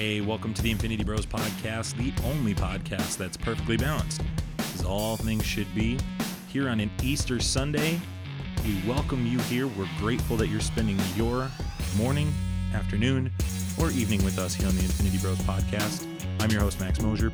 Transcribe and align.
Hey, 0.00 0.20
welcome 0.20 0.54
to 0.54 0.62
the 0.62 0.70
Infinity 0.70 1.02
Bros 1.02 1.26
podcast, 1.26 1.96
the 1.96 2.12
only 2.28 2.54
podcast 2.54 3.16
that's 3.16 3.36
perfectly 3.36 3.76
balanced, 3.76 4.22
as 4.72 4.84
all 4.84 5.16
things 5.16 5.44
should 5.44 5.66
be. 5.74 5.98
Here 6.46 6.68
on 6.68 6.78
an 6.78 6.88
Easter 7.02 7.40
Sunday, 7.40 8.00
we 8.64 8.80
welcome 8.86 9.26
you 9.26 9.40
here. 9.40 9.66
We're 9.66 9.88
grateful 9.98 10.36
that 10.36 10.46
you're 10.50 10.60
spending 10.60 11.00
your 11.16 11.50
morning, 11.96 12.32
afternoon, 12.74 13.32
or 13.80 13.90
evening 13.90 14.24
with 14.24 14.38
us 14.38 14.54
here 14.54 14.68
on 14.68 14.76
the 14.76 14.82
Infinity 14.82 15.18
Bros 15.18 15.38
podcast. 15.38 16.06
I'm 16.38 16.52
your 16.52 16.60
host, 16.60 16.78
Max 16.78 17.00
Mosier. 17.02 17.32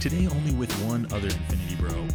Today, 0.00 0.26
only 0.26 0.54
with 0.54 0.72
one 0.86 1.04
other 1.12 1.26
Infinity 1.26 1.74
Bro, 1.74 2.08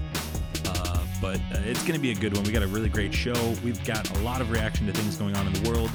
uh, 0.66 1.06
but 1.22 1.38
uh, 1.38 1.62
it's 1.64 1.82
going 1.82 1.94
to 1.94 2.00
be 2.00 2.10
a 2.10 2.16
good 2.16 2.36
one. 2.36 2.44
We 2.44 2.52
got 2.52 2.64
a 2.64 2.68
really 2.68 2.90
great 2.90 3.14
show. 3.14 3.54
We've 3.64 3.86
got 3.86 4.10
a 4.18 4.24
lot 4.24 4.42
of 4.42 4.50
reaction 4.50 4.88
to 4.88 4.94
things 4.94 5.16
going 5.16 5.36
on 5.36 5.46
in 5.46 5.54
the 5.54 5.70
world, 5.70 5.92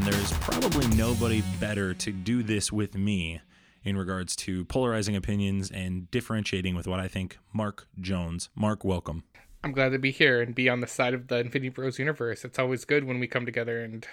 and 0.00 0.14
there's 0.14 0.32
probably 0.38 0.86
nobody 0.96 1.42
better 1.58 1.92
to 1.92 2.10
do 2.10 2.42
this 2.42 2.72
with 2.72 2.94
me 2.94 3.38
in 3.84 3.98
regards 3.98 4.34
to 4.34 4.64
polarizing 4.64 5.14
opinions 5.14 5.70
and 5.70 6.10
differentiating 6.10 6.74
with 6.74 6.86
what 6.86 6.98
I 6.98 7.06
think 7.06 7.36
Mark 7.52 7.86
Jones. 8.00 8.48
Mark, 8.54 8.82
welcome. 8.82 9.24
I'm 9.62 9.72
glad 9.72 9.90
to 9.90 9.98
be 9.98 10.10
here 10.10 10.40
and 10.40 10.54
be 10.54 10.70
on 10.70 10.80
the 10.80 10.86
side 10.86 11.12
of 11.12 11.28
the 11.28 11.40
Infinity 11.40 11.68
Bros 11.68 11.98
universe. 11.98 12.46
It's 12.46 12.58
always 12.58 12.86
good 12.86 13.04
when 13.04 13.20
we 13.20 13.26
come 13.26 13.44
together 13.44 13.84
and 13.84 14.06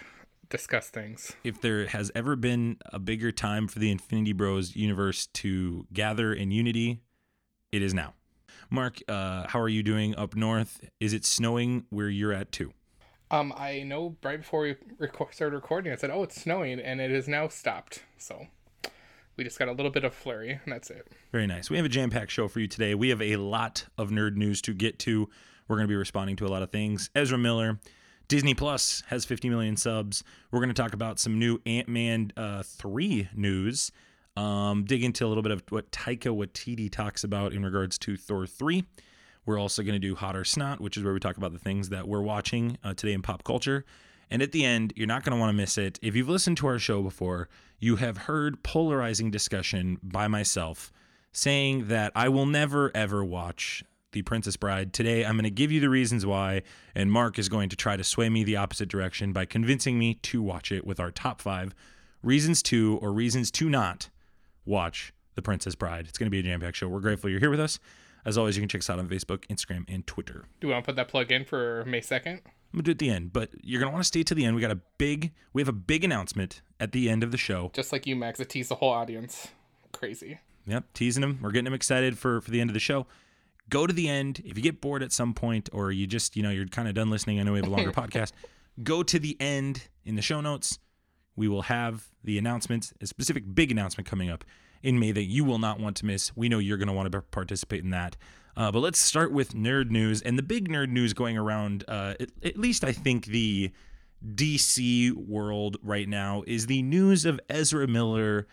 discuss 0.49 0.89
things. 0.89 1.31
If 1.45 1.61
there 1.61 1.87
has 1.87 2.11
ever 2.13 2.35
been 2.35 2.79
a 2.87 2.99
bigger 2.99 3.31
time 3.31 3.69
for 3.69 3.79
the 3.79 3.89
Infinity 3.89 4.33
Bros 4.33 4.75
universe 4.75 5.27
to 5.35 5.87
gather 5.93 6.33
in 6.33 6.51
unity, 6.51 6.99
it 7.71 7.81
is 7.81 7.93
now. 7.93 8.13
Mark, 8.69 8.99
uh, 9.07 9.47
how 9.47 9.61
are 9.61 9.69
you 9.69 9.83
doing 9.83 10.17
up 10.17 10.35
north? 10.35 10.81
Is 10.99 11.13
it 11.13 11.23
snowing 11.23 11.85
where 11.89 12.09
you're 12.09 12.33
at 12.33 12.51
too? 12.51 12.73
Um, 13.29 13.53
I 13.57 13.83
know 13.83 14.15
right 14.23 14.39
before 14.39 14.61
we 14.61 14.75
record, 14.97 15.33
started 15.33 15.55
recording, 15.55 15.91
I 15.91 15.95
said, 15.95 16.11
"Oh, 16.11 16.23
it's 16.23 16.41
snowing," 16.41 16.79
and 16.79 17.01
it 17.01 17.11
has 17.11 17.27
now 17.27 17.47
stopped. 17.49 18.03
So 18.17 18.47
we 19.35 19.43
just 19.43 19.59
got 19.59 19.67
a 19.67 19.73
little 19.73 19.91
bit 19.91 20.03
of 20.03 20.13
flurry, 20.13 20.59
and 20.63 20.73
that's 20.73 20.89
it. 20.89 21.07
Very 21.31 21.47
nice. 21.47 21.69
We 21.69 21.77
have 21.77 21.85
a 21.85 21.89
jam 21.89 22.09
packed 22.09 22.31
show 22.31 22.47
for 22.47 22.59
you 22.59 22.67
today. 22.67 22.95
We 22.95 23.09
have 23.09 23.21
a 23.21 23.35
lot 23.35 23.85
of 23.97 24.09
nerd 24.09 24.35
news 24.35 24.61
to 24.63 24.73
get 24.73 24.97
to. 24.99 25.29
We're 25.67 25.75
going 25.75 25.87
to 25.87 25.91
be 25.91 25.95
responding 25.95 26.37
to 26.37 26.47
a 26.47 26.49
lot 26.49 26.63
of 26.63 26.71
things. 26.71 27.09
Ezra 27.13 27.37
Miller, 27.37 27.79
Disney 28.27 28.53
Plus 28.53 29.03
has 29.07 29.25
50 29.25 29.49
million 29.49 29.75
subs. 29.77 30.23
We're 30.51 30.59
going 30.59 30.73
to 30.73 30.81
talk 30.81 30.93
about 30.93 31.19
some 31.19 31.37
new 31.37 31.61
Ant 31.65 31.89
Man 31.89 32.31
uh, 32.37 32.63
3 32.63 33.29
news. 33.35 33.91
Um, 34.37 34.85
dig 34.85 35.03
into 35.03 35.25
a 35.25 35.27
little 35.27 35.43
bit 35.43 35.51
of 35.51 35.63
what 35.69 35.91
Taika 35.91 36.35
Waititi 36.35 36.91
talks 36.91 37.23
about 37.23 37.53
in 37.53 37.65
regards 37.65 37.97
to 37.99 38.15
Thor 38.15 38.45
3. 38.47 38.85
We're 39.47 39.59
also 39.59 39.81
going 39.81 39.93
to 39.93 39.99
do 39.99 40.13
Hot 40.13 40.35
or 40.35 40.43
Snot, 40.43 40.81
which 40.81 40.97
is 40.97 41.03
where 41.03 41.13
we 41.13 41.21
talk 41.21 41.37
about 41.37 41.53
the 41.53 41.59
things 41.59 41.87
that 41.89 42.05
we're 42.05 42.21
watching 42.21 42.77
uh, 42.83 42.93
today 42.93 43.13
in 43.13 43.21
pop 43.21 43.45
culture. 43.45 43.85
And 44.29 44.41
at 44.41 44.51
the 44.51 44.65
end, 44.65 44.91
you're 44.97 45.07
not 45.07 45.23
going 45.23 45.35
to 45.35 45.39
want 45.39 45.49
to 45.49 45.53
miss 45.53 45.77
it. 45.77 45.97
If 46.01 46.17
you've 46.17 46.27
listened 46.27 46.57
to 46.57 46.67
our 46.67 46.77
show 46.77 47.01
before, 47.01 47.47
you 47.79 47.95
have 47.95 48.17
heard 48.17 48.61
polarizing 48.61 49.31
discussion 49.31 49.99
by 50.03 50.27
myself 50.27 50.91
saying 51.31 51.87
that 51.87 52.11
I 52.13 52.27
will 52.27 52.45
never, 52.45 52.91
ever 52.93 53.23
watch 53.23 53.85
The 54.11 54.21
Princess 54.21 54.57
Bride. 54.57 54.91
Today, 54.91 55.23
I'm 55.23 55.35
going 55.35 55.45
to 55.45 55.49
give 55.49 55.71
you 55.71 55.79
the 55.79 55.89
reasons 55.89 56.25
why, 56.25 56.63
and 56.93 57.09
Mark 57.09 57.39
is 57.39 57.47
going 57.47 57.69
to 57.69 57.77
try 57.77 57.95
to 57.95 58.03
sway 58.03 58.27
me 58.27 58.43
the 58.43 58.57
opposite 58.57 58.89
direction 58.89 59.31
by 59.31 59.45
convincing 59.45 59.97
me 59.97 60.15
to 60.15 60.41
watch 60.41 60.73
it 60.73 60.85
with 60.85 60.99
our 60.99 61.09
top 61.09 61.39
five 61.39 61.73
reasons 62.21 62.61
to 62.63 62.99
or 63.01 63.13
reasons 63.13 63.49
to 63.51 63.69
not 63.69 64.09
watch 64.65 65.13
The 65.35 65.41
Princess 65.41 65.75
Bride. 65.75 66.07
It's 66.09 66.17
going 66.17 66.27
to 66.27 66.31
be 66.31 66.39
a 66.39 66.43
jam 66.43 66.59
packed 66.59 66.75
show. 66.75 66.89
We're 66.89 66.99
grateful 66.99 67.29
you're 67.29 67.39
here 67.39 67.49
with 67.49 67.61
us. 67.61 67.79
As 68.27 68.37
always, 68.37 68.57
you 68.57 68.61
can 68.61 68.67
check 68.67 68.79
us 68.79 68.89
out 68.89 68.99
on 68.99 69.07
Facebook, 69.07 69.47
Instagram, 69.47 69.85
and 69.87 70.05
Twitter. 70.05 70.43
Do 70.59 70.67
we 70.67 70.73
want 70.73 70.83
to 70.83 70.89
put 70.89 70.97
that 70.97 71.07
plug 71.07 71.31
in 71.31 71.45
for 71.45 71.85
May 71.87 72.01
2nd? 72.01 72.41
I'm 72.73 72.73
gonna 72.73 72.83
do 72.83 72.91
it 72.91 72.95
at 72.95 72.99
the 72.99 73.09
end, 73.09 73.31
but 73.31 73.51
you're 73.63 73.79
gonna 73.79 73.93
want 73.93 74.03
to 74.03 74.07
stay 74.07 74.21
to 74.23 74.35
the 74.35 74.43
end. 74.43 74.53
We 74.53 74.61
got 74.61 74.69
a 74.69 74.81
big, 74.97 75.31
we 75.53 75.61
have 75.61 75.69
a 75.69 75.73
big 75.73 76.03
announcement 76.03 76.61
at 76.77 76.91
the 76.91 77.09
end 77.09 77.23
of 77.23 77.31
the 77.31 77.37
show. 77.37 77.71
Just 77.73 77.93
like 77.93 78.05
you, 78.05 78.17
Max, 78.17 78.41
it 78.41 78.49
teased 78.49 78.69
the 78.69 78.75
whole 78.75 78.89
audience. 78.89 79.47
Crazy. 79.93 80.39
Yep, 80.65 80.91
teasing 80.93 81.21
them. 81.21 81.39
We're 81.41 81.51
getting 81.51 81.63
them 81.63 81.73
excited 81.73 82.17
for 82.17 82.41
for 82.41 82.51
the 82.51 82.59
end 82.59 82.69
of 82.69 82.73
the 82.73 82.81
show. 82.81 83.07
Go 83.69 83.87
to 83.87 83.93
the 83.93 84.09
end. 84.09 84.41
If 84.43 84.57
you 84.57 84.63
get 84.63 84.81
bored 84.81 85.03
at 85.03 85.13
some 85.13 85.33
point, 85.33 85.69
or 85.71 85.93
you 85.93 86.05
just, 86.05 86.35
you 86.35 86.43
know, 86.43 86.49
you're 86.49 86.67
kind 86.67 86.89
of 86.89 86.95
done 86.95 87.09
listening. 87.09 87.39
I 87.39 87.43
know 87.43 87.53
we 87.53 87.59
have 87.59 87.67
a 87.67 87.71
longer 87.71 87.91
podcast. 87.93 88.33
Go 88.83 89.03
to 89.03 89.19
the 89.19 89.37
end 89.39 89.87
in 90.03 90.15
the 90.15 90.21
show 90.21 90.41
notes. 90.41 90.79
We 91.37 91.47
will 91.47 91.63
have 91.63 92.09
the 92.25 92.37
announcement, 92.37 92.91
a 92.99 93.07
specific 93.07 93.43
big 93.55 93.71
announcement 93.71 94.05
coming 94.05 94.29
up 94.29 94.43
in 94.83 94.99
May 94.99 95.11
that 95.11 95.23
you 95.23 95.43
will 95.43 95.59
not 95.59 95.79
want 95.79 95.97
to 95.97 96.05
miss. 96.05 96.35
We 96.35 96.49
know 96.49 96.59
you're 96.59 96.77
going 96.77 96.87
to 96.87 96.93
want 96.93 97.11
to 97.11 97.21
participate 97.21 97.83
in 97.83 97.91
that. 97.91 98.17
Uh, 98.55 98.71
but 98.71 98.79
let's 98.79 98.99
start 98.99 99.31
with 99.31 99.53
nerd 99.53 99.91
news. 99.91 100.21
And 100.21 100.37
the 100.37 100.43
big 100.43 100.67
nerd 100.67 100.89
news 100.89 101.13
going 101.13 101.37
around, 101.37 101.83
uh, 101.87 102.15
at, 102.19 102.29
at 102.43 102.57
least 102.57 102.83
I 102.83 102.91
think 102.91 103.25
the 103.25 103.71
DC 104.25 105.13
world 105.13 105.77
right 105.83 106.09
now, 106.09 106.43
is 106.47 106.65
the 106.65 106.81
news 106.81 107.25
of 107.25 107.39
Ezra 107.49 107.87
Miller. 107.87 108.47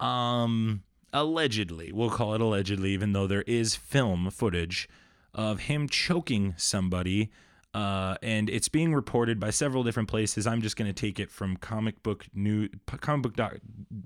Um, 0.00 0.82
allegedly, 1.12 1.92
we'll 1.92 2.10
call 2.10 2.34
it 2.34 2.40
allegedly, 2.40 2.90
even 2.90 3.12
though 3.12 3.28
there 3.28 3.42
is 3.42 3.76
film 3.76 4.28
footage 4.30 4.88
of 5.32 5.60
him 5.60 5.88
choking 5.88 6.54
somebody. 6.56 7.30
Uh, 7.74 8.16
and 8.22 8.50
it's 8.50 8.68
being 8.68 8.92
reported 8.92 9.38
by 9.38 9.50
several 9.50 9.84
different 9.84 10.08
places. 10.08 10.46
I'm 10.46 10.62
just 10.62 10.76
going 10.76 10.92
to 10.92 10.98
take 10.98 11.20
it 11.20 11.30
from 11.30 11.56
comic 11.56 12.02
book 12.02 12.26
new 12.34 12.68
comic 12.86 13.22
book 13.22 13.36
doc, 13.36 13.58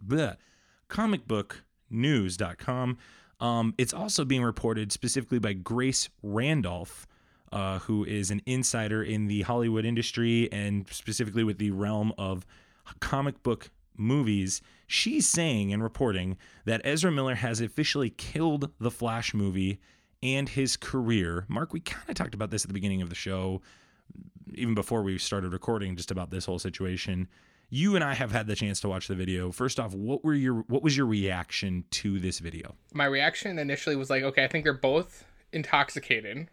bleh, 0.06 0.36
comicbooknews.com. 0.92 2.98
Um, 3.40 3.74
it's 3.78 3.92
also 3.92 4.24
being 4.24 4.44
reported 4.44 4.92
specifically 4.92 5.40
by 5.40 5.54
Grace 5.54 6.08
Randolph, 6.22 7.08
uh, 7.50 7.80
who 7.80 8.04
is 8.04 8.30
an 8.30 8.40
insider 8.46 9.02
in 9.02 9.26
the 9.26 9.42
Hollywood 9.42 9.84
industry 9.84 10.48
and 10.52 10.86
specifically 10.88 11.42
with 11.42 11.58
the 11.58 11.72
realm 11.72 12.12
of 12.18 12.46
comic 13.00 13.42
book 13.42 13.70
movies. 13.96 14.62
She's 14.86 15.26
saying 15.26 15.72
and 15.72 15.82
reporting 15.82 16.36
that 16.66 16.82
Ezra 16.84 17.10
Miller 17.10 17.34
has 17.34 17.60
officially 17.60 18.10
killed 18.10 18.70
the 18.78 18.90
Flash 18.90 19.34
movie 19.34 19.80
and 20.22 20.48
his 20.48 20.76
career. 20.76 21.46
Mark, 21.48 21.72
we 21.72 21.80
kind 21.80 22.08
of 22.08 22.14
talked 22.14 22.34
about 22.34 22.50
this 22.50 22.64
at 22.64 22.68
the 22.68 22.74
beginning 22.74 23.02
of 23.02 23.08
the 23.08 23.16
show, 23.16 23.60
even 24.54 24.74
before 24.74 25.02
we 25.02 25.18
started 25.18 25.52
recording, 25.52 25.96
just 25.96 26.10
about 26.10 26.30
this 26.30 26.44
whole 26.44 26.60
situation 26.60 27.26
you 27.74 27.94
and 27.94 28.04
I 28.04 28.12
have 28.12 28.32
had 28.32 28.46
the 28.46 28.54
chance 28.54 28.80
to 28.80 28.88
watch 28.88 29.08
the 29.08 29.14
video. 29.14 29.50
First 29.50 29.80
off, 29.80 29.94
what 29.94 30.22
were 30.22 30.34
your 30.34 30.56
what 30.68 30.82
was 30.82 30.94
your 30.94 31.06
reaction 31.06 31.84
to 31.92 32.18
this 32.18 32.38
video? 32.38 32.74
My 32.92 33.06
reaction 33.06 33.58
initially 33.58 33.96
was 33.96 34.10
like, 34.10 34.22
okay, 34.22 34.44
I 34.44 34.46
think 34.48 34.64
they're 34.64 34.74
both 34.74 35.24
intoxicated. 35.54 36.48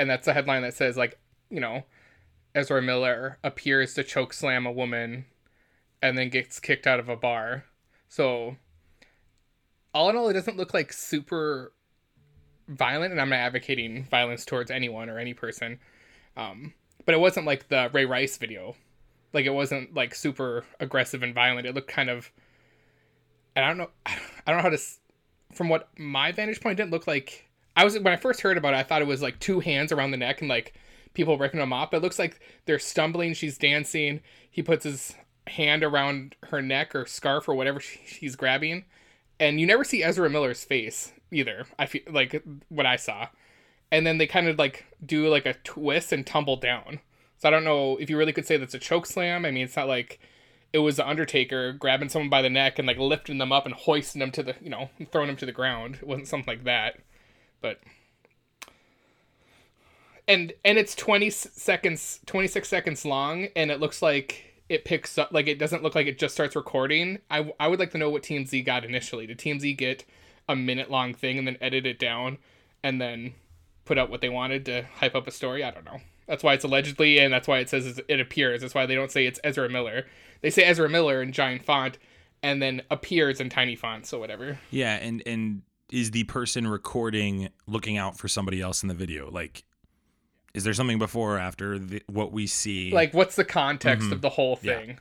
And 0.00 0.10
that's 0.10 0.26
a 0.26 0.32
headline 0.32 0.62
that 0.62 0.74
says 0.74 0.96
like, 0.96 1.20
you 1.48 1.60
know, 1.60 1.84
Ezra 2.56 2.82
Miller 2.82 3.38
appears 3.44 3.94
to 3.94 4.02
choke 4.02 4.32
slam 4.32 4.66
a 4.66 4.72
woman 4.72 5.26
and 6.02 6.18
then 6.18 6.28
gets 6.28 6.58
kicked 6.58 6.88
out 6.88 6.98
of 6.98 7.08
a 7.08 7.14
bar. 7.14 7.64
So 8.08 8.56
all 9.94 10.10
in 10.10 10.16
all 10.16 10.28
it 10.28 10.32
doesn't 10.32 10.56
look 10.56 10.74
like 10.74 10.92
super 10.92 11.72
violent 12.66 13.12
and 13.12 13.20
I'm 13.20 13.30
not 13.30 13.36
advocating 13.36 14.06
violence 14.10 14.44
towards 14.44 14.72
anyone 14.72 15.08
or 15.08 15.20
any 15.20 15.34
person. 15.34 15.78
Um, 16.36 16.74
but 17.06 17.14
it 17.14 17.20
wasn't 17.20 17.46
like 17.46 17.68
the 17.68 17.90
Ray 17.92 18.06
Rice 18.06 18.38
video 18.38 18.74
like 19.32 19.46
it 19.46 19.54
wasn't 19.54 19.94
like 19.94 20.14
super 20.14 20.64
aggressive 20.80 21.22
and 21.22 21.34
violent. 21.34 21.66
It 21.66 21.74
looked 21.74 21.90
kind 21.90 22.10
of 22.10 22.30
I 23.56 23.60
don't 23.60 23.78
know 23.78 23.90
I 24.06 24.16
don't 24.46 24.56
know 24.56 24.62
how 24.62 24.70
to 24.70 24.78
from 25.54 25.68
what 25.68 25.88
my 25.98 26.32
vantage 26.32 26.60
point 26.60 26.76
didn't 26.76 26.90
look 26.90 27.06
like 27.06 27.48
I 27.76 27.84
was 27.84 27.98
when 27.98 28.12
I 28.12 28.16
first 28.16 28.40
heard 28.40 28.56
about 28.56 28.74
it 28.74 28.78
I 28.78 28.82
thought 28.82 29.02
it 29.02 29.08
was 29.08 29.22
like 29.22 29.38
two 29.38 29.60
hands 29.60 29.92
around 29.92 30.10
the 30.10 30.16
neck 30.16 30.40
and 30.40 30.48
like 30.48 30.74
people 31.14 31.38
ripping 31.38 31.60
them 31.60 31.72
off. 31.72 31.90
But 31.90 31.98
it 31.98 32.02
looks 32.02 32.18
like 32.18 32.40
they're 32.66 32.78
stumbling, 32.78 33.34
she's 33.34 33.58
dancing. 33.58 34.20
He 34.50 34.62
puts 34.62 34.84
his 34.84 35.14
hand 35.46 35.82
around 35.82 36.36
her 36.44 36.62
neck 36.62 36.94
or 36.94 37.06
scarf 37.06 37.48
or 37.48 37.54
whatever 37.54 37.80
she's 37.80 38.36
grabbing. 38.36 38.84
And 39.40 39.60
you 39.60 39.66
never 39.66 39.84
see 39.84 40.02
Ezra 40.02 40.30
Miller's 40.30 40.64
face 40.64 41.12
either. 41.30 41.66
I 41.78 41.86
feel 41.86 42.02
like 42.10 42.42
what 42.68 42.86
I 42.86 42.96
saw. 42.96 43.28
And 43.90 44.06
then 44.06 44.18
they 44.18 44.26
kind 44.26 44.48
of 44.48 44.58
like 44.58 44.86
do 45.04 45.28
like 45.28 45.46
a 45.46 45.54
twist 45.54 46.12
and 46.12 46.26
tumble 46.26 46.56
down. 46.56 47.00
So 47.42 47.48
I 47.48 47.50
don't 47.50 47.64
know 47.64 47.96
if 47.96 48.08
you 48.08 48.16
really 48.16 48.32
could 48.32 48.46
say 48.46 48.56
that's 48.56 48.72
a 48.72 48.78
choke 48.78 49.04
slam. 49.04 49.44
I 49.44 49.50
mean, 49.50 49.64
it's 49.64 49.74
not 49.74 49.88
like 49.88 50.20
it 50.72 50.78
was 50.78 50.94
the 50.94 51.08
Undertaker 51.08 51.72
grabbing 51.72 52.08
someone 52.08 52.30
by 52.30 52.40
the 52.40 52.48
neck 52.48 52.78
and 52.78 52.86
like 52.86 52.98
lifting 52.98 53.38
them 53.38 53.50
up 53.50 53.66
and 53.66 53.74
hoisting 53.74 54.20
them 54.20 54.30
to 54.30 54.44
the, 54.44 54.54
you 54.60 54.70
know, 54.70 54.90
throwing 55.10 55.26
them 55.26 55.36
to 55.38 55.46
the 55.46 55.50
ground. 55.50 55.96
It 55.96 56.06
wasn't 56.06 56.28
something 56.28 56.46
like 56.46 56.62
that. 56.62 57.00
But 57.60 57.80
and 60.28 60.52
and 60.64 60.78
it's 60.78 60.94
20 60.94 61.30
seconds 61.30 62.20
26 62.26 62.68
seconds 62.68 63.04
long 63.04 63.48
and 63.56 63.72
it 63.72 63.80
looks 63.80 64.02
like 64.02 64.62
it 64.68 64.84
picks 64.84 65.18
up 65.18 65.32
like 65.32 65.48
it 65.48 65.58
doesn't 65.58 65.82
look 65.82 65.96
like 65.96 66.06
it 66.06 66.20
just 66.20 66.34
starts 66.34 66.54
recording. 66.54 67.18
I 67.28 67.52
I 67.58 67.66
would 67.66 67.80
like 67.80 67.90
to 67.90 67.98
know 67.98 68.08
what 68.08 68.22
TMZ 68.22 68.64
got 68.64 68.84
initially. 68.84 69.26
Did 69.26 69.38
TMZ 69.38 69.76
get 69.76 70.04
a 70.48 70.54
minute 70.54 70.92
long 70.92 71.12
thing 71.12 71.38
and 71.38 71.48
then 71.48 71.58
edit 71.60 71.86
it 71.86 71.98
down 71.98 72.38
and 72.84 73.00
then 73.00 73.34
put 73.84 73.98
out 73.98 74.10
what 74.10 74.20
they 74.20 74.28
wanted 74.28 74.64
to 74.66 74.86
hype 74.98 75.16
up 75.16 75.26
a 75.26 75.32
story? 75.32 75.64
I 75.64 75.72
don't 75.72 75.84
know. 75.84 76.02
That's 76.32 76.42
why 76.42 76.54
it's 76.54 76.64
allegedly, 76.64 77.18
and 77.18 77.30
that's 77.30 77.46
why 77.46 77.58
it 77.58 77.68
says 77.68 78.00
it 78.08 78.18
appears. 78.18 78.62
That's 78.62 78.74
why 78.74 78.86
they 78.86 78.94
don't 78.94 79.10
say 79.10 79.26
it's 79.26 79.38
Ezra 79.44 79.68
Miller. 79.68 80.06
They 80.40 80.48
say 80.48 80.64
Ezra 80.64 80.88
Miller 80.88 81.20
in 81.20 81.30
giant 81.30 81.62
font, 81.62 81.98
and 82.42 82.62
then 82.62 82.80
appears 82.90 83.38
in 83.38 83.50
tiny 83.50 83.76
font, 83.76 84.06
so 84.06 84.18
whatever. 84.18 84.58
Yeah, 84.70 84.94
and 84.94 85.22
and 85.26 85.60
is 85.90 86.12
the 86.12 86.24
person 86.24 86.66
recording 86.66 87.50
looking 87.66 87.98
out 87.98 88.16
for 88.16 88.28
somebody 88.28 88.62
else 88.62 88.82
in 88.82 88.88
the 88.88 88.94
video? 88.94 89.30
Like, 89.30 89.62
is 90.54 90.64
there 90.64 90.72
something 90.72 90.98
before 90.98 91.36
or 91.36 91.38
after 91.38 91.78
the, 91.78 92.02
what 92.06 92.32
we 92.32 92.46
see? 92.46 92.92
Like, 92.92 93.12
what's 93.12 93.36
the 93.36 93.44
context 93.44 94.04
mm-hmm. 94.04 94.14
of 94.14 94.22
the 94.22 94.30
whole 94.30 94.56
thing? 94.56 94.96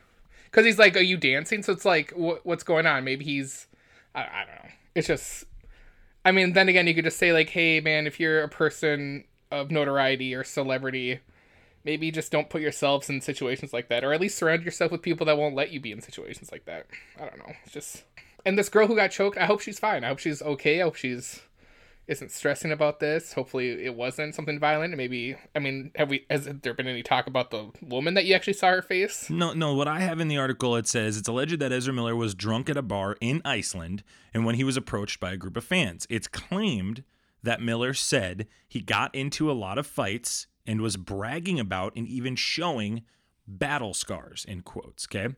because 0.48 0.66
he's 0.66 0.80
like, 0.80 0.98
"Are 0.98 1.00
you 1.00 1.16
dancing?" 1.16 1.64
So 1.64 1.72
it's 1.72 1.86
like, 1.86 2.12
wh- 2.12 2.46
what's 2.46 2.64
going 2.64 2.86
on? 2.86 3.06
Maybe 3.06 3.24
he's, 3.24 3.68
I, 4.14 4.24
I 4.24 4.46
don't 4.46 4.56
know. 4.66 4.72
It's 4.96 5.08
just, 5.08 5.46
I 6.26 6.34
mean, 6.34 6.52
then 6.52 6.68
again, 6.68 6.88
you 6.88 6.94
could 6.94 7.06
just 7.06 7.20
say 7.20 7.32
like, 7.32 7.48
"Hey, 7.48 7.80
man, 7.80 8.06
if 8.06 8.20
you're 8.20 8.44
a 8.44 8.50
person 8.50 9.24
of 9.52 9.72
notoriety 9.72 10.34
or 10.34 10.44
celebrity." 10.44 11.20
Maybe 11.84 12.12
just 12.12 12.32
don't 12.32 12.50
put 12.50 12.62
yourselves 12.62 13.10
in 13.10 13.22
situations 13.22 13.74
like 13.74 13.90
that, 13.90 14.04
or 14.04 14.14
at 14.14 14.22
least 14.22 14.38
surround 14.38 14.64
yourself 14.64 14.92
with 14.92 15.02
people 15.02 15.26
that 15.26 15.38
won't 15.38 15.56
let 15.56 15.72
you 15.72 15.80
be 15.80 15.92
in 15.92 16.00
situations 16.00 16.52
like 16.52 16.66
that. 16.66 16.86
I 17.20 17.26
don't 17.26 17.40
know. 17.40 17.54
It's 17.64 17.74
just, 17.74 18.04
and 18.46 18.56
this 18.56 18.70
girl 18.70 18.86
who 18.86 18.96
got 18.96 19.10
choked, 19.10 19.38
I 19.38 19.46
hope 19.46 19.62
she's 19.62 19.80
fine. 19.80 20.04
I 20.04 20.10
hope 20.10 20.20
she's 20.20 20.44
okay. 20.44 20.80
I 20.80 20.84
hope 20.84 20.96
she's 20.96 21.42
isn't 22.08 22.32
stressing 22.32 22.72
about 22.72 23.00
this. 23.00 23.34
Hopefully, 23.34 23.86
it 23.86 23.96
wasn't 23.96 24.36
something 24.36 24.60
violent. 24.60 24.96
Maybe 24.96 25.36
I 25.56 25.60
mean, 25.60 25.92
have 25.96 26.10
we? 26.10 26.26
Has 26.30 26.46
there 26.46 26.74
been 26.74 26.88
any 26.88 27.04
talk 27.04 27.26
about 27.26 27.52
the 27.52 27.72
woman 27.82 28.16
that 28.16 28.26
you 28.26 28.36
actually 28.36 28.54
saw 28.54 28.70
her 28.70 28.82
face? 28.82 29.30
No, 29.30 29.54
no. 29.54 29.74
What 29.74 29.88
I 29.88 30.02
have 30.02 30.20
in 30.20 30.28
the 30.28 30.38
article 30.38 30.76
it 30.76 30.88
says 30.88 31.18
it's 31.18 31.28
alleged 31.28 31.60
that 31.60 31.72
Ezra 31.72 31.94
Miller 31.94 32.16
was 32.16 32.36
drunk 32.36 32.70
at 32.70 32.78
a 32.78 32.82
bar 32.82 33.18
in 33.22 33.42
Iceland, 33.46 34.04
and 34.34 34.46
when 34.46 34.56
he 34.56 34.64
was 34.64 34.78
approached 34.78 35.20
by 35.20 35.32
a 35.32 35.38
group 35.38 35.56
of 35.58 35.64
fans, 35.64 36.06
it's 36.10 36.28
claimed 36.28 37.04
that 37.44 37.62
Miller 37.62 37.94
said 37.94 38.48
he 38.68 38.82
got 38.82 39.14
into 39.16 39.50
a 39.50 39.54
lot 39.54 39.78
of 39.78 39.88
fights 39.88 40.48
and 40.66 40.82
was 40.82 40.98
bragging 40.98 41.60
about 41.60 41.94
and 41.96 42.08
even 42.08 42.36
showing 42.36 43.04
battle 43.48 43.94
scars 43.94 44.46
in 44.48 44.62
quotes. 44.62 45.08
Okay, 45.08 45.34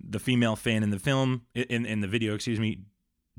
the 0.00 0.18
female 0.18 0.56
fan 0.56 0.82
in 0.82 0.90
the 0.90 0.98
film 0.98 1.42
in 1.54 1.84
in 1.86 2.00
the 2.00 2.08
video, 2.08 2.34
excuse 2.34 2.60
me, 2.60 2.82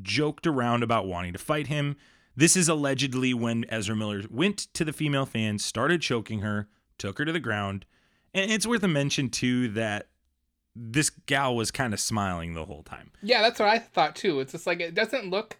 joked 0.01 0.47
around 0.47 0.83
about 0.83 1.07
wanting 1.07 1.33
to 1.33 1.39
fight 1.39 1.67
him. 1.67 1.95
This 2.35 2.55
is 2.55 2.69
allegedly 2.69 3.33
when 3.33 3.65
Ezra 3.69 3.95
Miller 3.95 4.21
went 4.29 4.57
to 4.73 4.85
the 4.85 4.93
female 4.93 5.25
fan, 5.25 5.59
started 5.59 6.01
choking 6.01 6.39
her, 6.39 6.67
took 6.97 7.17
her 7.17 7.25
to 7.25 7.31
the 7.31 7.39
ground. 7.39 7.85
And 8.33 8.51
it's 8.51 8.67
worth 8.67 8.83
a 8.83 8.87
mention 8.87 9.29
too 9.29 9.69
that 9.69 10.07
this 10.75 11.09
gal 11.09 11.55
was 11.55 11.71
kind 11.71 11.93
of 11.93 11.99
smiling 11.99 12.53
the 12.53 12.65
whole 12.65 12.83
time. 12.83 13.11
Yeah, 13.21 13.41
that's 13.41 13.59
what 13.59 13.67
I 13.67 13.79
thought 13.79 14.15
too. 14.15 14.39
It's 14.39 14.51
just 14.53 14.67
like 14.67 14.79
it 14.79 14.93
doesn't 14.93 15.29
look 15.29 15.57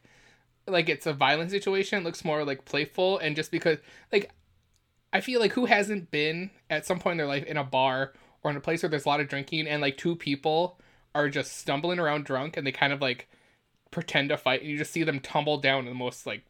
like 0.72 0.90
it's 0.90 1.06
a 1.06 1.14
violent 1.14 1.52
situation. 1.52 2.00
It 2.00 2.04
looks 2.06 2.26
more 2.26 2.44
like 2.44 2.66
playful 2.66 3.18
and 3.20 3.36
just 3.36 3.52
because 3.52 3.78
like 4.12 4.32
I 5.12 5.22
feel 5.22 5.40
like 5.40 5.54
who 5.54 5.66
hasn't 5.66 6.12
been 6.12 6.52
at 6.70 6.86
some 6.86 7.00
point 7.00 7.14
in 7.14 7.18
their 7.18 7.28
life 7.28 7.46
in 7.46 7.58
a 7.58 7.64
bar 7.64 8.14
or 8.44 8.52
in 8.52 8.58
a 8.58 8.62
place 8.62 8.84
where 8.84 8.90
there's 8.90 9.06
a 9.06 9.10
lot 9.10 9.20
of 9.20 9.28
drinking 9.28 9.68
and 9.68 9.82
like 9.82 9.98
two 9.98 10.16
people 10.16 10.80
are 11.16 11.30
just 11.30 11.58
stumbling 11.58 12.00
around 12.00 12.26
drunk 12.26 12.58
and 12.58 12.66
they 12.66 12.72
kind 12.72 12.94
of 12.94 13.02
like 13.02 13.28
pretend 13.92 14.30
to 14.30 14.38
fight 14.38 14.62
and 14.62 14.70
you 14.70 14.78
just 14.78 14.92
see 14.92 15.04
them 15.04 15.20
tumble 15.20 15.58
down 15.58 15.80
in 15.80 15.86
the 15.86 15.96
most 15.96 16.26
like 16.26 16.44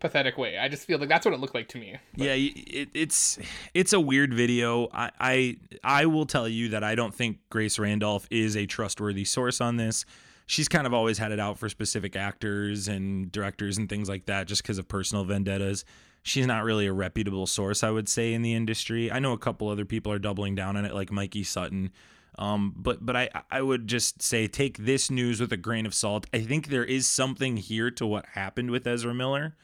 pathetic 0.00 0.36
way. 0.36 0.58
I 0.58 0.68
just 0.68 0.86
feel 0.86 0.98
like 0.98 1.08
that's 1.08 1.24
what 1.24 1.34
it 1.34 1.40
looked 1.40 1.54
like 1.54 1.68
to 1.68 1.78
me. 1.78 1.96
But. 2.16 2.26
Yeah, 2.26 2.34
it, 2.34 2.88
it's 2.94 3.38
it's 3.74 3.92
a 3.92 4.00
weird 4.00 4.34
video. 4.34 4.88
I, 4.92 5.10
I 5.20 5.56
I 5.82 6.06
will 6.06 6.26
tell 6.26 6.48
you 6.48 6.70
that 6.70 6.82
I 6.82 6.94
don't 6.94 7.14
think 7.14 7.38
Grace 7.50 7.78
Randolph 7.78 8.26
is 8.30 8.56
a 8.56 8.66
trustworthy 8.66 9.24
source 9.24 9.60
on 9.60 9.76
this. 9.76 10.04
She's 10.46 10.68
kind 10.68 10.86
of 10.86 10.92
always 10.92 11.18
had 11.18 11.32
it 11.32 11.40
out 11.40 11.58
for 11.58 11.68
specific 11.68 12.16
actors 12.16 12.86
and 12.88 13.32
directors 13.32 13.78
and 13.78 13.88
things 13.88 14.08
like 14.08 14.26
that, 14.26 14.46
just 14.46 14.62
because 14.62 14.78
of 14.78 14.88
personal 14.88 15.24
vendettas. 15.24 15.84
She's 16.22 16.46
not 16.46 16.64
really 16.64 16.86
a 16.86 16.92
reputable 16.92 17.46
source, 17.46 17.82
I 17.82 17.90
would 17.90 18.08
say, 18.08 18.32
in 18.32 18.42
the 18.42 18.54
industry. 18.54 19.10
I 19.10 19.18
know 19.18 19.32
a 19.32 19.38
couple 19.38 19.68
other 19.68 19.84
people 19.84 20.12
are 20.12 20.18
doubling 20.18 20.54
down 20.54 20.76
on 20.76 20.84
it, 20.84 20.94
like 20.94 21.10
Mikey 21.10 21.44
Sutton. 21.44 21.90
Um, 22.38 22.74
but 22.76 23.04
but 23.04 23.16
I 23.16 23.30
I 23.50 23.62
would 23.62 23.86
just 23.86 24.20
say 24.20 24.46
take 24.46 24.78
this 24.78 25.10
news 25.10 25.40
with 25.40 25.52
a 25.52 25.56
grain 25.56 25.86
of 25.86 25.94
salt. 25.94 26.26
I 26.32 26.40
think 26.40 26.68
there 26.68 26.84
is 26.84 27.06
something 27.06 27.56
here 27.56 27.90
to 27.92 28.06
what 28.06 28.26
happened 28.32 28.70
with 28.70 28.86
Ezra 28.86 29.14
Miller. 29.14 29.56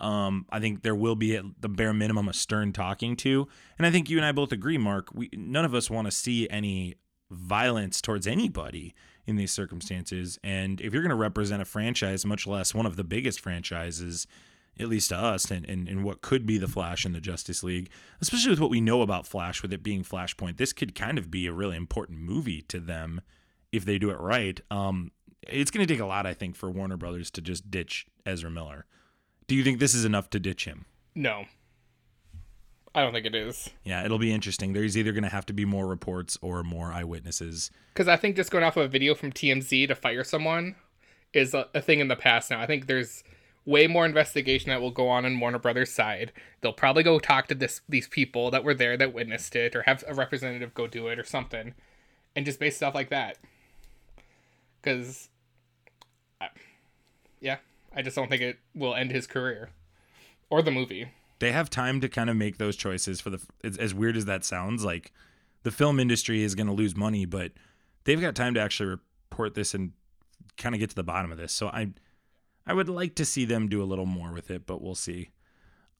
Um, 0.00 0.46
I 0.50 0.58
think 0.58 0.82
there 0.82 0.94
will 0.94 1.14
be 1.14 1.36
at 1.36 1.44
the 1.60 1.68
bare 1.68 1.92
minimum 1.92 2.28
a 2.28 2.32
stern 2.32 2.72
talking 2.72 3.14
to, 3.16 3.46
and 3.78 3.86
I 3.86 3.90
think 3.90 4.08
you 4.08 4.16
and 4.16 4.26
I 4.26 4.32
both 4.32 4.52
agree, 4.52 4.78
Mark. 4.78 5.08
We 5.14 5.28
none 5.34 5.64
of 5.64 5.74
us 5.74 5.90
want 5.90 6.06
to 6.06 6.10
see 6.10 6.48
any 6.48 6.96
violence 7.30 8.00
towards 8.00 8.26
anybody 8.26 8.94
in 9.26 9.36
these 9.36 9.52
circumstances. 9.52 10.38
And 10.44 10.80
if 10.80 10.92
you're 10.92 11.02
going 11.02 11.10
to 11.10 11.16
represent 11.16 11.62
a 11.62 11.64
franchise, 11.64 12.24
much 12.24 12.46
less 12.46 12.74
one 12.74 12.86
of 12.86 12.96
the 12.96 13.04
biggest 13.04 13.40
franchises, 13.40 14.26
at 14.78 14.88
least 14.88 15.10
to 15.10 15.16
us, 15.16 15.50
and, 15.50 15.64
and, 15.68 15.88
and 15.88 16.04
what 16.04 16.20
could 16.20 16.46
be 16.46 16.58
the 16.58 16.68
Flash 16.68 17.06
in 17.06 17.12
the 17.12 17.20
Justice 17.20 17.62
League, 17.62 17.90
especially 18.20 18.50
with 18.50 18.60
what 18.60 18.70
we 18.70 18.80
know 18.80 19.02
about 19.02 19.26
Flash, 19.26 19.62
with 19.62 19.72
it 19.72 19.82
being 19.82 20.02
Flashpoint, 20.02 20.56
this 20.56 20.72
could 20.72 20.94
kind 20.94 21.16
of 21.16 21.30
be 21.30 21.46
a 21.46 21.52
really 21.52 21.76
important 21.76 22.18
movie 22.18 22.62
to 22.62 22.80
them 22.80 23.20
if 23.72 23.84
they 23.84 23.98
do 23.98 24.10
it 24.10 24.20
right. 24.20 24.60
Um, 24.70 25.12
it's 25.48 25.70
going 25.70 25.86
to 25.86 25.92
take 25.92 26.02
a 26.02 26.06
lot, 26.06 26.26
I 26.26 26.34
think, 26.34 26.56
for 26.56 26.70
Warner 26.70 26.96
Brothers 26.96 27.30
to 27.32 27.40
just 27.40 27.70
ditch 27.70 28.06
Ezra 28.26 28.50
Miller. 28.50 28.86
Do 29.46 29.54
you 29.54 29.62
think 29.62 29.78
this 29.78 29.94
is 29.94 30.04
enough 30.04 30.30
to 30.30 30.40
ditch 30.40 30.64
him? 30.64 30.86
No. 31.14 31.44
I 32.94 33.02
don't 33.02 33.12
think 33.12 33.26
it 33.26 33.34
is. 33.34 33.70
Yeah, 33.82 34.04
it'll 34.04 34.18
be 34.18 34.32
interesting. 34.32 34.72
There's 34.72 34.96
either 34.96 35.12
going 35.12 35.24
to 35.24 35.30
have 35.30 35.46
to 35.46 35.52
be 35.52 35.64
more 35.64 35.86
reports 35.86 36.38
or 36.40 36.62
more 36.62 36.92
eyewitnesses. 36.92 37.70
Because 37.92 38.06
I 38.06 38.16
think 38.16 38.36
just 38.36 38.52
going 38.52 38.62
off 38.62 38.76
of 38.76 38.84
a 38.84 38.88
video 38.88 39.14
from 39.14 39.32
TMZ 39.32 39.88
to 39.88 39.94
fire 39.96 40.22
someone 40.22 40.76
is 41.32 41.54
a, 41.54 41.66
a, 41.74 41.82
thing 41.82 41.98
in 41.98 42.06
the 42.06 42.14
past 42.14 42.50
now. 42.50 42.60
I 42.60 42.66
think 42.66 42.86
there's 42.86 43.24
way 43.66 43.88
more 43.88 44.06
investigation 44.06 44.70
that 44.70 44.80
will 44.80 44.92
go 44.92 45.08
on 45.08 45.24
on 45.24 45.40
Warner 45.40 45.58
Brothers' 45.58 45.90
side. 45.90 46.32
They'll 46.60 46.72
probably 46.72 47.02
go 47.02 47.18
talk 47.18 47.48
to 47.48 47.54
this 47.56 47.80
these 47.88 48.06
people 48.06 48.52
that 48.52 48.62
were 48.62 48.74
there 48.74 48.96
that 48.96 49.12
witnessed 49.12 49.56
it, 49.56 49.74
or 49.74 49.82
have 49.82 50.04
a 50.06 50.14
representative 50.14 50.72
go 50.74 50.86
do 50.86 51.08
it, 51.08 51.18
or 51.18 51.24
something, 51.24 51.74
and 52.36 52.46
just 52.46 52.60
base 52.60 52.76
stuff 52.76 52.94
like 52.94 53.10
that. 53.10 53.38
Because, 54.80 55.30
yeah, 57.40 57.56
I 57.92 58.02
just 58.02 58.14
don't 58.14 58.28
think 58.28 58.42
it 58.42 58.58
will 58.74 58.94
end 58.94 59.10
his 59.10 59.26
career 59.26 59.70
or 60.50 60.62
the 60.62 60.70
movie. 60.70 61.08
They 61.38 61.52
have 61.52 61.68
time 61.70 62.00
to 62.00 62.08
kind 62.08 62.30
of 62.30 62.36
make 62.36 62.58
those 62.58 62.76
choices 62.76 63.20
for 63.20 63.30
the 63.30 63.40
as 63.78 63.92
weird 63.94 64.16
as 64.16 64.24
that 64.26 64.44
sounds 64.44 64.84
like 64.84 65.12
the 65.62 65.70
film 65.70 65.98
industry 65.98 66.42
is 66.42 66.54
going 66.54 66.66
to 66.66 66.72
lose 66.72 66.96
money, 66.96 67.24
but 67.24 67.52
they've 68.04 68.20
got 68.20 68.34
time 68.34 68.54
to 68.54 68.60
actually 68.60 68.90
report 68.90 69.54
this 69.54 69.74
and 69.74 69.92
kind 70.56 70.74
of 70.74 70.78
get 70.78 70.90
to 70.90 70.96
the 70.96 71.02
bottom 71.02 71.32
of 71.32 71.38
this. 71.38 71.52
So 71.52 71.68
I 71.68 71.92
I 72.66 72.72
would 72.72 72.88
like 72.88 73.14
to 73.16 73.24
see 73.24 73.44
them 73.44 73.68
do 73.68 73.82
a 73.82 73.84
little 73.84 74.06
more 74.06 74.32
with 74.32 74.50
it, 74.50 74.66
but 74.66 74.80
we'll 74.80 74.94
see. 74.94 75.30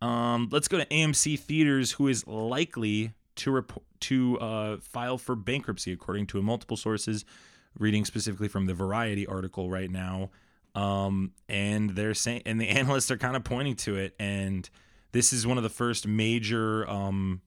Um, 0.00 0.48
let's 0.50 0.68
go 0.68 0.78
to 0.78 0.86
AMC 0.86 1.38
Theaters, 1.38 1.92
who 1.92 2.08
is 2.08 2.26
likely 2.26 3.12
to 3.36 3.50
rep- 3.50 3.82
to 4.00 4.38
uh, 4.38 4.76
file 4.78 5.18
for 5.18 5.34
bankruptcy, 5.34 5.92
according 5.92 6.26
to 6.28 6.42
multiple 6.42 6.76
sources. 6.76 7.24
Reading 7.76 8.04
specifically 8.04 8.46
from 8.46 8.66
the 8.66 8.74
Variety 8.74 9.26
article 9.26 9.68
right 9.68 9.90
now, 9.90 10.30
um, 10.76 11.32
and 11.48 11.90
they're 11.90 12.14
saying, 12.14 12.42
and 12.46 12.60
the 12.60 12.68
analysts 12.68 13.10
are 13.10 13.16
kind 13.16 13.34
of 13.34 13.42
pointing 13.42 13.74
to 13.76 13.96
it. 13.96 14.14
And 14.20 14.68
this 15.14 15.32
is 15.32 15.46
one 15.46 15.56
of 15.56 15.62
the 15.62 15.70
first 15.70 16.08
major, 16.08 16.90
um, 16.90 17.40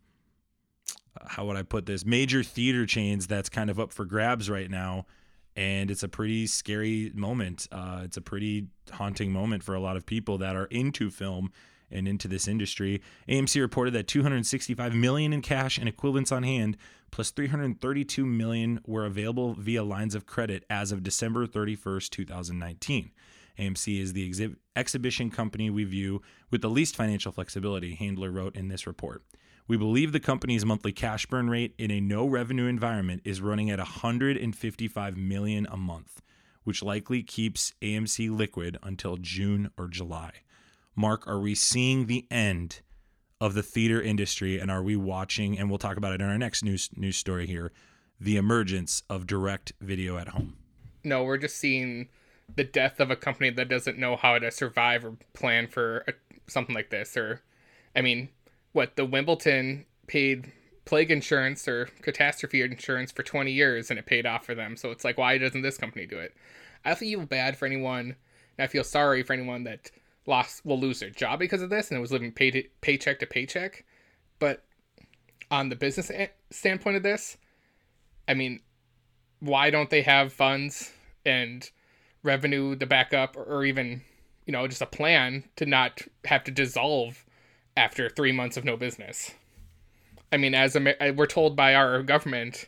how 1.28 1.46
would 1.46 1.58
I 1.58 1.64
put 1.64 1.86
this, 1.86 2.06
major 2.06 2.42
theater 2.42 2.86
chains 2.86 3.28
that's 3.28 3.50
kind 3.50 3.70
of 3.70 3.78
up 3.78 3.92
for 3.92 4.06
grabs 4.06 4.50
right 4.50 4.72
now. 4.72 5.06
And 5.54 5.92
it's 5.92 6.02
a 6.02 6.08
pretty 6.08 6.48
scary 6.48 7.12
moment. 7.14 7.68
Uh, 7.70 8.04
it's 8.06 8.16
a 8.16 8.22
pretty 8.22 8.68
haunting 8.92 9.34
moment 9.34 9.64
for 9.64 9.76
a 9.76 9.82
lot 9.82 9.98
of 9.98 10.06
people 10.06 10.38
that 10.38 10.56
are 10.56 10.68
into 10.68 11.12
film 11.12 11.52
and 11.92 12.08
into 12.08 12.30
this 12.30 12.48
industry. 12.48 13.02
AMC 13.28 13.60
reported 13.60 13.94
that 13.96 14.08
265 14.08 14.96
million 14.96 15.34
in 15.34 15.42
cash 15.42 15.78
and 15.78 15.90
equivalents 15.90 16.32
on 16.32 16.44
hand, 16.44 16.78
plus 17.12 17.32
332 17.32 18.26
million 18.26 18.80
were 18.86 19.06
available 19.06 19.56
via 19.56 19.84
lines 19.84 20.16
of 20.16 20.26
credit 20.26 20.64
as 20.70 20.94
of 20.94 21.04
December 21.04 21.46
31st, 21.46 22.12
2019. 22.12 23.12
AMC 23.58 24.00
is 24.00 24.14
the 24.14 24.30
exhi- 24.30 24.56
exhibition 24.76 25.30
company 25.30 25.70
we 25.70 25.84
view 25.84 26.22
with 26.52 26.62
the 26.62 26.70
least 26.70 26.96
financial 26.96 27.32
flexibility, 27.32 27.96
Handler 27.96 28.32
wrote 28.32 28.56
in 28.56 28.68
this 28.68 28.88
report. 28.88 29.24
We 29.68 29.76
believe 29.76 30.12
the 30.12 30.20
company's 30.20 30.66
monthly 30.66 30.94
cash 30.94 31.26
burn 31.26 31.50
rate 31.50 31.74
in 31.78 31.92
a 31.92 32.00
no 32.00 32.26
revenue 32.26 32.68
environment 32.68 33.22
is 33.26 33.42
running 33.42 33.70
at 33.70 33.80
155 33.80 35.18
million 35.18 35.68
a 35.70 35.76
month, 35.76 36.22
which 36.64 36.82
likely 36.82 37.22
keeps 37.22 37.74
AMC 37.82 38.36
liquid 38.36 38.78
until 38.82 39.18
June 39.18 39.72
or 39.78 39.88
July. 39.88 40.32
Mark, 40.96 41.28
are 41.28 41.40
we 41.40 41.54
seeing 41.54 42.06
the 42.06 42.26
end 42.32 42.82
of 43.40 43.54
the 43.54 43.64
theater 43.64 44.02
industry 44.02 44.58
and 44.58 44.72
are 44.72 44.82
we 44.82 44.96
watching 44.96 45.60
and 45.60 45.70
we'll 45.70 45.78
talk 45.78 45.98
about 45.98 46.14
it 46.14 46.22
in 46.22 46.28
our 46.28 46.38
next 46.38 46.64
news 46.64 46.90
news 46.96 47.18
story 47.18 47.46
here, 47.46 47.72
the 48.20 48.38
emergence 48.38 49.04
of 49.10 49.28
direct 49.28 49.74
video 49.82 50.18
at 50.18 50.30
home? 50.30 50.56
No, 51.04 51.24
we're 51.24 51.38
just 51.38 51.58
seeing 51.58 52.08
the 52.56 52.64
death 52.64 53.00
of 53.00 53.12
a 53.12 53.16
company 53.16 53.50
that 53.50 53.70
doesn't 53.70 53.98
know 53.98 54.16
how 54.16 54.40
to 54.40 54.52
survive 54.52 55.04
or 55.06 55.18
plan 55.34 55.68
for 55.68 56.04
a, 56.08 56.14
something 56.48 56.76
like 56.76 56.90
this 56.90 57.16
or 57.18 57.42
I 57.96 58.02
mean, 58.02 58.30
what 58.74 58.96
the 58.96 59.06
Wimbledon 59.06 59.86
paid 60.06 60.52
plague 60.86 61.12
insurance 61.12 61.68
or 61.68 61.88
catastrophe 62.02 62.62
insurance 62.62 63.12
for 63.12 63.24
20 63.24 63.52
years 63.52 63.90
and 63.90 64.00
it 64.00 64.06
paid 64.06 64.26
off 64.26 64.46
for 64.46 64.56
them. 64.56 64.78
So 64.78 64.92
it's 64.92 65.04
like, 65.04 65.18
why 65.18 65.38
doesn't 65.38 65.64
this 65.64 65.78
company 65.78 66.06
do 66.06 66.20
it? 66.20 66.36
I 66.86 66.96
feel 66.96 67.26
bad 67.26 67.58
for 67.58 67.66
anyone, 67.66 68.16
and 68.58 68.64
I 68.64 68.68
feel 68.68 68.84
sorry 68.84 69.24
for 69.24 69.34
anyone 69.34 69.64
that 69.66 69.92
lost 70.28 70.66
will 70.66 70.80
lose 70.80 71.00
their 71.00 71.10
job 71.10 71.40
because 71.40 71.62
of 71.62 71.70
this 71.70 71.90
and 71.90 71.98
it 71.98 72.02
was 72.02 72.12
living 72.12 72.32
pay 72.32 72.52
to, 72.52 72.64
paycheck 72.82 73.20
to 73.20 73.26
paycheck. 73.26 73.84
But 74.40 74.64
on 75.50 75.70
the 75.70 75.76
business 75.76 76.12
standpoint 76.52 76.98
of 76.98 77.04
this, 77.04 77.38
I 78.28 78.36
mean, 78.36 78.62
why 79.40 79.70
don't 79.70 79.90
they 79.90 80.04
have 80.04 80.32
funds 80.32 80.92
and 81.26 81.70
revenue 82.24 82.76
the 82.76 82.86
back 82.86 83.14
up 83.14 83.36
or 83.38 83.66
even, 83.66 84.02
you 84.46 84.52
know, 84.52 84.68
just 84.68 84.82
a 84.82 84.88
plan 84.88 85.44
to 85.56 85.66
not 85.66 86.02
have 86.26 86.44
to 86.46 86.52
dissolve 86.52 87.26
after 87.76 88.10
three 88.10 88.32
months 88.32 88.58
of 88.58 88.66
no 88.66 88.76
business. 88.76 89.32
I 90.32 90.38
mean, 90.38 90.54
as 90.54 90.76
a, 90.76 91.12
we're 91.12 91.26
told 91.26 91.56
by 91.56 91.76
our 91.76 92.04
government 92.04 92.68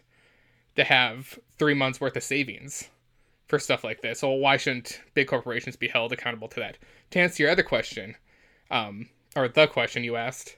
to 0.76 0.84
have 0.84 1.38
three 1.58 1.74
months 1.74 2.00
worth 2.00 2.16
of 2.16 2.24
savings 2.24 2.88
for 3.48 3.60
stuff 3.60 3.84
like 3.84 4.02
this. 4.02 4.20
So 4.20 4.30
why 4.30 4.58
shouldn't 4.58 5.02
big 5.14 5.28
corporations 5.28 5.76
be 5.76 5.88
held 5.88 6.14
accountable 6.14 6.48
to 6.50 6.60
that? 6.60 6.78
To 7.12 7.20
answer 7.20 7.44
your 7.44 7.52
other 7.52 7.64
question, 7.64 8.16
um, 8.72 9.10
or 9.36 9.48
the 9.48 9.68
question 9.68 10.04
you 10.04 10.16
asked, 10.16 10.56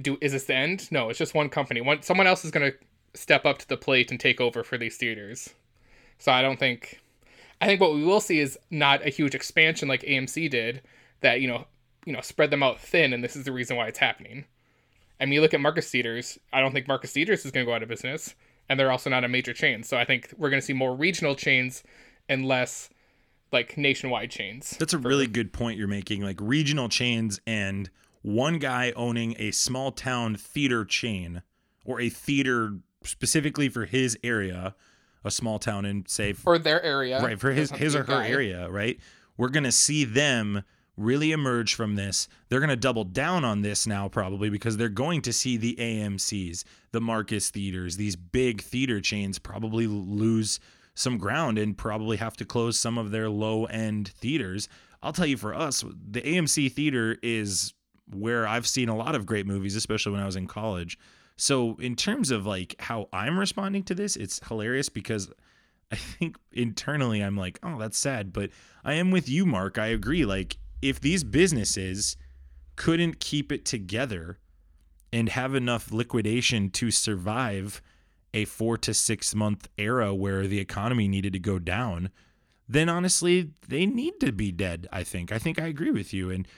do 0.00 0.18
is 0.20 0.32
this 0.32 0.44
the 0.44 0.54
end? 0.54 0.90
No, 0.92 1.08
it's 1.08 1.18
just 1.18 1.34
one 1.34 1.48
company. 1.48 1.80
One 1.80 2.02
someone 2.02 2.26
else 2.26 2.44
is 2.44 2.50
gonna 2.50 2.72
step 3.14 3.46
up 3.46 3.58
to 3.58 3.68
the 3.68 3.76
plate 3.76 4.10
and 4.10 4.20
take 4.20 4.40
over 4.40 4.62
for 4.62 4.76
these 4.78 4.96
theaters. 4.96 5.50
So 6.18 6.32
I 6.32 6.42
don't 6.42 6.58
think. 6.58 7.00
I 7.60 7.66
think 7.66 7.80
what 7.80 7.94
we 7.94 8.04
will 8.04 8.20
see 8.20 8.38
is 8.38 8.58
not 8.70 9.04
a 9.06 9.10
huge 9.10 9.34
expansion 9.34 9.88
like 9.88 10.02
AMC 10.02 10.50
did, 10.50 10.82
that 11.20 11.40
you 11.40 11.48
know, 11.48 11.66
you 12.04 12.12
know, 12.12 12.20
spread 12.20 12.50
them 12.50 12.62
out 12.62 12.80
thin, 12.80 13.12
and 13.12 13.22
this 13.22 13.36
is 13.36 13.44
the 13.44 13.52
reason 13.52 13.76
why 13.76 13.88
it's 13.88 13.98
happening. 13.98 14.44
I 15.20 15.24
mean, 15.24 15.34
you 15.34 15.40
look 15.40 15.54
at 15.54 15.60
Marcus 15.60 15.90
Theaters. 15.90 16.38
I 16.52 16.60
don't 16.60 16.72
think 16.72 16.86
Marcus 16.86 17.12
Theaters 17.12 17.44
is 17.44 17.50
going 17.50 17.66
to 17.66 17.70
go 17.70 17.74
out 17.74 17.82
of 17.82 17.88
business, 17.88 18.34
and 18.68 18.78
they're 18.78 18.92
also 18.92 19.10
not 19.10 19.24
a 19.24 19.28
major 19.28 19.52
chain. 19.52 19.82
So 19.82 19.96
I 19.96 20.04
think 20.04 20.32
we're 20.36 20.50
going 20.50 20.60
to 20.60 20.66
see 20.66 20.72
more 20.72 20.94
regional 20.94 21.34
chains 21.34 21.82
and 22.28 22.46
less 22.46 22.88
like 23.52 23.76
nationwide 23.76 24.30
chains. 24.30 24.76
That's 24.78 24.92
a 24.92 24.98
really 24.98 25.26
good 25.26 25.52
point 25.52 25.78
you're 25.78 25.88
making. 25.88 26.22
Like 26.22 26.38
regional 26.40 26.88
chains 26.88 27.40
and 27.46 27.90
one 28.22 28.58
guy 28.58 28.92
owning 28.94 29.34
a 29.38 29.50
small 29.50 29.90
town 29.90 30.36
theater 30.36 30.84
chain 30.84 31.42
or 31.84 32.00
a 32.00 32.08
theater 32.08 32.78
specifically 33.02 33.68
for 33.68 33.86
his 33.86 34.18
area, 34.22 34.74
a 35.24 35.30
small 35.30 35.58
town 35.58 35.84
in 35.84 36.04
say 36.06 36.32
for 36.32 36.58
their 36.58 36.82
area, 36.82 37.22
right? 37.22 37.38
For 37.38 37.52
his 37.52 37.70
his 37.70 37.94
or 37.94 38.00
her 38.04 38.04
guy. 38.04 38.28
area, 38.28 38.68
right? 38.70 38.98
We're 39.36 39.48
gonna 39.48 39.72
see 39.72 40.04
them 40.04 40.64
really 40.98 41.32
emerge 41.32 41.74
from 41.74 41.94
this. 41.94 42.28
They're 42.48 42.60
to 42.60 42.76
double 42.76 43.04
down 43.04 43.44
on 43.44 43.62
this 43.62 43.86
now, 43.86 44.08
probably 44.08 44.50
because 44.50 44.76
they're 44.76 44.88
going 44.88 45.22
to 45.22 45.32
see 45.32 45.56
the 45.56 45.76
AMC's, 45.78 46.64
the 46.90 47.00
Marcus 47.00 47.50
theaters, 47.50 47.96
these 47.96 48.16
big 48.16 48.60
theater 48.60 49.00
chains 49.00 49.38
probably 49.38 49.86
lose 49.86 50.58
some 50.94 51.16
ground 51.16 51.58
and 51.58 51.78
probably 51.78 52.16
have 52.16 52.36
to 52.36 52.44
close 52.44 52.78
some 52.78 52.98
of 52.98 53.12
their 53.12 53.30
low 53.30 53.66
end 53.66 54.08
theaters. 54.08 54.68
I'll 55.00 55.12
tell 55.12 55.26
you 55.26 55.36
for 55.36 55.54
us, 55.54 55.84
the 56.10 56.20
AMC 56.20 56.72
theater 56.72 57.16
is 57.22 57.72
where 58.12 58.48
I've 58.48 58.66
seen 58.66 58.88
a 58.88 58.96
lot 58.96 59.14
of 59.14 59.24
great 59.24 59.46
movies, 59.46 59.76
especially 59.76 60.12
when 60.12 60.20
I 60.20 60.26
was 60.26 60.36
in 60.36 60.48
college. 60.48 60.98
So, 61.38 61.76
in 61.80 61.94
terms 61.94 62.30
of 62.32 62.44
like 62.44 62.74
how 62.80 63.08
I'm 63.12 63.38
responding 63.38 63.84
to 63.84 63.94
this, 63.94 64.16
it's 64.16 64.46
hilarious 64.48 64.88
because 64.88 65.30
I 65.90 65.96
think 65.96 66.36
internally 66.52 67.22
I'm 67.22 67.36
like, 67.36 67.58
oh, 67.62 67.78
that's 67.78 67.96
sad. 67.96 68.32
But 68.32 68.50
I 68.84 68.94
am 68.94 69.10
with 69.12 69.28
you, 69.28 69.46
Mark. 69.46 69.78
I 69.78 69.86
agree. 69.86 70.24
Like, 70.24 70.58
if 70.82 71.00
these 71.00 71.24
businesses 71.24 72.16
couldn't 72.76 73.20
keep 73.20 73.52
it 73.52 73.64
together 73.64 74.38
and 75.12 75.28
have 75.30 75.54
enough 75.54 75.92
liquidation 75.92 76.70
to 76.70 76.90
survive 76.90 77.80
a 78.34 78.44
four 78.44 78.76
to 78.76 78.92
six 78.92 79.34
month 79.34 79.68
era 79.78 80.14
where 80.14 80.46
the 80.46 80.58
economy 80.58 81.06
needed 81.06 81.32
to 81.32 81.38
go 81.38 81.60
down, 81.60 82.10
then 82.68 82.88
honestly, 82.88 83.50
they 83.68 83.86
need 83.86 84.20
to 84.20 84.32
be 84.32 84.50
dead. 84.50 84.88
I 84.92 85.04
think. 85.04 85.30
I 85.30 85.38
think 85.38 85.60
I 85.60 85.66
agree 85.66 85.92
with 85.92 86.12
you. 86.12 86.30
And 86.30 86.48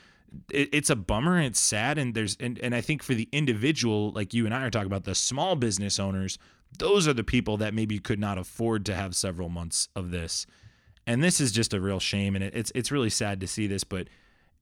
it, 0.53 0.69
it's 0.73 0.91
a 0.91 0.97
bummer 0.97 1.37
and 1.37 1.47
it's 1.47 1.61
sad. 1.61 1.99
And 1.99 2.15
there's 2.15 2.37
and, 2.41 2.59
and 2.59 2.75
I 2.75 2.81
think 2.81 3.03
for 3.03 3.15
the 3.15 3.29
individual, 3.33 4.13
like 4.13 4.35
you 4.35 4.47
and 4.47 4.55
I 4.55 4.63
are 4.65 4.71
talking 4.71 4.87
about, 4.87 5.05
the 5.05 5.15
small 5.15 5.57
business 5.57 5.99
owners, 5.99 6.39
those 6.79 7.09
are 7.09 7.13
the 7.13 7.25
people 7.25 7.57
that 7.59 7.75
maybe 7.75 7.99
could 7.99 8.21
not 8.21 8.39
afford 8.39 8.87
to 8.87 8.95
have 8.95 9.15
several 9.17 9.49
months 9.49 9.89
of 9.95 10.11
this 10.11 10.47
and 11.07 11.23
this 11.23 11.41
is 11.41 11.53
just 11.53 11.75
a 11.75 11.81
real 11.81 12.01
shame, 12.01 12.35
and 12.37 12.45
it, 12.45 12.55
it's 12.55 12.73
it's 12.75 12.93
really 12.93 13.11
sad 13.11 13.41
to 13.41 13.47
see 13.47 13.67
this. 13.67 13.85
But 13.85 14.09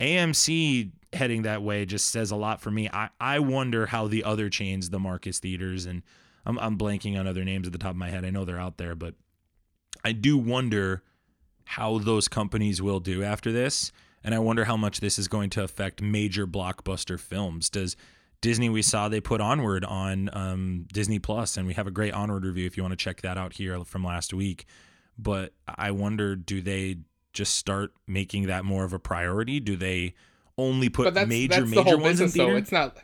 AMC 0.01 0.93
heading 1.13 1.43
that 1.43 1.63
way 1.63 1.85
just 1.85 2.11
says 2.11 2.31
a 2.31 2.37
lot 2.37 2.61
for 2.61 2.71
me. 2.71 2.89
I 2.91 3.11
I 3.21 3.39
wonder 3.41 3.87
how 3.87 4.09
the 4.09 4.25
other 4.25 4.49
chains, 4.49 4.91
the 4.91 4.99
Marcus 4.99 5.41
theaters, 5.41 5.87
and 5.87 6.03
I'm 6.47 6.59
I'm 6.59 6.79
blanking 6.79 7.19
on 7.19 7.27
other 7.27 7.45
names 7.45 7.67
at 7.67 7.73
the 7.73 7.79
top 7.79 7.91
of 7.91 7.97
my 7.97 8.09
head. 8.09 8.25
I 8.25 8.31
know 8.31 8.45
they're 8.45 8.61
out 8.61 8.79
there, 8.79 8.95
but 8.95 9.15
I 10.05 10.13
do 10.13 10.39
wonder 10.39 11.03
how 11.65 11.99
those 11.99 12.29
companies 12.29 12.81
will 12.81 13.01
do 13.01 13.23
after 13.23 13.53
this. 13.53 13.93
And 14.29 14.35
I 14.35 14.41
wonder 14.41 14.67
how 14.67 14.77
much 14.77 15.01
this 15.01 15.19
is 15.19 15.27
going 15.27 15.49
to 15.51 15.65
affect 15.65 16.03
major 16.03 16.47
blockbuster 16.47 17.19
films. 17.19 17.71
Does 17.71 17.97
Disney, 18.43 18.69
we 18.69 18.83
saw 18.83 19.09
they 19.09 19.23
put 19.23 19.41
Onward 19.41 19.87
on 19.87 20.29
um, 20.35 20.87
Disney 20.93 21.19
Plus, 21.19 21.57
and 21.57 21.67
we 21.67 21.73
have 21.73 21.87
a 21.87 21.91
great 21.91 22.13
Onward 22.13 22.45
review 22.45 22.67
if 22.67 22.77
you 22.77 22.83
want 22.83 22.93
to 22.93 22.97
check 22.97 23.23
that 23.23 23.39
out 23.39 23.55
here 23.55 23.83
from 23.85 24.05
last 24.05 24.35
week 24.35 24.67
but 25.19 25.53
I 25.67 25.91
wonder 25.91 26.37
do 26.37 26.61
they 26.61 26.99
just 27.33 27.57
start 27.57 27.93
making 28.07 28.47
that 28.47 28.65
more 28.65 28.85
of 28.85 28.93
a 28.93 28.99
priority? 28.99 29.61
Do 29.61 29.77
they 29.77 30.15
only 30.57 30.89
put 30.89 31.13
that's, 31.13 31.29
major 31.29 31.61
that's 31.61 31.71
major 31.71 31.97
ones 31.97 32.21
business, 32.21 32.35
in 32.35 32.39
theater? 32.39 32.53
Though. 32.53 32.59
It's 32.59 32.73
not 32.73 32.97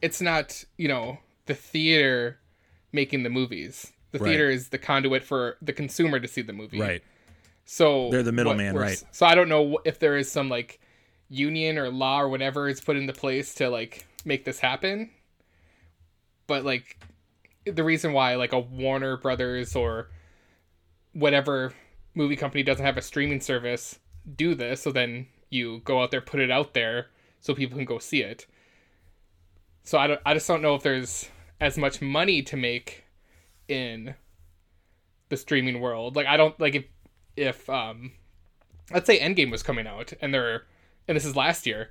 it's 0.00 0.20
not, 0.20 0.64
you 0.76 0.86
know, 0.86 1.18
the 1.46 1.54
theater 1.54 2.38
making 2.92 3.22
the 3.24 3.30
movies. 3.30 3.92
The 4.12 4.18
right. 4.18 4.28
theater 4.28 4.48
is 4.48 4.68
the 4.68 4.78
conduit 4.78 5.24
for 5.24 5.56
the 5.60 5.72
consumer 5.72 6.20
to 6.20 6.28
see 6.28 6.42
the 6.42 6.52
movie. 6.52 6.80
Right. 6.80 7.02
So 7.70 8.08
they're 8.10 8.22
the 8.22 8.32
middleman, 8.32 8.74
right? 8.74 9.02
So 9.10 9.26
I 9.26 9.34
don't 9.34 9.50
know 9.50 9.78
if 9.84 9.98
there 9.98 10.16
is 10.16 10.32
some 10.32 10.48
like 10.48 10.80
union 11.28 11.76
or 11.76 11.90
law 11.90 12.18
or 12.18 12.30
whatever 12.30 12.66
is 12.66 12.80
put 12.80 12.96
into 12.96 13.12
place 13.12 13.52
to 13.56 13.68
like 13.68 14.06
make 14.24 14.46
this 14.46 14.58
happen. 14.58 15.10
But 16.46 16.64
like 16.64 16.98
the 17.66 17.84
reason 17.84 18.14
why 18.14 18.36
like 18.36 18.54
a 18.54 18.58
Warner 18.58 19.18
Brothers 19.18 19.76
or 19.76 20.08
whatever 21.12 21.74
movie 22.14 22.36
company 22.36 22.62
doesn't 22.62 22.86
have 22.86 22.96
a 22.96 23.02
streaming 23.02 23.42
service 23.42 23.98
do 24.34 24.54
this 24.54 24.80
so 24.80 24.90
then 24.90 25.26
you 25.50 25.80
go 25.84 26.02
out 26.02 26.10
there 26.10 26.20
put 26.20 26.40
it 26.40 26.50
out 26.50 26.72
there 26.72 27.08
so 27.40 27.54
people 27.54 27.76
can 27.76 27.84
go 27.84 27.98
see 27.98 28.22
it 28.22 28.46
so 29.84 29.96
i, 29.98 30.06
don't, 30.06 30.20
I 30.26 30.34
just 30.34 30.46
don't 30.46 30.60
know 30.60 30.74
if 30.74 30.82
there's 30.82 31.28
as 31.60 31.78
much 31.78 32.02
money 32.02 32.42
to 32.42 32.56
make 32.56 33.04
in 33.68 34.14
the 35.28 35.36
streaming 35.36 35.80
world 35.80 36.14
like 36.16 36.26
i 36.26 36.36
don't 36.36 36.58
like 36.60 36.74
if 36.74 36.84
if 37.38 37.68
um 37.70 38.12
let's 38.92 39.06
say 39.06 39.18
endgame 39.18 39.50
was 39.50 39.62
coming 39.62 39.86
out 39.86 40.12
and 40.20 40.34
they're 40.34 40.64
and 41.06 41.16
this 41.16 41.24
is 41.24 41.36
last 41.36 41.66
year 41.66 41.90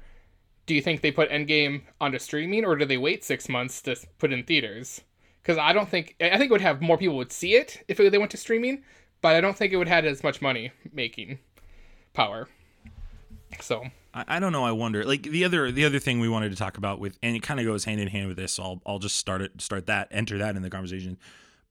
do 0.66 0.76
you 0.76 0.82
think 0.82 1.02
they 1.02 1.12
put 1.12 1.30
endgame 1.30 1.82
onto 2.02 2.20
streaming 2.20 2.66
or 2.66 2.76
do 2.76 2.86
they 2.86 2.98
wait 2.98 3.24
six 3.24 3.48
months 3.48 3.82
to 3.82 3.96
put 4.20 4.34
in 4.34 4.44
theaters 4.44 5.02
because 5.42 5.58
i 5.58 5.74
don't 5.74 5.90
think 5.90 6.16
i 6.22 6.38
think 6.38 6.50
it 6.50 6.52
would 6.52 6.62
have 6.62 6.82
more 6.82 6.98
people 6.98 7.18
would 7.18 7.32
see 7.32 7.56
it 7.56 7.84
if 7.88 7.98
they 7.98 8.18
went 8.18 8.32
to 8.32 8.38
streaming 8.38 8.84
but 9.22 9.36
I 9.36 9.42
don't 9.42 9.58
think 9.58 9.74
it 9.74 9.78
would 9.78 9.88
have 9.88 10.06
as 10.06 10.24
much 10.24 10.42
money 10.42 10.72
making 10.92 11.40
power. 12.14 12.48
So 13.62 13.86
I, 14.14 14.26
I 14.28 14.40
don't 14.40 14.52
know. 14.52 14.64
I 14.64 14.72
wonder. 14.72 15.04
Like 15.04 15.24
the 15.24 15.46
other 15.46 15.72
the 15.72 15.86
other 15.86 16.00
thing 16.00 16.20
we 16.20 16.30
wanted 16.30 16.52
to 16.52 16.58
talk 16.58 16.78
about 16.78 17.00
with, 17.00 17.18
and 17.24 17.36
it 17.36 17.42
kind 17.42 17.60
of 17.60 17.66
goes 17.66 17.86
hand 17.86 18.00
in 18.00 18.08
hand 18.08 18.28
with 18.28 18.38
this. 18.38 18.54
So 18.54 18.64
I'll 18.64 18.82
I'll 18.86 19.00
just 19.00 19.18
start 19.18 19.42
it 19.42 19.62
start 19.62 19.88
that 19.88 20.08
enter 20.12 20.38
that 20.38 20.56
in 20.56 20.62
the 20.62 20.70
conversation. 20.70 21.18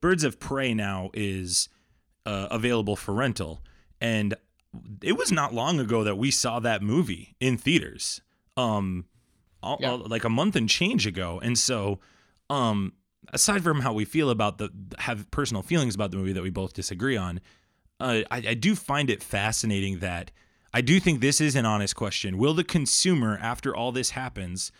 Birds 0.01 0.25
of 0.25 0.39
Prey 0.39 0.75
now 0.75 1.11
is 1.15 1.69
uh, 2.27 2.49
available 2.51 2.97
for 2.97 3.15
rental, 3.15 3.63
and 4.01 4.35
it 5.03 5.17
was 5.17 5.33
not 5.33 5.55
long 5.55 5.81
ago 5.81 6.05
that 6.05 6.17
we 6.17 6.31
saw 6.31 6.61
that 6.61 6.83
movie 6.83 7.35
in 7.41 7.57
theaters. 7.57 8.21
Um, 8.57 9.07
all, 9.63 9.79
yeah. 9.81 9.93
all, 9.93 9.99
like 9.99 10.25
a 10.25 10.29
month 10.29 10.57
and 10.57 10.69
change 10.69 11.07
ago, 11.07 11.41
and 11.43 11.59
so 11.59 12.01
um 12.49 12.93
aside 13.33 13.63
from 13.63 13.81
how 13.81 13.93
we 13.93 14.05
feel 14.05 14.31
about 14.31 14.59
the 14.59 14.71
have 14.99 15.29
personal 15.31 15.63
feelings 15.63 15.95
about 15.95 16.11
the 16.11 16.17
movie 16.17 16.33
that 16.33 16.43
we 16.43 16.51
both 16.51 16.73
disagree 16.73 17.17
on, 17.17 17.41
uh, 18.01 18.21
I, 18.31 18.37
I 18.49 18.55
do 18.55 18.75
find 18.75 19.11
it 19.11 19.23
fascinating 19.23 19.99
that 20.01 20.31
I 20.73 20.81
do 20.81 21.01
think 21.01 21.21
this 21.21 21.41
is 21.41 21.57
an 21.57 21.65
honest 21.65 21.97
question. 21.97 22.39
Will 22.39 22.55
the 22.55 22.65
consumer, 22.65 23.39
after 23.41 23.75
all 23.75 23.93
this 23.93 24.11
happens, 24.11 24.71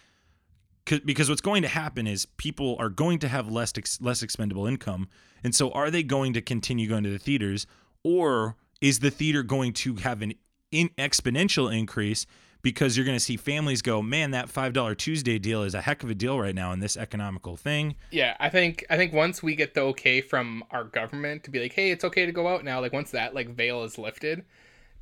because 1.05 1.29
what's 1.29 1.41
going 1.41 1.63
to 1.63 1.69
happen 1.69 2.07
is 2.07 2.27
people 2.37 2.77
are 2.79 2.89
going 2.89 3.19
to 3.21 3.29
have 3.29 3.51
less 3.51 3.73
less 4.01 4.23
expendable 4.23 4.67
income, 4.67 5.09
and 5.45 5.55
so 5.55 5.71
are 5.71 5.91
they 5.91 6.03
going 6.03 6.33
to 6.33 6.41
continue 6.41 6.89
going 6.89 7.05
to 7.05 7.11
the 7.11 7.19
theaters, 7.19 7.67
or 8.03 8.57
is 8.81 9.01
the 9.01 9.11
theater 9.11 9.43
going 9.43 9.73
to 9.73 9.97
have 9.97 10.23
an 10.23 10.35
in 10.71 10.91
exponential 10.99 11.75
increase 11.75 12.27
because 12.63 12.97
you're 12.97 13.07
going 13.07 13.17
to 13.17 13.25
see 13.25 13.37
families 13.37 13.81
go, 13.81 14.03
man, 14.03 14.33
that 14.33 14.49
five 14.49 14.73
dollar 14.73 14.95
Tuesday 14.95 15.39
deal 15.39 15.63
is 15.63 15.75
a 15.75 15.81
heck 15.81 16.03
of 16.03 16.11
a 16.11 16.15
deal 16.15 16.41
right 16.41 16.55
now 16.55 16.73
in 16.73 16.81
this 16.81 16.97
economical 16.97 17.57
thing. 17.57 17.95
Yeah, 18.11 18.37
I 18.41 18.49
think 18.49 18.85
I 18.91 18.97
think 18.97 19.13
once 19.13 19.43
we 19.43 19.55
get 19.55 19.75
the 19.75 19.83
okay 19.83 20.21
from 20.21 20.65
our 20.71 20.85
government 20.85 21.45
to 21.45 21.51
be 21.51 21.61
like, 21.61 21.73
hey, 21.73 21.91
it's 21.91 22.05
okay 22.05 22.27
to 22.27 22.33
go 22.33 22.49
out 22.49 22.65
now. 22.65 22.81
Like 22.81 22.93
once 22.93 23.11
that 23.13 23.35
like 23.35 23.51
veil 23.51 23.85
is 23.85 23.99
lifted, 23.99 24.45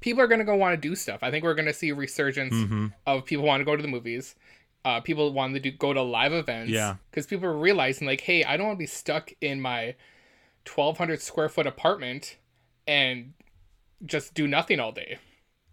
people 0.00 0.22
are 0.22 0.26
going 0.26 0.40
to 0.40 0.44
go 0.44 0.54
want 0.54 0.74
to 0.74 0.88
do 0.88 0.94
stuff. 0.94 1.20
I 1.22 1.30
think 1.30 1.44
we're 1.44 1.54
going 1.54 1.64
to 1.64 1.72
see 1.72 1.88
a 1.88 1.94
resurgence 1.94 2.52
mm-hmm. 2.52 2.88
of 3.06 3.24
people 3.24 3.46
want 3.46 3.62
to 3.62 3.64
go 3.64 3.76
to 3.76 3.82
the 3.82 3.88
movies. 3.88 4.34
Uh, 4.84 5.00
people 5.00 5.32
want 5.32 5.54
to 5.54 5.60
do, 5.60 5.70
go 5.70 5.92
to 5.92 6.02
live 6.02 6.32
events. 6.32 6.70
Yeah, 6.70 6.96
because 7.10 7.26
people 7.26 7.46
are 7.46 7.56
realizing 7.56 8.06
like, 8.06 8.20
hey, 8.20 8.44
I 8.44 8.56
don't 8.56 8.66
want 8.66 8.76
to 8.76 8.82
be 8.82 8.86
stuck 8.86 9.32
in 9.40 9.60
my 9.60 9.94
1,200 10.72 11.20
square 11.20 11.48
foot 11.48 11.66
apartment 11.66 12.36
and 12.86 13.34
just 14.04 14.34
do 14.34 14.46
nothing 14.46 14.80
all 14.80 14.92
day. 14.92 15.18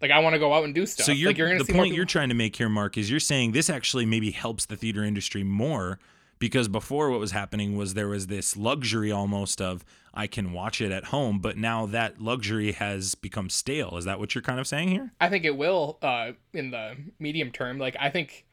Like 0.00 0.10
I 0.10 0.18
want 0.18 0.34
to 0.34 0.38
go 0.38 0.52
out 0.52 0.64
and 0.64 0.74
do 0.74 0.84
stuff. 0.84 1.06
So 1.06 1.12
you're, 1.12 1.30
like, 1.30 1.38
you're 1.38 1.56
the 1.62 1.72
point 1.72 1.94
you're 1.94 2.04
trying 2.04 2.28
to 2.28 2.34
make 2.34 2.56
here, 2.56 2.68
Mark, 2.68 2.98
is 2.98 3.10
you're 3.10 3.20
saying 3.20 3.52
this 3.52 3.70
actually 3.70 4.04
maybe 4.04 4.32
helps 4.32 4.66
the 4.66 4.76
theater 4.76 5.04
industry 5.04 5.44
more 5.44 6.00
because 6.40 6.66
before 6.66 7.08
what 7.08 7.20
was 7.20 7.30
happening 7.30 7.76
was 7.76 7.94
there 7.94 8.08
was 8.08 8.26
this 8.26 8.56
luxury 8.56 9.12
almost 9.12 9.60
of 9.60 9.84
I 10.12 10.26
can 10.26 10.52
watch 10.52 10.80
it 10.80 10.90
at 10.90 11.04
home, 11.04 11.38
but 11.38 11.56
now 11.56 11.86
that 11.86 12.20
luxury 12.20 12.72
has 12.72 13.14
become 13.14 13.48
stale. 13.48 13.96
Is 13.96 14.04
that 14.06 14.18
what 14.18 14.34
you're 14.34 14.42
kind 14.42 14.58
of 14.58 14.66
saying 14.66 14.88
here? 14.88 15.12
I 15.20 15.28
think 15.28 15.44
it 15.44 15.56
will 15.56 15.98
uh, 16.02 16.32
in 16.52 16.72
the 16.72 16.96
medium 17.20 17.52
term. 17.52 17.78
Like 17.78 17.96
I 18.00 18.10
think 18.10 18.44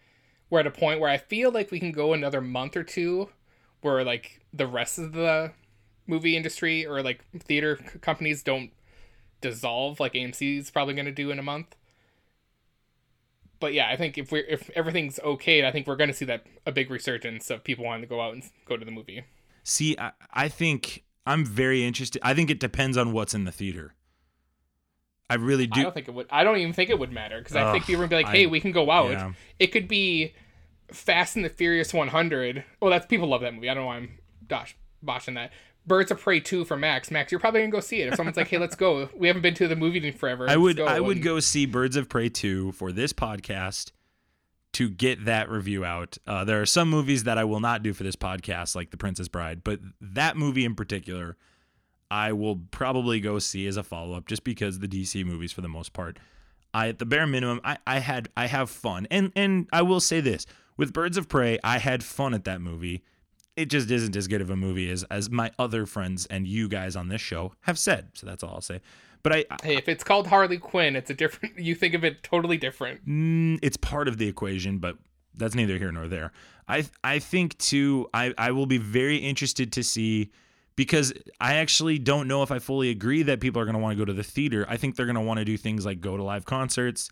we're 0.50 0.60
at 0.60 0.68
a 0.68 0.72
point 0.72 1.00
where 1.00 1.10
I 1.10 1.18
feel 1.18 1.52
like 1.52 1.72
we 1.72 1.80
can 1.80 1.92
go 1.92 2.14
another 2.14 2.42
month 2.42 2.76
or 2.76 2.84
two 2.84 3.30
where 3.82 4.04
like 4.04 4.42
the 4.54 4.68
rest 4.68 4.98
of 4.98 5.14
the 5.14 5.52
movie 6.08 6.36
industry 6.36 6.86
or 6.86 7.02
like 7.02 7.24
theater 7.40 7.76
companies 8.02 8.44
don't 8.44 8.72
dissolve 9.42 10.00
like 10.00 10.14
AMC 10.14 10.60
is 10.60 10.72
probably 10.72 10.94
going 10.94 11.06
to 11.06 11.12
do 11.12 11.32
in 11.32 11.40
a 11.40 11.44
month. 11.44 11.76
But 13.60 13.74
yeah, 13.74 13.90
I 13.90 13.98
think 13.98 14.18
if 14.18 14.32
we 14.32 14.40
are 14.40 14.46
if 14.48 14.70
everything's 14.72 15.20
okay, 15.20 15.68
I 15.68 15.72
think 15.72 15.86
we're 15.86 15.98
going 15.98 16.10
to 16.10 16.16
see 16.16 16.26
that 16.26 16.46
a 16.66 16.72
big 16.72 16.90
resurgence 16.90 17.50
of 17.50 17.64
people 17.64 17.86
wanting 17.86 18.02
to 18.02 18.08
go 18.08 18.22
out 18.22 18.34
and 18.34 18.44
go 18.66 18.78
to 18.78 18.86
the 18.86 18.92
movie. 18.92 19.24
See, 19.64 19.98
I, 20.00 20.12
I 20.34 20.48
think 20.48 21.04
I'm 21.26 21.46
very 21.46 21.84
interested. 21.84 22.22
I 22.24 22.34
think 22.34 22.50
it 22.50 22.60
depends 22.60 22.98
on 22.98 23.12
what's 23.12 23.34
in 23.34 23.44
the 23.44 23.52
theater. 23.52 23.94
I 25.30 25.36
really 25.36 25.68
do. 25.68 25.80
I 25.82 25.84
don't 25.84 25.94
think 25.94 26.08
it 26.08 26.14
would. 26.14 26.28
I 26.32 26.44
don't 26.44 26.58
even 26.58 26.74
think 26.74 26.90
it 26.90 26.98
would 26.98 27.12
matter 27.12 27.38
because 27.40 27.56
I 27.56 27.72
think 27.72 27.86
people 27.86 28.02
would 28.02 28.10
be 28.10 28.16
like, 28.16 28.28
"Hey, 28.30 28.44
I- 28.46 28.50
we 28.50 28.60
can 28.60 28.72
go 28.72 28.90
out." 28.90 29.12
yeah. 29.12 29.34
It 29.60 29.68
could 29.68 29.88
be 29.88 30.34
Fast 30.92 31.36
and 31.36 31.46
the 31.46 31.50
Furious 31.50 31.94
100. 31.94 32.64
Well, 32.80 32.90
that's 32.92 33.06
people 33.06 33.28
love 33.28 33.42
that 33.42 33.54
movie. 33.54 33.70
I 33.70 33.74
don't 33.74 33.84
know 33.84 33.88
why 33.88 33.98
I'm 33.98 34.18
gosh 34.48 34.76
botching 35.04 35.36
that. 35.36 35.52
Birds 35.86 36.12
of 36.12 36.20
Prey 36.20 36.40
2 36.40 36.66
for 36.66 36.76
Max. 36.78 37.10
Max, 37.12 37.32
you're 37.32 37.40
probably 37.40 37.62
gonna 37.62 37.72
go 37.72 37.80
see 37.80 38.02
it. 38.02 38.08
If 38.10 38.16
someone's 38.16 38.38
like, 38.38 38.48
"Hey, 38.48 38.58
let's 38.58 38.76
go," 38.76 39.10
we 39.16 39.28
haven't 39.28 39.42
been 39.44 39.54
to 39.56 39.68
the 39.68 39.76
movie 39.76 40.06
in 40.06 40.14
forever. 40.14 40.50
I 40.50 40.58
would 40.58 40.78
go," 40.78 40.86
I 40.86 41.00
would 41.00 41.18
and- 41.18 41.24
go 41.24 41.40
see 41.40 41.66
Birds 41.66 41.96
of 41.96 42.10
Prey 42.10 42.30
2 42.30 42.72
for 42.74 42.92
this 42.92 43.14
podcast 43.14 43.92
to 44.74 44.90
get 44.90 45.26
that 45.26 45.50
review 45.50 45.84
out. 45.86 46.18
Uh, 46.28 46.44
there 46.44 46.62
are 46.62 46.66
some 46.66 46.90
movies 46.90 47.24
that 47.24 47.38
I 47.40 47.44
will 47.44 47.60
not 47.60 47.82
do 47.82 47.92
for 47.94 48.04
this 48.04 48.16
podcast, 48.16 48.76
like 48.76 48.92
The 48.92 48.98
Princess 48.98 49.28
Bride, 49.28 49.64
but 49.64 49.80
that 50.00 50.38
movie 50.38 50.64
in 50.66 50.76
particular, 50.76 51.38
I 52.12 52.32
will 52.34 52.62
probably 52.72 53.20
go 53.20 53.40
see 53.40 53.68
as 53.68 53.78
a 53.78 53.84
follow 53.84 54.16
up, 54.16 54.28
just 54.28 54.44
because 54.44 54.80
the 54.80 54.88
DC 54.88 55.26
movies, 55.26 55.52
for 55.52 55.62
the 55.62 55.70
most 55.70 55.94
part, 55.94 56.18
I 56.74 56.90
at 56.90 57.00
the 57.00 57.06
bare 57.06 57.28
minimum, 57.28 57.62
I, 57.64 57.78
I 57.86 58.00
had 58.00 58.30
I 58.36 58.48
have 58.48 58.70
fun, 58.70 59.08
and 59.12 59.32
and 59.36 59.68
I 59.72 59.82
will 59.82 60.00
say 60.00 60.22
this 60.22 60.46
with 60.78 60.94
Birds 60.94 61.18
of 61.18 61.28
Prey, 61.28 61.60
I 61.64 61.78
had 61.78 62.04
fun 62.04 62.34
at 62.34 62.46
that 62.46 62.62
movie. 62.62 63.04
It 63.56 63.70
just 63.70 63.92
isn't 63.92 64.16
as 64.16 64.30
good 64.30 64.42
of 64.42 64.50
a 64.50 64.56
movie 64.56 64.90
as 64.90 65.04
as 65.12 65.30
my 65.30 65.52
other 65.60 65.86
friends 65.86 66.26
and 66.28 66.48
you 66.48 66.70
guys 66.70 66.96
on 66.96 67.10
this 67.10 67.22
show 67.22 67.54
have 67.62 67.78
said. 67.78 68.12
So 68.14 68.26
that's 68.26 68.44
all 68.44 68.56
I'll 68.56 68.62
say. 68.62 68.80
But 69.22 69.34
I, 69.34 69.46
Hey, 69.62 69.76
if 69.76 69.90
it's 69.90 70.04
called 70.04 70.28
Harley 70.28 70.58
Quinn, 70.58 70.96
it's 70.96 71.10
a 71.10 71.14
different. 71.14 71.60
You 71.60 71.76
think 71.76 71.94
of 71.94 72.06
it 72.06 72.24
totally 72.24 72.58
different. 72.58 73.06
Mm, 73.06 73.60
it's 73.62 73.76
part 73.76 74.08
of 74.08 74.18
the 74.18 74.28
equation, 74.30 74.78
but 74.78 74.98
that's 75.36 75.56
neither 75.56 75.78
here 75.78 75.92
nor 75.92 76.08
there. 76.08 76.32
I 76.68 76.86
I 77.04 77.20
think 77.20 77.58
too. 77.58 78.08
I 78.14 78.34
I 78.38 78.52
will 78.52 78.66
be 78.66 78.78
very 78.78 79.18
interested 79.18 79.74
to 79.74 79.84
see 79.84 80.32
because 80.80 81.12
I 81.42 81.56
actually 81.56 82.00
don't 82.00 82.30
know 82.30 82.42
if 82.42 82.52
I 82.52 82.60
fully 82.60 82.90
agree 82.90 83.22
that 83.24 83.42
people 83.42 83.62
are 83.62 83.66
going 83.66 83.76
to 83.76 83.82
want 83.82 83.98
to 83.98 84.02
go 84.02 84.06
to 84.06 84.14
the 84.14 84.24
theater. 84.24 84.66
I 84.70 84.78
think 84.78 84.96
they're 84.96 85.06
going 85.06 85.18
to 85.18 85.22
want 85.22 85.40
to 85.40 85.44
do 85.44 85.58
things 85.58 85.86
like 85.86 86.00
go 86.00 86.16
to 86.16 86.24
live 86.24 86.46
concerts, 86.46 87.10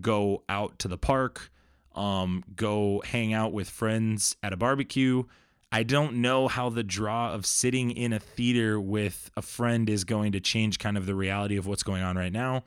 go 0.00 0.42
out 0.48 0.80
to 0.80 0.88
the 0.88 0.98
park, 0.98 1.52
um, 1.94 2.42
go 2.56 3.04
hang 3.06 3.32
out 3.32 3.52
with 3.52 3.70
friends 3.70 4.34
at 4.42 4.52
a 4.52 4.56
barbecue. 4.56 5.22
I 5.70 5.84
don't 5.84 6.22
know 6.22 6.48
how 6.48 6.70
the 6.70 6.82
draw 6.82 7.32
of 7.32 7.46
sitting 7.46 7.92
in 7.92 8.12
a 8.12 8.18
theater 8.18 8.80
with 8.80 9.30
a 9.36 9.42
friend 9.42 9.88
is 9.88 10.02
going 10.02 10.32
to 10.32 10.40
change 10.40 10.80
kind 10.80 10.96
of 10.96 11.06
the 11.06 11.14
reality 11.14 11.56
of 11.56 11.68
what's 11.68 11.84
going 11.84 12.02
on 12.02 12.16
right 12.16 12.32
now. 12.32 12.64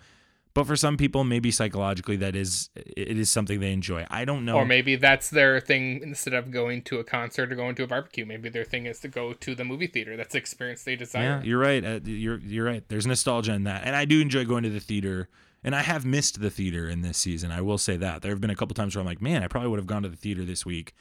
But 0.57 0.65
for 0.65 0.75
some 0.75 0.97
people, 0.97 1.23
maybe 1.23 1.51
psychologically, 1.51 2.15
that 2.15 2.35
is 2.35 2.71
it 2.75 3.15
is 3.15 3.29
something 3.29 3.59
they 3.59 3.71
enjoy. 3.71 4.07
I 4.09 4.25
don't 4.25 4.43
know. 4.43 4.55
Or 4.55 4.65
maybe 4.65 4.95
that's 4.95 5.29
their 5.29 5.59
thing 5.59 6.01
instead 6.01 6.33
of 6.33 6.49
going 6.49 6.81
to 6.85 6.97
a 6.97 7.03
concert 7.03 7.51
or 7.51 7.55
going 7.55 7.75
to 7.75 7.83
a 7.83 7.87
barbecue. 7.87 8.25
Maybe 8.25 8.49
their 8.49 8.63
thing 8.63 8.87
is 8.87 8.99
to 9.01 9.07
go 9.07 9.33
to 9.33 9.53
the 9.53 9.63
movie 9.63 9.85
theater. 9.85 10.17
That's 10.17 10.31
the 10.31 10.39
experience 10.39 10.83
they 10.83 10.93
yeah, 10.93 10.97
desire. 10.97 11.41
you're 11.43 11.59
right. 11.59 11.85
Uh, 11.85 11.99
you're 12.03 12.39
you're 12.39 12.65
right. 12.65 12.83
There's 12.89 13.05
nostalgia 13.05 13.53
in 13.53 13.65
that, 13.65 13.83
and 13.85 13.95
I 13.95 14.05
do 14.05 14.19
enjoy 14.19 14.45
going 14.45 14.63
to 14.63 14.71
the 14.71 14.79
theater. 14.79 15.29
And 15.63 15.75
I 15.75 15.83
have 15.83 16.05
missed 16.05 16.41
the 16.41 16.49
theater 16.49 16.89
in 16.89 17.01
this 17.01 17.19
season. 17.19 17.51
I 17.51 17.61
will 17.61 17.77
say 17.77 17.95
that 17.95 18.23
there 18.23 18.31
have 18.31 18.41
been 18.41 18.49
a 18.49 18.55
couple 18.55 18.73
times 18.73 18.95
where 18.95 19.01
I'm 19.01 19.05
like, 19.05 19.21
man, 19.21 19.43
I 19.43 19.47
probably 19.47 19.69
would 19.69 19.79
have 19.79 19.85
gone 19.85 20.01
to 20.01 20.09
the 20.09 20.15
theater 20.15 20.43
this 20.43 20.65
week 20.65 20.95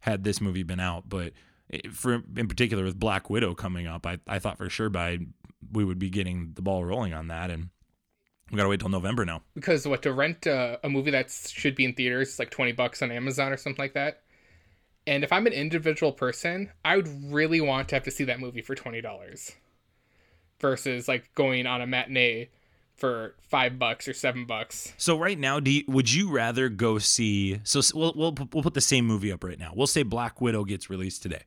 had 0.00 0.22
this 0.22 0.38
movie 0.38 0.64
been 0.64 0.80
out. 0.80 1.08
But 1.08 1.32
for 1.92 2.22
in 2.36 2.46
particular 2.46 2.84
with 2.84 3.00
Black 3.00 3.30
Widow 3.30 3.54
coming 3.54 3.86
up, 3.86 4.06
I 4.06 4.18
I 4.26 4.38
thought 4.38 4.58
for 4.58 4.68
sure 4.68 4.90
by 4.90 5.20
we 5.72 5.82
would 5.82 5.98
be 5.98 6.10
getting 6.10 6.52
the 6.56 6.62
ball 6.62 6.84
rolling 6.84 7.14
on 7.14 7.28
that, 7.28 7.50
and 7.50 7.70
we 8.50 8.56
gotta 8.56 8.68
wait 8.68 8.80
till 8.80 8.88
November 8.88 9.24
now. 9.24 9.42
because 9.54 9.86
what 9.86 10.02
to 10.02 10.12
rent 10.12 10.46
a, 10.46 10.78
a 10.84 10.88
movie 10.88 11.10
that 11.10 11.30
should 11.30 11.74
be 11.74 11.84
in 11.84 11.94
theaters 11.94 12.38
like 12.38 12.50
20 12.50 12.72
bucks 12.72 13.02
on 13.02 13.10
amazon 13.10 13.52
or 13.52 13.56
something 13.56 13.82
like 13.82 13.94
that 13.94 14.22
and 15.06 15.24
if 15.24 15.32
i'm 15.32 15.46
an 15.46 15.52
individual 15.52 16.12
person 16.12 16.70
i 16.84 16.96
would 16.96 17.08
really 17.32 17.60
want 17.60 17.88
to 17.88 17.94
have 17.94 18.04
to 18.04 18.10
see 18.10 18.24
that 18.24 18.40
movie 18.40 18.62
for 18.62 18.74
$20 18.74 19.52
versus 20.60 21.08
like 21.08 21.32
going 21.34 21.66
on 21.66 21.80
a 21.80 21.86
matinee 21.86 22.48
for 22.96 23.36
five 23.48 23.78
bucks 23.78 24.08
or 24.08 24.12
seven 24.12 24.44
bucks 24.44 24.92
So 24.98 25.16
right 25.16 25.38
now, 25.38 25.60
do 25.60 25.70
you, 25.70 25.84
would 25.86 26.12
you 26.12 26.30
rather 26.32 26.68
go 26.68 26.98
see? 26.98 27.60
So 27.62 27.80
we'll, 27.94 28.12
we'll 28.16 28.34
we'll 28.52 28.64
put 28.64 28.74
the 28.74 28.80
same 28.80 29.06
movie 29.06 29.30
up 29.30 29.44
right 29.44 29.56
now. 29.58 29.70
We'll 29.72 29.86
say 29.86 30.02
Black 30.02 30.40
Widow 30.40 30.64
gets 30.64 30.90
released 30.90 31.22
today. 31.22 31.42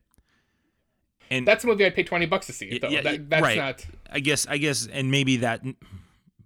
And 1.30 1.46
that's 1.46 1.64
a 1.66 1.68
movie 1.68 1.86
i'd 1.86 1.94
pay 1.96 2.04
20 2.04 2.26
bucks 2.26 2.46
to 2.48 2.54
see 2.54 2.78
though 2.80 2.88
yeah, 2.90 3.02
that, 3.02 3.30
that's 3.30 3.42
right. 3.44 3.58
not 3.58 3.86
I 4.10 4.20
guess 4.20 4.48
I 4.48 4.58
guess 4.58 4.88
and 4.92 5.12
maybe 5.12 5.38
that 5.38 5.62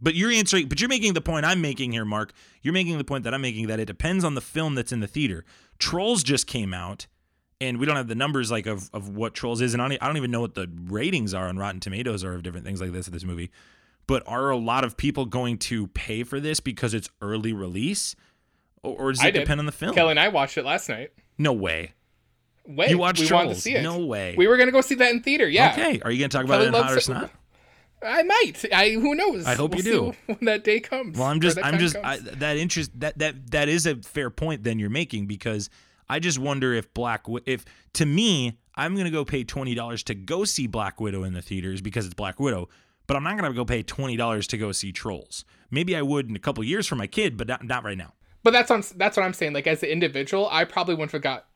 but 0.02 0.16
you're 0.16 0.32
answering 0.32 0.68
but 0.68 0.80
you're 0.80 0.90
making 0.90 1.14
the 1.14 1.22
point 1.22 1.46
I'm 1.46 1.62
making 1.62 1.92
here 1.92 2.06
Mark. 2.06 2.34
You're 2.62 2.74
making 2.74 2.98
the 2.98 3.04
point 3.04 3.24
that 3.24 3.34
I'm 3.34 3.42
making 3.42 3.68
that 3.68 3.80
it 3.80 3.86
depends 3.86 4.24
on 4.24 4.36
the 4.36 4.42
film 4.42 4.76
that's 4.76 4.92
in 4.92 5.00
the 5.00 5.08
theater. 5.08 5.46
Trolls 5.80 6.24
just 6.24 6.48
came 6.48 6.74
out 6.74 7.08
and 7.62 7.80
we 7.80 7.86
don't 7.86 7.96
have 7.96 8.08
the 8.08 8.16
numbers 8.16 8.52
like 8.52 8.66
of, 8.66 8.90
of 8.94 9.10
what 9.10 9.34
Trolls 9.34 9.62
is 9.62 9.74
and 9.74 9.82
I 9.82 9.88
don't, 9.88 10.04
I 10.04 10.08
don't 10.08 10.18
even 10.18 10.32
know 10.32 10.42
what 10.42 10.56
the 10.56 10.70
ratings 10.88 11.34
are 11.34 11.48
on 11.48 11.58
Rotten 11.58 11.80
Tomatoes 11.80 12.24
or 12.24 12.34
of 12.34 12.44
different 12.44 12.66
things 12.66 12.82
like 12.82 12.92
this 12.92 13.08
of 13.08 13.14
this 13.14 13.24
movie. 13.24 13.52
But 14.08 14.24
are 14.28 14.50
a 14.52 14.58
lot 14.58 14.84
of 14.84 14.98
people 14.98 15.26
going 15.26 15.58
to 15.60 15.88
pay 15.88 16.24
for 16.24 16.40
this 16.40 16.60
because 16.60 16.94
it's 16.94 17.10
early 17.22 17.54
release? 17.54 18.16
Or, 18.84 18.96
or 19.08 19.12
does 19.12 19.24
it 19.24 19.32
depend 19.34 19.60
on 19.60 19.66
the 19.66 19.72
film? 19.72 19.96
kelly 19.96 20.12
and 20.12 20.20
i 20.20 20.28
watched 20.28 20.58
it 20.60 20.66
last 20.66 20.90
night 20.90 21.12
No 21.40 21.54
way. 21.54 21.94
Wait, 22.68 22.90
You 22.92 22.98
watched 22.98 23.20
we 23.22 23.28
Trolls? 23.28 23.46
wanted 23.46 23.56
to 23.56 23.62
see 23.62 23.76
it 23.76 23.82
No 23.84 24.00
way. 24.06 24.36
we 24.38 24.48
were 24.48 24.58
gonna 24.58 24.72
go 24.72 24.82
see 24.82 24.96
that 24.96 25.12
in 25.12 25.22
theater 25.24 25.48
yeah 25.48 25.72
Okay. 25.74 26.02
Are 26.04 26.12
you 26.12 26.20
going 26.20 26.30
to 26.30 26.38
talk 26.38 26.46
about 26.46 26.56
Kelly 26.56 26.66
it 26.66 26.68
in 26.70 26.74
hot 26.84 26.92
or 26.94 26.98
it. 26.98 27.02
snot? 27.02 27.32
I 28.06 28.24
might 28.24 28.66
i 28.74 28.92
who 28.92 29.16
knows 29.16 29.46
I 29.46 29.56
hope 29.56 29.76
you 29.76 29.84
We'll 29.84 30.12
do. 30.12 30.18
see 30.28 30.34
when 30.34 30.46
that 30.46 30.64
day 30.64 30.80
comes 30.80 31.18
Well, 31.18 31.28
I'm 31.28 31.42
just, 31.42 31.58
I'm 31.62 31.80
just. 31.80 31.96
I, 31.98 32.18
that 32.18 32.58
interest 32.58 32.92
that 33.00 33.18
that 33.20 33.52
that 33.52 33.68
is 33.70 33.86
a 33.86 33.96
fair 33.98 34.30
point. 34.30 34.64
Then 34.64 34.80
you're 34.80 34.90
making 34.90 35.28
because 35.28 35.70
I 36.08 36.20
just 36.20 36.40
wonder 36.40 36.74
if 36.74 36.94
Black 36.94 37.26
if 37.46 37.66
to 37.94 38.06
me 38.06 38.58
I'm 38.76 38.96
gonna 38.96 39.12
go 39.12 39.26
pay 39.26 39.44
twenty 39.44 39.76
dollars 39.76 40.04
to 40.04 40.16
go 40.16 40.46
see 40.46 40.68
Black 40.68 41.00
Widow 41.02 41.24
in 41.24 41.34
the 41.34 41.42
theaters 41.42 41.82
because 41.82 42.06
it's 42.06 42.14
Black 42.14 42.40
Widow, 42.40 42.70
but 43.08 43.16
I'm 43.18 43.24
not 43.24 43.38
gonna 43.38 43.54
go 43.54 43.66
pay 43.66 43.84
twenty 43.84 44.16
dollars 44.16 44.48
to 44.48 44.58
go 44.58 44.72
see 44.72 44.92
Trolls. 44.92 45.46
Maybe 45.72 45.96
I 45.96 46.02
would 46.02 46.30
in 46.30 46.36
a 46.36 46.40
couple 46.40 46.64
years 46.64 46.86
for 46.88 46.96
my 46.96 47.08
kid, 47.08 47.38
but 47.38 47.48
not, 47.48 47.64
not 47.64 47.84
right 47.84 47.98
now. 47.98 48.14
But 48.44 48.52
that's 48.52 48.70
on, 48.70 48.84
that's 48.98 49.18
what 49.18 49.24
I'm 49.26 49.34
saying. 49.34 49.54
Like 49.54 49.68
as 49.68 49.82
an 49.84 49.90
individual, 49.90 50.48
I 50.52 50.64
probably 50.66 50.96
wouldn't 50.96 51.12
have 51.14 51.22
got 51.22 51.48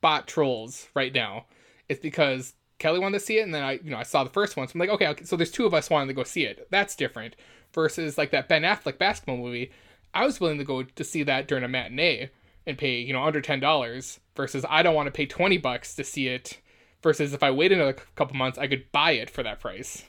bought 0.00 0.26
trolls 0.26 0.88
right 0.94 1.14
now. 1.14 1.46
It's 1.88 2.00
because 2.00 2.54
Kelly 2.78 2.98
wanted 2.98 3.18
to 3.18 3.24
see 3.24 3.38
it, 3.38 3.42
and 3.42 3.54
then 3.54 3.62
I, 3.62 3.72
you 3.72 3.90
know, 3.90 3.96
I 3.96 4.04
saw 4.04 4.24
the 4.24 4.30
first 4.30 4.56
one, 4.56 4.68
so 4.68 4.72
I'm 4.74 4.80
like, 4.80 4.90
okay, 4.90 5.08
okay, 5.08 5.24
so 5.24 5.36
there's 5.36 5.50
two 5.50 5.66
of 5.66 5.74
us 5.74 5.90
wanting 5.90 6.08
to 6.08 6.14
go 6.14 6.24
see 6.24 6.44
it. 6.44 6.68
That's 6.70 6.94
different. 6.94 7.36
Versus 7.74 8.16
like 8.16 8.30
that 8.30 8.48
Ben 8.48 8.62
Affleck 8.62 8.98
basketball 8.98 9.36
movie, 9.36 9.72
I 10.14 10.24
was 10.24 10.40
willing 10.40 10.58
to 10.58 10.64
go 10.64 10.82
to 10.82 11.04
see 11.04 11.22
that 11.24 11.48
during 11.48 11.64
a 11.64 11.68
matinee 11.68 12.30
and 12.66 12.78
pay, 12.78 13.00
you 13.00 13.12
know, 13.12 13.24
under 13.24 13.40
ten 13.40 13.60
dollars. 13.60 14.20
Versus 14.36 14.64
I 14.68 14.82
don't 14.82 14.94
want 14.94 15.06
to 15.06 15.12
pay 15.12 15.26
twenty 15.26 15.58
bucks 15.58 15.94
to 15.96 16.04
see 16.04 16.28
it. 16.28 16.60
Versus 17.02 17.32
if 17.32 17.42
I 17.42 17.50
wait 17.50 17.72
another 17.72 17.96
couple 18.14 18.36
months, 18.36 18.58
I 18.58 18.68
could 18.68 18.90
buy 18.92 19.12
it 19.12 19.30
for 19.30 19.42
that 19.42 19.60
price. 19.60 20.04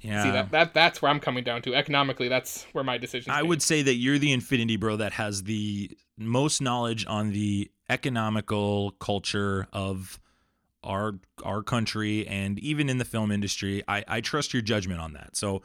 Yeah, 0.00 0.22
See 0.22 0.30
that 0.30 0.50
that 0.52 0.74
that's 0.74 1.02
where 1.02 1.10
I'm 1.10 1.20
coming 1.20 1.44
down 1.44 1.62
to 1.62 1.74
economically. 1.74 2.28
That's 2.28 2.64
where 2.72 2.84
my 2.84 2.96
decision. 2.96 3.32
I 3.32 3.42
would 3.42 3.60
say 3.60 3.82
that 3.82 3.94
you're 3.94 4.18
the 4.18 4.32
Infinity 4.32 4.76
Bro 4.76 4.96
that 4.96 5.12
has 5.12 5.42
the 5.42 5.90
most 6.16 6.62
knowledge 6.62 7.04
on 7.06 7.32
the 7.32 7.70
economical 7.88 8.92
culture 8.92 9.66
of 9.72 10.18
our 10.82 11.14
our 11.44 11.62
country 11.62 12.26
and 12.26 12.58
even 12.58 12.88
in 12.88 12.98
the 12.98 13.04
film 13.04 13.30
industry. 13.30 13.82
I, 13.86 14.04
I 14.08 14.20
trust 14.20 14.52
your 14.52 14.62
judgment 14.62 15.00
on 15.00 15.12
that. 15.14 15.36
So 15.36 15.62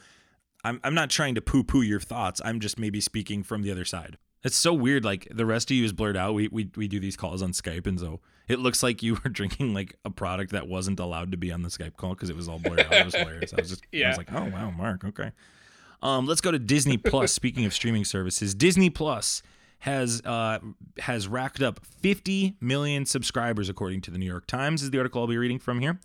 I'm 0.63 0.79
I'm 0.83 0.93
not 0.93 1.09
trying 1.09 1.35
to 1.35 1.41
poo 1.41 1.63
poo 1.63 1.81
your 1.81 1.99
thoughts. 1.99 2.41
I'm 2.43 2.59
just 2.59 2.79
maybe 2.79 2.99
speaking 3.01 3.43
from 3.43 3.61
the 3.61 3.71
other 3.71 3.85
side. 3.85 4.17
It's 4.43 4.57
so 4.57 4.73
weird. 4.73 5.03
Like 5.03 5.27
the 5.31 5.45
rest 5.45 5.71
of 5.71 5.77
you 5.77 5.85
is 5.85 5.93
blurred 5.93 6.17
out. 6.17 6.33
We 6.33 6.47
we 6.49 6.69
we 6.75 6.87
do 6.87 6.99
these 6.99 7.15
calls 7.15 7.41
on 7.41 7.51
Skype, 7.51 7.87
and 7.87 7.99
so 7.99 8.19
it 8.47 8.59
looks 8.59 8.83
like 8.83 9.01
you 9.01 9.15
were 9.23 9.29
drinking 9.29 9.73
like 9.73 9.95
a 10.03 10.09
product 10.09 10.51
that 10.51 10.67
wasn't 10.67 10.99
allowed 10.99 11.31
to 11.31 11.37
be 11.37 11.51
on 11.51 11.61
the 11.61 11.69
Skype 11.69 11.97
call 11.97 12.11
because 12.11 12.29
it 12.29 12.35
was 12.35 12.47
all 12.47 12.59
blurred 12.59 12.81
out. 12.81 12.93
It 12.93 13.05
was 13.05 13.15
hilarious. 13.15 13.53
I 13.53 13.61
was 13.61 13.69
just 13.69 13.83
I 13.93 14.09
was 14.09 14.17
like, 14.17 14.33
oh 14.33 14.45
wow, 14.45 14.71
Mark, 14.71 15.03
okay. 15.05 15.31
Um, 16.01 16.27
let's 16.27 16.41
go 16.41 16.51
to 16.51 16.59
Disney 16.59 16.97
Plus. 16.97 17.31
Speaking 17.31 17.65
of 17.65 17.73
streaming 17.73 18.05
services, 18.05 18.53
Disney 18.53 18.89
Plus 18.89 19.41
has 19.85 20.19
uh, 20.25 20.57
has 20.97 21.27
racked 21.27 21.61
up 21.61 21.79
50 21.85 22.55
million 22.59 23.05
subscribers, 23.05 23.69
according 23.69 24.01
to 24.01 24.11
the 24.11 24.17
New 24.17 24.25
York 24.25 24.47
Times. 24.47 24.81
Is 24.81 24.89
the 24.89 24.97
article 24.97 25.21
I'll 25.21 25.27
be 25.27 25.37
reading 25.37 25.59
from 25.59 25.79
here. 25.79 25.99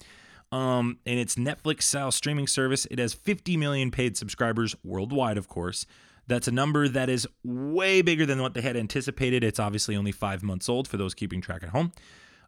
Um, 0.53 0.99
and 1.07 1.19
its 1.19 1.37
Netflix 1.37 1.85
style 1.85 2.13
streaming 2.13 2.47
service. 2.47 2.87
It 2.91 2.99
has 2.99 3.15
50 3.15 3.57
million 3.57 3.91
paid 3.91 4.19
subscribers 4.19 4.77
worldwide, 4.85 5.39
of 5.39 5.49
course. 5.49 5.87
That's 6.27 6.47
a 6.47 6.53
number 6.53 6.89
that 6.89 7.09
is 7.09 7.27
way 7.43 8.03
bigger 8.03 8.27
than 8.27 8.43
what 8.43 8.53
they 8.53 8.61
had 8.61 8.77
anticipated. 8.77 9.43
It's 9.43 9.59
obviously 9.59 9.97
only 9.97 10.13
five 10.13 10.43
months 10.43 10.69
old 10.69 10.87
for 10.87 10.99
those 10.99 11.15
keeping 11.15 11.41
track 11.41 11.63
at 11.63 11.71
home. 11.71 11.93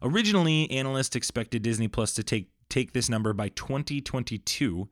Originally, 0.03 0.69
analysts 0.69 1.15
expected 1.15 1.63
Disney 1.63 1.87
Plus 1.87 2.13
to 2.13 2.23
take 2.23 2.49
take 2.69 2.93
this 2.93 3.09
number 3.09 3.33
by 3.33 3.49
2022. 3.49 4.87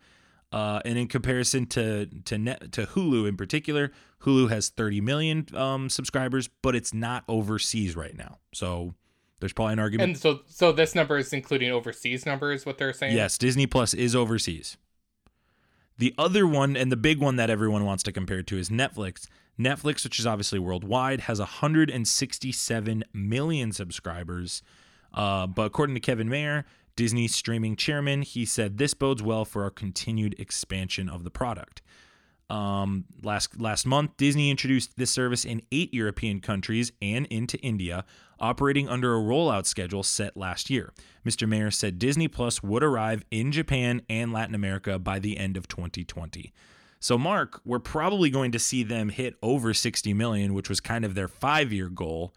Uh, 0.51 0.81
and 0.85 0.97
in 0.97 1.07
comparison 1.07 1.67
to 1.67 2.07
to 2.25 2.39
net, 2.39 2.71
to 2.71 2.87
Hulu 2.87 3.27
in 3.27 3.37
particular, 3.37 3.91
Hulu 4.21 4.49
has 4.49 4.69
30 4.69 5.01
million 5.01 5.47
um, 5.53 5.89
subscribers, 5.89 6.49
but 6.61 6.75
it's 6.75 6.93
not 6.93 7.23
overseas 7.27 7.95
right 7.95 8.15
now. 8.15 8.39
So 8.53 8.93
there's 9.39 9.53
probably 9.53 9.73
an 9.73 9.79
argument. 9.79 10.09
And 10.09 10.17
so, 10.17 10.41
so 10.47 10.71
this 10.71 10.95
number 10.95 11.17
is 11.17 11.33
including 11.33 11.71
overseas 11.71 12.25
numbers. 12.25 12.65
What 12.65 12.77
they're 12.77 12.93
saying. 12.93 13.15
Yes, 13.15 13.37
Disney 13.37 13.67
Plus 13.67 13.93
is 13.93 14.15
overseas. 14.15 14.77
The 15.97 16.13
other 16.17 16.47
one 16.47 16.75
and 16.75 16.91
the 16.91 16.97
big 16.97 17.19
one 17.19 17.35
that 17.35 17.49
everyone 17.49 17.85
wants 17.85 18.03
to 18.03 18.11
compare 18.11 18.41
to 18.43 18.57
is 18.57 18.69
Netflix. 18.69 19.27
Netflix, 19.59 20.03
which 20.03 20.19
is 20.19 20.25
obviously 20.25 20.59
worldwide, 20.59 21.21
has 21.21 21.39
167 21.39 23.03
million 23.13 23.71
subscribers. 23.71 24.63
Uh, 25.13 25.45
but 25.45 25.63
according 25.63 25.93
to 25.95 25.99
Kevin 25.99 26.29
Mayer, 26.29 26.65
Disney's 26.95 27.35
streaming 27.35 27.75
chairman, 27.75 28.21
he 28.21 28.45
said 28.45 28.77
this 28.77 28.93
bodes 28.93 29.21
well 29.21 29.45
for 29.45 29.63
our 29.63 29.69
continued 29.69 30.35
expansion 30.39 31.09
of 31.09 31.23
the 31.23 31.31
product. 31.31 31.81
Um, 32.51 33.05
last 33.23 33.61
last 33.61 33.85
month, 33.85 34.17
Disney 34.17 34.51
introduced 34.51 34.97
this 34.97 35.09
service 35.09 35.45
in 35.45 35.61
eight 35.71 35.93
European 35.93 36.41
countries 36.41 36.91
and 37.01 37.25
into 37.27 37.57
India, 37.59 38.03
operating 38.41 38.89
under 38.89 39.15
a 39.15 39.21
rollout 39.21 39.65
schedule 39.65 40.03
set 40.03 40.35
last 40.35 40.69
year. 40.69 40.91
Mr. 41.25 41.47
Mayer 41.47 41.71
said 41.71 41.97
Disney 41.97 42.27
Plus 42.27 42.61
would 42.61 42.83
arrive 42.83 43.23
in 43.31 43.53
Japan 43.53 44.01
and 44.09 44.33
Latin 44.33 44.53
America 44.53 44.99
by 44.99 45.17
the 45.17 45.37
end 45.37 45.55
of 45.55 45.69
2020. 45.69 46.51
So, 46.99 47.17
Mark, 47.17 47.61
we're 47.63 47.79
probably 47.79 48.29
going 48.29 48.51
to 48.51 48.59
see 48.59 48.83
them 48.83 49.07
hit 49.07 49.35
over 49.41 49.73
60 49.73 50.13
million, 50.13 50.53
which 50.53 50.67
was 50.67 50.81
kind 50.81 51.05
of 51.05 51.15
their 51.15 51.29
five 51.29 51.71
year 51.71 51.87
goal. 51.87 52.35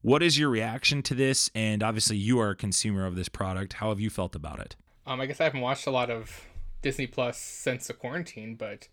What 0.00 0.22
is 0.22 0.38
your 0.38 0.48
reaction 0.48 1.02
to 1.02 1.14
this? 1.16 1.50
And 1.56 1.82
obviously, 1.82 2.18
you 2.18 2.38
are 2.38 2.50
a 2.50 2.56
consumer 2.56 3.04
of 3.04 3.16
this 3.16 3.28
product. 3.28 3.72
How 3.72 3.88
have 3.88 3.98
you 3.98 4.10
felt 4.10 4.36
about 4.36 4.60
it? 4.60 4.76
Um, 5.04 5.20
I 5.20 5.26
guess 5.26 5.40
I 5.40 5.44
haven't 5.44 5.60
watched 5.60 5.88
a 5.88 5.90
lot 5.90 6.08
of 6.08 6.46
Disney 6.82 7.08
Plus 7.08 7.36
since 7.36 7.88
the 7.88 7.94
quarantine, 7.94 8.54
but 8.54 8.86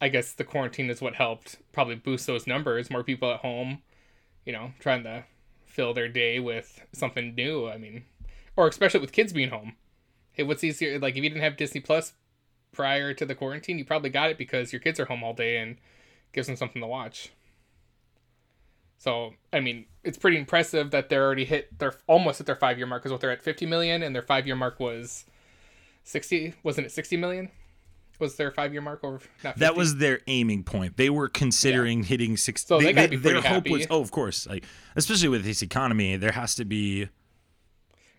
I 0.00 0.08
guess 0.08 0.32
the 0.32 0.44
quarantine 0.44 0.90
is 0.90 1.00
what 1.00 1.14
helped 1.14 1.56
probably 1.72 1.94
boost 1.94 2.26
those 2.26 2.46
numbers. 2.46 2.90
More 2.90 3.02
people 3.02 3.30
at 3.32 3.40
home, 3.40 3.82
you 4.44 4.52
know, 4.52 4.72
trying 4.78 5.02
to 5.04 5.24
fill 5.64 5.94
their 5.94 6.08
day 6.08 6.38
with 6.38 6.82
something 6.92 7.34
new. 7.34 7.68
I 7.68 7.78
mean, 7.78 8.04
or 8.56 8.68
especially 8.68 9.00
with 9.00 9.12
kids 9.12 9.32
being 9.32 9.50
home. 9.50 9.76
Hey, 10.32 10.42
what's 10.42 10.64
easier? 10.64 10.98
Like, 10.98 11.16
if 11.16 11.24
you 11.24 11.30
didn't 11.30 11.42
have 11.42 11.56
Disney 11.56 11.80
Plus 11.80 12.12
prior 12.72 13.14
to 13.14 13.24
the 13.24 13.34
quarantine, 13.34 13.78
you 13.78 13.84
probably 13.86 14.10
got 14.10 14.30
it 14.30 14.36
because 14.36 14.72
your 14.72 14.80
kids 14.80 15.00
are 15.00 15.06
home 15.06 15.24
all 15.24 15.32
day 15.32 15.56
and 15.56 15.76
gives 16.32 16.46
them 16.46 16.56
something 16.56 16.82
to 16.82 16.88
watch. 16.88 17.30
So, 18.98 19.34
I 19.52 19.60
mean, 19.60 19.86
it's 20.04 20.18
pretty 20.18 20.38
impressive 20.38 20.90
that 20.90 21.08
they're 21.08 21.24
already 21.24 21.44
hit. 21.46 21.78
They're 21.78 21.94
almost 22.06 22.40
at 22.40 22.46
their 22.46 22.56
five 22.56 22.76
year 22.76 22.86
mark 22.86 23.02
because 23.02 23.12
what 23.12 23.20
they're 23.20 23.30
at 23.30 23.42
50 23.42 23.64
million, 23.64 24.02
and 24.02 24.14
their 24.14 24.22
five 24.22 24.46
year 24.46 24.56
mark 24.56 24.78
was 24.78 25.24
60. 26.04 26.54
Wasn't 26.62 26.86
it 26.86 26.90
60 26.90 27.16
million? 27.16 27.50
Was 28.18 28.36
their 28.36 28.50
five 28.50 28.72
year 28.72 28.82
mark 28.82 29.02
over 29.02 29.20
that 29.56 29.76
was 29.76 29.96
their 29.96 30.20
aiming 30.26 30.62
point. 30.62 30.96
They 30.96 31.10
were 31.10 31.28
considering 31.28 32.00
yeah. 32.00 32.06
hitting 32.06 32.36
six 32.36 32.64
so 32.64 32.78
they, 32.78 32.86
they 32.86 32.92
gotta 32.92 33.18
their 33.18 33.40
happy. 33.40 33.70
hope 33.70 33.78
was 33.78 33.86
oh 33.90 34.00
of 34.00 34.10
course 34.10 34.46
like 34.46 34.64
especially 34.94 35.28
with 35.28 35.44
this 35.44 35.62
economy 35.62 36.16
there 36.16 36.32
has 36.32 36.54
to 36.56 36.64
be 36.64 37.08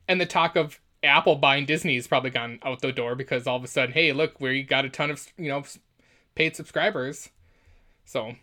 and 0.07 0.21
the 0.21 0.25
talk 0.25 0.55
of 0.55 0.79
apple 1.03 1.35
buying 1.35 1.65
disney 1.65 1.95
has 1.95 2.07
probably 2.07 2.29
gone 2.29 2.59
out 2.63 2.81
the 2.81 2.91
door 2.91 3.15
because 3.15 3.47
all 3.47 3.55
of 3.55 3.63
a 3.63 3.67
sudden 3.67 3.93
hey 3.93 4.11
look 4.13 4.39
we 4.39 4.63
got 4.63 4.85
a 4.85 4.89
ton 4.89 5.11
of 5.11 5.25
you 5.37 5.49
know 5.49 5.63
paid 6.35 6.55
subscribers. 6.55 7.29
So 8.05 8.35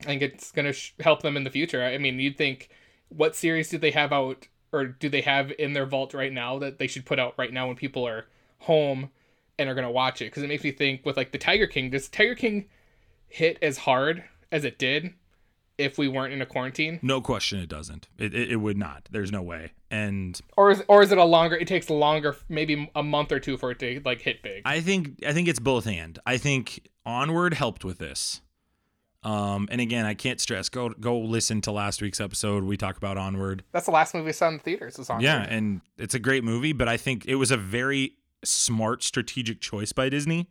i 0.00 0.04
think 0.04 0.22
it's 0.22 0.52
going 0.52 0.66
to 0.66 0.72
sh- 0.72 0.94
help 1.00 1.22
them 1.22 1.36
in 1.36 1.44
the 1.44 1.50
future. 1.50 1.82
I 1.82 1.98
mean 1.98 2.18
you'd 2.20 2.36
think 2.36 2.70
what 3.08 3.36
series 3.36 3.68
do 3.68 3.78
they 3.78 3.90
have 3.90 4.12
out 4.12 4.48
or 4.72 4.84
do 4.86 5.08
they 5.08 5.20
have 5.22 5.52
in 5.58 5.72
their 5.72 5.86
vault 5.86 6.14
right 6.14 6.32
now 6.32 6.58
that 6.58 6.78
they 6.78 6.86
should 6.86 7.06
put 7.06 7.18
out 7.18 7.34
right 7.38 7.52
now 7.52 7.66
when 7.66 7.76
people 7.76 8.06
are 8.06 8.26
home 8.60 9.10
and 9.58 9.68
are 9.68 9.74
gonna 9.74 9.90
watch 9.90 10.20
it 10.22 10.26
because 10.26 10.42
it 10.42 10.48
makes 10.48 10.64
me 10.64 10.72
think 10.72 11.04
with 11.04 11.16
like 11.16 11.32
the 11.32 11.38
Tiger 11.38 11.66
King. 11.66 11.90
Does 11.90 12.08
Tiger 12.08 12.34
King 12.34 12.66
hit 13.28 13.58
as 13.62 13.78
hard 13.78 14.24
as 14.52 14.64
it 14.64 14.78
did 14.78 15.14
if 15.78 15.98
we 15.98 16.08
weren't 16.08 16.32
in 16.32 16.40
a 16.40 16.46
quarantine? 16.46 16.98
No 17.02 17.20
question, 17.20 17.58
it 17.58 17.68
doesn't. 17.68 18.08
It, 18.18 18.34
it, 18.34 18.52
it 18.52 18.56
would 18.56 18.78
not. 18.78 19.08
There's 19.10 19.32
no 19.32 19.42
way. 19.42 19.72
And 19.90 20.40
or 20.56 20.70
is 20.70 20.82
or 20.88 21.02
is 21.02 21.12
it 21.12 21.18
a 21.18 21.24
longer? 21.24 21.56
It 21.56 21.68
takes 21.68 21.90
longer, 21.90 22.36
maybe 22.48 22.90
a 22.94 23.02
month 23.02 23.32
or 23.32 23.40
two 23.40 23.56
for 23.56 23.70
it 23.70 23.78
to 23.80 24.00
like 24.04 24.20
hit 24.20 24.42
big. 24.42 24.62
I 24.64 24.80
think 24.80 25.24
I 25.26 25.32
think 25.32 25.48
it's 25.48 25.60
both 25.60 25.86
and. 25.86 26.18
I 26.26 26.38
think 26.38 26.88
Onward 27.04 27.54
helped 27.54 27.84
with 27.84 27.98
this. 27.98 28.40
Um, 29.22 29.68
and 29.72 29.80
again, 29.80 30.06
I 30.06 30.14
can't 30.14 30.40
stress. 30.40 30.68
Go 30.68 30.90
go 30.90 31.18
listen 31.18 31.60
to 31.62 31.72
last 31.72 32.00
week's 32.00 32.20
episode. 32.20 32.64
We 32.64 32.76
talk 32.76 32.96
about 32.96 33.16
Onward. 33.16 33.64
That's 33.72 33.86
the 33.86 33.92
last 33.92 34.14
movie 34.14 34.28
I 34.28 34.32
saw 34.32 34.48
in 34.48 34.58
the 34.58 34.62
theaters. 34.62 34.98
Was 34.98 35.10
Onward. 35.10 35.24
Yeah, 35.24 35.42
and 35.42 35.80
it's 35.98 36.14
a 36.14 36.20
great 36.20 36.44
movie, 36.44 36.72
but 36.72 36.88
I 36.88 36.96
think 36.96 37.26
it 37.26 37.34
was 37.34 37.50
a 37.50 37.56
very 37.56 38.12
smart 38.44 39.02
strategic 39.02 39.60
choice 39.60 39.92
by 39.92 40.08
Disney. 40.08 40.48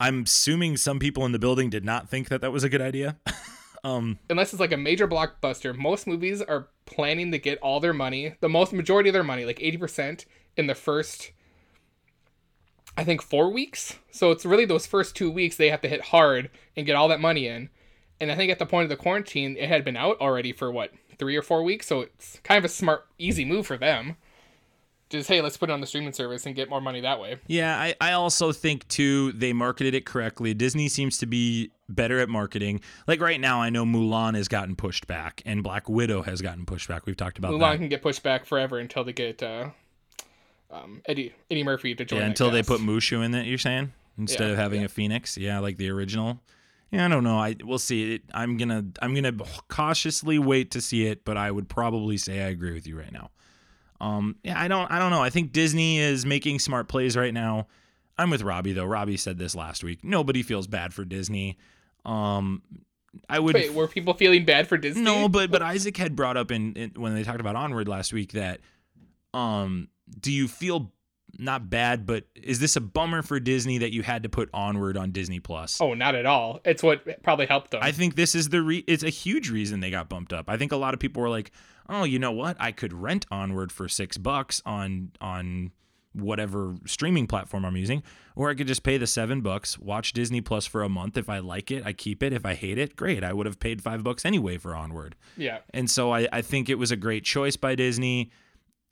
I'm 0.00 0.22
assuming 0.22 0.76
some 0.76 0.98
people 0.98 1.24
in 1.26 1.32
the 1.32 1.38
building 1.38 1.70
did 1.70 1.84
not 1.84 2.08
think 2.08 2.28
that 2.28 2.40
that 2.40 2.52
was 2.52 2.64
a 2.64 2.68
good 2.68 2.80
idea. 2.80 3.16
um, 3.84 4.18
Unless 4.30 4.52
it's 4.52 4.60
like 4.60 4.72
a 4.72 4.76
major 4.76 5.08
blockbuster, 5.08 5.76
most 5.76 6.06
movies 6.06 6.40
are 6.40 6.68
planning 6.86 7.32
to 7.32 7.38
get 7.38 7.58
all 7.58 7.80
their 7.80 7.92
money, 7.92 8.34
the 8.40 8.48
most 8.48 8.72
majority 8.72 9.08
of 9.08 9.12
their 9.12 9.24
money, 9.24 9.44
like 9.44 9.58
80% 9.58 10.24
in 10.56 10.66
the 10.66 10.74
first 10.74 11.32
I 12.96 13.04
think 13.04 13.22
4 13.22 13.52
weeks. 13.52 13.96
So 14.10 14.32
it's 14.32 14.44
really 14.44 14.64
those 14.64 14.86
first 14.86 15.14
2 15.14 15.30
weeks 15.30 15.56
they 15.56 15.70
have 15.70 15.80
to 15.82 15.88
hit 15.88 16.06
hard 16.06 16.50
and 16.76 16.84
get 16.84 16.96
all 16.96 17.06
that 17.08 17.20
money 17.20 17.46
in. 17.46 17.70
And 18.20 18.32
I 18.32 18.34
think 18.34 18.50
at 18.50 18.58
the 18.58 18.66
point 18.66 18.84
of 18.84 18.88
the 18.88 18.96
quarantine, 18.96 19.56
it 19.56 19.68
had 19.68 19.84
been 19.84 19.96
out 19.96 20.20
already 20.20 20.52
for 20.52 20.72
what, 20.72 20.92
3 21.16 21.36
or 21.36 21.42
4 21.42 21.62
weeks, 21.62 21.86
so 21.86 22.00
it's 22.00 22.40
kind 22.42 22.58
of 22.58 22.64
a 22.64 22.68
smart 22.68 23.06
easy 23.18 23.44
move 23.44 23.66
for 23.66 23.76
them 23.76 24.16
just 25.10 25.28
hey 25.28 25.40
let's 25.40 25.56
put 25.56 25.70
it 25.70 25.72
on 25.72 25.80
the 25.80 25.86
streaming 25.86 26.12
service 26.12 26.46
and 26.46 26.54
get 26.54 26.68
more 26.68 26.80
money 26.80 27.00
that 27.00 27.20
way 27.20 27.38
yeah 27.46 27.78
i, 27.78 27.94
I 28.00 28.12
also 28.12 28.52
think 28.52 28.86
too 28.88 29.32
they 29.32 29.52
marketed 29.52 29.94
it 29.94 30.04
correctly 30.04 30.54
disney 30.54 30.88
seems 30.88 31.18
to 31.18 31.26
be 31.26 31.70
better 31.88 32.18
at 32.20 32.28
marketing 32.28 32.80
like 33.06 33.20
right 33.20 33.40
now 33.40 33.60
i 33.60 33.70
know 33.70 33.84
mulan 33.84 34.34
has 34.34 34.48
gotten 34.48 34.76
pushed 34.76 35.06
back 35.06 35.42
and 35.46 35.62
black 35.62 35.88
widow 35.88 36.22
has 36.22 36.42
gotten 36.42 36.66
pushed 36.66 36.88
back 36.88 37.06
we've 37.06 37.16
talked 37.16 37.38
about 37.38 37.52
mulan 37.52 37.72
that. 37.72 37.78
can 37.78 37.88
get 37.88 38.02
pushed 38.02 38.22
back 38.22 38.44
forever 38.44 38.78
until 38.78 39.04
they 39.04 39.12
get 39.12 39.42
uh, 39.42 39.70
um, 40.70 41.00
eddie 41.06 41.34
eddie 41.50 41.64
murphy 41.64 41.94
to 41.94 42.04
join 42.04 42.20
yeah 42.20 42.26
until 42.26 42.50
they 42.50 42.62
put 42.62 42.80
mushu 42.80 43.24
in 43.24 43.34
it 43.34 43.46
you're 43.46 43.58
saying 43.58 43.92
instead 44.18 44.46
yeah, 44.46 44.52
of 44.52 44.58
having 44.58 44.80
yeah. 44.80 44.86
a 44.86 44.88
phoenix 44.88 45.38
yeah 45.38 45.58
like 45.58 45.76
the 45.76 45.90
original 45.90 46.40
yeah, 46.90 47.04
I 47.04 47.08
don't 47.08 47.22
know. 47.22 47.38
I 47.38 47.54
we'll 47.62 47.78
see. 47.78 48.14
It, 48.14 48.22
I'm 48.32 48.56
gonna 48.56 48.82
I'm 49.02 49.14
gonna 49.14 49.34
cautiously 49.68 50.38
wait 50.38 50.70
to 50.70 50.80
see 50.80 51.06
it, 51.06 51.22
but 51.22 51.36
I 51.36 51.50
would 51.50 51.68
probably 51.68 52.16
say 52.16 52.40
I 52.40 52.48
agree 52.48 52.72
with 52.72 52.86
you 52.86 52.98
right 52.98 53.12
now. 53.12 53.30
Um, 54.00 54.36
yeah, 54.42 54.60
I 54.60 54.68
don't, 54.68 54.90
I 54.90 54.98
don't 54.98 55.10
know. 55.10 55.22
I 55.22 55.30
think 55.30 55.52
Disney 55.52 55.98
is 55.98 56.24
making 56.24 56.60
smart 56.60 56.88
plays 56.88 57.16
right 57.16 57.34
now. 57.34 57.66
I'm 58.16 58.30
with 58.30 58.42
Robbie 58.42 58.72
though. 58.72 58.84
Robbie 58.84 59.16
said 59.16 59.38
this 59.38 59.54
last 59.54 59.84
week. 59.84 60.02
Nobody 60.02 60.42
feels 60.42 60.66
bad 60.66 60.92
for 60.92 61.04
Disney. 61.04 61.56
Um, 62.04 62.62
I 63.28 63.38
would. 63.38 63.54
Wait, 63.54 63.72
were 63.72 63.88
people 63.88 64.14
feeling 64.14 64.44
bad 64.44 64.66
for 64.68 64.76
Disney? 64.76 65.02
No, 65.02 65.28
but 65.28 65.50
but 65.50 65.62
Isaac 65.74 65.96
had 65.96 66.16
brought 66.16 66.36
up 66.36 66.50
in, 66.50 66.74
in 66.74 66.90
when 66.96 67.14
they 67.14 67.22
talked 67.22 67.40
about 67.40 67.56
Onward 67.56 67.88
last 67.88 68.12
week 68.12 68.32
that, 68.32 68.60
um, 69.34 69.88
do 70.20 70.32
you 70.32 70.48
feel 70.48 70.92
not 71.38 71.68
bad, 71.70 72.06
but 72.06 72.24
is 72.34 72.58
this 72.58 72.76
a 72.76 72.80
bummer 72.80 73.22
for 73.22 73.38
Disney 73.38 73.78
that 73.78 73.92
you 73.92 74.02
had 74.02 74.22
to 74.22 74.28
put 74.28 74.48
Onward 74.52 74.96
on 74.96 75.12
Disney 75.12 75.40
Plus? 75.40 75.80
Oh, 75.80 75.94
not 75.94 76.14
at 76.14 76.26
all. 76.26 76.60
It's 76.64 76.82
what 76.82 77.22
probably 77.22 77.46
helped 77.46 77.70
them. 77.70 77.80
I 77.82 77.92
think 77.92 78.16
this 78.16 78.34
is 78.34 78.48
the 78.48 78.62
re- 78.62 78.84
it's 78.86 79.02
a 79.02 79.10
huge 79.10 79.50
reason 79.50 79.80
they 79.80 79.90
got 79.90 80.08
bumped 80.08 80.32
up. 80.32 80.48
I 80.48 80.56
think 80.56 80.72
a 80.72 80.76
lot 80.76 80.94
of 80.94 81.00
people 81.00 81.22
were 81.22 81.28
like, 81.28 81.52
"Oh, 81.88 82.04
you 82.04 82.18
know 82.18 82.32
what? 82.32 82.56
I 82.60 82.72
could 82.72 82.92
rent 82.92 83.26
Onward 83.30 83.72
for 83.72 83.88
6 83.88 84.18
bucks 84.18 84.62
on 84.66 85.12
on 85.20 85.72
whatever 86.12 86.74
streaming 86.86 87.26
platform 87.26 87.64
I'm 87.64 87.76
using, 87.76 88.02
or 88.34 88.50
I 88.50 88.54
could 88.54 88.66
just 88.66 88.82
pay 88.82 88.96
the 88.96 89.06
7 89.06 89.40
bucks, 89.40 89.78
watch 89.78 90.12
Disney 90.12 90.40
Plus 90.40 90.66
for 90.66 90.82
a 90.82 90.88
month. 90.88 91.16
If 91.16 91.28
I 91.28 91.38
like 91.38 91.70
it, 91.70 91.84
I 91.84 91.92
keep 91.92 92.22
it. 92.22 92.32
If 92.32 92.44
I 92.44 92.54
hate 92.54 92.78
it, 92.78 92.96
great. 92.96 93.22
I 93.22 93.32
would 93.32 93.46
have 93.46 93.60
paid 93.60 93.82
5 93.82 94.02
bucks 94.02 94.24
anyway 94.24 94.58
for 94.58 94.74
Onward." 94.74 95.16
Yeah. 95.36 95.58
And 95.72 95.90
so 95.90 96.12
I 96.12 96.28
I 96.32 96.42
think 96.42 96.68
it 96.68 96.76
was 96.76 96.90
a 96.90 96.96
great 96.96 97.24
choice 97.24 97.56
by 97.56 97.74
Disney. 97.74 98.30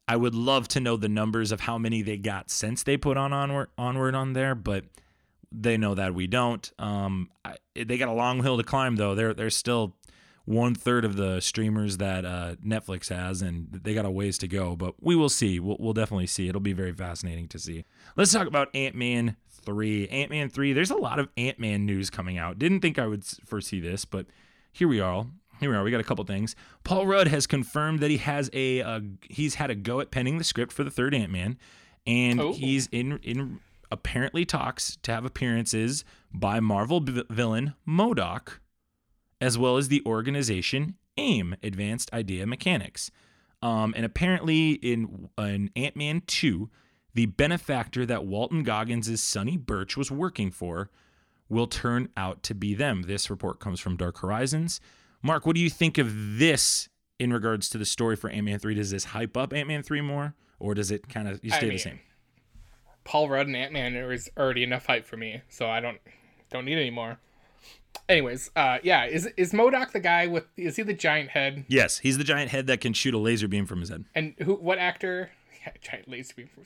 I 0.08 0.16
would 0.16 0.34
love 0.34 0.68
to 0.68 0.80
know 0.80 0.96
the 0.96 1.08
numbers 1.08 1.50
of 1.50 1.60
how 1.60 1.78
many 1.78 2.00
they 2.02 2.16
got 2.16 2.50
since 2.50 2.84
they 2.84 2.96
put 2.96 3.16
on 3.16 3.32
onward, 3.32 3.70
onward 3.76 4.14
on 4.14 4.34
there, 4.34 4.54
but 4.54 4.84
they 5.50 5.76
know 5.76 5.94
that 5.94 6.14
we 6.14 6.26
don't. 6.26 6.70
Um, 6.78 7.30
I, 7.44 7.56
they 7.74 7.98
got 7.98 8.08
a 8.08 8.12
long 8.12 8.42
hill 8.42 8.56
to 8.56 8.62
climb 8.62 8.96
though. 8.96 9.14
They're 9.14 9.34
they're 9.34 9.50
still 9.50 9.96
one 10.46 10.74
third 10.74 11.04
of 11.04 11.16
the 11.16 11.40
streamers 11.40 11.98
that 11.98 12.24
uh, 12.24 12.54
Netflix 12.64 13.10
has, 13.10 13.42
and 13.42 13.68
they 13.70 13.92
got 13.92 14.06
a 14.06 14.10
ways 14.10 14.38
to 14.38 14.48
go. 14.48 14.74
But 14.74 14.94
we 15.00 15.14
will 15.14 15.28
see. 15.28 15.60
We'll, 15.60 15.76
we'll 15.78 15.92
definitely 15.92 16.28
see. 16.28 16.48
It'll 16.48 16.60
be 16.60 16.72
very 16.72 16.92
fascinating 16.92 17.48
to 17.48 17.58
see. 17.58 17.84
Let's 18.16 18.32
talk 18.32 18.46
about 18.46 18.74
Ant 18.74 18.94
Man 18.94 19.36
three. 19.50 20.08
Ant 20.08 20.30
Man 20.30 20.48
three. 20.48 20.72
There's 20.72 20.90
a 20.90 20.96
lot 20.96 21.18
of 21.18 21.28
Ant 21.36 21.58
Man 21.58 21.84
news 21.84 22.08
coming 22.08 22.38
out. 22.38 22.58
Didn't 22.58 22.80
think 22.80 22.98
I 22.98 23.06
would 23.06 23.24
foresee 23.24 23.80
this, 23.80 24.04
but 24.04 24.26
here 24.72 24.88
we 24.88 25.00
are 25.00 25.26
here 25.60 25.70
we 25.70 25.76
are. 25.76 25.82
We 25.82 25.90
got 25.90 26.00
a 26.00 26.04
couple 26.04 26.24
things. 26.24 26.54
Paul 26.84 27.06
Rudd 27.06 27.28
has 27.28 27.46
confirmed 27.46 28.00
that 28.00 28.10
he 28.10 28.18
has 28.18 28.50
a 28.52 28.82
uh, 28.82 29.00
he's 29.22 29.56
had 29.56 29.70
a 29.70 29.74
go 29.74 30.00
at 30.00 30.10
penning 30.10 30.38
the 30.38 30.44
script 30.44 30.72
for 30.72 30.84
the 30.84 30.90
third 30.90 31.14
Ant 31.14 31.32
Man, 31.32 31.58
and 32.06 32.40
oh. 32.40 32.52
he's 32.52 32.88
in 32.92 33.18
in 33.22 33.60
apparently 33.90 34.44
talks 34.44 34.96
to 35.02 35.12
have 35.12 35.24
appearances 35.24 36.04
by 36.32 36.60
Marvel 36.60 37.00
villain 37.00 37.74
MODOK, 37.86 38.58
as 39.40 39.58
well 39.58 39.76
as 39.76 39.88
the 39.88 40.02
organization 40.06 40.96
AIM, 41.16 41.56
Advanced 41.62 42.12
Idea 42.12 42.46
Mechanics. 42.46 43.10
Um, 43.62 43.94
and 43.96 44.04
apparently 44.04 44.72
in 44.72 45.30
in 45.38 45.70
Ant 45.74 45.96
Man 45.96 46.22
two, 46.26 46.70
the 47.14 47.26
benefactor 47.26 48.04
that 48.06 48.26
Walton 48.26 48.62
Goggins' 48.62 49.22
Sonny 49.22 49.56
Birch 49.56 49.96
was 49.96 50.10
working 50.10 50.50
for 50.50 50.90
will 51.48 51.66
turn 51.66 52.08
out 52.16 52.42
to 52.42 52.54
be 52.54 52.74
them. 52.74 53.02
This 53.02 53.30
report 53.30 53.60
comes 53.60 53.80
from 53.80 53.96
Dark 53.96 54.18
Horizons. 54.18 54.80
Mark, 55.22 55.46
what 55.46 55.56
do 55.56 55.62
you 55.62 55.70
think 55.70 55.96
of 55.96 56.38
this 56.38 56.88
in 57.18 57.32
regards 57.32 57.68
to 57.70 57.78
the 57.78 57.86
story 57.86 58.16
for 58.16 58.28
Ant 58.28 58.44
Man 58.44 58.58
three? 58.58 58.74
Does 58.74 58.90
this 58.90 59.04
hype 59.04 59.36
up 59.36 59.52
Ant 59.52 59.68
Man 59.68 59.82
three 59.82 60.02
more, 60.02 60.34
or 60.58 60.74
does 60.74 60.90
it 60.90 61.08
kind 61.08 61.26
of 61.26 61.40
you 61.42 61.50
I 61.52 61.56
stay 61.56 61.66
mean, 61.66 61.76
the 61.76 61.82
same? 61.82 62.00
Paul 63.04 63.28
Rudd 63.28 63.46
and 63.46 63.56
Ant 63.56 63.72
Man 63.72 63.94
is 63.94 64.28
already 64.36 64.62
enough 64.62 64.86
hype 64.86 65.06
for 65.06 65.16
me, 65.16 65.40
so 65.48 65.66
I 65.66 65.80
don't 65.80 65.98
don't 66.50 66.66
need 66.66 66.78
any 66.78 66.90
more. 66.90 67.18
Anyways, 68.08 68.50
uh, 68.54 68.78
yeah, 68.82 69.06
is 69.06 69.26
is 69.36 69.52
MODOK 69.52 69.92
the 69.92 70.00
guy 70.00 70.26
with? 70.28 70.44
Is 70.56 70.76
he 70.76 70.82
the 70.82 70.94
giant 70.94 71.30
head? 71.30 71.64
Yes, 71.68 71.98
he's 71.98 72.18
the 72.18 72.24
giant 72.24 72.50
head 72.50 72.66
that 72.68 72.80
can 72.80 72.92
shoot 72.92 73.14
a 73.14 73.18
laser 73.18 73.48
beam 73.48 73.66
from 73.66 73.80
his 73.80 73.88
head. 73.88 74.04
And 74.14 74.34
who? 74.42 74.54
What 74.54 74.78
actor? 74.78 75.30
Yeah, 75.66 75.72
giant 75.82 76.08
laser 76.08 76.32
beam. 76.36 76.48
From, 76.54 76.62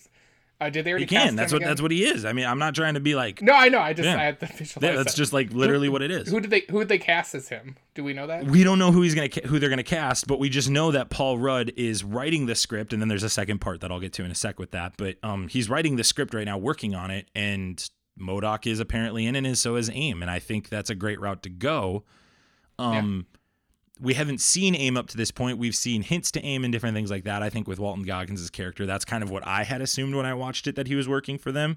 uh, 0.61 0.69
did 0.69 0.85
they 0.85 0.91
already? 0.91 1.07
He 1.07 1.09
can. 1.09 1.35
That's 1.35 1.55
what 1.55 1.63
again? 1.63 1.69
that's 1.71 1.81
what 1.81 1.91
he 1.91 2.05
is. 2.05 2.27
I 2.27 2.35
mean, 2.35 2.45
I'm 2.45 2.59
not 2.59 2.75
trying 2.75 2.93
to 2.93 3.01
be 3.01 3.15
like. 3.15 3.41
No, 3.41 3.55
I 3.55 3.71
know. 3.71 3.79
I 3.79 3.95
just 3.95 4.07
Yeah. 4.07 4.19
I 4.19 4.25
had 4.25 4.41
to 4.41 4.47
visualize 4.47 4.91
Yeah, 4.91 4.97
that's 4.97 5.13
that. 5.15 5.17
just 5.17 5.33
like 5.33 5.51
literally 5.55 5.89
what 5.89 6.03
it 6.03 6.11
is. 6.11 6.29
Who 6.29 6.39
did 6.39 6.51
they? 6.51 6.65
Who 6.69 6.81
did 6.81 6.89
they 6.89 6.99
cast 6.99 7.35
as 7.35 7.49
him? 7.49 7.77
Do 7.95 8.05
we 8.05 8.13
know 8.13 8.27
that? 8.27 8.45
we 8.45 8.63
don't 8.63 8.79
know 8.79 8.93
who 8.93 9.01
he's 9.01 9.15
gonna 9.15 9.31
who 9.47 9.59
they're 9.59 9.71
gonna 9.71 9.83
cast, 9.83 10.27
but 10.27 10.39
we 10.39 10.51
just 10.51 10.69
know 10.69 10.91
that 10.91 11.09
Paul 11.09 11.39
Rudd 11.39 11.73
is 11.79 12.05
writing 12.05 12.45
the 12.45 12.55
script, 12.55 12.93
and 12.93 13.01
then 13.01 13.09
there's 13.09 13.23
a 13.23 13.31
second 13.31 13.63
part 13.63 13.81
that 13.81 13.91
I'll 13.91 14.01
get 14.01 14.13
to 14.15 14.23
in 14.25 14.31
a 14.31 14.35
sec 14.35 14.59
with 14.59 14.73
that. 14.73 14.99
But 14.99 15.17
um, 15.23 15.49
he's 15.49 15.71
writing 15.71 15.97
the 15.97 16.05
script 16.05 16.35
right 16.35 16.45
now, 16.45 16.59
working 16.59 16.95
on 16.95 17.11
it, 17.11 17.27
and 17.35 17.83
MODOK 18.19 18.67
is 18.67 18.81
apparently 18.81 19.27
in 19.27 19.37
and 19.37 19.47
is 19.47 19.61
so 19.61 19.77
is 19.77 19.91
AIM, 19.93 20.23
and 20.23 20.31
I 20.31 20.39
think 20.39 20.69
that's 20.69 20.91
a 20.91 20.95
great 20.95 21.21
route 21.21 21.43
to 21.45 21.51
go. 21.51 22.05
Um, 22.79 23.27
we 24.01 24.15
haven't 24.15 24.41
seen 24.41 24.75
AIM 24.75 24.97
up 24.97 25.09
to 25.09 25.17
this 25.17 25.31
point. 25.31 25.59
We've 25.59 25.77
seen 25.77 26.03
hints 26.03 26.31
to 26.33 26.45
AIM 26.45 26.65
and 26.65 26.73
different 26.73 26.95
things 26.95 27.11
like 27.11 27.25
that. 27.25 27.43
I 27.43 27.51
think 27.51 27.69
with 27.69 27.79
Walton 27.79 28.05
Goggins' 28.05 28.49
character, 28.51 28.87
that's 28.87 29.05
kind 29.05 29.23
of 29.23 29.31
what 29.31 29.47
I 29.47 29.65
had 29.65 29.83
assumed 29.83 30.15
when 30.15 30.27
I 30.27 30.35
watched 30.35 30.67
it 30.67 30.77
that 30.77 30.87
he 30.87 30.95
was 30.95 31.09
working 31.09 31.37
for 31.39 31.53
them 31.53 31.77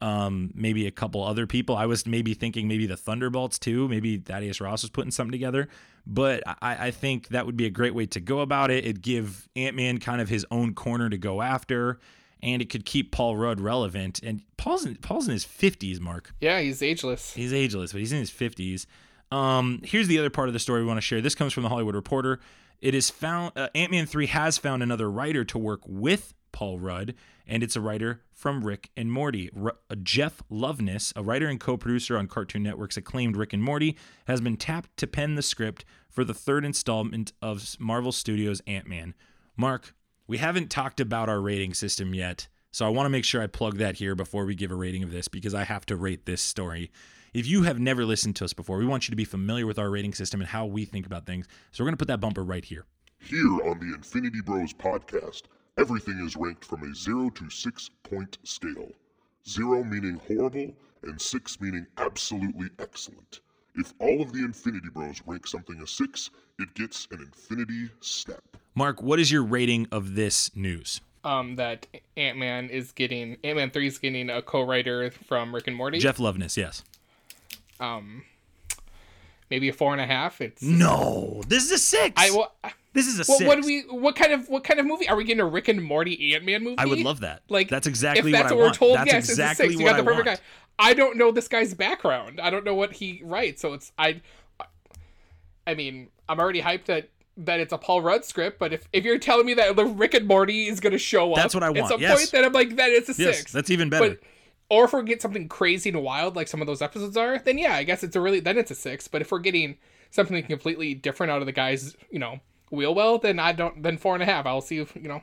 um, 0.00 0.50
maybe 0.54 0.86
a 0.86 0.90
couple 0.90 1.22
other 1.22 1.46
people. 1.46 1.76
I 1.76 1.86
was 1.86 2.06
maybe 2.06 2.34
thinking 2.34 2.68
maybe 2.68 2.86
the 2.86 2.96
Thunderbolts 2.96 3.58
too. 3.58 3.88
Maybe 3.88 4.18
Thaddeus 4.18 4.60
Ross 4.60 4.82
was 4.82 4.90
putting 4.90 5.10
something 5.10 5.32
together. 5.32 5.68
But 6.06 6.42
I, 6.46 6.86
I 6.86 6.90
think 6.90 7.28
that 7.28 7.46
would 7.46 7.56
be 7.56 7.66
a 7.66 7.70
great 7.70 7.94
way 7.94 8.06
to 8.06 8.20
go 8.20 8.40
about 8.40 8.70
it. 8.70 8.84
It'd 8.84 9.02
give 9.02 9.48
Ant 9.56 9.74
Man 9.74 9.98
kind 9.98 10.20
of 10.20 10.28
his 10.28 10.44
own 10.50 10.74
corner 10.74 11.08
to 11.08 11.18
go 11.18 11.40
after, 11.40 11.98
and 12.42 12.60
it 12.62 12.70
could 12.70 12.84
keep 12.84 13.12
Paul 13.12 13.36
Rudd 13.36 13.60
relevant. 13.60 14.20
And 14.22 14.42
Paul's 14.56 14.84
in, 14.84 14.96
Paul's 14.96 15.26
in 15.26 15.32
his 15.32 15.44
fifties, 15.44 16.00
Mark. 16.00 16.34
Yeah, 16.40 16.60
he's 16.60 16.82
ageless. 16.82 17.34
He's 17.34 17.52
ageless, 17.52 17.92
but 17.92 17.98
he's 17.98 18.12
in 18.12 18.20
his 18.20 18.30
50s. 18.30 18.86
Um, 19.32 19.80
here's 19.84 20.08
the 20.08 20.18
other 20.18 20.30
part 20.30 20.48
of 20.48 20.52
the 20.52 20.60
story 20.60 20.80
we 20.82 20.86
want 20.86 20.98
to 20.98 21.02
share. 21.02 21.20
This 21.20 21.34
comes 21.34 21.52
from 21.52 21.62
the 21.62 21.68
Hollywood 21.68 21.94
Reporter. 21.94 22.40
It 22.80 22.94
is 22.94 23.10
found 23.10 23.52
uh, 23.56 23.68
Ant 23.74 23.90
Man 23.90 24.06
3 24.06 24.26
has 24.26 24.58
found 24.58 24.82
another 24.82 25.10
writer 25.10 25.44
to 25.44 25.58
work 25.58 25.80
with 25.86 26.34
Paul 26.52 26.78
Rudd, 26.78 27.14
and 27.46 27.62
it's 27.62 27.76
a 27.76 27.80
writer 27.80 28.22
from 28.32 28.64
Rick 28.64 28.90
and 28.96 29.10
Morty. 29.10 29.50
R- 29.58 29.76
uh, 29.90 29.94
Jeff 30.02 30.42
Loveness, 30.50 31.12
a 31.16 31.22
writer 31.22 31.48
and 31.48 31.58
co 31.58 31.76
producer 31.76 32.16
on 32.16 32.28
Cartoon 32.28 32.62
Network's 32.62 32.96
acclaimed 32.96 33.36
Rick 33.36 33.52
and 33.52 33.62
Morty, 33.62 33.96
has 34.26 34.40
been 34.40 34.56
tapped 34.56 34.96
to 34.98 35.06
pen 35.06 35.34
the 35.34 35.42
script 35.42 35.84
for 36.10 36.22
the 36.22 36.34
third 36.34 36.64
installment 36.64 37.32
of 37.42 37.76
Marvel 37.78 38.12
Studios' 38.12 38.62
Ant 38.66 38.86
Man. 38.86 39.14
Mark, 39.56 39.94
we 40.26 40.38
haven't 40.38 40.70
talked 40.70 41.00
about 41.00 41.28
our 41.28 41.40
rating 41.40 41.74
system 41.74 42.14
yet. 42.14 42.48
So 42.72 42.84
I 42.84 42.90
want 42.90 43.06
to 43.06 43.10
make 43.10 43.24
sure 43.24 43.40
I 43.40 43.46
plug 43.46 43.78
that 43.78 43.96
here 43.96 44.14
before 44.14 44.44
we 44.44 44.54
give 44.54 44.70
a 44.70 44.74
rating 44.74 45.02
of 45.02 45.10
this 45.10 45.28
because 45.28 45.54
I 45.54 45.64
have 45.64 45.86
to 45.86 45.96
rate 45.96 46.26
this 46.26 46.42
story. 46.42 46.90
If 47.32 47.46
you 47.46 47.62
have 47.62 47.78
never 47.78 48.04
listened 48.04 48.36
to 48.36 48.44
us 48.44 48.52
before, 48.52 48.78
we 48.78 48.86
want 48.86 49.06
you 49.06 49.12
to 49.12 49.16
be 49.16 49.24
familiar 49.24 49.66
with 49.66 49.78
our 49.78 49.90
rating 49.90 50.14
system 50.14 50.40
and 50.40 50.48
how 50.48 50.66
we 50.66 50.84
think 50.84 51.06
about 51.06 51.26
things. 51.26 51.46
So 51.70 51.82
we're 51.82 51.88
going 51.88 51.94
to 51.94 51.98
put 51.98 52.08
that 52.08 52.20
bumper 52.20 52.44
right 52.44 52.64
here. 52.64 52.86
Here 53.18 53.60
on 53.68 53.78
the 53.78 53.94
Infinity 53.94 54.40
Bros 54.44 54.72
podcast, 54.72 55.42
everything 55.78 56.18
is 56.26 56.36
ranked 56.36 56.64
from 56.64 56.82
a 56.82 56.94
0 56.94 57.30
to 57.30 57.48
6 57.48 57.90
point 58.02 58.38
scale. 58.42 58.92
0 59.48 59.84
meaning 59.84 60.20
horrible, 60.26 60.74
and 61.02 61.20
6 61.20 61.60
meaning 61.60 61.86
absolutely 61.98 62.68
excellent. 62.78 63.40
If 63.76 63.94
all 64.00 64.20
of 64.20 64.32
the 64.32 64.40
Infinity 64.40 64.88
Bros 64.92 65.22
rank 65.26 65.46
something 65.46 65.80
a 65.80 65.86
6, 65.86 66.30
it 66.58 66.74
gets 66.74 67.06
an 67.10 67.20
Infinity 67.20 67.90
Step. 68.00 68.56
Mark, 68.76 69.02
what 69.02 69.18
is 69.18 69.32
your 69.32 69.42
rating 69.42 69.88
of 69.90 70.14
this 70.14 70.54
news? 70.54 71.00
Um, 71.24 71.56
that 71.56 71.86
Ant 72.16 72.38
Man 72.38 72.68
is 72.68 72.92
getting 72.92 73.38
Ant 73.42 73.56
Man 73.56 73.70
three 73.70 73.88
is 73.88 73.98
getting 73.98 74.30
a 74.30 74.42
co-writer 74.42 75.10
from 75.10 75.52
Rick 75.52 75.66
and 75.66 75.74
Morty. 75.74 75.98
Jeff 75.98 76.18
Loveness, 76.18 76.56
yes. 76.56 76.84
Um, 77.80 78.22
maybe 79.50 79.68
a 79.68 79.72
four 79.72 79.92
and 79.92 80.00
a 80.00 80.06
half. 80.06 80.40
It's 80.40 80.62
No, 80.62 81.42
this 81.48 81.64
is 81.64 81.72
a 81.72 81.78
six. 81.78 82.12
I 82.16 82.30
well, 82.30 82.52
this 82.92 83.08
is 83.08 83.18
a 83.18 83.24
well 83.26 83.38
six. 83.38 83.48
what 83.48 83.60
do 83.60 83.66
we? 83.66 83.80
What 83.88 84.14
kind 84.14 84.32
of 84.32 84.48
what 84.48 84.62
kind 84.62 84.78
of 84.78 84.86
movie 84.86 85.08
are 85.08 85.16
we 85.16 85.24
getting? 85.24 85.40
A 85.40 85.46
Rick 85.46 85.68
and 85.68 85.82
Morty 85.82 86.34
Ant 86.34 86.44
Man 86.44 86.62
movie? 86.62 86.78
I 86.78 86.84
would 86.84 87.00
love 87.00 87.20
that. 87.20 87.42
Like 87.48 87.68
that's 87.68 87.86
exactly 87.88 88.30
if 88.30 88.36
that's 88.36 88.44
what 88.44 88.52
I 88.52 88.54
what, 88.54 88.58
we're 88.58 88.64
want. 88.66 88.76
told. 88.76 88.96
That's 88.98 89.12
yes, 89.12 89.28
exactly 89.30 89.66
it's 89.66 89.74
a 89.74 89.78
six. 89.78 89.80
You 89.80 89.84
what 89.86 89.96
got 89.96 90.04
the 90.04 90.10
I 90.10 90.14
perfect 90.14 90.26
want. 90.28 90.40
guy. 90.40 90.44
I 90.78 90.94
don't 90.94 91.16
know 91.16 91.32
this 91.32 91.48
guy's 91.48 91.74
background. 91.74 92.38
I 92.40 92.50
don't 92.50 92.64
know 92.64 92.74
what 92.74 92.92
he 92.92 93.22
writes. 93.24 93.62
So 93.62 93.72
it's 93.72 93.90
I. 93.98 94.20
I 95.66 95.74
mean, 95.74 96.08
I'm 96.28 96.38
already 96.38 96.62
hyped 96.62 96.84
that 96.84 97.08
that 97.38 97.60
it's 97.60 97.72
a 97.72 97.78
Paul 97.78 98.02
Rudd 98.02 98.24
script. 98.24 98.58
But 98.58 98.72
if 98.72 98.88
if 98.92 99.04
you're 99.04 99.18
telling 99.18 99.46
me 99.46 99.54
that 99.54 99.76
the 99.76 99.84
Rick 99.84 100.14
and 100.14 100.26
Morty 100.26 100.66
is 100.66 100.80
going 100.80 100.92
to 100.92 100.98
show 100.98 101.32
up, 101.32 101.36
That's 101.36 101.54
what 101.54 101.62
I 101.62 101.70
want. 101.70 101.84
At 101.84 101.88
some 101.88 102.00
yes. 102.00 102.18
point, 102.18 102.30
then 102.32 102.44
I'm 102.44 102.52
like, 102.52 102.76
that 102.76 102.90
is 102.90 103.08
a 103.08 103.22
Yes, 103.22 103.38
six. 103.38 103.52
that's 103.52 103.70
even 103.70 103.90
better. 103.90 104.10
But 104.10 104.20
or 104.68 104.84
if 104.86 104.92
we're 104.92 105.02
getting 105.02 105.20
something 105.20 105.48
crazy 105.48 105.90
and 105.90 106.02
wild 106.02 106.34
like 106.34 106.48
some 106.48 106.60
of 106.60 106.66
those 106.66 106.82
episodes 106.82 107.16
are, 107.16 107.38
then 107.38 107.58
yeah, 107.58 107.74
I 107.74 107.84
guess 107.84 108.02
it's 108.02 108.16
a 108.16 108.20
really 108.20 108.40
then 108.40 108.58
it's 108.58 108.70
a 108.70 108.74
six. 108.74 109.08
But 109.08 109.22
if 109.22 109.30
we're 109.30 109.38
getting 109.38 109.76
something 110.10 110.42
completely 110.44 110.94
different 110.94 111.30
out 111.30 111.40
of 111.40 111.46
the 111.46 111.52
guy's, 111.52 111.96
you 112.10 112.18
know, 112.18 112.40
wheel 112.70 112.94
well, 112.94 113.18
then 113.18 113.38
I 113.38 113.52
don't 113.52 113.82
then 113.82 113.96
four 113.98 114.14
and 114.14 114.22
a 114.22 114.26
half. 114.26 114.46
I'll 114.46 114.60
see 114.60 114.78
if 114.78 114.94
you 114.96 115.08
know. 115.08 115.22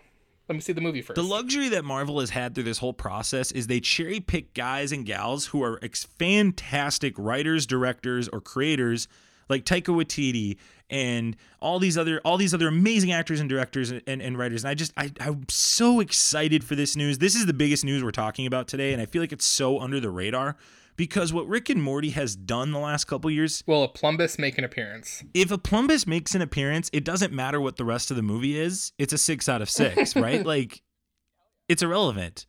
Let 0.50 0.56
me 0.56 0.62
see 0.62 0.74
the 0.74 0.82
movie 0.82 1.02
first. 1.02 1.16
The 1.16 1.24
luxury 1.24 1.70
that 1.70 1.86
Marvel 1.86 2.20
has 2.20 2.30
had 2.32 2.54
through 2.54 2.66
this 2.66 2.80
whole 2.80 2.92
process 2.92 3.54
is 3.54 3.68
they 3.68 3.80
cherry 3.80 4.20
pick 4.20 4.54
guys 4.54 4.92
and 4.92 5.06
gals 5.06 5.46
who 5.48 5.64
are 5.64 5.80
ex- 5.82 6.04
fantastic 6.04 7.14
writers, 7.18 7.66
directors, 7.66 8.28
or 8.28 8.42
creators 8.42 9.08
like 9.48 9.64
Taika 9.64 9.96
Waititi 9.96 10.58
and 10.94 11.36
all 11.60 11.80
these 11.80 11.98
other 11.98 12.22
all 12.24 12.38
these 12.38 12.54
other 12.54 12.68
amazing 12.68 13.12
actors 13.12 13.40
and 13.40 13.50
directors 13.50 13.90
and, 13.90 14.02
and, 14.06 14.22
and 14.22 14.38
writers. 14.38 14.64
And 14.64 14.70
I 14.70 14.76
just 14.76 14.94
I, 14.96 15.12
I'm 15.20 15.46
so 15.50 16.00
excited 16.00 16.64
for 16.64 16.76
this 16.76 16.96
news. 16.96 17.18
This 17.18 17.36
is 17.36 17.48
the 17.48 17.54
biggest 17.54 17.84
news 17.84 18.04
we're 18.04 18.12
talking 18.12 18.46
about 18.46 18.68
today, 18.68 18.94
and 18.94 19.02
I 19.02 19.08
feel 19.08 19.22
like 19.22 19.32
it's 19.34 19.46
so 19.46 19.80
under 19.80 20.00
the 20.00 20.12
radar 20.12 20.56
because 20.96 21.34
what 21.34 21.48
Rick 21.48 21.70
and 21.72 21.82
Morty 21.82 22.12
has 22.12 22.36
done 22.36 22.72
the 22.72 22.80
last 22.80 23.06
couple 23.06 23.32
years 23.32 23.64
Will 23.66 23.84
a 23.84 23.90
Plumbus 23.90 24.38
make 24.38 24.60
an 24.60 24.64
appearance? 24.64 25.24
if 25.34 25.52
a 25.52 25.58
Plumbus 25.58 26.06
makes 26.06 26.36
an 26.36 26.44
appearance, 26.44 26.92
it 26.94 27.04
doesn't 27.04 27.34
matter 27.34 27.60
what 27.60 27.78
the 27.78 27.86
rest 27.86 28.12
of 28.12 28.18
the 28.18 28.24
movie 28.24 28.60
is. 28.60 28.94
It's 29.00 29.14
a 29.14 29.18
six 29.18 29.50
out 29.50 29.64
of 29.64 29.72
six, 29.72 30.16
right? 30.28 30.46
Like, 30.46 30.84
it's 31.68 31.82
irrelevant. 31.82 32.46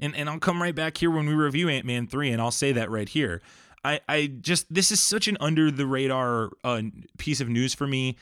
And 0.00 0.16
and 0.16 0.30
I'll 0.30 0.38
come 0.38 0.62
right 0.62 0.74
back 0.74 0.96
here 0.96 1.10
when 1.10 1.26
we 1.26 1.34
review 1.34 1.68
Ant 1.68 1.84
Man 1.84 2.06
three, 2.06 2.30
and 2.30 2.40
I'll 2.40 2.50
say 2.50 2.72
that 2.72 2.90
right 2.90 3.08
here. 3.08 3.42
I 3.84 4.00
I 4.08 4.26
just 4.40 4.72
this 4.72 4.92
is 4.92 5.00
such 5.00 5.28
an 5.28 5.36
under 5.40 5.70
the 5.70 5.86
radar 5.86 6.50
uh, 6.64 6.82
piece 7.18 7.40
of 7.40 7.48
news 7.48 7.74
for 7.74 7.86
me. 7.86 8.16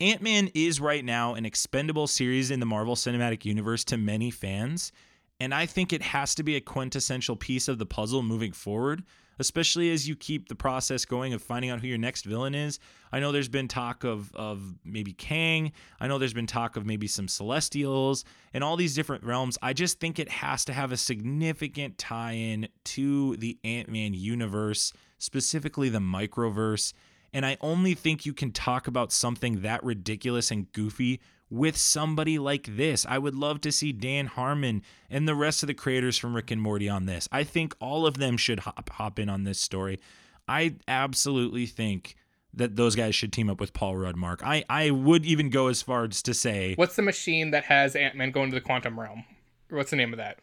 Ant 0.00 0.20
Man 0.20 0.50
is 0.54 0.78
right 0.78 1.04
now 1.04 1.34
an 1.34 1.46
expendable 1.46 2.06
series 2.06 2.50
in 2.50 2.60
the 2.60 2.66
Marvel 2.66 2.96
Cinematic 2.96 3.44
Universe 3.44 3.82
to 3.84 3.96
many 3.96 4.30
fans. 4.30 4.92
And 5.40 5.54
I 5.54 5.66
think 5.66 5.92
it 5.92 6.02
has 6.02 6.34
to 6.36 6.42
be 6.42 6.56
a 6.56 6.60
quintessential 6.60 7.36
piece 7.36 7.68
of 7.68 7.78
the 7.78 7.86
puzzle 7.86 8.22
moving 8.22 8.52
forward, 8.52 9.04
especially 9.38 9.90
as 9.90 10.08
you 10.08 10.16
keep 10.16 10.48
the 10.48 10.54
process 10.54 11.04
going 11.04 11.34
of 11.34 11.42
finding 11.42 11.70
out 11.70 11.80
who 11.80 11.86
your 11.86 11.98
next 11.98 12.24
villain 12.24 12.54
is. 12.54 12.78
I 13.12 13.20
know 13.20 13.32
there's 13.32 13.48
been 13.48 13.68
talk 13.68 14.04
of 14.04 14.34
of 14.34 14.62
maybe 14.84 15.12
Kang. 15.12 15.72
I 16.00 16.08
know 16.08 16.18
there's 16.18 16.34
been 16.34 16.46
talk 16.46 16.76
of 16.76 16.86
maybe 16.86 17.06
some 17.06 17.28
Celestials 17.28 18.24
and 18.54 18.64
all 18.64 18.76
these 18.76 18.94
different 18.94 19.24
realms. 19.24 19.58
I 19.62 19.72
just 19.72 20.00
think 20.00 20.18
it 20.18 20.28
has 20.28 20.64
to 20.66 20.72
have 20.72 20.92
a 20.92 20.96
significant 20.96 21.98
tie-in 21.98 22.68
to 22.84 23.36
the 23.36 23.58
Ant-Man 23.64 24.14
universe, 24.14 24.92
specifically 25.18 25.88
the 25.88 25.98
microverse. 25.98 26.92
And 27.32 27.44
I 27.44 27.56
only 27.60 27.94
think 27.94 28.24
you 28.24 28.32
can 28.32 28.52
talk 28.52 28.86
about 28.86 29.12
something 29.12 29.62
that 29.62 29.84
ridiculous 29.84 30.50
and 30.50 30.70
goofy 30.72 31.20
with 31.50 31.76
somebody 31.76 32.38
like 32.38 32.76
this. 32.76 33.06
I 33.08 33.18
would 33.18 33.34
love 33.34 33.60
to 33.62 33.72
see 33.72 33.92
Dan 33.92 34.26
Harmon 34.26 34.82
and 35.10 35.28
the 35.28 35.34
rest 35.34 35.62
of 35.62 35.66
the 35.68 35.74
creators 35.74 36.18
from 36.18 36.34
Rick 36.34 36.50
and 36.50 36.60
Morty 36.60 36.88
on 36.88 37.06
this. 37.06 37.28
I 37.30 37.44
think 37.44 37.74
all 37.80 38.06
of 38.06 38.18
them 38.18 38.36
should 38.36 38.60
hop 38.60 38.88
hop 38.90 39.18
in 39.18 39.28
on 39.28 39.44
this 39.44 39.60
story. 39.60 40.00
I 40.48 40.76
absolutely 40.88 41.66
think 41.66 42.16
that 42.54 42.76
those 42.76 42.96
guys 42.96 43.14
should 43.14 43.32
team 43.32 43.50
up 43.50 43.60
with 43.60 43.72
Paul 43.74 43.96
Rudd 43.96 44.16
Mark. 44.16 44.40
I, 44.44 44.64
I 44.68 44.90
would 44.90 45.26
even 45.26 45.50
go 45.50 45.68
as 45.68 45.82
far 45.82 46.04
as 46.04 46.22
to 46.22 46.34
say 46.34 46.74
What's 46.76 46.96
the 46.96 47.02
machine 47.02 47.50
that 47.50 47.64
has 47.64 47.94
Ant 47.94 48.16
Man 48.16 48.30
going 48.30 48.50
to 48.50 48.54
the 48.54 48.60
quantum 48.60 48.98
realm? 48.98 49.24
What's 49.68 49.90
the 49.90 49.96
name 49.96 50.12
of 50.12 50.18
that? 50.18 50.38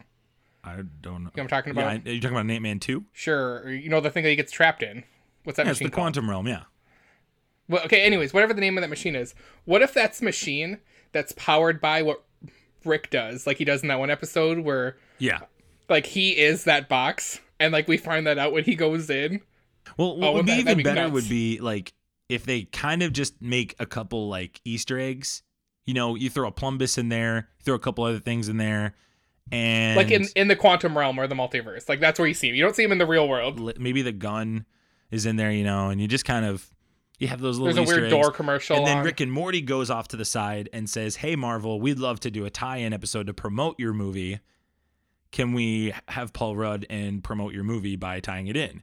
I 0.64 0.76
don't 1.02 1.24
know. 1.24 1.30
You 1.34 1.36
know 1.36 1.42
I'm 1.42 1.48
talking 1.48 1.74
Yeah, 1.76 1.92
about? 1.92 2.06
are 2.08 2.12
you 2.12 2.20
talking 2.20 2.36
about 2.36 2.50
Ant 2.50 2.62
Man 2.62 2.80
2? 2.80 3.04
Sure. 3.12 3.70
You 3.70 3.88
know 3.90 4.00
the 4.00 4.10
thing 4.10 4.22
that 4.22 4.30
he 4.30 4.36
gets 4.36 4.50
trapped 4.52 4.82
in. 4.82 5.04
What's 5.44 5.56
that 5.58 5.66
Yeah, 5.66 5.70
it's 5.70 5.78
the 5.78 5.84
called? 5.86 5.92
quantum 5.94 6.30
realm, 6.30 6.46
yeah. 6.48 6.62
Well, 7.68 7.82
okay. 7.84 8.02
Anyways, 8.02 8.32
whatever 8.34 8.54
the 8.54 8.60
name 8.60 8.76
of 8.76 8.82
that 8.82 8.88
machine 8.90 9.16
is, 9.16 9.34
what 9.64 9.82
if 9.82 9.94
that's 9.94 10.20
machine 10.22 10.78
that's 11.12 11.32
powered 11.32 11.80
by 11.80 12.02
what 12.02 12.24
Rick 12.84 13.10
does, 13.10 13.46
like 13.46 13.58
he 13.58 13.64
does 13.64 13.82
in 13.82 13.88
that 13.88 13.98
one 13.98 14.10
episode 14.10 14.58
where, 14.58 14.96
Yeah. 15.18 15.40
like, 15.88 16.06
he 16.06 16.36
is 16.38 16.64
that 16.64 16.88
box, 16.88 17.40
and 17.58 17.72
like 17.72 17.88
we 17.88 17.96
find 17.96 18.26
that 18.26 18.38
out 18.38 18.52
when 18.52 18.64
he 18.64 18.74
goes 18.74 19.08
in. 19.08 19.40
Well, 19.96 20.16
what 20.16 20.28
Oh, 20.28 20.32
would 20.34 20.46
be 20.46 20.52
that- 20.52 20.58
even 20.60 20.76
be 20.78 20.82
better 20.84 21.02
nuts. 21.02 21.12
would 21.12 21.28
be 21.28 21.58
like 21.60 21.92
if 22.28 22.44
they 22.44 22.62
kind 22.64 23.02
of 23.02 23.12
just 23.12 23.40
make 23.40 23.74
a 23.78 23.86
couple 23.86 24.28
like 24.28 24.60
Easter 24.64 24.98
eggs. 24.98 25.42
You 25.86 25.92
know, 25.92 26.14
you 26.14 26.30
throw 26.30 26.48
a 26.48 26.52
plumbus 26.52 26.96
in 26.96 27.10
there, 27.10 27.50
throw 27.62 27.74
a 27.74 27.78
couple 27.78 28.04
other 28.04 28.18
things 28.18 28.48
in 28.48 28.56
there, 28.56 28.94
and 29.52 29.96
like 29.96 30.10
in 30.10 30.26
in 30.36 30.48
the 30.48 30.56
quantum 30.56 30.96
realm 30.96 31.18
or 31.18 31.26
the 31.26 31.34
multiverse. 31.34 31.88
Like 31.88 32.00
that's 32.00 32.18
where 32.18 32.26
you 32.28 32.34
see 32.34 32.48
him. 32.48 32.54
You 32.54 32.62
don't 32.62 32.74
see 32.74 32.84
him 32.84 32.92
in 32.92 32.98
the 32.98 33.06
real 33.06 33.28
world. 33.28 33.78
maybe 33.78 34.02
the 34.02 34.12
gun 34.12 34.64
is 35.10 35.26
in 35.26 35.36
there, 35.36 35.50
you 35.52 35.64
know, 35.64 35.90
and 35.90 36.00
you 36.00 36.08
just 36.08 36.24
kind 36.24 36.44
of 36.46 36.68
You 37.18 37.28
have 37.28 37.40
those 37.40 37.58
little 37.58 37.74
There's 37.74 37.78
a 37.78 37.82
Easter 37.90 38.00
weird 38.02 38.12
eggs. 38.12 38.22
door 38.22 38.32
commercial. 38.32 38.76
And 38.76 38.86
then 38.86 38.98
on- 38.98 39.04
Rick 39.04 39.20
and 39.20 39.30
Morty 39.30 39.60
goes 39.60 39.90
off 39.90 40.08
to 40.08 40.16
the 40.16 40.24
side 40.24 40.68
and 40.72 40.88
says, 40.90 41.16
"Hey 41.16 41.36
Marvel, 41.36 41.80
we'd 41.80 41.98
love 41.98 42.20
to 42.20 42.30
do 42.30 42.44
a 42.44 42.50
tie-in 42.50 42.92
episode 42.92 43.26
to 43.28 43.34
promote 43.34 43.78
your 43.78 43.92
movie. 43.92 44.40
Can 45.30 45.52
we 45.52 45.92
have 46.08 46.32
Paul 46.32 46.56
Rudd 46.56 46.86
and 46.90 47.22
promote 47.22 47.52
your 47.54 47.64
movie 47.64 47.96
by 47.96 48.20
tying 48.20 48.46
it 48.48 48.56
in?" 48.56 48.82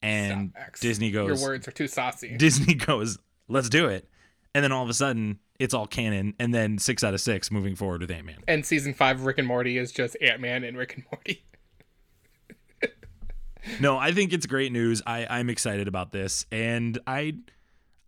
And 0.00 0.52
Disney 0.80 1.10
goes, 1.10 1.40
Your 1.40 1.48
words 1.50 1.68
are 1.68 1.72
too 1.72 1.86
saucy. 1.86 2.36
Disney 2.36 2.74
goes, 2.88 3.18
"Let's 3.48 3.68
do 3.68 3.86
it." 3.88 4.08
And 4.54 4.62
then 4.64 4.72
all 4.72 4.82
of 4.82 4.88
a 4.90 4.94
sudden, 4.94 5.38
it's 5.62 5.74
all 5.74 5.86
canon. 5.86 6.34
And 6.38 6.52
then 6.52 6.78
six 6.78 7.04
out 7.04 7.14
of 7.14 7.20
six 7.20 7.50
moving 7.50 7.76
forward 7.76 8.00
with 8.00 8.10
Ant 8.10 8.26
Man. 8.26 8.38
and 8.48 8.66
season 8.66 8.92
five 8.94 9.20
of 9.20 9.26
Rick 9.26 9.38
and 9.38 9.46
Morty 9.46 9.78
is 9.78 9.92
just 9.92 10.16
Ant 10.20 10.40
Man 10.40 10.64
and 10.64 10.76
Rick 10.76 10.94
and 10.94 11.04
Morty. 11.12 11.44
No, 13.80 13.96
I 13.96 14.10
think 14.10 14.32
it's 14.32 14.46
great 14.46 14.72
news. 14.72 15.02
I, 15.06 15.24
I'm 15.30 15.48
excited 15.48 15.86
about 15.86 16.10
this, 16.10 16.46
and 16.50 16.98
I 17.06 17.34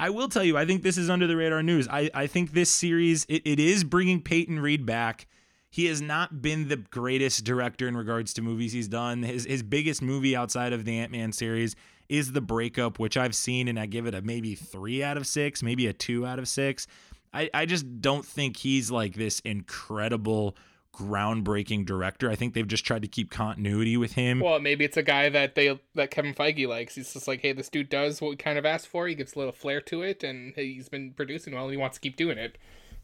I 0.00 0.10
will 0.10 0.28
tell 0.28 0.42
you, 0.42 0.58
I 0.58 0.66
think 0.66 0.82
this 0.82 0.98
is 0.98 1.08
under 1.08 1.28
the 1.28 1.36
radar 1.36 1.62
news. 1.62 1.86
I, 1.88 2.10
I 2.12 2.26
think 2.26 2.52
this 2.52 2.70
series 2.70 3.24
it, 3.28 3.42
it 3.44 3.60
is 3.60 3.84
bringing 3.84 4.20
Peyton 4.20 4.58
Reed 4.58 4.84
back. 4.84 5.28
He 5.70 5.86
has 5.86 6.00
not 6.02 6.42
been 6.42 6.66
the 6.66 6.76
greatest 6.76 7.44
director 7.44 7.86
in 7.86 7.96
regards 7.96 8.34
to 8.34 8.42
movies 8.42 8.72
he's 8.72 8.88
done. 8.88 9.22
His 9.22 9.44
his 9.44 9.62
biggest 9.62 10.02
movie 10.02 10.34
outside 10.34 10.72
of 10.72 10.84
the 10.84 10.98
Ant 10.98 11.12
Man 11.12 11.30
series 11.30 11.76
is 12.08 12.32
The 12.32 12.40
Breakup, 12.40 12.98
which 12.98 13.16
I've 13.16 13.36
seen, 13.36 13.68
and 13.68 13.78
I 13.78 13.86
give 13.86 14.06
it 14.06 14.14
a 14.14 14.22
maybe 14.22 14.56
three 14.56 15.04
out 15.04 15.16
of 15.16 15.24
six, 15.24 15.62
maybe 15.62 15.86
a 15.86 15.92
two 15.92 16.26
out 16.26 16.40
of 16.40 16.48
six. 16.48 16.88
I, 17.34 17.50
I 17.52 17.66
just 17.66 18.00
don't 18.00 18.24
think 18.24 18.56
he's 18.56 18.90
like 18.90 19.14
this 19.14 19.40
incredible 19.40 20.56
groundbreaking 20.94 21.84
director. 21.84 22.30
I 22.30 22.36
think 22.36 22.54
they've 22.54 22.66
just 22.66 22.84
tried 22.84 23.02
to 23.02 23.08
keep 23.08 23.30
continuity 23.30 23.96
with 23.96 24.12
him. 24.12 24.40
Well, 24.40 24.60
maybe 24.60 24.84
it's 24.84 24.96
a 24.96 25.02
guy 25.02 25.28
that 25.28 25.54
they 25.54 25.78
that 25.94 26.10
Kevin 26.10 26.34
Feige 26.34 26.68
likes. 26.68 26.94
He's 26.94 27.12
just 27.12 27.26
like, 27.26 27.40
hey, 27.40 27.52
this 27.52 27.68
dude 27.68 27.88
does 27.88 28.20
what 28.20 28.30
we 28.30 28.36
kind 28.36 28.58
of 28.58 28.64
asked 28.64 28.86
for. 28.86 29.08
He 29.08 29.14
gives 29.14 29.34
a 29.34 29.38
little 29.38 29.52
flair 29.52 29.80
to 29.82 30.02
it, 30.02 30.22
and 30.22 30.54
he's 30.54 30.88
been 30.88 31.12
producing 31.12 31.54
well. 31.54 31.64
and 31.64 31.72
He 31.72 31.76
wants 31.76 31.96
to 31.96 32.00
keep 32.00 32.16
doing 32.16 32.38
it. 32.38 32.56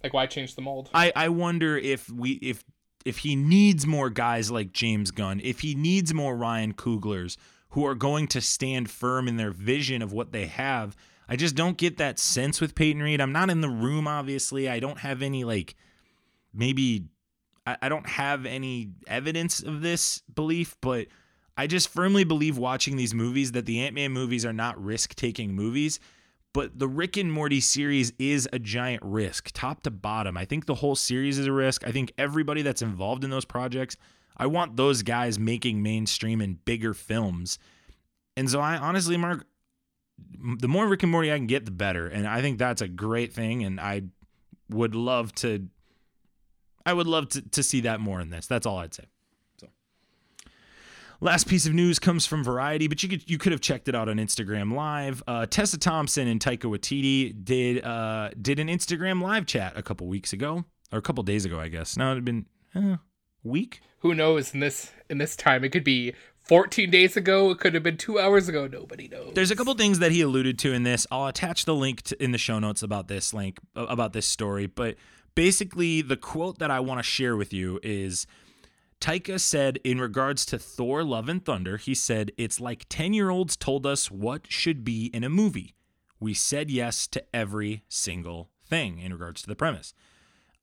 Like, 0.03 0.15
why 0.15 0.27
change 0.27 0.55
the 0.55 0.63
mold? 0.63 0.89
I, 0.95 1.13
I 1.15 1.29
wonder 1.29 1.77
if 1.77 2.09
we 2.09 2.33
if 2.35 2.65
if 3.05 3.19
he 3.19 3.35
needs 3.35 3.87
more 3.87 4.11
guys 4.11 4.51
like 4.51 4.73
James 4.73 5.11
Gunn, 5.11 5.41
if 5.43 5.61
he 5.61 5.75
needs 5.75 6.15
more 6.15 6.37
Ryan 6.37 6.75
Cooglers 6.75 7.37
who 7.71 7.85
are 7.87 7.95
going 7.95 8.27
to 8.29 8.41
stand 8.41 8.91
firm 8.91 9.29
in 9.29 9.37
their 9.37 9.53
vision 9.53 10.03
of 10.03 10.13
what 10.13 10.33
they 10.33 10.47
have. 10.47 10.97
I 11.31 11.37
just 11.37 11.55
don't 11.55 11.77
get 11.77 11.99
that 11.99 12.19
sense 12.19 12.61
with 12.61 12.75
Peyton 12.75 13.03
Reed. 13.03 13.21
I'm 13.21 13.31
not 13.31 13.51
in 13.51 13.61
the 13.61 13.69
room, 13.71 14.09
obviously. 14.09 14.69
I 14.69 14.81
don't 14.81 14.99
have 14.99 15.23
any 15.23 15.45
like 15.45 15.77
maybe 16.53 17.05
I, 17.65 17.77
I 17.83 17.89
don't 17.89 18.09
have 18.09 18.47
any 18.47 18.91
evidence 19.07 19.63
of 19.63 19.81
this 19.81 20.23
belief, 20.35 20.77
but 20.81 21.07
I 21.57 21.69
just 21.69 21.89
firmly 21.89 22.25
believe 22.25 22.59
watching 22.59 22.97
these 22.97 23.15
movies 23.15 23.53
that 23.53 23.65
the 23.65 23.81
Ant 23.81 23.95
Man 23.95 24.11
movies 24.11 24.45
are 24.45 24.53
not 24.53 24.83
risk 24.83 25.15
taking 25.15 25.55
movies. 25.55 26.01
But 26.53 26.77
the 26.81 26.89
Rick 26.89 27.17
and 27.17 27.33
Morty 27.33 27.61
series 27.61 28.13
is 28.19 28.49
a 28.53 28.59
giant 28.59 29.05
risk, 29.05 29.51
top 29.53 29.85
to 29.85 29.91
bottom. 29.93 30.37
I 30.37 30.45
think 30.45 30.67
the 30.67 30.75
whole 30.75 30.97
series 30.97 31.39
is 31.39 31.47
a 31.47 31.53
risk. 31.53 31.87
I 31.87 31.93
think 31.93 32.13
everybody 32.19 32.63
that's 32.63 32.83
involved 32.83 33.23
in 33.23 33.31
those 33.31 33.45
projects, 33.45 33.97
I 34.37 34.47
want 34.47 34.77
those 34.77 35.05
guys 35.05 35.39
making 35.39 35.81
mainstream 35.81 36.41
and 36.41 36.65
bigger 36.65 36.93
films. 36.93 37.61
And 38.37 38.51
so 38.51 38.59
I 38.59 38.79
honestly, 38.79 39.17
Mark, 39.17 39.47
the 40.59 40.69
more 40.69 40.87
Rick 40.87 41.03
and 41.03 41.13
Morty 41.13 41.33
I 41.33 41.37
can 41.37 41.47
get, 41.47 41.65
the 41.65 41.71
better. 41.71 42.07
And 42.07 42.27
I 42.27 42.41
think 42.41 42.59
that's 42.59 42.83
a 42.83 42.89
great 42.89 43.33
thing. 43.33 43.65
And 43.65 43.81
I 43.81 44.03
would 44.69 44.95
love 44.95 45.35
to, 45.37 45.69
I 46.87 46.93
would 46.93 47.07
love 47.07 47.29
to, 47.31 47.43
to 47.51 47.63
see 47.63 47.81
that 47.83 48.01
more 48.01 48.21
in 48.21 48.31
this. 48.31 48.47
That's 48.47 48.67
all 48.67 48.79
I'd 48.79 48.95
say. 48.95 49.05
So, 49.59 49.69
last 51.21 51.47
piece 51.47 51.67
of 51.67 51.75
news 51.75 51.99
comes 51.99 52.27
from 52.27 52.43
Variety, 52.43 52.89
but 52.89 53.03
you 53.03 53.09
could 53.09 53.29
you 53.29 53.39
could 53.39 53.53
have 53.53 53.61
checked 53.61 53.89
it 53.89 53.95
out 53.95 54.09
on 54.09 54.17
Instagram 54.17 54.75
Live. 54.75 55.23
Uh, 55.27 55.47
Tessa 55.47 55.79
Thompson 55.79 56.27
and 56.27 56.41
Taika 56.41 56.65
Waititi 56.71 57.35
did 57.45 57.85
uh, 57.85 58.31
did 58.41 58.59
an 58.59 58.69
Instagram 58.69 59.23
live 59.23 59.47
chat 59.47 59.75
a 59.77 59.83
couple 59.83 60.07
weeks 60.07 60.33
ago, 60.33 60.65
or 60.93 60.99
a 60.99 61.03
couple 61.03 61.23
days 61.23 61.45
ago, 61.45 61.61
I 61.61 61.69
guess. 61.69 61.97
Now 61.97 62.13
it 62.13 62.15
had 62.17 62.25
been 62.25 62.47
uh, 62.75 62.97
week. 63.43 63.81
Who 64.01 64.15
knows? 64.15 64.55
In 64.55 64.61
this 64.61 64.93
in 65.09 65.19
this 65.19 65.37
time, 65.37 65.65
it 65.65 65.71
could 65.71 65.85
be 65.85 66.15
14 66.51 66.91
days 66.91 67.17
ago. 67.17 67.53
It 67.53 67.61
could 67.61 67.75
have 67.75 67.85
been 67.85 67.97
two 67.97 68.19
hours 68.19 68.49
ago. 68.49 68.67
Nobody 68.67 69.07
knows. 69.07 69.35
There's 69.35 69.53
a 69.53 69.57
couple 69.57 69.73
things 69.75 70.01
that 70.01 70.11
he 70.11 70.21
alluded 70.21 70.59
to 70.59 70.73
in 70.73 70.83
this. 70.83 71.07
I'll 71.09 71.29
attach 71.29 71.65
the 71.65 71.77
link 71.77 72.03
to, 72.03 72.21
in 72.21 72.33
the 72.33 72.39
show 72.39 72.59
notes 72.59 72.83
about 72.83 73.07
this 73.07 73.33
link 73.33 73.61
about 73.77 74.15
this 74.15 74.27
story. 74.27 74.67
But 74.67 74.97
basically, 75.37 76.03
the 76.03 76.17
quote 76.17 76.59
that 76.59 76.69
I 76.69 76.81
want 76.81 76.99
to 76.99 77.05
share 77.05 77.37
with 77.37 77.53
you 77.53 77.79
is 77.85 78.27
Taika 79.01 79.39
said 79.39 79.79
in 79.85 80.01
regards 80.01 80.45
to 80.47 80.59
Thor: 80.59 81.05
Love 81.05 81.29
and 81.29 81.45
Thunder. 81.45 81.77
He 81.77 81.95
said 81.95 82.33
it's 82.37 82.59
like 82.59 82.85
ten 82.89 83.13
year 83.13 83.31
olds 83.31 83.57
told 83.57 83.87
us 83.87 84.11
what 84.11 84.51
should 84.51 84.85
be 84.85 85.07
in 85.15 85.23
a 85.23 85.29
movie. 85.31 85.77
We 86.19 86.35
said 86.35 86.69
yes 86.69 87.07
to 87.07 87.23
every 87.33 87.85
single 87.89 88.51
thing 88.67 88.99
in 88.99 89.13
regards 89.13 89.41
to 89.43 89.49
the 89.49 89.55
premise. 89.55 89.95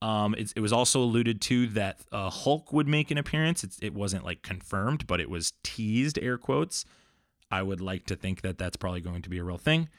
Um, 0.02 0.36
it, 0.36 0.54
it 0.56 0.60
was 0.60 0.72
also 0.72 1.02
alluded 1.02 1.42
to 1.42 1.68
that 1.68 2.00
uh, 2.12 2.30
Hulk 2.30 2.72
would 2.72 2.88
make 2.88 3.10
an 3.10 3.18
appearance. 3.18 3.66
It 3.82 3.94
wasn't 3.94 4.24
like 4.24 4.42
confirmed, 4.42 5.08
but 5.08 5.20
it 5.20 5.30
was 5.30 5.54
teased, 5.64 6.20
air 6.20 6.38
quotes. 6.38 6.86
I 7.50 7.64
would 7.64 7.82
like 7.82 8.06
to 8.08 8.16
think 8.16 8.42
that 8.42 8.58
that's 8.58 8.78
probably 8.78 9.02
going 9.02 9.22
to 9.24 9.30
be 9.30 9.40
a 9.40 9.44
real 9.44 9.58
thing. 9.58 9.90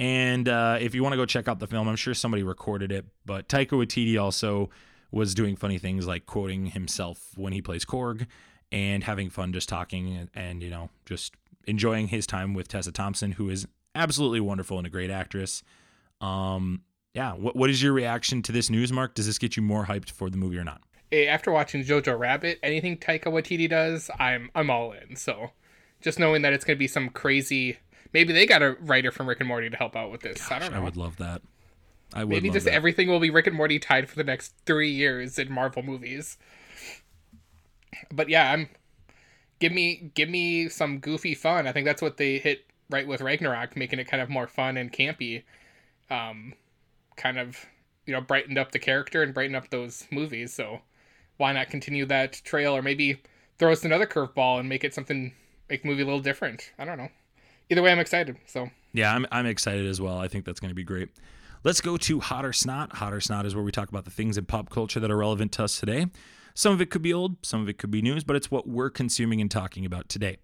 And 0.00 0.48
uh, 0.48 0.78
if 0.80 0.94
you 0.94 1.02
want 1.02 1.12
to 1.12 1.16
go 1.16 1.26
check 1.26 1.48
out 1.48 1.58
the 1.58 1.66
film, 1.66 1.88
I'm 1.88 1.96
sure 1.96 2.14
somebody 2.14 2.42
recorded 2.42 2.90
it. 2.90 3.06
But 3.26 3.48
Taika 3.48 3.70
Waititi 3.70 4.20
also 4.20 4.70
was 5.10 5.34
doing 5.34 5.56
funny 5.56 5.78
things 5.78 6.06
like 6.06 6.26
quoting 6.26 6.66
himself 6.66 7.32
when 7.36 7.52
he 7.52 7.60
plays 7.60 7.84
Korg 7.84 8.26
and 8.72 9.04
having 9.04 9.28
fun 9.28 9.52
just 9.52 9.68
talking 9.68 10.16
and, 10.16 10.30
and 10.34 10.62
you 10.62 10.70
know 10.70 10.88
just 11.04 11.34
enjoying 11.66 12.08
his 12.08 12.26
time 12.26 12.54
with 12.54 12.68
Tessa 12.68 12.90
Thompson, 12.90 13.32
who 13.32 13.48
is 13.50 13.68
absolutely 13.94 14.40
wonderful 14.40 14.78
and 14.78 14.86
a 14.86 14.90
great 14.90 15.10
actress. 15.10 15.62
Um, 16.20 16.82
yeah, 17.14 17.32
what 17.32 17.56
what 17.56 17.70
is 17.70 17.82
your 17.82 17.92
reaction 17.92 18.42
to 18.42 18.52
this 18.52 18.70
news, 18.70 18.92
Mark? 18.92 19.14
Does 19.14 19.26
this 19.26 19.38
get 19.38 19.56
you 19.56 19.62
more 19.62 19.86
hyped 19.86 20.10
for 20.10 20.30
the 20.30 20.36
movie 20.36 20.58
or 20.58 20.64
not? 20.64 20.80
Eh, 21.10 21.26
After 21.26 21.50
watching 21.52 21.84
Jojo 21.84 22.18
Rabbit, 22.18 22.58
anything 22.62 22.96
Taika 22.96 23.24
Waititi 23.26 23.68
does, 23.68 24.10
I'm 24.18 24.50
I'm 24.54 24.70
all 24.70 24.92
in. 24.92 25.16
So, 25.16 25.50
just 26.00 26.18
knowing 26.18 26.42
that 26.42 26.52
it's 26.52 26.64
gonna 26.64 26.76
be 26.78 26.88
some 26.88 27.08
crazy. 27.10 27.78
Maybe 28.12 28.32
they 28.32 28.46
got 28.46 28.62
a 28.62 28.76
writer 28.80 29.10
from 29.10 29.26
Rick 29.28 29.40
and 29.40 29.48
Morty 29.48 29.70
to 29.70 29.76
help 29.76 29.96
out 29.96 30.10
with 30.10 30.20
this. 30.20 30.50
I 30.50 30.58
don't 30.58 30.70
know. 30.72 30.78
I 30.78 30.80
would 30.80 30.96
love 30.98 31.16
that. 31.16 31.40
I 32.14 32.24
would 32.24 32.30
Maybe 32.30 32.50
just 32.50 32.66
that. 32.66 32.74
everything 32.74 33.08
will 33.08 33.20
be 33.20 33.30
Rick 33.30 33.46
and 33.46 33.56
Morty 33.56 33.78
tied 33.78 34.08
for 34.10 34.16
the 34.16 34.24
next 34.24 34.54
three 34.66 34.90
years 34.90 35.38
in 35.38 35.50
Marvel 35.50 35.82
movies. 35.82 36.36
But 38.10 38.28
yeah, 38.28 38.52
I'm 38.52 38.68
give 39.60 39.72
me 39.72 40.10
give 40.14 40.28
me 40.28 40.68
some 40.68 40.98
goofy 40.98 41.34
fun. 41.34 41.66
I 41.66 41.72
think 41.72 41.86
that's 41.86 42.02
what 42.02 42.16
they 42.16 42.38
hit 42.38 42.66
right 42.90 43.06
with 43.06 43.20
Ragnarok, 43.22 43.76
making 43.76 43.98
it 43.98 44.04
kind 44.04 44.22
of 44.22 44.28
more 44.28 44.46
fun 44.46 44.76
and 44.76 44.92
campy. 44.92 45.44
Um, 46.10 46.52
kind 47.16 47.38
of 47.38 47.66
you 48.06 48.12
know 48.12 48.20
brightened 48.20 48.58
up 48.58 48.72
the 48.72 48.78
character 48.78 49.22
and 49.22 49.34
brightened 49.34 49.56
up 49.56 49.70
those 49.70 50.06
movies. 50.10 50.52
So 50.52 50.80
why 51.36 51.52
not 51.52 51.70
continue 51.70 52.06
that 52.06 52.40
trail 52.44 52.76
or 52.76 52.82
maybe 52.82 53.20
throw 53.58 53.72
us 53.72 53.84
another 53.84 54.06
curveball 54.06 54.60
and 54.60 54.68
make 54.68 54.84
it 54.84 54.94
something 54.94 55.32
make 55.68 55.82
the 55.82 55.88
movie 55.88 56.02
a 56.02 56.04
little 56.04 56.20
different. 56.20 56.72
I 56.78 56.84
don't 56.84 56.98
know. 56.98 57.08
Either 57.70 57.82
way, 57.82 57.90
I'm 57.90 57.98
excited. 57.98 58.36
So 58.46 58.70
Yeah, 58.92 59.14
I'm, 59.14 59.26
I'm 59.32 59.46
excited 59.46 59.86
as 59.86 60.00
well. 60.00 60.18
I 60.18 60.28
think 60.28 60.44
that's 60.44 60.60
going 60.60 60.70
to 60.70 60.74
be 60.74 60.84
great. 60.84 61.08
Let's 61.64 61.80
go 61.80 61.96
to 61.96 62.20
Hot 62.20 62.44
or 62.44 62.52
Snot. 62.52 62.94
Hot 62.96 63.12
or 63.12 63.20
Snot 63.20 63.46
is 63.46 63.54
where 63.54 63.64
we 63.64 63.72
talk 63.72 63.88
about 63.88 64.04
the 64.04 64.10
things 64.10 64.36
in 64.36 64.44
pop 64.44 64.68
culture 64.68 65.00
that 65.00 65.10
are 65.10 65.16
relevant 65.16 65.52
to 65.52 65.64
us 65.64 65.78
today. 65.78 66.06
Some 66.54 66.72
of 66.72 66.80
it 66.80 66.90
could 66.90 67.02
be 67.02 67.14
old, 67.14 67.36
some 67.46 67.62
of 67.62 67.68
it 67.68 67.78
could 67.78 67.90
be 67.90 68.02
news, 68.02 68.24
but 68.24 68.36
it's 68.36 68.50
what 68.50 68.68
we're 68.68 68.90
consuming 68.90 69.40
and 69.40 69.50
talking 69.50 69.86
about 69.86 70.08
today. 70.08 70.36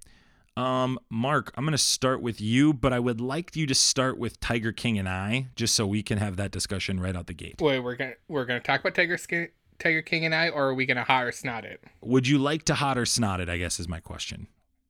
Um, 0.59 0.99
Mark, 1.09 1.53
I'm 1.57 1.65
going 1.65 1.71
to 1.71 1.79
start 1.79 2.21
with 2.21 2.41
you, 2.41 2.73
but 2.73 2.93
I 2.93 2.99
would 2.99 3.21
like 3.21 3.55
you 3.55 3.65
to 3.69 3.75
start 3.77 4.19
with 4.19 4.41
Tiger 4.41 4.73
King 4.73 4.99
and 4.99 5.09
I, 5.09 5.47
just 5.55 5.73
so 5.77 5.87
we 5.87 6.03
can 6.03 6.19
have 6.19 6.37
that 6.37 6.51
discussion 6.51 6.99
right 6.99 7.15
out 7.15 7.29
the 7.29 7.35
gate. 7.35 7.61
wait, 7.61 7.79
we're 7.79 7.95
gonna 7.95 8.15
we're 8.27 8.45
gonna 8.45 8.59
talk 8.59 8.81
about 8.81 8.97
Tiger 8.97 9.17
Skin. 9.17 9.51
Tiger 9.79 10.03
King 10.03 10.25
and 10.25 10.35
I, 10.35 10.49
or 10.49 10.71
are 10.71 10.75
we 10.75 10.85
gonna 10.85 11.05
hot 11.05 11.27
or 11.27 11.31
snot 11.31 11.65
it? 11.65 11.85
Would 12.01 12.27
you 12.27 12.39
like 12.39 12.65
to 12.65 12.75
hot 12.75 12.99
or 12.99 13.07
snot 13.07 13.41
it? 13.41 13.49
I 13.49 13.57
guess 13.57 13.79
is 13.79 13.87
my 13.89 14.01
question. 14.01 14.49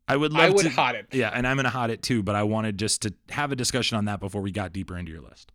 I 0.08 0.16
would 0.16 0.32
love 0.32 0.42
I 0.42 0.48
would 0.48 0.62
to, 0.62 0.70
hot 0.70 0.94
it. 0.94 1.06
Yeah, 1.12 1.30
and 1.34 1.46
I'm 1.46 1.56
going 1.56 1.64
to 1.64 1.70
hot 1.70 1.90
it 1.90 2.00
too, 2.00 2.22
but 2.22 2.34
I 2.34 2.42
wanted 2.42 2.78
just 2.78 3.02
to 3.02 3.12
have 3.28 3.52
a 3.52 3.56
discussion 3.56 3.98
on 3.98 4.06
that 4.06 4.20
before 4.20 4.40
we 4.40 4.50
got 4.50 4.72
deeper 4.72 4.96
into 4.96 5.12
your 5.12 5.20
list. 5.20 5.52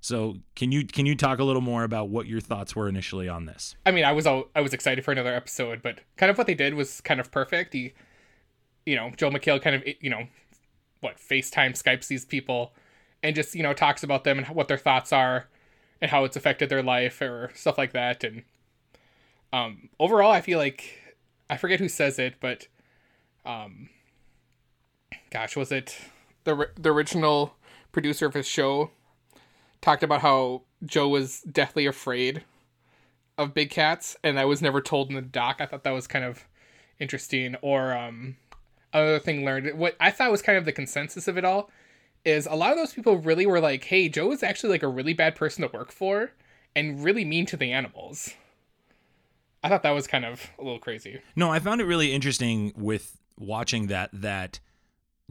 So, 0.00 0.38
can 0.56 0.72
you 0.72 0.84
can 0.84 1.06
you 1.06 1.14
talk 1.14 1.38
a 1.38 1.44
little 1.44 1.62
more 1.62 1.84
about 1.84 2.08
what 2.08 2.26
your 2.26 2.40
thoughts 2.40 2.74
were 2.74 2.88
initially 2.88 3.28
on 3.28 3.46
this? 3.46 3.76
I 3.86 3.92
mean, 3.92 4.04
I 4.04 4.10
was 4.10 4.26
all, 4.26 4.46
I 4.56 4.60
was 4.62 4.74
excited 4.74 5.04
for 5.04 5.12
another 5.12 5.32
episode, 5.32 5.80
but 5.80 6.00
kind 6.16 6.30
of 6.30 6.38
what 6.38 6.48
they 6.48 6.54
did 6.54 6.74
was 6.74 7.00
kind 7.00 7.20
of 7.20 7.30
perfect. 7.30 7.72
He, 7.72 7.94
you 8.86 8.96
know, 8.96 9.10
Joel 9.16 9.32
McHale 9.32 9.60
kind 9.60 9.76
of 9.76 9.82
you 10.00 10.08
know, 10.08 10.26
what 11.00 11.18
FaceTime 11.18 11.72
Skypes 11.72 12.06
these 12.06 12.24
people, 12.24 12.72
and 13.22 13.36
just 13.36 13.54
you 13.54 13.62
know 13.62 13.74
talks 13.74 14.02
about 14.02 14.24
them 14.24 14.38
and 14.38 14.48
what 14.48 14.68
their 14.68 14.78
thoughts 14.78 15.12
are, 15.12 15.48
and 16.00 16.10
how 16.10 16.24
it's 16.24 16.36
affected 16.36 16.68
their 16.68 16.82
life 16.82 17.20
or 17.20 17.50
stuff 17.54 17.76
like 17.76 17.92
that. 17.92 18.24
And 18.24 18.44
um, 19.52 19.90
overall, 20.00 20.32
I 20.32 20.40
feel 20.40 20.58
like 20.58 21.14
I 21.50 21.56
forget 21.56 21.80
who 21.80 21.88
says 21.88 22.18
it, 22.18 22.36
but 22.40 22.68
um, 23.44 23.90
gosh, 25.30 25.56
was 25.56 25.72
it 25.72 25.98
the 26.44 26.70
the 26.76 26.92
original 26.92 27.56
producer 27.92 28.26
of 28.26 28.34
his 28.34 28.46
show 28.46 28.90
talked 29.80 30.02
about 30.02 30.20
how 30.20 30.62
Joe 30.84 31.08
was 31.08 31.40
deathly 31.42 31.86
afraid 31.86 32.44
of 33.38 33.54
big 33.54 33.70
cats, 33.70 34.16
and 34.22 34.38
I 34.38 34.44
was 34.44 34.62
never 34.62 34.80
told 34.80 35.10
in 35.10 35.16
the 35.16 35.22
doc. 35.22 35.56
I 35.60 35.66
thought 35.66 35.84
that 35.84 35.90
was 35.90 36.06
kind 36.06 36.24
of 36.24 36.44
interesting. 36.98 37.56
Or 37.62 37.92
um, 37.92 38.36
another 39.02 39.18
thing 39.18 39.44
learned 39.44 39.78
what 39.78 39.96
I 40.00 40.10
thought 40.10 40.30
was 40.30 40.42
kind 40.42 40.58
of 40.58 40.64
the 40.64 40.72
consensus 40.72 41.28
of 41.28 41.36
it 41.38 41.44
all 41.44 41.70
is 42.24 42.46
a 42.46 42.54
lot 42.56 42.72
of 42.72 42.76
those 42.76 42.92
people 42.92 43.18
really 43.18 43.46
were 43.46 43.60
like, 43.60 43.84
"Hey, 43.84 44.08
Joe 44.08 44.32
is 44.32 44.42
actually 44.42 44.70
like 44.70 44.82
a 44.82 44.88
really 44.88 45.14
bad 45.14 45.36
person 45.36 45.62
to 45.62 45.76
work 45.76 45.92
for, 45.92 46.32
and 46.74 47.02
really 47.04 47.24
mean 47.24 47.46
to 47.46 47.56
the 47.56 47.72
animals." 47.72 48.30
I 49.62 49.68
thought 49.68 49.82
that 49.82 49.90
was 49.90 50.06
kind 50.06 50.24
of 50.24 50.50
a 50.58 50.62
little 50.62 50.78
crazy. 50.78 51.20
No, 51.34 51.50
I 51.50 51.58
found 51.58 51.80
it 51.80 51.84
really 51.84 52.12
interesting 52.12 52.72
with 52.76 53.16
watching 53.38 53.88
that. 53.88 54.10
That 54.12 54.60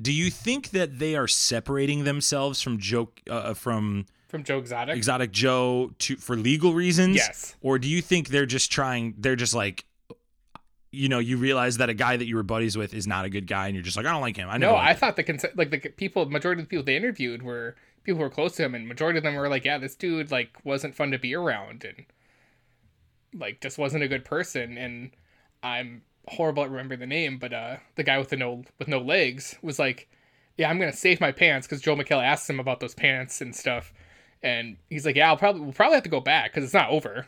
do 0.02 0.12
you 0.12 0.30
think 0.30 0.72
that 0.72 1.00
they 1.00 1.16
are 1.16 1.28
separating 1.28 2.04
themselves 2.04 2.62
from 2.62 2.80
Joe 2.80 3.10
uh, 3.30 3.54
from 3.54 4.06
From 4.28 4.44
Joe 4.44 4.58
Exotic. 4.60 4.96
Exotic 4.96 5.32
Joe 5.32 5.92
to 6.00 6.18
for 6.18 6.36
legal 6.36 6.74
reasons? 6.74 7.16
Yes. 7.16 7.56
Or 7.62 7.80
do 7.80 7.88
you 7.88 8.02
think 8.02 8.30
they're 8.30 8.46
just 8.46 8.72
trying? 8.72 9.16
They're 9.18 9.36
just 9.36 9.54
like, 9.54 9.86
you 10.92 11.10
know, 11.10 11.20
you 11.20 11.38
realize 11.38 11.78
that 11.78 11.90
a 11.90 11.94
guy 11.94 12.18
that 12.18 12.26
you 12.26 12.36
were 12.36 12.44
buddies 12.44 12.78
with 12.78 12.94
is 12.94 13.06
not 13.06 13.26
a 13.26 13.30
good 13.30 13.48
guy, 13.48 13.68
and 13.68 13.76
you're 13.76 13.84
just 13.84 13.98
like, 13.98 14.06
I 14.06 14.12
don't 14.12 14.22
like 14.22 14.38
him. 14.38 14.50
I 14.50 14.58
know 14.58 14.72
no, 14.72 14.78
I 14.78 14.94
thought 14.94 15.16
the 15.16 15.24
cons- 15.24 15.46
like 15.56 15.72
the 15.72 15.80
people, 15.80 16.26
majority 16.28 16.62
of 16.62 16.68
the 16.68 16.70
people 16.70 16.86
they 16.86 16.96
interviewed 16.96 17.44
were 17.44 17.76
people 18.04 18.18
who 18.18 18.24
were 18.24 18.30
close 18.30 18.56
to 18.56 18.64
him, 18.64 18.76
and 18.76 18.88
majority 18.88 19.18
of 19.18 19.24
them 19.24 19.36
were 19.36 19.50
like, 19.50 19.66
"Yeah, 19.66 19.78
this 19.78 19.96
dude 19.96 20.32
like 20.32 20.58
wasn't 20.64 20.96
fun 20.96 21.12
to 21.12 21.20
be 21.20 21.36
around, 21.36 21.84
and 21.84 22.06
like 23.34 23.62
just 23.62 23.78
wasn't 23.78 24.04
a 24.04 24.08
good 24.08 24.24
person." 24.24 24.78
And 24.78 25.12
I'm 25.64 26.04
horrible 26.28 26.64
at 26.64 26.70
remembering 26.70 27.00
the 27.00 27.08
name, 27.08 27.38
but 27.38 27.54
uh, 27.54 27.78
the 27.96 28.04
guy 28.04 28.18
with 28.18 28.30
the 28.30 28.38
no 28.38 28.64
with 28.80 28.88
no 28.88 29.00
legs 29.00 29.58
was 29.62 29.80
like, 29.80 30.08
"Yeah, 30.58 30.70
I'm 30.70 30.80
gonna 30.80 30.94
save 30.94 31.20
my 31.20 31.32
pants," 31.32 31.68
because 31.68 31.82
Joel 31.82 31.98
McHale 31.98 32.24
asked 32.24 32.50
him 32.50 32.60
about 32.60 32.80
those 32.80 32.96
pants 32.96 33.42
and 33.42 33.56
stuff, 33.56 33.94
and 34.42 34.78
he's 34.90 35.06
like, 35.06 35.16
"Yeah, 35.16 35.30
I'll 35.30 35.38
probably 35.38 35.62
we'll 35.62 35.74
probably 35.74 35.96
have 35.96 36.04
to 36.04 36.10
go 36.10 36.22
back 36.22 36.52
because 36.52 36.64
it's 36.64 36.74
not 36.74 36.90
over." 36.90 37.28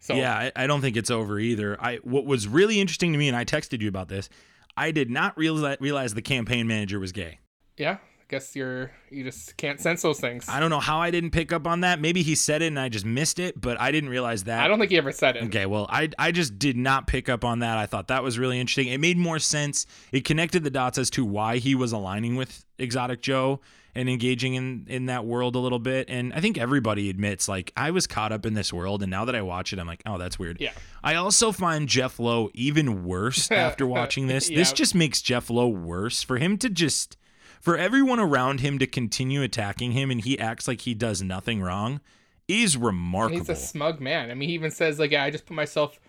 So 0.00 0.14
Yeah, 0.14 0.34
I, 0.34 0.52
I 0.56 0.66
don't 0.66 0.80
think 0.80 0.96
it's 0.96 1.10
over 1.10 1.38
either. 1.38 1.76
I 1.80 1.96
what 1.96 2.24
was 2.24 2.46
really 2.48 2.80
interesting 2.80 3.12
to 3.12 3.18
me, 3.18 3.28
and 3.28 3.36
I 3.36 3.44
texted 3.44 3.80
you 3.80 3.88
about 3.88 4.08
this. 4.08 4.28
I 4.76 4.90
did 4.92 5.10
not 5.10 5.36
realize 5.36 5.78
realize 5.80 6.14
the 6.14 6.22
campaign 6.22 6.66
manager 6.66 7.00
was 7.00 7.12
gay. 7.12 7.40
yeah, 7.76 7.94
I 7.94 8.24
guess 8.28 8.54
you're 8.54 8.92
you 9.10 9.24
just 9.24 9.56
can't 9.56 9.80
sense 9.80 10.02
those 10.02 10.20
things. 10.20 10.48
I 10.48 10.60
don't 10.60 10.70
know 10.70 10.78
how 10.80 11.00
I 11.00 11.10
didn't 11.10 11.30
pick 11.30 11.52
up 11.52 11.66
on 11.66 11.80
that. 11.80 12.00
Maybe 12.00 12.22
he 12.22 12.34
said 12.34 12.62
it 12.62 12.66
and 12.66 12.78
I 12.78 12.88
just 12.88 13.04
missed 13.04 13.38
it, 13.40 13.60
but 13.60 13.80
I 13.80 13.90
didn't 13.90 14.10
realize 14.10 14.44
that. 14.44 14.62
I 14.62 14.68
don't 14.68 14.78
think 14.78 14.90
he 14.90 14.98
ever 14.98 15.10
said 15.10 15.36
it. 15.36 15.44
Okay, 15.44 15.66
well, 15.66 15.86
I 15.90 16.10
I 16.18 16.30
just 16.30 16.58
did 16.58 16.76
not 16.76 17.06
pick 17.06 17.28
up 17.28 17.44
on 17.44 17.58
that. 17.60 17.76
I 17.76 17.86
thought 17.86 18.08
that 18.08 18.22
was 18.22 18.38
really 18.38 18.60
interesting. 18.60 18.86
It 18.88 19.00
made 19.00 19.18
more 19.18 19.38
sense. 19.40 19.86
It 20.12 20.24
connected 20.24 20.62
the 20.62 20.70
dots 20.70 20.98
as 20.98 21.10
to 21.10 21.24
why 21.24 21.58
he 21.58 21.74
was 21.74 21.90
aligning 21.92 22.36
with 22.36 22.64
Exotic 22.78 23.20
Joe 23.22 23.60
and 23.98 24.08
engaging 24.08 24.54
in 24.54 24.86
in 24.88 25.06
that 25.06 25.24
world 25.24 25.54
a 25.54 25.58
little 25.58 25.78
bit. 25.78 26.08
And 26.08 26.32
I 26.32 26.40
think 26.40 26.58
everybody 26.58 27.10
admits 27.10 27.48
like 27.48 27.72
I 27.76 27.90
was 27.90 28.06
caught 28.06 28.32
up 28.32 28.46
in 28.46 28.54
this 28.54 28.72
world 28.72 29.02
and 29.02 29.10
now 29.10 29.24
that 29.24 29.34
I 29.34 29.42
watch 29.42 29.72
it 29.72 29.78
I'm 29.78 29.86
like, 29.86 30.02
"Oh, 30.06 30.18
that's 30.18 30.38
weird." 30.38 30.60
Yeah. 30.60 30.72
I 31.02 31.14
also 31.14 31.52
find 31.52 31.88
Jeff 31.88 32.18
Lowe 32.18 32.50
even 32.54 33.04
worse 33.04 33.50
after 33.50 33.86
watching 33.86 34.26
this. 34.26 34.48
This 34.48 34.72
just 34.72 34.94
makes 34.94 35.20
Jeff 35.22 35.50
Lowe 35.50 35.68
worse 35.68 36.22
for 36.22 36.38
him 36.38 36.56
to 36.58 36.68
just 36.68 37.16
for 37.60 37.76
everyone 37.76 38.20
around 38.20 38.60
him 38.60 38.78
to 38.78 38.86
continue 38.86 39.42
attacking 39.42 39.92
him 39.92 40.10
and 40.10 40.20
he 40.22 40.38
acts 40.38 40.68
like 40.68 40.82
he 40.82 40.94
does 40.94 41.22
nothing 41.22 41.60
wrong 41.60 42.00
is 42.46 42.76
remarkable. 42.76 43.40
He's 43.40 43.48
a 43.50 43.56
smug 43.56 44.00
man. 44.00 44.30
I 44.30 44.34
mean, 44.34 44.48
he 44.48 44.54
even 44.54 44.70
says 44.70 44.98
like, 44.98 45.10
"Yeah, 45.10 45.24
I 45.24 45.30
just 45.30 45.44
put 45.44 45.54
myself 45.54 46.00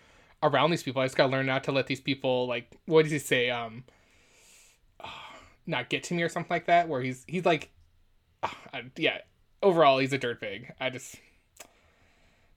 around 0.42 0.72
these 0.72 0.84
people. 0.84 1.02
I 1.02 1.06
just 1.06 1.18
gotta 1.18 1.32
learn 1.32 1.46
not 1.46 1.64
to 1.66 1.72
let 1.72 1.88
these 1.88 2.02
people 2.02 2.48
like, 2.48 2.78
what 2.86 3.04
does 3.04 3.12
he 3.12 3.20
say? 3.20 3.50
Um, 3.50 3.84
not 5.68 5.90
get 5.90 6.04
to 6.04 6.14
me 6.14 6.24
or 6.24 6.30
something 6.30 6.50
like 6.50 6.66
that. 6.66 6.88
Where 6.88 7.02
he's 7.02 7.24
he's 7.28 7.46
like, 7.46 7.72
Ah, 8.44 8.58
I- 8.74 8.84
yeah. 8.98 9.20
Overall, 9.62 9.98
he's 10.00 10.14
a 10.14 10.20
dirtbag. 10.20 10.72
I 10.80 10.90
just, 10.90 11.16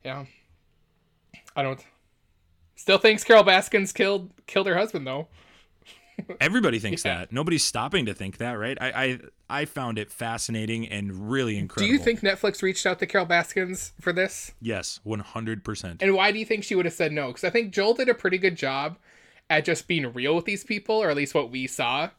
yeah, 0.05 0.25
I 1.57 1.63
don't. 1.63 1.85
Still 2.77 2.99
thinks 2.99 3.25
Carol 3.25 3.43
Baskins 3.45 3.93
killed 3.93 4.31
killed 4.47 4.67
her 4.67 4.77
husband 4.77 5.07
though. 5.07 5.29
Everybody 6.41 6.79
thinks 6.79 7.05
Yeah. 7.05 7.19
that. 7.19 7.33
Nobody's 7.33 7.65
stopping 7.65 8.07
to 8.07 8.15
think 8.15 8.37
that, 8.39 8.53
right? 8.53 8.77
I, 8.81 8.89
I 9.05 9.19
I 9.63 9.65
found 9.65 9.99
it 9.99 10.11
fascinating 10.13 10.87
and 10.89 11.31
really 11.31 11.57
incredible. 11.59 11.89
Do 11.89 11.93
you 11.93 11.99
think 11.99 12.21
Netflix 12.21 12.63
reached 12.63 12.87
out 12.87 12.99
to 13.01 13.07
Carol 13.07 13.27
Baskins 13.27 13.93
for 14.01 14.13
this? 14.13 14.53
Yes, 14.61 15.01
one 15.05 15.21
hundred 15.21 15.65
percent. 15.65 16.03
And 16.03 16.15
why 16.15 16.31
do 16.33 16.39
you 16.39 16.45
think 16.45 16.65
she 16.65 16.75
would 16.75 16.85
have 16.85 16.95
said 16.95 17.13
no? 17.13 17.29
Because 17.29 17.45
I 17.45 17.51
think 17.51 17.73
Joel 17.73 17.95
did 17.95 18.09
a 18.09 18.15
pretty 18.15 18.39
good 18.39 18.57
job 18.57 18.97
at 19.51 19.65
just 19.65 19.89
being 19.89 20.13
real 20.13 20.35
with 20.37 20.45
these 20.45 20.65
people, 20.65 20.97
or 21.03 21.11
at 21.11 21.17
least 21.17 21.35
what 21.35 21.51
we 21.51 21.67
saw, 21.67 22.11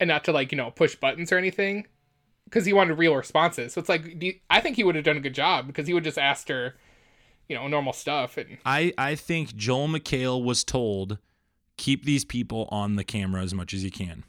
and 0.00 0.08
not 0.08 0.24
to 0.24 0.32
like 0.32 0.50
you 0.52 0.56
know 0.56 0.70
push 0.70 0.94
buttons 0.94 1.30
or 1.32 1.38
anything, 1.38 1.86
because 2.48 2.64
he 2.66 2.72
wanted 2.72 2.98
real 2.98 3.14
responses. 3.14 3.72
So 3.74 3.80
it's 3.80 3.88
like 3.88 4.18
do 4.18 4.26
you- 4.26 4.38
I 4.50 4.60
think 4.60 4.76
he 4.76 4.84
would 4.84 4.94
have 4.94 5.04
done 5.04 5.16
a 5.16 5.20
good 5.20 5.34
job 5.34 5.66
because 5.66 5.86
he 5.86 5.94
would 5.94 6.04
just 6.04 6.18
asked 6.18 6.48
her, 6.48 6.74
you 7.48 7.56
know, 7.56 7.68
normal 7.68 7.92
stuff 7.92 8.36
and 8.36 8.58
I 8.64 8.92
I 8.98 9.14
think 9.14 9.54
Joel 9.56 9.88
McHale 9.88 10.42
was 10.42 10.64
told 10.64 11.18
keep 11.76 12.04
these 12.04 12.24
people 12.24 12.68
on 12.70 12.96
the 12.96 13.04
camera 13.04 13.42
as 13.42 13.54
much 13.54 13.72
as 13.72 13.84
you 13.84 13.90
can 13.90 14.24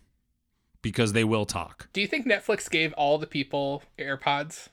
because 0.82 1.14
they 1.14 1.24
will 1.24 1.46
talk. 1.46 1.90
Do 1.94 2.02
you 2.02 2.08
think 2.08 2.28
Netflix 2.28 2.70
gave 2.70 2.94
all 2.94 3.18
the 3.18 3.28
people 3.28 3.84
AirPods? 3.98 4.68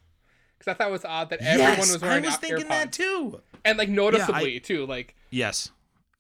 Because 0.59 0.73
I 0.73 0.75
thought 0.75 0.89
it 0.89 0.93
was 0.93 1.05
odd 1.05 1.31
that 1.31 1.41
everyone 1.41 1.79
was 1.79 2.01
wearing. 2.01 2.23
AirPods. 2.25 2.27
I 2.27 2.29
was 2.29 2.37
AirPods. 2.37 2.41
thinking 2.41 2.69
that 2.69 2.93
too. 2.93 3.41
and 3.65 3.79
like 3.79 3.89
noticeably 3.89 4.61
too. 4.61 4.87
Like 4.87 5.15
Yes. 5.31 5.71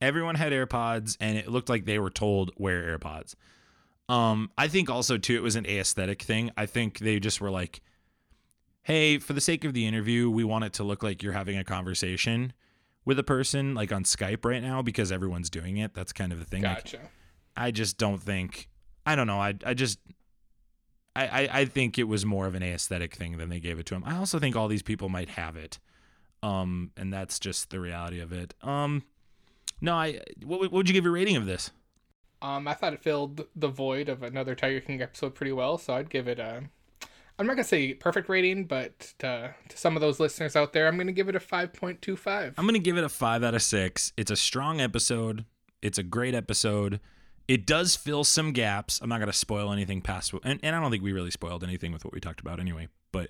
Everyone 0.00 0.34
had 0.34 0.52
AirPods 0.52 1.16
and 1.20 1.38
it 1.38 1.48
looked 1.48 1.68
like 1.70 1.84
they 1.86 1.98
were 1.98 2.10
told 2.10 2.50
wear 2.58 2.98
AirPods. 2.98 3.34
Um 4.08 4.50
I 4.56 4.68
think 4.68 4.88
also 4.90 5.18
too 5.18 5.34
it 5.36 5.42
was 5.42 5.56
an 5.56 5.66
aesthetic 5.66 6.22
thing. 6.22 6.50
I 6.56 6.66
think 6.66 6.98
they 7.00 7.18
just 7.20 7.40
were 7.40 7.50
like 7.50 7.80
hey, 8.82 9.18
for 9.18 9.32
the 9.32 9.40
sake 9.40 9.64
of 9.64 9.74
the 9.74 9.84
interview, 9.84 10.30
we 10.30 10.44
want 10.44 10.64
it 10.64 10.72
to 10.74 10.84
look 10.84 11.02
like 11.02 11.20
you're 11.20 11.32
having 11.32 11.58
a 11.58 11.64
conversation 11.64 12.52
with 13.04 13.18
a 13.18 13.24
person 13.24 13.74
like 13.74 13.90
on 13.92 14.04
Skype 14.04 14.44
right 14.44 14.62
now 14.62 14.80
because 14.80 15.10
everyone's 15.10 15.50
doing 15.50 15.76
it. 15.78 15.92
That's 15.92 16.12
kind 16.12 16.32
of 16.32 16.38
the 16.38 16.44
thing. 16.44 16.62
Like, 16.62 16.84
gotcha. 16.84 17.00
I 17.56 17.72
just 17.72 17.98
don't 17.98 18.22
think 18.22 18.68
I 19.04 19.16
don't 19.16 19.26
know. 19.26 19.40
I 19.40 19.54
I 19.64 19.74
just 19.74 19.98
I, 21.16 21.26
I 21.26 21.48
I 21.60 21.64
think 21.64 21.98
it 21.98 22.04
was 22.04 22.24
more 22.24 22.46
of 22.46 22.54
an 22.54 22.62
aesthetic 22.62 23.14
thing 23.16 23.38
than 23.38 23.48
they 23.48 23.58
gave 23.60 23.78
it 23.80 23.86
to 23.86 23.94
him. 23.96 24.04
I 24.06 24.16
also 24.18 24.38
think 24.38 24.54
all 24.54 24.68
these 24.68 24.82
people 24.82 25.08
might 25.08 25.30
have 25.30 25.56
it. 25.56 25.78
Um 26.44 26.92
and 26.96 27.12
that's 27.12 27.38
just 27.40 27.70
the 27.70 27.80
reality 27.80 28.20
of 28.20 28.32
it. 28.32 28.54
Um 28.62 29.02
no, 29.80 29.94
I 29.94 30.20
what, 30.44 30.60
would- 30.60 30.70
what 30.70 30.78
would 30.78 30.88
you 30.88 30.92
give 30.94 31.04
your 31.04 31.12
rating 31.12 31.36
of 31.36 31.46
this? 31.46 31.70
Um, 32.46 32.68
I 32.68 32.74
thought 32.74 32.92
it 32.92 33.02
filled 33.02 33.44
the 33.56 33.66
void 33.66 34.08
of 34.08 34.22
another 34.22 34.54
Tiger 34.54 34.80
King 34.80 35.02
episode 35.02 35.34
pretty 35.34 35.50
well, 35.50 35.78
so 35.78 35.94
I'd 35.94 36.10
give 36.10 36.28
it 36.28 36.38
a. 36.38 36.62
I'm 37.38 37.46
not 37.46 37.54
gonna 37.54 37.64
say 37.64 37.92
perfect 37.92 38.28
rating, 38.28 38.66
but 38.66 39.14
to, 39.18 39.52
to 39.68 39.76
some 39.76 39.96
of 39.96 40.00
those 40.00 40.20
listeners 40.20 40.54
out 40.54 40.72
there, 40.72 40.86
I'm 40.86 40.96
gonna 40.96 41.10
give 41.10 41.28
it 41.28 41.34
a 41.34 41.40
5.25. 41.40 42.54
I'm 42.56 42.68
to 42.68 42.78
give 42.78 42.96
it 42.96 43.02
a 43.02 43.08
5 43.08 43.42
out 43.42 43.54
of 43.54 43.62
6. 43.62 44.12
It's 44.16 44.30
a 44.30 44.36
strong 44.36 44.80
episode. 44.80 45.44
It's 45.82 45.98
a 45.98 46.04
great 46.04 46.34
episode. 46.34 47.00
It 47.48 47.66
does 47.66 47.96
fill 47.96 48.22
some 48.22 48.52
gaps. 48.52 49.00
I'm 49.02 49.08
not 49.08 49.18
to 49.26 49.32
spoil 49.32 49.72
anything 49.72 50.00
past 50.00 50.32
and, 50.44 50.60
and 50.62 50.76
I 50.76 50.80
don't 50.80 50.90
think 50.92 51.02
we 51.02 51.12
really 51.12 51.32
spoiled 51.32 51.64
anything 51.64 51.92
with 51.92 52.04
what 52.04 52.14
we 52.14 52.20
talked 52.20 52.40
about 52.40 52.60
anyway, 52.60 52.86
but 53.10 53.28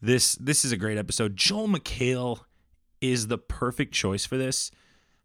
this 0.00 0.36
this 0.36 0.64
is 0.64 0.72
a 0.72 0.76
great 0.78 0.96
episode. 0.96 1.36
Joel 1.36 1.68
McHale 1.68 2.40
is 3.02 3.26
the 3.26 3.38
perfect 3.38 3.92
choice 3.92 4.24
for 4.24 4.38
this. 4.38 4.70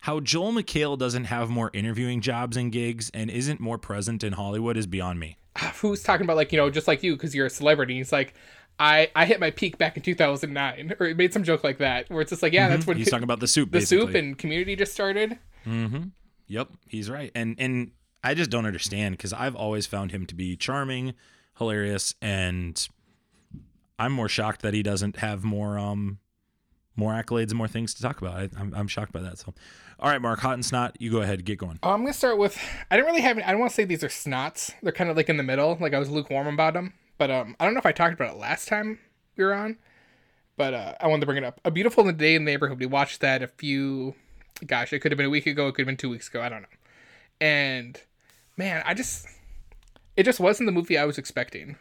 How 0.04 0.20
Joel 0.20 0.51
McHale 0.51 0.97
doesn't 0.97 1.24
have 1.26 1.49
more 1.49 1.72
interviewing 1.74 2.20
jobs 2.20 2.58
and 2.58 2.74
gigs 2.74 3.10
and 3.14 3.30
isn't 3.30 3.62
more 3.62 3.78
present 3.78 4.22
in 4.22 4.34
Hollywood 4.34 4.76
is 4.76 4.86
beyond 4.86 5.18
me. 5.18 5.38
Who's 5.76 6.04
talking 6.04 6.26
about 6.26 6.36
like 6.36 6.51
you 6.51 6.58
know 6.58 6.70
just 6.70 6.89
like 6.89 7.04
you 7.04 7.14
because 7.14 7.34
you're 7.34 7.45
a 7.45 7.49
celebrity? 7.49 7.95
He's 7.95 8.12
like, 8.12 8.34
I 8.78 9.10
I 9.16 9.24
hit 9.24 9.39
my 9.39 9.49
peak 9.49 9.78
back 9.78 9.95
in 9.95 10.04
2009, 10.04 10.95
or 10.99 11.08
he 11.08 11.14
made 11.14 11.32
some 11.32 11.45
joke 11.45 11.64
like 11.64 11.78
that 11.78 12.10
where 12.10 12.20
it's 12.20 12.32
just 12.32 12.43
like 12.43 12.51
yeah 12.51 12.68
that's 12.68 12.86
when 12.86 12.97
He's 12.97 13.10
talking 13.10 13.24
about 13.24 13.39
the 13.39 13.47
soup 13.47 13.72
the 13.72 13.80
basically. 13.80 14.08
soup 14.08 14.16
and 14.16 14.38
Community 14.38 14.76
just 14.76 14.91
started. 14.91 15.39
Mm-hmm. 15.66 16.04
Yep, 16.47 16.68
he's 16.86 17.10
right. 17.10 17.32
And 17.34 17.56
and 17.58 17.91
I 18.26 18.34
just 18.34 18.49
don't 18.49 18.66
understand 18.66 19.16
because 19.16 19.32
I've 19.32 19.56
always 19.56 19.86
found 19.86 20.12
him 20.12 20.26
to 20.26 20.36
be 20.36 20.58
charming, 20.58 21.14
hilarious, 21.60 22.14
and 22.22 22.86
I'm 23.97 24.12
more 24.12 24.28
shocked 24.28 24.64
that 24.64 24.74
he 24.74 24.84
doesn't 24.84 25.20
have 25.20 25.45
more 25.45 25.80
um 25.80 26.20
more 26.95 27.14
accolades 27.14 27.49
and 27.49 27.56
more 27.56 27.68
things 27.68 27.93
to 27.93 28.01
talk 28.01 28.22
about. 28.22 28.36
I, 28.36 28.49
I'm 28.60 28.74
I'm 28.76 28.88
shocked 28.88 29.12
by 29.12 29.22
that. 29.22 29.39
So, 29.39 29.54
all 30.04 30.10
right, 30.10 30.22
Mark, 30.22 30.41
hot 30.41 30.56
and 30.56 30.66
snot, 30.66 30.97
you 30.99 31.10
go 31.10 31.22
ahead, 31.22 31.45
get 31.45 31.58
going. 31.58 31.80
Oh, 31.82 31.91
I'm 31.91 32.01
gonna 32.01 32.12
start 32.12 32.38
with. 32.38 32.60
I 32.91 32.97
didn't 32.97 33.08
really 33.08 33.22
have. 33.22 33.38
Any, 33.38 33.45
I 33.45 33.51
don't 33.51 33.62
want 33.62 33.72
to 33.72 33.76
say 33.76 33.86
these 33.86 34.04
are 34.04 34.10
snots. 34.10 34.74
They're 34.84 34.91
kind 34.91 35.10
of 35.10 35.16
like 35.16 35.30
in 35.30 35.38
the 35.38 35.43
middle. 35.43 35.78
Like 35.80 35.93
I 35.93 35.99
was 35.99 36.10
lukewarm 36.10 36.47
about 36.47 36.74
them. 36.74 36.93
But 37.18 37.32
um, 37.32 37.56
I 37.58 37.64
don't 37.64 37.74
know 37.74 37.80
if 37.80 37.86
I 37.86 37.93
talked 37.93 38.14
about 38.14 38.36
it 38.36 38.38
last 38.38 38.68
time 38.68 38.99
we 39.38 39.45
were 39.45 39.54
on. 39.54 39.78
But 40.58 40.74
uh, 40.74 40.95
I 40.99 41.08
wanted 41.08 41.22
to 41.22 41.26
bring 41.26 41.38
it 41.38 41.45
up. 41.45 41.62
A 41.64 41.72
beautiful 41.72 42.04
day 42.12 42.36
in 42.36 42.43
the 42.43 42.51
neighborhood. 42.51 42.82
We 42.82 42.86
watched 42.86 43.22
that 43.22 43.41
a 43.41 43.47
few. 43.47 44.14
Gosh, 44.66 44.91
it 44.91 44.99
could 44.99 45.14
have 45.14 45.18
been 45.18 45.28
a 45.28 45.32
week 45.32 45.47
ago. 45.47 45.68
It 45.70 45.72
could 45.72 45.84
have 45.84 45.88
been 45.88 45.97
two 45.97 46.10
weeks 46.10 46.28
ago. 46.28 46.41
I 46.41 46.49
don't 46.49 46.64
know. 46.64 46.68
And 47.39 47.99
man, 48.58 48.84
I 48.86 48.93
just. 48.93 49.26
It 50.18 50.24
just 50.24 50.41
wasn't 50.41 50.68
the 50.68 50.74
movie 50.74 50.97
I 50.97 51.06
was 51.06 51.18
expecting. 51.18 51.78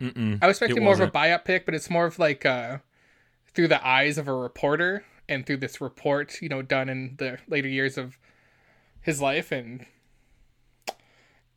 Mm-mm. 0.00 0.38
I 0.40 0.46
was 0.46 0.56
expecting 0.56 0.82
more 0.82 0.94
of 0.94 1.00
a 1.00 1.10
biopic, 1.10 1.66
but 1.66 1.74
it's 1.74 1.90
more 1.90 2.06
of 2.06 2.18
like 2.18 2.46
uh, 2.46 2.78
through 3.52 3.68
the 3.68 3.86
eyes 3.86 4.16
of 4.16 4.26
a 4.26 4.32
reporter 4.32 5.04
and 5.28 5.46
through 5.46 5.58
this 5.58 5.80
report, 5.80 6.40
you 6.40 6.48
know, 6.48 6.62
done 6.62 6.88
in 6.88 7.14
the 7.18 7.38
later 7.48 7.68
years 7.68 7.98
of 7.98 8.18
his 9.00 9.20
life. 9.20 9.52
And 9.52 9.86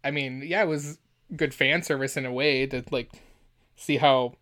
I 0.03 0.11
mean, 0.11 0.43
yeah, 0.45 0.63
it 0.63 0.67
was 0.67 0.97
good 1.35 1.53
fan 1.53 1.81
service 1.81 2.17
in 2.17 2.25
a 2.25 2.33
way 2.33 2.65
to 2.67 2.83
like 2.91 3.11
see 3.75 3.97
how 3.97 4.33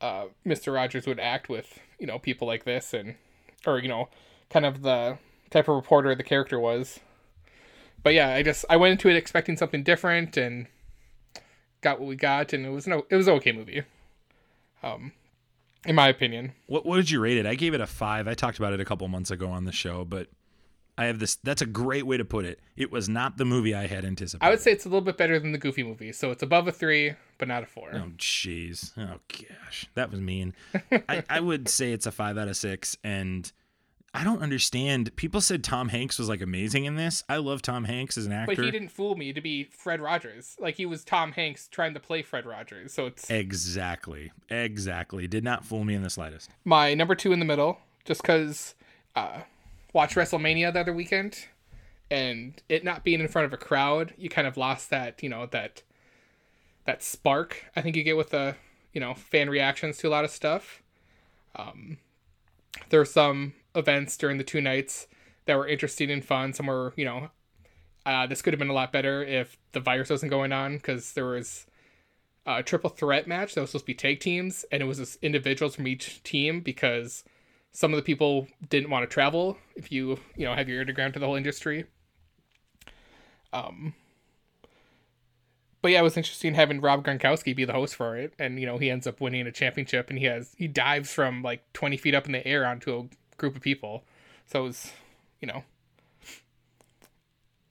uh, 0.00 0.26
Mr. 0.46 0.74
Rogers 0.74 1.06
would 1.06 1.20
act 1.20 1.48
with 1.48 1.78
you 1.98 2.06
know 2.06 2.18
people 2.18 2.46
like 2.46 2.64
this, 2.64 2.92
and 2.92 3.14
or 3.66 3.78
you 3.78 3.88
know, 3.88 4.08
kind 4.50 4.66
of 4.66 4.82
the 4.82 5.18
type 5.50 5.68
of 5.68 5.76
reporter 5.76 6.14
the 6.14 6.22
character 6.22 6.58
was. 6.58 7.00
But 8.02 8.14
yeah, 8.14 8.28
I 8.28 8.42
just 8.42 8.64
I 8.70 8.76
went 8.76 8.92
into 8.92 9.08
it 9.08 9.16
expecting 9.16 9.56
something 9.56 9.82
different 9.82 10.36
and 10.36 10.66
got 11.80 11.98
what 11.98 12.08
we 12.08 12.16
got, 12.16 12.52
and 12.52 12.64
it 12.66 12.70
was 12.70 12.86
no, 12.86 13.06
it 13.10 13.16
was 13.16 13.28
an 13.28 13.34
okay 13.34 13.52
movie. 13.52 13.82
Um, 14.82 15.12
in 15.86 15.94
my 15.94 16.08
opinion. 16.08 16.52
What 16.66 16.84
what 16.84 16.96
did 16.96 17.10
you 17.10 17.20
rate 17.20 17.38
it? 17.38 17.46
I 17.46 17.54
gave 17.54 17.74
it 17.74 17.80
a 17.80 17.86
five. 17.86 18.28
I 18.28 18.34
talked 18.34 18.58
about 18.58 18.72
it 18.72 18.80
a 18.80 18.84
couple 18.84 19.06
months 19.08 19.30
ago 19.30 19.48
on 19.48 19.64
the 19.64 19.72
show, 19.72 20.04
but 20.04 20.28
I 20.98 21.06
have 21.06 21.18
this. 21.18 21.36
That's 21.36 21.62
a 21.62 21.66
great 21.66 22.06
way 22.06 22.16
to 22.16 22.24
put 22.24 22.44
it. 22.44 22.60
It 22.76 22.90
was 22.90 23.08
not 23.08 23.36
the 23.36 23.44
movie 23.44 23.74
I 23.74 23.86
had 23.86 24.04
anticipated. 24.04 24.46
I 24.46 24.50
would 24.50 24.60
say 24.60 24.72
it's 24.72 24.86
a 24.86 24.88
little 24.88 25.02
bit 25.02 25.16
better 25.16 25.38
than 25.38 25.52
the 25.52 25.58
Goofy 25.58 25.82
movie, 25.82 26.12
so 26.12 26.30
it's 26.30 26.42
above 26.42 26.68
a 26.68 26.72
three, 26.72 27.14
but 27.38 27.48
not 27.48 27.62
a 27.62 27.66
four. 27.66 27.90
Oh 27.94 28.10
jeez. 28.16 28.92
Oh 28.96 29.20
gosh, 29.28 29.88
that 29.94 30.10
was 30.10 30.20
mean. 30.20 30.54
I, 31.08 31.22
I 31.28 31.40
would 31.40 31.68
say 31.68 31.92
it's 31.92 32.06
a 32.06 32.12
five 32.12 32.38
out 32.38 32.48
of 32.48 32.56
six, 32.56 32.96
and 33.04 33.50
I 34.16 34.24
don't 34.24 34.42
understand. 34.42 35.14
People 35.16 35.42
said 35.42 35.62
Tom 35.62 35.90
Hanks 35.90 36.18
was 36.18 36.28
like 36.28 36.40
amazing 36.40 36.86
in 36.86 36.96
this. 36.96 37.22
I 37.28 37.36
love 37.36 37.60
Tom 37.60 37.84
Hanks 37.84 38.16
as 38.16 38.24
an 38.24 38.32
actor. 38.32 38.56
But 38.56 38.64
he 38.64 38.70
didn't 38.70 38.88
fool 38.88 39.14
me 39.14 39.32
to 39.34 39.40
be 39.42 39.64
Fred 39.64 40.00
Rogers. 40.00 40.56
Like 40.58 40.76
he 40.76 40.86
was 40.86 41.04
Tom 41.04 41.32
Hanks 41.32 41.68
trying 41.68 41.92
to 41.94 42.00
play 42.00 42.22
Fred 42.22 42.46
Rogers. 42.46 42.94
So 42.94 43.06
it's 43.06 43.28
exactly, 43.30 44.32
exactly. 44.48 45.26
Did 45.26 45.44
not 45.44 45.66
fool 45.66 45.84
me 45.84 45.94
in 45.94 46.02
the 46.02 46.08
slightest. 46.08 46.50
my 46.64 46.94
number 46.94 47.14
two 47.14 47.32
in 47.32 47.40
the 47.40 47.44
middle, 47.44 47.78
just 48.06 48.22
because 48.22 48.74
uh, 49.14 49.40
watch 49.92 50.14
WrestleMania 50.14 50.72
the 50.72 50.80
other 50.80 50.94
weekend, 50.94 51.46
and 52.10 52.62
it 52.70 52.84
not 52.84 53.04
being 53.04 53.20
in 53.20 53.28
front 53.28 53.44
of 53.44 53.52
a 53.52 53.58
crowd, 53.58 54.14
you 54.16 54.30
kind 54.30 54.46
of 54.46 54.56
lost 54.56 54.88
that 54.88 55.22
you 55.22 55.28
know 55.28 55.44
that 55.46 55.82
that 56.86 57.02
spark. 57.02 57.64
I 57.76 57.82
think 57.82 57.96
you 57.96 58.02
get 58.02 58.16
with 58.16 58.30
the 58.30 58.56
you 58.94 59.00
know 59.00 59.12
fan 59.12 59.50
reactions 59.50 59.98
to 59.98 60.08
a 60.08 60.10
lot 60.10 60.24
of 60.24 60.30
stuff. 60.30 60.82
Um, 61.54 61.98
there 62.88 63.00
were 63.00 63.04
some 63.04 63.54
events 63.76 64.16
during 64.16 64.38
the 64.38 64.44
two 64.44 64.60
nights 64.60 65.06
that 65.44 65.56
were 65.56 65.68
interesting 65.68 66.10
and 66.10 66.24
fun. 66.24 66.52
Some 66.52 66.66
were 66.66 66.92
you 66.96 67.04
know 67.04 67.30
uh, 68.06 68.24
this 68.26 68.40
could 68.40 68.52
have 68.52 68.58
been 68.60 68.70
a 68.70 68.74
lot 68.74 68.92
better 68.92 69.22
if 69.24 69.58
the 69.72 69.80
virus 69.80 70.08
wasn't 70.08 70.30
going 70.30 70.52
on 70.52 70.76
because 70.76 71.12
there 71.12 71.26
was 71.26 71.66
a 72.46 72.62
triple 72.62 72.88
threat 72.88 73.26
match 73.26 73.54
that 73.54 73.60
was 73.60 73.70
supposed 73.70 73.84
to 73.84 73.86
be 73.86 73.94
tag 73.94 74.20
teams 74.20 74.64
and 74.70 74.80
it 74.80 74.86
was 74.86 74.98
just 74.98 75.18
individuals 75.22 75.74
from 75.74 75.88
each 75.88 76.22
team 76.22 76.60
because 76.60 77.24
some 77.72 77.92
of 77.92 77.96
the 77.96 78.02
people 78.02 78.46
didn't 78.68 78.88
want 78.90 79.02
to 79.02 79.12
travel 79.12 79.58
if 79.74 79.90
you 79.90 80.18
you 80.36 80.46
know 80.46 80.54
have 80.54 80.68
your 80.68 80.78
ear 80.78 80.84
to 80.84 81.18
the 81.18 81.26
whole 81.26 81.34
industry 81.34 81.84
um 83.52 83.92
but 85.82 85.90
yeah 85.90 85.98
it 85.98 86.04
was 86.04 86.16
interesting 86.16 86.54
having 86.54 86.80
rob 86.80 87.04
gronkowski 87.04 87.54
be 87.54 87.64
the 87.64 87.72
host 87.72 87.96
for 87.96 88.16
it 88.16 88.32
and 88.38 88.60
you 88.60 88.66
know 88.66 88.78
he 88.78 88.88
ends 88.88 89.08
up 89.08 89.20
winning 89.20 89.48
a 89.48 89.52
championship 89.52 90.08
and 90.08 90.20
he 90.20 90.26
has 90.26 90.54
he 90.56 90.68
dives 90.68 91.12
from 91.12 91.42
like 91.42 91.64
20 91.72 91.96
feet 91.96 92.14
up 92.14 92.26
in 92.26 92.32
the 92.32 92.46
air 92.46 92.64
onto 92.64 92.96
a 92.96 93.25
group 93.36 93.56
of 93.56 93.62
people 93.62 94.04
so 94.46 94.60
it 94.60 94.64
was 94.64 94.92
you 95.40 95.46
know 95.48 95.62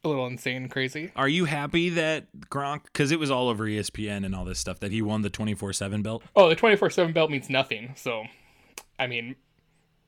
a 0.04 0.08
little 0.08 0.28
insane 0.28 0.58
and 0.58 0.72
crazy 0.72 1.12
Are 1.16 1.28
you 1.28 1.46
happy 1.46 1.90
that 1.90 2.26
Gronk, 2.50 2.84
because 2.84 3.12
it 3.12 3.18
was 3.20 3.32
all 3.32 3.50
over 3.50 3.66
ESPN 3.66 4.24
and 4.24 4.36
all 4.36 4.46
this 4.46 4.60
stuff, 4.60 4.80
that 4.82 4.92
he 4.92 5.02
won 5.02 5.24
the 5.24 5.32
twenty 5.32 5.56
four 5.56 5.74
seven 5.74 6.04
belt? 6.04 6.22
oh 6.36 6.48
the 6.48 6.56
24-7 6.56 7.14
belt 7.14 7.32
means 7.32 7.50
nothing 7.50 7.94
so 7.96 8.24
i 9.00 9.08
mean 9.08 9.36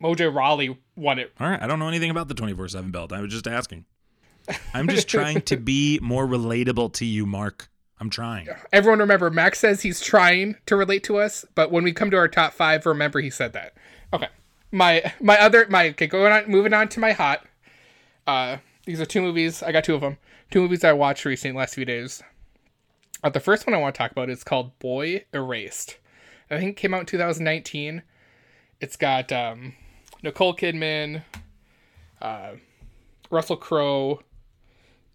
Mojo 0.01 0.31
Rawley 0.33 0.77
won 0.95 1.17
it 1.17 1.33
All 1.39 1.49
right, 1.49 1.59
I 1.61 1.65
don't 1.65 1.79
know 1.79 1.87
anything 1.87 2.11
about 2.11 2.27
the 2.27 2.35
twenty 2.35 2.53
four 2.53 2.67
seven 2.67 2.91
belt. 2.91 3.11
I 3.11 3.21
was 3.21 3.31
just 3.31 3.47
asking. 3.47 3.85
I'm 4.71 4.87
just 4.87 5.07
trying 5.15 5.41
to 5.41 5.57
be 5.57 5.97
more 6.03 6.27
relatable 6.27 6.93
to 6.93 7.05
you, 7.05 7.25
Mark. 7.25 7.67
I'm 7.99 8.11
trying. 8.11 8.47
Everyone 8.71 8.99
remember, 8.99 9.31
Max 9.31 9.57
says 9.57 9.81
he's 9.81 9.99
trying 9.99 10.55
to 10.67 10.75
relate 10.75 11.03
to 11.05 11.17
us, 11.17 11.43
but 11.55 11.71
when 11.71 11.83
we 11.83 11.93
come 11.93 12.11
to 12.11 12.17
our 12.17 12.27
top 12.27 12.53
five, 12.53 12.85
remember 12.85 13.19
he 13.19 13.31
said 13.31 13.53
that. 13.53 13.73
Okay. 14.13 14.27
My 14.71 15.13
my 15.21 15.39
other 15.39 15.65
my 15.69 15.89
okay, 15.89 16.07
going 16.07 16.31
on 16.31 16.49
moving 16.49 16.73
on 16.73 16.89
to 16.89 16.99
my 16.99 17.13
hot. 17.13 17.45
Uh 18.25 18.57
these 18.85 19.01
are 19.01 19.05
two 19.05 19.21
movies. 19.21 19.61
I 19.61 19.71
got 19.71 19.83
two 19.83 19.95
of 19.95 20.01
them. 20.01 20.17
Two 20.49 20.61
movies 20.61 20.83
I 20.83 20.93
watched 20.93 21.25
recently 21.25 21.57
last 21.57 21.75
few 21.75 21.83
days. 21.83 22.23
Uh, 23.21 23.29
the 23.29 23.39
first 23.39 23.67
one 23.67 23.73
I 23.73 23.77
want 23.77 23.95
to 23.95 23.97
talk 23.97 24.11
about 24.11 24.29
is 24.29 24.45
called 24.45 24.77
Boy 24.79 25.25
Erased. 25.33 25.97
I 26.49 26.57
think 26.57 26.77
came 26.77 26.93
out 26.93 27.01
in 27.01 27.05
2019. 27.05 28.03
It's 28.79 28.95
got 28.95 29.31
um, 29.33 29.73
Nicole 30.23 30.55
Kidman, 30.55 31.23
uh, 32.21 32.51
Russell 33.29 33.57
Crowe, 33.57 34.21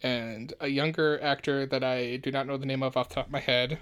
and 0.03 0.53
a 0.61 0.69
younger 0.69 1.23
actor 1.23 1.65
that 1.67 1.83
I 1.83 2.17
do 2.17 2.31
not 2.31 2.47
know 2.47 2.57
the 2.57 2.67
name 2.67 2.83
of 2.83 2.97
off 2.97 3.09
the 3.09 3.15
top 3.15 3.27
of 3.27 3.33
my 3.33 3.41
head. 3.41 3.79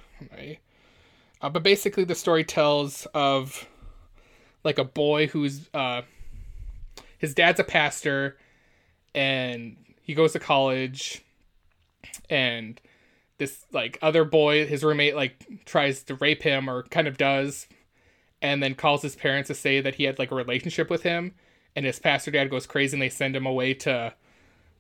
Uh, 1.43 1.49
but 1.49 1.63
basically, 1.63 2.05
the 2.05 2.15
story 2.15 2.45
tells 2.45 3.07
of 3.15 3.67
like 4.65 4.79
a 4.79 4.85
boy 4.85 5.27
who's 5.27 5.69
uh, 5.75 6.03
his 7.19 7.35
dad's 7.35 7.61
a 7.61 7.65
pastor, 7.65 8.37
and 9.15 9.77
he 10.03 10.15
goes 10.15 10.33
to 10.33 10.39
college, 10.39 11.23
and 12.29 12.81
this 13.39 13.65
like 13.73 13.99
other 14.03 14.25
boy, 14.25 14.67
his 14.67 14.85
roommate, 14.85 15.17
like 15.17 15.65
tries 15.65 16.03
to 16.05 16.15
rape 16.17 16.43
him 16.43 16.69
or 16.69 16.83
kind 16.85 17.09
of 17.09 17.17
does, 17.17 17.67
and 18.43 18.63
then 18.63 18.75
calls 18.75 19.03
his 19.03 19.17
parents 19.17 19.49
to 19.49 19.55
say 19.55 19.81
that 19.81 19.97
he 19.97 20.05
had 20.05 20.19
like 20.19 20.31
a 20.31 20.35
relationship 20.35 20.91
with 20.91 21.03
him, 21.03 21.35
and 21.75 21.87
his 21.87 21.99
pastor 21.99 22.31
dad 22.31 22.51
goes 22.51 22.67
crazy 22.67 22.95
and 22.95 23.03
they 23.03 23.09
send 23.09 23.35
him 23.35 23.47
away 23.47 23.75
to 23.75 24.15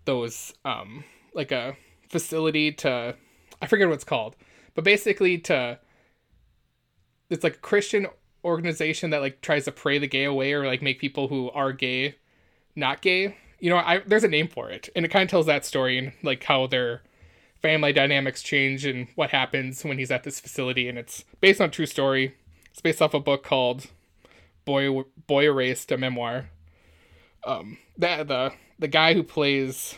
those 0.04 0.54
um 0.64 1.04
like 1.34 1.52
a 1.52 1.76
facility 2.08 2.72
to 2.72 3.14
I 3.62 3.66
forget 3.66 3.88
what 3.88 3.94
it's 3.94 4.04
called, 4.04 4.36
but 4.74 4.84
basically 4.84 5.38
to 5.38 5.78
it's 7.28 7.44
like 7.44 7.56
a 7.56 7.58
Christian 7.58 8.06
organization 8.44 9.10
that 9.10 9.20
like 9.20 9.40
tries 9.40 9.64
to 9.64 9.72
pray 9.72 9.98
the 9.98 10.06
gay 10.06 10.24
away 10.24 10.52
or 10.52 10.66
like 10.66 10.82
make 10.82 10.98
people 10.98 11.28
who 11.28 11.50
are 11.50 11.72
gay 11.72 12.16
not 12.76 13.02
gay. 13.02 13.36
You 13.58 13.70
know, 13.70 13.76
I 13.76 13.98
there's 14.06 14.24
a 14.24 14.28
name 14.28 14.48
for 14.48 14.70
it, 14.70 14.88
and 14.96 15.04
it 15.04 15.08
kind 15.10 15.22
of 15.22 15.30
tells 15.30 15.46
that 15.46 15.64
story 15.64 15.98
and 15.98 16.12
like 16.22 16.42
how 16.44 16.66
their 16.66 17.02
family 17.60 17.92
dynamics 17.92 18.42
change 18.42 18.86
and 18.86 19.08
what 19.14 19.30
happens 19.30 19.84
when 19.84 19.98
he's 19.98 20.10
at 20.10 20.24
this 20.24 20.40
facility, 20.40 20.88
and 20.88 20.98
it's 20.98 21.24
based 21.40 21.60
on 21.60 21.68
a 21.68 21.72
true 21.72 21.86
story. 21.86 22.34
It's 22.70 22.80
based 22.80 23.02
off 23.02 23.14
a 23.14 23.20
book 23.20 23.42
called 23.42 23.86
Boy 24.64 25.04
Boy 25.26 25.44
Erased, 25.44 25.92
a 25.92 25.98
memoir. 25.98 26.50
Um, 27.44 27.78
that 27.98 28.28
the 28.28 28.52
the 28.78 28.88
guy 28.88 29.14
who 29.14 29.22
plays 29.22 29.96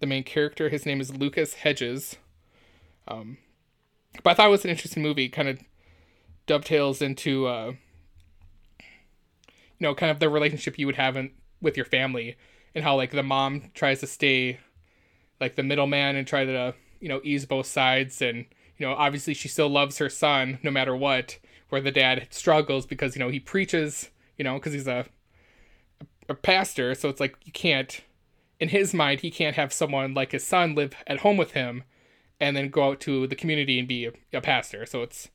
the 0.00 0.06
main 0.06 0.24
character, 0.24 0.68
his 0.68 0.86
name 0.86 1.00
is 1.00 1.14
Lucas 1.14 1.54
Hedges. 1.54 2.16
Um, 3.06 3.38
but 4.22 4.30
I 4.30 4.34
thought 4.34 4.46
it 4.46 4.50
was 4.50 4.64
an 4.64 4.70
interesting 4.70 5.02
movie. 5.02 5.28
Kind 5.28 5.48
of 5.48 5.58
dovetails 6.52 7.00
into, 7.00 7.46
uh, 7.46 7.72
you 8.78 8.84
know, 9.80 9.94
kind 9.94 10.10
of 10.10 10.18
the 10.18 10.28
relationship 10.28 10.78
you 10.78 10.84
would 10.84 10.96
have 10.96 11.16
in, 11.16 11.30
with 11.62 11.78
your 11.78 11.86
family, 11.86 12.36
and 12.74 12.84
how 12.84 12.94
like 12.94 13.10
the 13.10 13.22
mom 13.22 13.70
tries 13.72 14.00
to 14.00 14.06
stay 14.06 14.58
like 15.40 15.56
the 15.56 15.62
middleman 15.62 16.14
and 16.14 16.26
try 16.26 16.44
to 16.44 16.74
you 17.00 17.08
know 17.08 17.22
ease 17.24 17.46
both 17.46 17.66
sides, 17.66 18.20
and 18.20 18.44
you 18.76 18.86
know 18.86 18.92
obviously 18.92 19.32
she 19.32 19.48
still 19.48 19.70
loves 19.70 19.96
her 19.96 20.10
son 20.10 20.58
no 20.62 20.70
matter 20.70 20.94
what. 20.94 21.38
Where 21.70 21.80
the 21.80 21.90
dad 21.90 22.28
struggles 22.28 22.84
because 22.84 23.16
you 23.16 23.20
know 23.20 23.30
he 23.30 23.40
preaches, 23.40 24.10
you 24.36 24.44
know, 24.44 24.54
because 24.54 24.74
he's 24.74 24.86
a 24.86 25.06
a 26.28 26.34
pastor, 26.34 26.94
so 26.94 27.08
it's 27.08 27.20
like 27.20 27.34
you 27.44 27.52
can't 27.52 28.02
in 28.60 28.68
his 28.68 28.92
mind 28.92 29.20
he 29.20 29.30
can't 29.30 29.56
have 29.56 29.72
someone 29.72 30.12
like 30.12 30.32
his 30.32 30.44
son 30.44 30.74
live 30.74 30.92
at 31.06 31.20
home 31.20 31.38
with 31.38 31.52
him 31.52 31.84
and 32.38 32.54
then 32.54 32.68
go 32.68 32.90
out 32.90 33.00
to 33.00 33.26
the 33.26 33.36
community 33.36 33.78
and 33.78 33.88
be 33.88 34.04
a, 34.04 34.12
a 34.34 34.40
pastor. 34.42 34.84
So 34.84 35.00
it's 35.00 35.30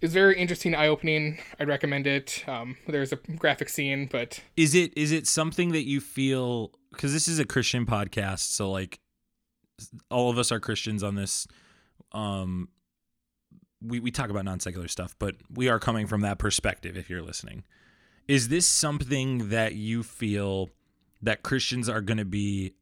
it's 0.00 0.14
very 0.14 0.38
interesting, 0.38 0.74
eye 0.74 0.88
opening. 0.88 1.38
I'd 1.58 1.68
recommend 1.68 2.06
it. 2.06 2.44
Um, 2.46 2.76
there's 2.86 3.12
a 3.12 3.16
graphic 3.16 3.68
scene, 3.68 4.08
but 4.10 4.40
Is 4.56 4.74
it 4.74 4.96
is 4.96 5.12
it 5.12 5.26
something 5.26 5.72
that 5.72 5.84
you 5.84 6.00
feel 6.00 6.72
because 6.92 7.12
this 7.12 7.28
is 7.28 7.38
a 7.38 7.44
Christian 7.44 7.86
podcast, 7.86 8.40
so 8.40 8.70
like 8.70 9.00
all 10.10 10.30
of 10.30 10.38
us 10.38 10.50
are 10.52 10.60
Christians 10.60 11.02
on 11.02 11.14
this. 11.14 11.46
Um, 12.12 12.68
we 13.82 14.00
we 14.00 14.10
talk 14.10 14.30
about 14.30 14.44
non 14.44 14.60
secular 14.60 14.88
stuff, 14.88 15.14
but 15.18 15.36
we 15.52 15.68
are 15.68 15.78
coming 15.78 16.06
from 16.06 16.20
that 16.22 16.38
perspective. 16.38 16.96
If 16.96 17.10
you're 17.10 17.22
listening, 17.22 17.64
is 18.26 18.48
this 18.48 18.66
something 18.66 19.50
that 19.50 19.74
you 19.74 20.02
feel 20.02 20.70
that 21.22 21.42
Christians 21.42 21.88
are 21.88 22.00
going 22.00 22.18
to 22.18 22.24
be 22.24 22.74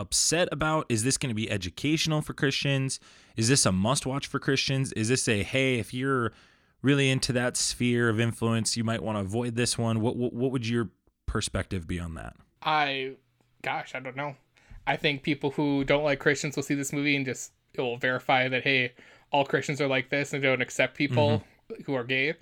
upset 0.00 0.48
about? 0.50 0.86
Is 0.88 1.04
this 1.04 1.16
going 1.16 1.28
to 1.28 1.34
be 1.34 1.50
educational 1.50 2.22
for 2.22 2.32
Christians? 2.32 2.98
Is 3.36 3.48
this 3.48 3.66
a 3.66 3.72
must 3.72 4.06
watch 4.06 4.26
for 4.26 4.38
Christians? 4.38 4.92
Is 4.94 5.08
this 5.08 5.28
a 5.28 5.42
hey, 5.42 5.78
if 5.78 5.92
you're 5.94 6.32
really 6.82 7.10
into 7.10 7.32
that 7.34 7.56
sphere 7.56 8.08
of 8.08 8.18
influence, 8.18 8.76
you 8.76 8.84
might 8.84 9.02
want 9.02 9.16
to 9.16 9.20
avoid 9.20 9.54
this 9.54 9.76
one? 9.78 10.00
What 10.00 10.16
what, 10.16 10.32
what 10.32 10.50
would 10.50 10.66
your 10.66 10.90
perspective 11.26 11.86
be 11.86 12.00
on 12.00 12.14
that? 12.14 12.34
I, 12.62 13.12
gosh, 13.62 13.94
I 13.94 14.00
don't 14.00 14.16
know. 14.16 14.36
I 14.86 14.96
think 14.96 15.22
people 15.22 15.52
who 15.52 15.84
don't 15.84 16.02
like 16.02 16.18
Christians 16.18 16.56
will 16.56 16.62
see 16.62 16.74
this 16.74 16.92
movie 16.92 17.16
and 17.16 17.24
just 17.24 17.52
it 17.74 17.80
will 17.80 17.96
verify 17.96 18.48
that 18.48 18.64
hey, 18.64 18.92
all 19.30 19.44
Christians 19.44 19.80
are 19.80 19.86
like 19.86 20.10
this 20.10 20.32
and 20.32 20.42
don't 20.42 20.62
accept 20.62 20.96
people 20.96 21.44
mm-hmm. 21.70 21.82
who 21.84 21.94
are 21.94 22.04
gay. 22.04 22.34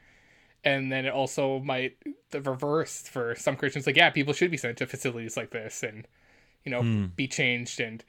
And 0.64 0.90
then 0.90 1.04
it 1.04 1.12
also 1.12 1.61
might 1.61 1.96
the 2.30 2.40
reverse 2.40 3.02
for 3.02 3.34
some 3.34 3.56
Christians, 3.56 3.86
like 3.86 3.96
yeah, 3.96 4.11
people 4.11 4.32
should 4.32 4.50
be 4.50 4.56
sent 4.56 4.78
to 4.78 4.86
facilities 4.86 5.36
like 5.36 5.50
this 5.50 5.82
and 5.82 6.06
you 6.68 6.76
know 6.76 6.82
hmm. 6.82 7.06
be 7.16 7.26
changed 7.26 7.80
and 7.80 8.04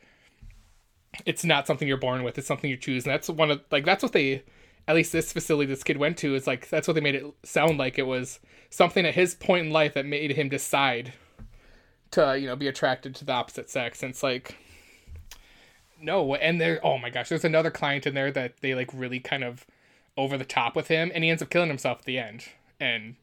it's 1.26 1.44
not 1.44 1.66
something 1.66 1.88
you're 1.88 1.98
born 1.98 2.24
with; 2.24 2.38
it's 2.38 2.48
something 2.48 2.70
you 2.70 2.78
choose. 2.78 3.06
And 3.06 3.14
that's 3.14 3.30
one 3.30 3.52
of 3.52 3.62
like 3.72 3.86
that's 3.86 4.04
what 4.04 4.14
they 4.14 4.44
at 4.88 4.96
least 4.96 5.12
this 5.12 5.34
facility 5.34 5.68
this 5.68 5.84
kid 5.84 5.98
went 5.98 6.18
to 6.20 6.36
is 6.36 6.48
like 6.48 6.70
that's 6.70 6.88
what 6.88 6.94
they 6.94 7.02
made 7.02 7.16
it 7.16 7.26
sound 7.44 7.78
like 7.78 7.98
it 7.98 8.08
was 8.08 8.40
something 8.70 9.06
at 9.06 9.16
his 9.16 9.36
point 9.36 9.66
in 9.66 9.72
life 9.72 9.94
that 9.94 10.06
made 10.06 10.32
him 10.32 10.50
decide 10.50 11.14
to 12.12 12.38
you 12.40 12.48
know 12.48 12.56
be 12.56 12.68
attracted 12.68 13.16
to 13.16 13.26
the 13.26 13.32
opposite 13.32 13.70
sex 13.70 14.04
and 14.04 14.12
it's 14.12 14.24
like 14.24 14.56
no, 16.02 16.36
and 16.36 16.60
there. 16.60 16.80
Oh 16.84 16.98
my 16.98 17.10
gosh, 17.10 17.30
there's 17.30 17.46
another 17.46 17.72
client 17.72 18.08
in 18.08 18.14
there 18.14 18.32
that 18.32 18.62
they 18.62 18.76
like 18.76 18.90
really 18.94 19.20
kind 19.20 19.44
of 19.44 19.66
over 20.18 20.38
the 20.38 20.46
top 20.46 20.76
with 20.76 20.88
him, 20.88 21.12
and 21.14 21.24
he 21.24 21.30
ends 21.30 21.42
up 21.42 21.50
killing 21.50 21.70
himself 21.70 22.00
at 22.00 22.06
the 22.06 22.18
end. 22.18 22.46
And 22.80 23.16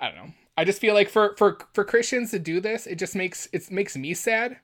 I 0.00 0.08
don't 0.08 0.16
know. 0.16 0.32
I 0.56 0.64
just 0.64 0.80
feel 0.80 0.94
like 0.94 1.08
for 1.08 1.34
for 1.36 1.58
for 1.72 1.84
Christians 1.84 2.30
to 2.30 2.38
do 2.38 2.60
this, 2.60 2.86
it 2.86 2.96
just 2.96 3.14
makes 3.14 3.48
it 3.52 3.70
makes 3.70 3.96
me 3.96 4.14
sad 4.14 4.58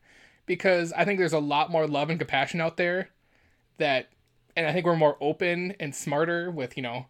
because 0.46 0.92
I 0.92 1.04
think 1.04 1.18
there's 1.18 1.32
a 1.32 1.38
lot 1.38 1.70
more 1.70 1.86
love 1.86 2.10
and 2.10 2.18
compassion 2.18 2.60
out 2.60 2.76
there 2.76 3.10
that, 3.78 4.08
and 4.56 4.66
I 4.66 4.72
think 4.72 4.84
we're 4.84 4.96
more 4.96 5.16
open 5.20 5.74
and 5.80 5.94
smarter 5.94 6.50
with 6.50 6.76
you 6.76 6.82
know 6.82 7.06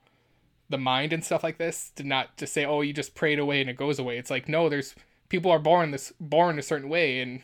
the 0.69 0.79
mind 0.79 1.13
and 1.13 1.25
stuff 1.25 1.43
like 1.43 1.59
this 1.59 1.91
to 1.97 2.05
not 2.05 2.37
just 2.37 2.53
say 2.53 2.65
oh 2.65 2.83
you 2.83 2.93
just 2.93 3.15
pray 3.15 3.33
it 3.33 3.39
away 3.39 3.61
and 3.61 3.71
it 3.71 3.77
goes 3.77 3.99
away. 3.99 4.19
It's 4.19 4.31
like 4.31 4.49
no, 4.49 4.69
there's 4.69 4.95
people 5.29 5.51
are 5.51 5.59
born 5.59 5.91
this 5.91 6.13
born 6.21 6.59
a 6.59 6.63
certain 6.63 6.89
way 6.89 7.21
and 7.21 7.43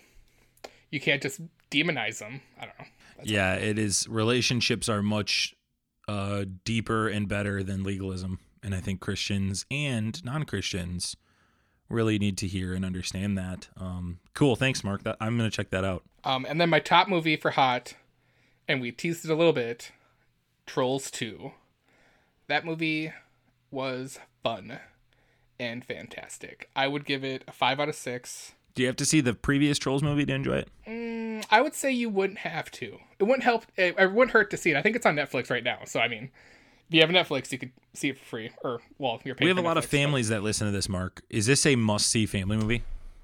you 0.90 1.00
can't 1.00 1.22
just 1.22 1.40
demonize 1.70 2.18
them. 2.18 2.40
I 2.60 2.66
don't 2.66 2.78
know. 2.78 2.86
That's 3.16 3.28
yeah, 3.28 3.54
it 3.54 3.78
is. 3.78 4.08
Relationships 4.08 4.88
are 4.88 5.02
much 5.02 5.54
uh, 6.06 6.44
deeper 6.64 7.08
and 7.08 7.28
better 7.28 7.62
than 7.62 7.82
legalism, 7.82 8.38
and 8.62 8.74
I 8.74 8.80
think 8.80 9.00
Christians 9.00 9.66
and 9.70 10.24
non-Christians 10.24 11.16
really 11.88 12.18
need 12.18 12.38
to 12.38 12.46
hear 12.46 12.74
and 12.74 12.84
understand 12.84 13.36
that. 13.38 13.68
Um, 13.76 14.20
cool, 14.34 14.56
thanks, 14.56 14.82
Mark. 14.84 15.02
That 15.04 15.16
I'm 15.20 15.36
gonna 15.36 15.50
check 15.50 15.70
that 15.70 15.84
out. 15.84 16.04
Um, 16.24 16.46
and 16.48 16.60
then 16.60 16.70
my 16.70 16.80
top 16.80 17.08
movie 17.08 17.36
for 17.36 17.52
hot, 17.52 17.94
and 18.66 18.80
we 18.80 18.92
teased 18.92 19.24
it 19.24 19.30
a 19.30 19.34
little 19.34 19.52
bit, 19.52 19.92
Trolls 20.66 21.10
Two. 21.10 21.52
That 22.46 22.64
movie 22.64 23.12
was 23.70 24.18
fun 24.42 24.78
and 25.58 25.84
fantastic. 25.84 26.70
I 26.74 26.88
would 26.88 27.04
give 27.04 27.24
it 27.24 27.44
a 27.46 27.52
five 27.52 27.80
out 27.80 27.88
of 27.88 27.94
six. 27.94 28.52
Do 28.74 28.82
you 28.82 28.88
have 28.88 28.96
to 28.96 29.06
see 29.06 29.20
the 29.20 29.34
previous 29.34 29.78
Trolls 29.78 30.02
movie 30.02 30.26
to 30.26 30.34
enjoy 30.34 30.56
it? 30.56 30.68
Mm, 30.86 31.44
I 31.50 31.60
would 31.60 31.74
say 31.74 31.92
you 31.92 32.08
wouldn't 32.08 32.40
have 32.40 32.70
to. 32.72 32.98
It 33.18 33.24
wouldn't 33.24 33.44
help. 33.44 33.66
It, 33.76 33.94
it, 33.98 34.12
wouldn't 34.12 34.32
hurt 34.32 34.50
to 34.50 34.56
see 34.56 34.72
it. 34.72 34.76
I 34.76 34.82
think 34.82 34.96
it's 34.96 35.06
on 35.06 35.14
Netflix 35.14 35.50
right 35.50 35.62
now. 35.62 35.80
So 35.84 36.00
I 36.00 36.08
mean, 36.08 36.30
if 36.88 36.94
you 36.94 37.00
have 37.00 37.10
Netflix, 37.10 37.50
you 37.52 37.58
could 37.58 37.72
see 37.92 38.10
it 38.10 38.18
for 38.18 38.24
free. 38.24 38.50
Or 38.62 38.80
well, 38.98 39.20
you're 39.24 39.34
paying. 39.34 39.46
We 39.46 39.50
have 39.50 39.58
a 39.58 39.66
lot 39.66 39.76
Netflix, 39.76 39.84
of 39.84 39.90
families 39.90 40.28
that 40.28 40.42
listen 40.42 40.66
to 40.66 40.72
this. 40.72 40.88
Mark, 40.88 41.22
is 41.30 41.46
this 41.46 41.66
a 41.66 41.76
must-see 41.76 42.26
family 42.26 42.56
movie? 42.56 42.82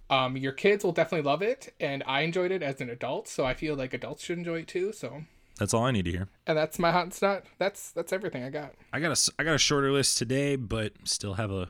Um, 0.08 0.36
your 0.36 0.52
kids 0.52 0.84
will 0.84 0.92
definitely 0.92 1.28
love 1.28 1.40
it, 1.40 1.72
and 1.78 2.02
I 2.06 2.22
enjoyed 2.22 2.50
it 2.50 2.62
as 2.62 2.80
an 2.80 2.90
adult, 2.90 3.28
so 3.28 3.44
I 3.44 3.54
feel 3.54 3.76
like 3.76 3.94
adults 3.94 4.24
should 4.24 4.38
enjoy 4.38 4.60
it 4.60 4.68
too. 4.68 4.92
So 4.92 5.22
that's 5.58 5.72
all 5.72 5.84
I 5.84 5.90
need 5.92 6.06
to 6.06 6.10
hear. 6.10 6.28
And 6.46 6.58
that's 6.58 6.78
my 6.78 6.90
hot 6.90 7.14
snot. 7.14 7.44
That's 7.58 7.92
that's 7.92 8.12
everything 8.12 8.42
I 8.42 8.50
got. 8.50 8.74
I 8.92 8.98
got 8.98 9.16
a 9.16 9.32
I 9.38 9.44
got 9.44 9.54
a 9.54 9.58
shorter 9.58 9.92
list 9.92 10.18
today, 10.18 10.56
but 10.56 10.94
still 11.04 11.34
have 11.34 11.52
a 11.52 11.68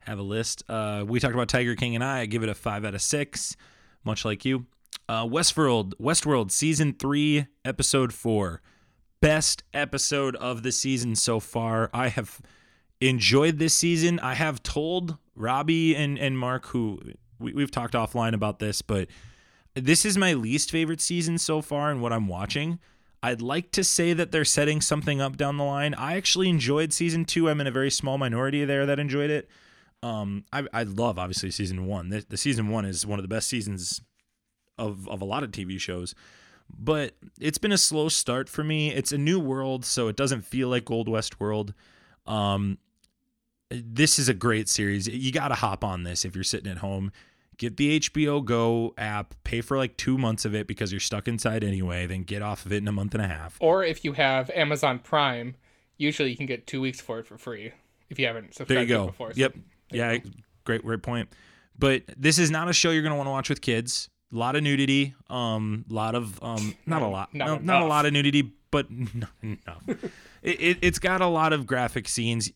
have 0.00 0.18
a 0.18 0.22
list. 0.22 0.64
Uh, 0.68 1.04
we 1.06 1.20
talked 1.20 1.34
about 1.34 1.48
Tiger 1.48 1.76
King 1.76 1.94
and 1.94 2.02
I. 2.02 2.20
I 2.20 2.26
give 2.26 2.42
it 2.42 2.48
a 2.48 2.54
five 2.54 2.84
out 2.84 2.94
of 2.94 3.02
six, 3.02 3.56
much 4.02 4.24
like 4.24 4.44
you. 4.44 4.66
Uh, 5.08 5.24
Westworld, 5.24 5.92
Westworld, 6.00 6.50
season 6.50 6.94
three, 6.94 7.46
episode 7.64 8.12
four, 8.12 8.60
best 9.26 9.64
episode 9.74 10.36
of 10.36 10.62
the 10.62 10.70
season 10.70 11.16
so 11.16 11.40
far. 11.40 11.90
I 11.92 12.06
have 12.06 12.40
enjoyed 13.00 13.58
this 13.58 13.74
season. 13.74 14.20
I 14.20 14.34
have 14.34 14.62
told 14.62 15.18
Robbie 15.34 15.96
and 15.96 16.16
and 16.16 16.38
Mark, 16.38 16.66
who 16.66 17.00
we, 17.40 17.52
we've 17.52 17.72
talked 17.72 17.94
offline 17.94 18.34
about 18.34 18.60
this, 18.60 18.82
but 18.82 19.08
this 19.74 20.04
is 20.04 20.16
my 20.16 20.34
least 20.34 20.70
favorite 20.70 21.00
season 21.00 21.38
so 21.38 21.60
far 21.60 21.90
and 21.90 22.00
what 22.00 22.12
I'm 22.12 22.28
watching. 22.28 22.78
I'd 23.20 23.42
like 23.42 23.72
to 23.72 23.82
say 23.82 24.12
that 24.12 24.30
they're 24.30 24.44
setting 24.44 24.80
something 24.80 25.20
up 25.20 25.36
down 25.36 25.56
the 25.56 25.64
line. 25.64 25.94
I 25.94 26.14
actually 26.14 26.48
enjoyed 26.48 26.92
season 26.92 27.24
two. 27.24 27.50
I'm 27.50 27.60
in 27.60 27.66
a 27.66 27.72
very 27.72 27.90
small 27.90 28.18
minority 28.18 28.64
there 28.64 28.86
that 28.86 29.00
enjoyed 29.00 29.30
it. 29.30 29.50
Um, 30.04 30.44
I, 30.52 30.68
I 30.72 30.84
love 30.84 31.18
obviously 31.18 31.50
season 31.50 31.86
one. 31.86 32.10
The, 32.10 32.24
the 32.28 32.36
season 32.36 32.68
one 32.68 32.84
is 32.84 33.04
one 33.04 33.18
of 33.18 33.24
the 33.24 33.34
best 33.34 33.48
seasons 33.48 34.00
of 34.78 35.08
of 35.08 35.20
a 35.20 35.24
lot 35.24 35.42
of 35.42 35.50
TV 35.50 35.80
shows, 35.80 36.14
but 36.78 37.14
it's 37.40 37.58
been 37.58 37.72
a 37.72 37.78
slow 37.78 38.08
start 38.08 38.48
for 38.48 38.64
me. 38.64 38.92
It's 38.92 39.12
a 39.12 39.18
new 39.18 39.38
world, 39.38 39.84
so 39.84 40.08
it 40.08 40.16
doesn't 40.16 40.42
feel 40.42 40.68
like 40.68 40.90
Old 40.90 41.08
West 41.08 41.40
World. 41.40 41.74
Um, 42.26 42.78
this 43.70 44.18
is 44.18 44.28
a 44.28 44.34
great 44.34 44.68
series. 44.68 45.08
You 45.08 45.32
got 45.32 45.48
to 45.48 45.54
hop 45.54 45.84
on 45.84 46.04
this 46.04 46.24
if 46.24 46.34
you're 46.34 46.44
sitting 46.44 46.70
at 46.70 46.78
home. 46.78 47.12
Get 47.58 47.78
the 47.78 48.00
HBO 48.00 48.44
Go 48.44 48.94
app, 48.98 49.34
pay 49.42 49.62
for 49.62 49.78
like 49.78 49.96
two 49.96 50.18
months 50.18 50.44
of 50.44 50.54
it 50.54 50.66
because 50.66 50.92
you're 50.92 51.00
stuck 51.00 51.26
inside 51.26 51.64
anyway, 51.64 52.06
then 52.06 52.22
get 52.22 52.42
off 52.42 52.66
of 52.66 52.72
it 52.72 52.78
in 52.78 52.88
a 52.88 52.92
month 52.92 53.14
and 53.14 53.24
a 53.24 53.28
half. 53.28 53.56
Or 53.60 53.82
if 53.82 54.04
you 54.04 54.12
have 54.12 54.50
Amazon 54.50 54.98
Prime, 54.98 55.56
usually 55.96 56.30
you 56.30 56.36
can 56.36 56.46
get 56.46 56.66
two 56.66 56.82
weeks 56.82 57.00
for 57.00 57.18
it 57.18 57.26
for 57.26 57.38
free 57.38 57.72
if 58.10 58.18
you 58.18 58.26
haven't 58.26 58.54
subscribed 58.54 58.70
there 58.70 58.80
you 58.82 58.86
go. 58.86 59.06
before. 59.06 59.32
So 59.32 59.40
yep. 59.40 59.54
Yeah, 59.90 60.18
great, 60.64 60.84
great 60.84 61.02
point. 61.02 61.30
But 61.78 62.02
this 62.16 62.38
is 62.38 62.50
not 62.50 62.68
a 62.68 62.72
show 62.72 62.90
you're 62.90 63.02
going 63.02 63.12
to 63.12 63.16
want 63.16 63.26
to 63.26 63.32
watch 63.32 63.48
with 63.48 63.60
kids. 63.60 64.10
A 64.32 64.36
lot 64.36 64.56
of 64.56 64.62
nudity, 64.62 65.14
um, 65.30 65.84
a 65.88 65.94
lot 65.94 66.14
of 66.14 66.42
um, 66.42 66.74
not 66.86 67.02
a 67.02 67.06
lot, 67.06 67.32
not, 67.32 67.62
no, 67.62 67.74
not 67.74 67.82
a 67.82 67.86
lot 67.86 68.06
of 68.06 68.12
nudity, 68.12 68.52
but 68.70 68.90
no, 68.90 69.26
no. 69.42 69.76
it, 70.42 70.60
it, 70.60 70.84
has 70.84 70.98
got 70.98 71.20
a 71.20 71.26
lot 71.26 71.52
of 71.52 71.66
graphic 71.66 72.08
scenes. 72.08 72.50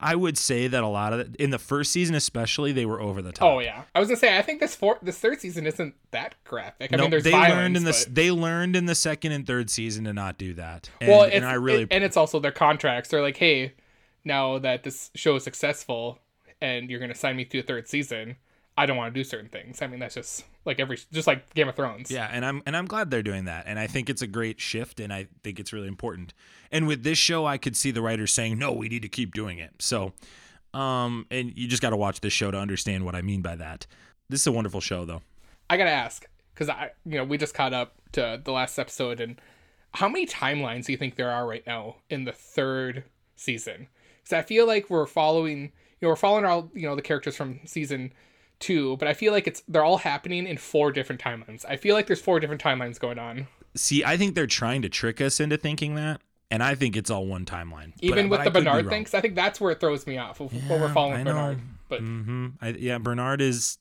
I 0.00 0.14
would 0.14 0.38
say 0.38 0.68
that 0.68 0.82
a 0.82 0.86
lot 0.86 1.12
of 1.12 1.20
it, 1.20 1.36
in 1.36 1.50
the 1.50 1.58
first 1.58 1.92
season, 1.92 2.14
especially, 2.14 2.72
they 2.72 2.86
were 2.86 3.00
over 3.00 3.22
the 3.22 3.32
top. 3.32 3.48
Oh 3.48 3.58
yeah, 3.58 3.82
I 3.94 4.00
was 4.00 4.08
gonna 4.08 4.18
say 4.18 4.38
I 4.38 4.42
think 4.42 4.60
this 4.60 4.74
four, 4.74 4.98
this 5.02 5.18
third 5.18 5.40
season 5.40 5.66
isn't 5.66 5.94
that 6.12 6.34
graphic. 6.44 6.92
I 6.92 6.96
no, 6.96 7.02
mean, 7.04 7.10
there's 7.10 7.24
they 7.24 7.32
violence, 7.32 7.54
learned 7.54 7.76
in 7.76 7.84
the 7.84 8.04
but... 8.06 8.14
they 8.14 8.30
learned 8.30 8.76
in 8.76 8.86
the 8.86 8.94
second 8.94 9.32
and 9.32 9.46
third 9.46 9.68
season 9.68 10.04
to 10.04 10.12
not 10.12 10.38
do 10.38 10.54
that. 10.54 10.88
And, 11.00 11.10
well, 11.10 11.24
and 11.24 11.44
I 11.44 11.54
really 11.54 11.82
it, 11.82 11.88
and 11.90 12.04
it's 12.04 12.16
also 12.16 12.40
their 12.40 12.52
contracts. 12.52 13.10
They're 13.10 13.22
like, 13.22 13.36
hey, 13.36 13.74
now 14.24 14.58
that 14.58 14.82
this 14.82 15.10
show 15.14 15.36
is 15.36 15.44
successful, 15.44 16.20
and 16.60 16.88
you're 16.88 17.00
gonna 17.00 17.14
sign 17.14 17.36
me 17.36 17.44
to 17.46 17.58
a 17.58 17.62
third 17.62 17.88
season, 17.88 18.36
I 18.78 18.84
don't 18.84 18.96
want 18.96 19.14
to 19.14 19.18
do 19.18 19.24
certain 19.24 19.48
things. 19.48 19.80
I 19.80 19.86
mean, 19.86 20.00
that's 20.00 20.14
just 20.14 20.44
like 20.66 20.78
every 20.80 20.98
just 21.10 21.26
like 21.26 21.52
Game 21.54 21.68
of 21.68 21.76
Thrones. 21.76 22.10
Yeah, 22.10 22.28
and 22.30 22.44
I'm 22.44 22.62
and 22.66 22.76
I'm 22.76 22.86
glad 22.86 23.10
they're 23.10 23.22
doing 23.22 23.46
that, 23.46 23.64
and 23.66 23.78
I 23.78 23.86
think 23.86 24.10
it's 24.10 24.22
a 24.22 24.26
great 24.26 24.60
shift, 24.60 25.00
and 25.00 25.12
I 25.12 25.28
think 25.42 25.58
it's 25.58 25.72
really 25.72 25.88
important. 25.88 26.34
And 26.70 26.86
with 26.86 27.02
this 27.02 27.16
show, 27.16 27.46
I 27.46 27.56
could 27.56 27.76
see 27.76 27.90
the 27.90 28.02
writers 28.02 28.32
saying, 28.32 28.58
"No, 28.58 28.72
we 28.72 28.88
need 28.88 29.02
to 29.02 29.08
keep 29.08 29.32
doing 29.32 29.58
it." 29.58 29.74
So, 29.78 30.12
um, 30.74 31.26
and 31.30 31.56
you 31.56 31.68
just 31.68 31.80
got 31.80 31.90
to 31.90 31.96
watch 31.96 32.20
this 32.20 32.34
show 32.34 32.50
to 32.50 32.58
understand 32.58 33.04
what 33.04 33.14
I 33.14 33.22
mean 33.22 33.40
by 33.40 33.56
that. 33.56 33.86
This 34.28 34.40
is 34.40 34.46
a 34.46 34.52
wonderful 34.52 34.80
show, 34.80 35.06
though. 35.06 35.22
I 35.70 35.78
gotta 35.78 35.90
ask 35.90 36.26
because 36.52 36.68
I, 36.68 36.90
you 37.06 37.16
know, 37.16 37.24
we 37.24 37.38
just 37.38 37.54
caught 37.54 37.72
up 37.72 37.94
to 38.12 38.40
the 38.44 38.52
last 38.52 38.78
episode, 38.78 39.20
and 39.20 39.40
how 39.94 40.08
many 40.08 40.26
timelines 40.26 40.84
do 40.84 40.92
you 40.92 40.98
think 40.98 41.16
there 41.16 41.30
are 41.30 41.46
right 41.46 41.66
now 41.66 41.96
in 42.10 42.24
the 42.24 42.32
third 42.32 43.04
season? 43.36 43.88
Because 44.22 44.34
I 44.34 44.42
feel 44.42 44.66
like 44.66 44.90
we're 44.90 45.06
following 45.06 45.72
you 46.00 46.06
know 46.06 46.10
we're 46.10 46.16
following 46.16 46.44
all 46.44 46.70
you 46.74 46.86
know 46.86 46.94
the 46.94 47.02
characters 47.02 47.36
from 47.36 47.60
season 47.64 48.12
two, 48.58 48.96
but 48.96 49.08
I 49.08 49.14
feel 49.14 49.32
like 49.32 49.46
it's 49.46 49.62
they're 49.68 49.84
all 49.84 49.98
happening 49.98 50.46
in 50.46 50.56
four 50.56 50.92
different 50.92 51.20
timelines. 51.20 51.64
I 51.68 51.76
feel 51.76 51.94
like 51.94 52.06
there's 52.06 52.20
four 52.20 52.40
different 52.40 52.62
timelines 52.62 52.98
going 52.98 53.18
on. 53.18 53.48
See, 53.74 54.04
I 54.04 54.16
think 54.16 54.34
they're 54.34 54.46
trying 54.46 54.82
to 54.82 54.88
trick 54.88 55.20
us 55.20 55.40
into 55.40 55.56
thinking 55.56 55.94
that, 55.96 56.20
and 56.50 56.62
I 56.62 56.74
think 56.74 56.96
it's 56.96 57.10
all 57.10 57.26
one 57.26 57.44
timeline. 57.44 57.92
Even 58.00 58.28
but, 58.28 58.38
with 58.38 58.38
but 58.38 58.52
the 58.52 58.60
Bernard 58.60 58.88
thing, 58.88 59.06
I 59.12 59.20
think 59.20 59.34
that's 59.34 59.60
where 59.60 59.72
it 59.72 59.80
throws 59.80 60.06
me 60.06 60.18
off. 60.18 60.40
Yeah, 60.40 60.46
when 60.68 60.80
we're 60.80 60.92
following 60.92 61.24
Bernard, 61.24 61.60
but 61.88 62.02
mm-hmm. 62.02 62.48
I, 62.60 62.68
yeah, 62.70 62.98
Bernard 62.98 63.40
is 63.40 63.78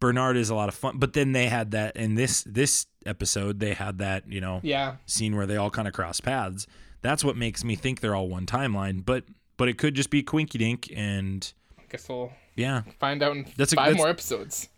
Bernard 0.00 0.36
is 0.36 0.50
a 0.50 0.54
lot 0.54 0.68
of 0.68 0.74
fun. 0.74 0.98
But 0.98 1.12
then 1.12 1.32
they 1.32 1.46
had 1.46 1.70
that 1.70 1.96
in 1.96 2.14
this 2.14 2.42
this 2.42 2.86
episode, 3.06 3.60
they 3.60 3.74
had 3.74 3.98
that 3.98 4.28
you 4.28 4.40
know 4.40 4.60
yeah 4.62 4.96
scene 5.06 5.36
where 5.36 5.46
they 5.46 5.56
all 5.56 5.70
kind 5.70 5.88
of 5.88 5.94
cross 5.94 6.20
paths. 6.20 6.66
That's 7.02 7.22
what 7.24 7.36
makes 7.36 7.64
me 7.64 7.76
think 7.76 8.00
they're 8.00 8.14
all 8.14 8.28
one 8.28 8.46
timeline. 8.46 9.04
But 9.04 9.24
but 9.56 9.68
it 9.68 9.78
could 9.78 9.94
just 9.94 10.10
be 10.10 10.22
Quinky 10.22 10.58
Dink, 10.58 10.92
and 10.94 11.52
I 11.78 11.82
guess 11.88 12.08
we'll 12.08 12.32
yeah 12.56 12.82
find 12.98 13.22
out 13.22 13.36
in 13.36 13.46
that's 13.56 13.72
a, 13.72 13.76
five 13.76 13.92
that's 13.92 13.98
more 13.98 14.08
episodes. 14.08 14.68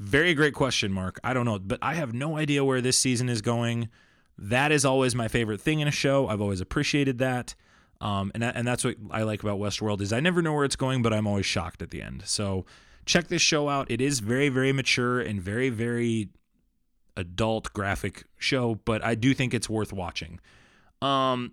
Very 0.00 0.32
great 0.32 0.54
question, 0.54 0.92
Mark. 0.92 1.20
I 1.22 1.34
don't 1.34 1.44
know, 1.44 1.58
but 1.58 1.78
I 1.82 1.92
have 1.92 2.14
no 2.14 2.38
idea 2.38 2.64
where 2.64 2.80
this 2.80 2.96
season 2.96 3.28
is 3.28 3.42
going. 3.42 3.90
That 4.38 4.72
is 4.72 4.86
always 4.86 5.14
my 5.14 5.28
favorite 5.28 5.60
thing 5.60 5.80
in 5.80 5.88
a 5.88 5.90
show. 5.90 6.26
I've 6.26 6.40
always 6.40 6.62
appreciated 6.62 7.18
that. 7.18 7.54
Um, 8.00 8.32
and, 8.34 8.42
and 8.42 8.66
that's 8.66 8.82
what 8.82 8.96
I 9.10 9.24
like 9.24 9.42
about 9.42 9.58
Westworld 9.58 10.00
is 10.00 10.10
I 10.10 10.20
never 10.20 10.40
know 10.40 10.54
where 10.54 10.64
it's 10.64 10.74
going, 10.74 11.02
but 11.02 11.12
I'm 11.12 11.26
always 11.26 11.44
shocked 11.44 11.82
at 11.82 11.90
the 11.90 12.00
end. 12.00 12.22
So 12.24 12.64
check 13.04 13.28
this 13.28 13.42
show 13.42 13.68
out. 13.68 13.90
It 13.90 14.00
is 14.00 14.20
very, 14.20 14.48
very 14.48 14.72
mature 14.72 15.20
and 15.20 15.38
very, 15.38 15.68
very 15.68 16.30
adult 17.14 17.70
graphic 17.74 18.24
show, 18.38 18.76
but 18.86 19.04
I 19.04 19.14
do 19.14 19.34
think 19.34 19.52
it's 19.52 19.68
worth 19.68 19.92
watching. 19.92 20.40
Um, 21.02 21.52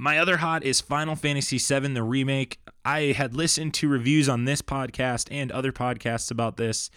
my 0.00 0.18
other 0.18 0.38
hot 0.38 0.64
is 0.64 0.80
Final 0.80 1.14
Fantasy 1.14 1.58
VII, 1.58 1.92
the 1.92 2.02
remake. 2.02 2.58
I 2.86 3.12
had 3.12 3.34
listened 3.34 3.74
to 3.74 3.88
reviews 3.88 4.30
on 4.30 4.46
this 4.46 4.62
podcast 4.62 5.28
and 5.30 5.52
other 5.52 5.72
podcasts 5.72 6.30
about 6.30 6.56
this, 6.56 6.88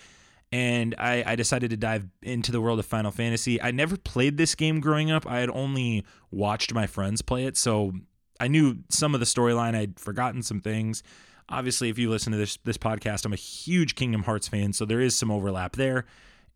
and 0.53 0.95
I, 0.97 1.21
I, 1.27 1.35
decided 1.35 1.71
to 1.71 1.77
dive 1.77 2.07
into 2.21 2.53
the 2.53 2.61
world 2.61 2.79
of 2.79 2.85
Final 2.85 3.11
Fantasy. 3.11 3.61
I 3.61 3.71
never 3.71 3.97
played 3.97 4.37
this 4.37 4.55
game 4.55 4.79
growing 4.79 5.11
up, 5.11 5.29
I 5.29 5.39
had 5.39 5.49
only 5.49 6.05
watched 6.31 6.73
my 6.73 6.87
friends 6.87 7.21
play 7.21 7.43
it, 7.43 7.57
so 7.57 7.91
I 8.39 8.47
knew 8.47 8.77
some 8.87 9.13
of 9.13 9.19
the 9.19 9.25
storyline. 9.25 9.75
I'd 9.75 9.99
forgotten 9.99 10.41
some 10.41 10.61
things. 10.61 11.03
Obviously, 11.49 11.89
if 11.89 11.99
you 11.99 12.09
listen 12.09 12.31
to 12.31 12.37
this 12.37 12.55
this 12.63 12.77
podcast, 12.77 13.25
I'm 13.25 13.33
a 13.33 13.35
huge 13.35 13.95
Kingdom 13.95 14.23
Hearts 14.23 14.47
fan, 14.47 14.71
so 14.71 14.85
there 14.85 15.01
is 15.01 15.13
some 15.13 15.29
overlap 15.29 15.75
there. 15.75 16.05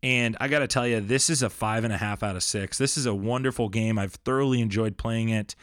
And 0.02 0.34
I 0.40 0.48
got 0.48 0.60
to 0.60 0.66
tell 0.66 0.86
you, 0.86 1.00
this 1.00 1.28
is 1.28 1.42
a 1.42 1.50
five 1.50 1.84
and 1.84 1.92
a 1.92 1.98
half 1.98 2.22
out 2.22 2.36
of 2.36 2.42
six. 2.42 2.78
This 2.78 2.96
is 2.96 3.04
a 3.04 3.14
wonderful 3.14 3.68
game. 3.68 3.98
I've 3.98 4.14
thoroughly 4.14 4.62
enjoyed 4.62 4.96
playing 4.96 5.28
it. 5.28 5.54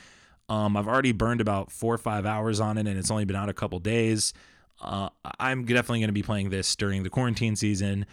Um, 0.49 0.77
I've 0.77 0.87
already 0.87 1.11
burned 1.11 1.41
about 1.41 1.71
four 1.71 1.93
or 1.93 1.97
five 1.97 2.25
hours 2.25 2.59
on 2.59 2.77
it, 2.77 2.87
and 2.87 2.97
it's 2.97 3.11
only 3.11 3.25
been 3.25 3.35
out 3.35 3.49
a 3.49 3.53
couple 3.53 3.79
days. 3.79 4.33
Uh, 4.81 5.09
I'm 5.39 5.65
definitely 5.65 5.99
going 5.99 6.09
to 6.09 6.13
be 6.13 6.23
playing 6.23 6.49
this 6.49 6.75
during 6.75 7.03
the 7.03 7.09
quarantine 7.09 7.55
season. 7.55 8.05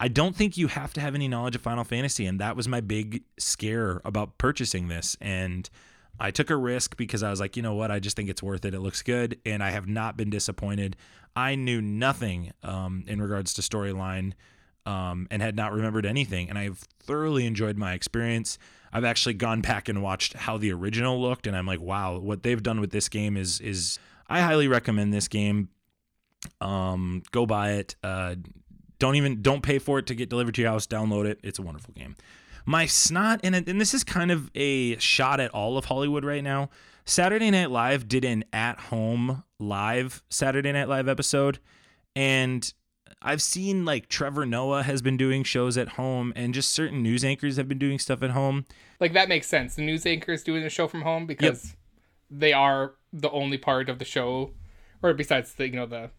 I 0.00 0.08
don't 0.08 0.36
think 0.36 0.56
you 0.56 0.68
have 0.68 0.92
to 0.94 1.00
have 1.00 1.14
any 1.14 1.26
knowledge 1.26 1.56
of 1.56 1.62
Final 1.62 1.82
Fantasy, 1.82 2.26
and 2.26 2.38
that 2.40 2.54
was 2.54 2.68
my 2.68 2.80
big 2.80 3.24
scare 3.38 4.00
about 4.04 4.38
purchasing 4.38 4.88
this. 4.88 5.16
And 5.20 5.68
I 6.20 6.30
took 6.30 6.50
a 6.50 6.56
risk 6.56 6.96
because 6.96 7.22
I 7.22 7.30
was 7.30 7.40
like, 7.40 7.56
you 7.56 7.62
know 7.62 7.74
what? 7.74 7.90
I 7.90 7.98
just 7.98 8.16
think 8.16 8.28
it's 8.28 8.42
worth 8.42 8.64
it. 8.64 8.74
It 8.74 8.80
looks 8.80 9.02
good, 9.02 9.38
and 9.44 9.62
I 9.62 9.70
have 9.70 9.88
not 9.88 10.16
been 10.16 10.30
disappointed. 10.30 10.96
I 11.34 11.56
knew 11.56 11.80
nothing 11.80 12.52
um, 12.62 13.04
in 13.06 13.20
regards 13.20 13.54
to 13.54 13.62
storyline 13.62 14.34
um, 14.86 15.26
and 15.30 15.42
had 15.42 15.56
not 15.56 15.72
remembered 15.72 16.06
anything, 16.06 16.48
and 16.48 16.58
I've 16.58 16.78
thoroughly 17.00 17.46
enjoyed 17.46 17.76
my 17.76 17.94
experience. 17.94 18.58
I've 18.92 19.04
actually 19.04 19.34
gone 19.34 19.60
back 19.60 19.88
and 19.88 20.02
watched 20.02 20.34
how 20.34 20.56
the 20.58 20.72
original 20.72 21.20
looked, 21.20 21.46
and 21.46 21.56
I'm 21.56 21.66
like, 21.66 21.80
wow, 21.80 22.18
what 22.18 22.42
they've 22.42 22.62
done 22.62 22.80
with 22.80 22.90
this 22.90 23.08
game 23.08 23.36
is 23.36 23.60
is 23.60 23.98
I 24.28 24.40
highly 24.40 24.68
recommend 24.68 25.12
this 25.12 25.28
game. 25.28 25.68
Um, 26.60 27.22
go 27.32 27.46
buy 27.46 27.72
it. 27.72 27.96
Uh, 28.02 28.36
don't 28.98 29.16
even 29.16 29.42
don't 29.42 29.62
pay 29.62 29.78
for 29.78 29.98
it 29.98 30.06
to 30.06 30.14
get 30.14 30.28
delivered 30.28 30.54
to 30.54 30.62
your 30.62 30.70
house. 30.70 30.86
Download 30.86 31.26
it. 31.26 31.40
It's 31.42 31.58
a 31.58 31.62
wonderful 31.62 31.94
game. 31.94 32.16
My 32.66 32.86
snot 32.86 33.40
and 33.42 33.54
and 33.54 33.80
this 33.80 33.94
is 33.94 34.04
kind 34.04 34.30
of 34.30 34.50
a 34.54 34.96
shot 34.98 35.40
at 35.40 35.50
all 35.52 35.78
of 35.78 35.86
Hollywood 35.86 36.24
right 36.24 36.44
now. 36.44 36.70
Saturday 37.04 37.50
Night 37.50 37.70
Live 37.70 38.06
did 38.06 38.24
an 38.24 38.44
at 38.52 38.78
home 38.78 39.42
live 39.58 40.22
Saturday 40.28 40.72
Night 40.72 40.88
Live 40.88 41.08
episode, 41.08 41.58
and 42.14 42.72
I've 43.20 43.42
seen 43.42 43.84
like 43.84 44.08
Trevor 44.08 44.46
Noah 44.46 44.84
has 44.84 45.02
been 45.02 45.16
doing 45.16 45.42
shows 45.42 45.76
at 45.76 45.90
home, 45.90 46.32
and 46.36 46.54
just 46.54 46.70
certain 46.72 47.02
news 47.02 47.24
anchors 47.24 47.56
have 47.56 47.68
been 47.68 47.78
doing 47.78 47.98
stuff 47.98 48.22
at 48.22 48.30
home. 48.30 48.64
Like 49.00 49.12
that 49.14 49.28
makes 49.28 49.46
sense. 49.46 49.74
The 49.74 49.82
news 49.82 50.06
anchors 50.06 50.42
doing 50.42 50.64
a 50.64 50.68
show 50.68 50.86
from 50.86 51.02
home 51.02 51.26
because 51.26 51.74
they 52.30 52.52
are 52.52 52.94
the 53.12 53.30
only 53.30 53.58
part 53.58 53.88
of 53.88 53.98
the 53.98 54.04
show, 54.04 54.52
or 55.02 55.14
besides 55.14 55.54
the 55.54 55.66
you 55.66 55.74
know 55.74 55.86
the 55.86 56.10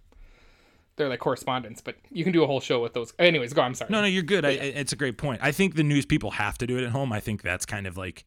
they're 0.97 1.09
like 1.09 1.19
correspondents, 1.19 1.81
but 1.81 1.95
you 2.11 2.23
can 2.23 2.33
do 2.33 2.43
a 2.43 2.47
whole 2.47 2.59
show 2.59 2.81
with 2.81 2.93
those. 2.93 3.13
Anyways, 3.17 3.53
go. 3.53 3.61
I'm 3.61 3.73
sorry. 3.73 3.89
No, 3.89 4.01
no, 4.01 4.07
you're 4.07 4.21
good. 4.21 4.43
I, 4.45 4.49
it's 4.49 4.91
a 4.91 4.97
great 4.97 5.17
point. 5.17 5.39
I 5.41 5.51
think 5.51 5.75
the 5.75 5.83
news 5.83 6.05
people 6.05 6.31
have 6.31 6.57
to 6.57 6.67
do 6.67 6.77
it 6.77 6.83
at 6.83 6.91
home. 6.91 7.13
I 7.13 7.21
think 7.21 7.41
that's 7.41 7.65
kind 7.65 7.87
of 7.87 7.95
like 7.97 8.25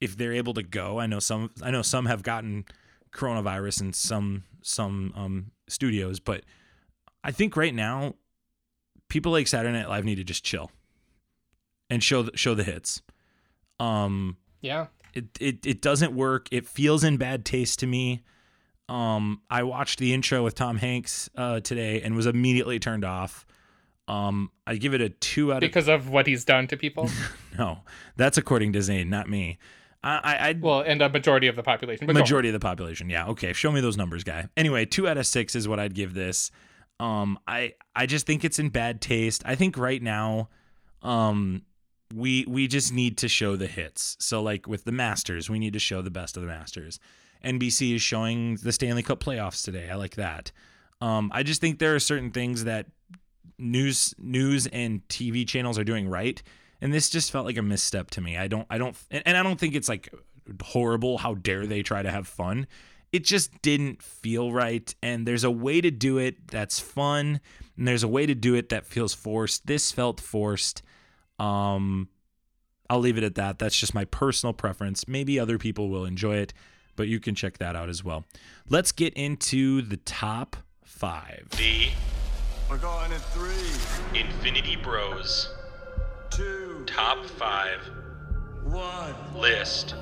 if 0.00 0.16
they're 0.16 0.32
able 0.32 0.54
to 0.54 0.62
go. 0.62 0.98
I 1.00 1.06
know 1.06 1.18
some. 1.18 1.50
I 1.62 1.70
know 1.72 1.82
some 1.82 2.06
have 2.06 2.22
gotten 2.22 2.64
coronavirus 3.12 3.80
in 3.80 3.92
some 3.92 4.44
some 4.62 5.12
um, 5.16 5.50
studios, 5.68 6.20
but 6.20 6.44
I 7.24 7.30
think 7.30 7.56
right 7.56 7.74
now 7.74 8.14
people 9.08 9.32
like 9.32 9.46
Saturday 9.48 9.72
Night 9.76 9.88
Live 9.88 10.04
need 10.04 10.16
to 10.16 10.24
just 10.24 10.44
chill 10.44 10.70
and 11.90 12.02
show 12.02 12.22
the, 12.22 12.36
show 12.36 12.54
the 12.54 12.64
hits. 12.64 13.02
Um, 13.80 14.36
Yeah. 14.60 14.86
it, 15.14 15.26
it 15.40 15.66
it 15.66 15.82
doesn't 15.82 16.14
work. 16.14 16.48
It 16.50 16.66
feels 16.66 17.04
in 17.04 17.16
bad 17.16 17.44
taste 17.44 17.78
to 17.80 17.86
me. 17.86 18.22
Um, 18.88 19.42
I 19.50 19.64
watched 19.64 19.98
the 19.98 20.14
intro 20.14 20.42
with 20.42 20.54
Tom 20.54 20.78
Hanks 20.78 21.28
uh, 21.36 21.60
today 21.60 22.00
and 22.02 22.16
was 22.16 22.26
immediately 22.26 22.78
turned 22.78 23.04
off. 23.04 23.46
Um, 24.06 24.50
I 24.66 24.76
give 24.76 24.94
it 24.94 25.02
a 25.02 25.10
two 25.10 25.52
out 25.52 25.58
of 25.58 25.60
Because 25.60 25.88
of 25.88 26.08
what 26.08 26.26
he's 26.26 26.44
done 26.44 26.66
to 26.68 26.76
people. 26.78 27.10
no. 27.58 27.80
That's 28.16 28.38
according 28.38 28.72
to 28.72 28.82
Zane, 28.82 29.10
not 29.10 29.28
me. 29.28 29.58
I, 30.02 30.36
I 30.50 30.56
well, 30.58 30.80
and 30.80 31.02
a 31.02 31.08
majority 31.10 31.48
of 31.48 31.56
the 31.56 31.62
population. 31.62 32.06
Majority 32.06 32.48
of 32.48 32.52
the 32.54 32.60
population. 32.60 33.10
Yeah. 33.10 33.26
Okay. 33.26 33.52
Show 33.52 33.70
me 33.72 33.80
those 33.80 33.96
numbers, 33.96 34.24
guy. 34.24 34.48
Anyway, 34.56 34.86
two 34.86 35.06
out 35.08 35.18
of 35.18 35.26
six 35.26 35.54
is 35.54 35.68
what 35.68 35.78
I'd 35.78 35.94
give 35.94 36.14
this. 36.14 36.50
Um, 37.00 37.38
I 37.46 37.74
I 37.94 38.06
just 38.06 38.26
think 38.26 38.44
it's 38.44 38.58
in 38.58 38.70
bad 38.70 39.00
taste. 39.00 39.42
I 39.44 39.54
think 39.54 39.76
right 39.76 40.02
now, 40.02 40.48
um, 41.02 41.62
we 42.14 42.44
we 42.48 42.66
just 42.66 42.92
need 42.92 43.18
to 43.18 43.28
show 43.28 43.56
the 43.56 43.66
hits. 43.66 44.16
So 44.20 44.42
like 44.42 44.66
with 44.66 44.84
the 44.84 44.92
Masters, 44.92 45.48
we 45.48 45.58
need 45.58 45.72
to 45.74 45.78
show 45.78 46.02
the 46.02 46.10
best 46.10 46.36
of 46.36 46.42
the 46.42 46.48
Masters. 46.48 46.98
NBC 47.44 47.94
is 47.94 48.02
showing 48.02 48.56
the 48.56 48.72
Stanley 48.72 49.02
Cup 49.02 49.20
playoffs 49.20 49.64
today. 49.64 49.88
I 49.90 49.94
like 49.94 50.16
that. 50.16 50.50
Um, 51.00 51.30
I 51.32 51.42
just 51.42 51.60
think 51.60 51.78
there 51.78 51.94
are 51.94 52.00
certain 52.00 52.30
things 52.30 52.64
that 52.64 52.86
news 53.58 54.14
news 54.18 54.66
and 54.68 55.06
TV 55.08 55.46
channels 55.46 55.78
are 55.78 55.84
doing 55.84 56.08
right, 56.08 56.42
and 56.80 56.92
this 56.92 57.10
just 57.10 57.30
felt 57.30 57.46
like 57.46 57.56
a 57.56 57.62
misstep 57.62 58.10
to 58.10 58.20
me. 58.20 58.36
I 58.36 58.48
don't 58.48 58.66
I 58.70 58.78
don't 58.78 58.96
and 59.10 59.36
I 59.36 59.42
don't 59.42 59.58
think 59.60 59.74
it's 59.74 59.88
like 59.88 60.12
horrible. 60.62 61.18
How 61.18 61.34
dare 61.34 61.66
they 61.66 61.82
try 61.82 62.02
to 62.02 62.10
have 62.10 62.26
fun? 62.26 62.66
It 63.12 63.24
just 63.24 63.62
didn't 63.62 64.02
feel 64.02 64.52
right, 64.52 64.94
and 65.02 65.26
there's 65.26 65.44
a 65.44 65.50
way 65.50 65.80
to 65.80 65.90
do 65.90 66.18
it 66.18 66.48
that's 66.48 66.78
fun, 66.78 67.40
and 67.76 67.88
there's 67.88 68.02
a 68.02 68.08
way 68.08 68.26
to 68.26 68.34
do 68.34 68.54
it 68.54 68.68
that 68.68 68.86
feels 68.86 69.14
forced. 69.14 69.66
This 69.66 69.90
felt 69.92 70.20
forced. 70.20 70.82
Um, 71.38 72.08
I'll 72.90 73.00
leave 73.00 73.16
it 73.18 73.24
at 73.24 73.34
that. 73.36 73.58
That's 73.58 73.78
just 73.78 73.94
my 73.94 74.04
personal 74.06 74.52
preference. 74.52 75.08
Maybe 75.08 75.38
other 75.38 75.58
people 75.58 75.88
will 75.88 76.04
enjoy 76.04 76.36
it, 76.36 76.52
but 76.96 77.08
you 77.08 77.20
can 77.20 77.34
check 77.34 77.58
that 77.58 77.76
out 77.76 77.88
as 77.88 78.04
well. 78.04 78.24
Let's 78.68 78.92
get 78.92 79.14
into 79.14 79.82
the 79.82 79.96
top 79.98 80.56
five. 80.84 81.48
The 81.56 81.88
We're 82.68 82.78
going 82.78 83.12
in 83.12 83.18
three, 83.18 84.18
Infinity 84.18 84.76
Bros 84.76 85.48
two, 86.30 86.84
Top 86.86 87.24
5 87.24 87.90
one. 88.64 89.14
list 89.34 89.94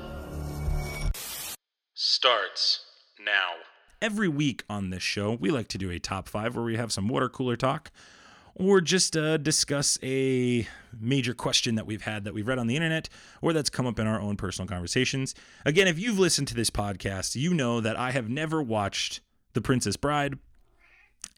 starts 1.93 2.85
now. 3.19 3.53
Every 4.01 4.27
week 4.27 4.63
on 4.69 4.89
this 4.89 5.03
show, 5.03 5.33
we 5.33 5.49
like 5.49 5.67
to 5.69 5.77
do 5.77 5.89
a 5.89 5.99
top 5.99 6.27
five 6.27 6.55
where 6.55 6.65
we 6.65 6.77
have 6.77 6.91
some 6.91 7.07
water 7.07 7.29
cooler 7.29 7.55
talk 7.55 7.91
or 8.55 8.81
just 8.81 9.15
uh, 9.15 9.37
discuss 9.37 9.99
a 10.01 10.67
major 10.99 11.33
question 11.33 11.75
that 11.75 11.85
we've 11.85 12.01
had 12.01 12.23
that 12.23 12.33
we've 12.33 12.47
read 12.47 12.57
on 12.57 12.67
the 12.67 12.75
internet 12.75 13.07
or 13.41 13.53
that's 13.53 13.69
come 13.69 13.85
up 13.85 13.99
in 13.99 14.07
our 14.07 14.19
own 14.19 14.35
personal 14.35 14.67
conversations. 14.67 15.35
Again, 15.65 15.87
if 15.87 15.99
you've 15.99 16.19
listened 16.19 16.47
to 16.49 16.55
this 16.55 16.69
podcast, 16.69 17.35
you 17.35 17.53
know 17.53 17.81
that 17.81 17.97
I 17.97 18.11
have 18.11 18.29
never 18.29 18.61
watched 18.61 19.21
The 19.53 19.61
Princess 19.61 19.95
Bride, 19.95 20.39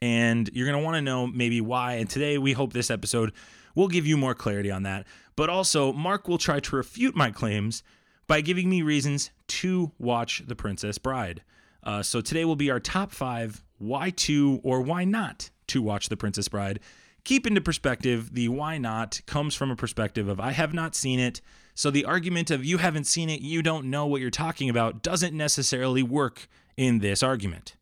and 0.00 0.48
you're 0.52 0.66
going 0.66 0.78
to 0.78 0.84
want 0.84 0.96
to 0.96 1.02
know 1.02 1.26
maybe 1.26 1.60
why. 1.60 1.94
And 1.94 2.08
today, 2.08 2.38
we 2.38 2.52
hope 2.52 2.72
this 2.72 2.90
episode 2.90 3.32
will 3.74 3.88
give 3.88 4.06
you 4.06 4.16
more 4.16 4.34
clarity 4.34 4.70
on 4.70 4.82
that. 4.84 5.06
But 5.36 5.50
also, 5.50 5.92
Mark 5.92 6.26
will 6.26 6.38
try 6.38 6.60
to 6.60 6.76
refute 6.76 7.14
my 7.14 7.30
claims 7.30 7.82
by 8.26 8.40
giving 8.40 8.70
me 8.70 8.80
reasons 8.80 9.30
to 9.48 9.92
watch 9.98 10.42
The 10.46 10.56
Princess 10.56 10.98
Bride. 10.98 11.42
Uh, 11.82 12.02
so 12.02 12.20
today 12.20 12.44
will 12.44 12.56
be 12.56 12.70
our 12.70 12.80
top 12.80 13.12
five 13.12 13.62
why 13.78 14.10
to 14.10 14.60
or 14.62 14.80
why 14.80 15.04
not 15.04 15.50
to 15.68 15.80
watch 15.80 16.08
The 16.08 16.16
Princess 16.16 16.48
Bride. 16.48 16.80
Keep 17.24 17.46
into 17.46 17.60
perspective, 17.60 18.34
the 18.34 18.48
why 18.48 18.78
not 18.78 19.20
comes 19.26 19.54
from 19.54 19.70
a 19.70 19.76
perspective 19.76 20.28
of 20.28 20.40
I 20.40 20.52
have 20.52 20.72
not 20.72 20.94
seen 20.94 21.18
it. 21.18 21.40
So 21.74 21.90
the 21.90 22.04
argument 22.04 22.50
of 22.50 22.64
you 22.64 22.78
haven't 22.78 23.04
seen 23.04 23.30
it, 23.30 23.40
you 23.40 23.62
don't 23.62 23.90
know 23.90 24.06
what 24.06 24.20
you're 24.20 24.30
talking 24.30 24.68
about 24.68 25.02
doesn't 25.02 25.36
necessarily 25.36 26.02
work 26.02 26.48
in 26.76 26.98
this 26.98 27.22
argument. 27.22 27.76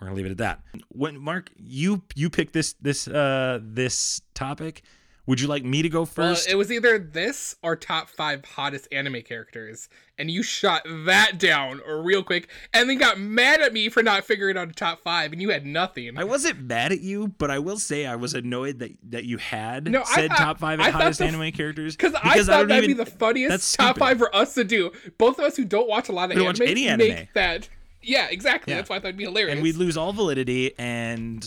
We're 0.00 0.06
gonna 0.06 0.16
leave 0.16 0.26
it 0.26 0.32
at 0.32 0.38
that. 0.38 0.62
When 0.88 1.18
Mark, 1.18 1.50
you 1.56 2.02
you 2.14 2.30
picked 2.30 2.52
this 2.52 2.74
this 2.74 3.08
uh 3.08 3.58
this 3.62 4.20
topic. 4.34 4.82
Would 5.28 5.40
you 5.42 5.46
like 5.46 5.62
me 5.62 5.82
to 5.82 5.90
go 5.90 5.98
Well, 6.00 6.06
first? 6.06 6.48
it 6.48 6.54
was 6.54 6.72
either 6.72 6.98
this 6.98 7.54
or 7.62 7.76
top 7.76 8.08
five 8.08 8.42
hottest 8.46 8.88
anime 8.90 9.20
characters, 9.20 9.90
and 10.16 10.30
you 10.30 10.42
shot 10.42 10.82
that 11.04 11.38
down 11.38 11.82
real 11.86 12.22
quick, 12.22 12.48
and 12.72 12.88
then 12.88 12.96
got 12.96 13.20
mad 13.20 13.60
at 13.60 13.74
me 13.74 13.90
for 13.90 14.02
not 14.02 14.24
figuring 14.24 14.56
out 14.56 14.70
a 14.70 14.72
top 14.72 15.02
five, 15.02 15.34
and 15.34 15.42
you 15.42 15.50
had 15.50 15.66
nothing. 15.66 16.16
I 16.16 16.24
wasn't 16.24 16.62
mad 16.62 16.92
at 16.92 17.02
you, 17.02 17.28
but 17.36 17.50
I 17.50 17.58
will 17.58 17.78
say 17.78 18.06
I 18.06 18.16
was 18.16 18.32
annoyed 18.32 18.78
that 18.78 18.92
that 19.10 19.24
you 19.26 19.36
had 19.36 19.90
No, 19.92 20.02
said 20.04 20.28
thought- 20.30 20.38
top 20.38 20.58
five 20.60 20.80
hottest 20.80 21.18
the- 21.18 21.26
anime 21.26 21.52
characters 21.52 21.94
Because 21.94 22.14
I 22.14 22.42
thought 22.42 22.68
that'd 22.68 22.86
be 22.88 22.94
the 22.94 23.04
funniest 23.04 23.74
top 23.76 23.98
five 23.98 24.16
for 24.16 24.34
us 24.34 24.54
to 24.54 24.64
do. 24.64 24.92
Both 25.18 25.38
of 25.38 25.44
us 25.44 25.58
who 25.58 25.66
don't 25.66 25.90
watch 25.90 26.08
a 26.08 26.12
lot 26.12 26.24
of 26.30 26.38
anime, 26.38 26.46
watch 26.46 26.60
any 26.62 26.88
anime. 26.88 27.06
make 27.06 27.34
that. 27.34 27.68
Yeah, 28.00 28.28
exactly. 28.30 28.72
Yeah. 28.72 28.78
That's 28.78 28.88
why 28.88 28.96
I 28.96 29.00
thought 29.00 29.08
it'd 29.08 29.18
be 29.18 29.24
hilarious. 29.24 29.52
and 29.52 29.62
we'd 29.62 29.76
lose 29.76 29.98
all 29.98 30.14
validity, 30.14 30.72
and 30.78 31.44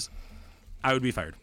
I 0.84 0.94
would 0.94 1.02
be 1.02 1.10
fired. 1.10 1.34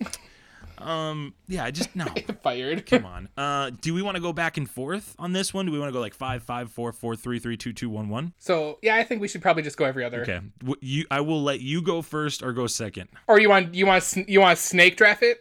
Um, 0.81 1.35
yeah, 1.47 1.65
I 1.65 1.71
just 1.71 1.95
no. 1.97 2.05
fired. 2.43 2.87
Come 2.87 3.05
on. 3.05 3.29
Uh, 3.37 3.71
do 3.81 3.93
we 3.95 4.03
want 4.03 4.17
to 4.17 4.21
go 4.21 4.33
back 4.33 4.57
and 4.57 4.69
forth 4.69 5.15
on 5.19 5.33
this 5.33 5.53
one? 5.53 5.67
Do 5.67 5.73
we 5.73 5.79
want 5.79 5.89
to 5.89 5.93
go 5.93 6.01
like 6.01 6.15
five, 6.15 6.43
five, 6.43 6.71
four, 6.71 6.93
four, 6.93 7.17
three, 7.17 7.39
three, 7.39 7.57
two, 7.57 7.73
two, 7.73 7.91
one, 7.91 8.09
one? 8.09 8.33
So 8.39 8.79
yeah, 8.83 8.97
I 8.97 9.05
think 9.05 9.21
we 9.21 9.29
should 9.29 9.43
probably 9.43 9.63
just 9.63 9.77
go 9.77 9.85
every 9.85 10.05
other. 10.05 10.23
Okay. 10.23 10.41
W- 10.61 10.77
You, 10.81 11.05
I 11.11 11.21
will 11.21 11.43
let 11.43 11.61
you 11.61 11.83
go 11.83 12.03
first 12.03 12.43
or 12.43 12.53
go 12.53 12.67
second. 12.67 13.09
Or 13.27 13.41
you 13.41 13.49
want 13.49 13.75
you 13.75 13.87
want 13.87 14.17
you 14.29 14.41
want 14.41 14.57
to 14.59 14.63
snake 14.65 14.97
draft 14.97 15.23
it, 15.23 15.41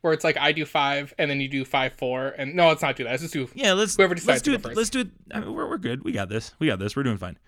where 0.00 0.12
it's 0.12 0.24
like 0.24 0.36
I 0.38 0.52
do 0.52 0.64
five 0.64 1.12
and 1.18 1.30
then 1.30 1.40
you 1.40 1.48
do 1.48 1.64
five 1.64 1.92
four 1.94 2.28
and 2.38 2.54
no, 2.54 2.68
let's 2.68 2.82
not 2.82 2.96
do 2.96 3.04
that. 3.04 3.10
Let's 3.10 3.22
just 3.22 3.34
do 3.34 3.48
Yeah, 3.54 3.72
let's 3.74 3.96
Whoever 3.96 4.14
decides 4.14 4.28
let's 4.28 4.42
do 4.42 4.54
it. 4.54 4.62
first. 4.62 4.76
Let's 4.76 4.90
do 4.90 5.00
it. 5.00 5.08
I 5.32 5.40
mean, 5.40 5.52
we're 5.54 5.68
we're 5.68 5.78
good. 5.78 6.04
We 6.04 6.12
got 6.12 6.28
this. 6.28 6.54
We 6.58 6.66
got 6.66 6.78
this. 6.78 6.96
We're 6.96 7.02
doing 7.02 7.18
fine. 7.18 7.38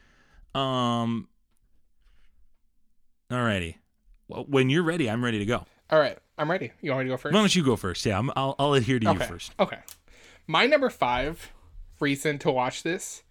Um. 0.54 1.28
Alrighty. 3.30 3.76
Well, 4.28 4.44
when 4.48 4.70
you're 4.70 4.82
ready, 4.82 5.08
I'm 5.10 5.24
ready 5.24 5.38
to 5.38 5.46
go. 5.46 5.64
All 5.93 5.99
right, 5.99 6.16
I'm 6.38 6.51
ready. 6.51 6.72
You 6.80 6.90
want 6.90 7.05
me 7.05 7.11
to 7.11 7.14
go 7.14 7.16
first? 7.18 7.34
Why 7.34 7.40
don't 7.40 7.55
you 7.55 7.62
go 7.62 7.76
first? 7.76 8.07
Yeah, 8.07 8.18
I'm, 8.18 8.30
I'll 8.34 8.57
I'll 8.59 8.72
adhere 8.72 8.99
to 8.99 9.12
you 9.12 9.18
first. 9.18 9.53
Okay. 9.61 9.78
My 10.47 10.66
number 10.66 10.88
five 10.88 11.53
reason 12.01 12.38
to 12.38 12.51
watch 12.51 12.82
this 12.82 13.22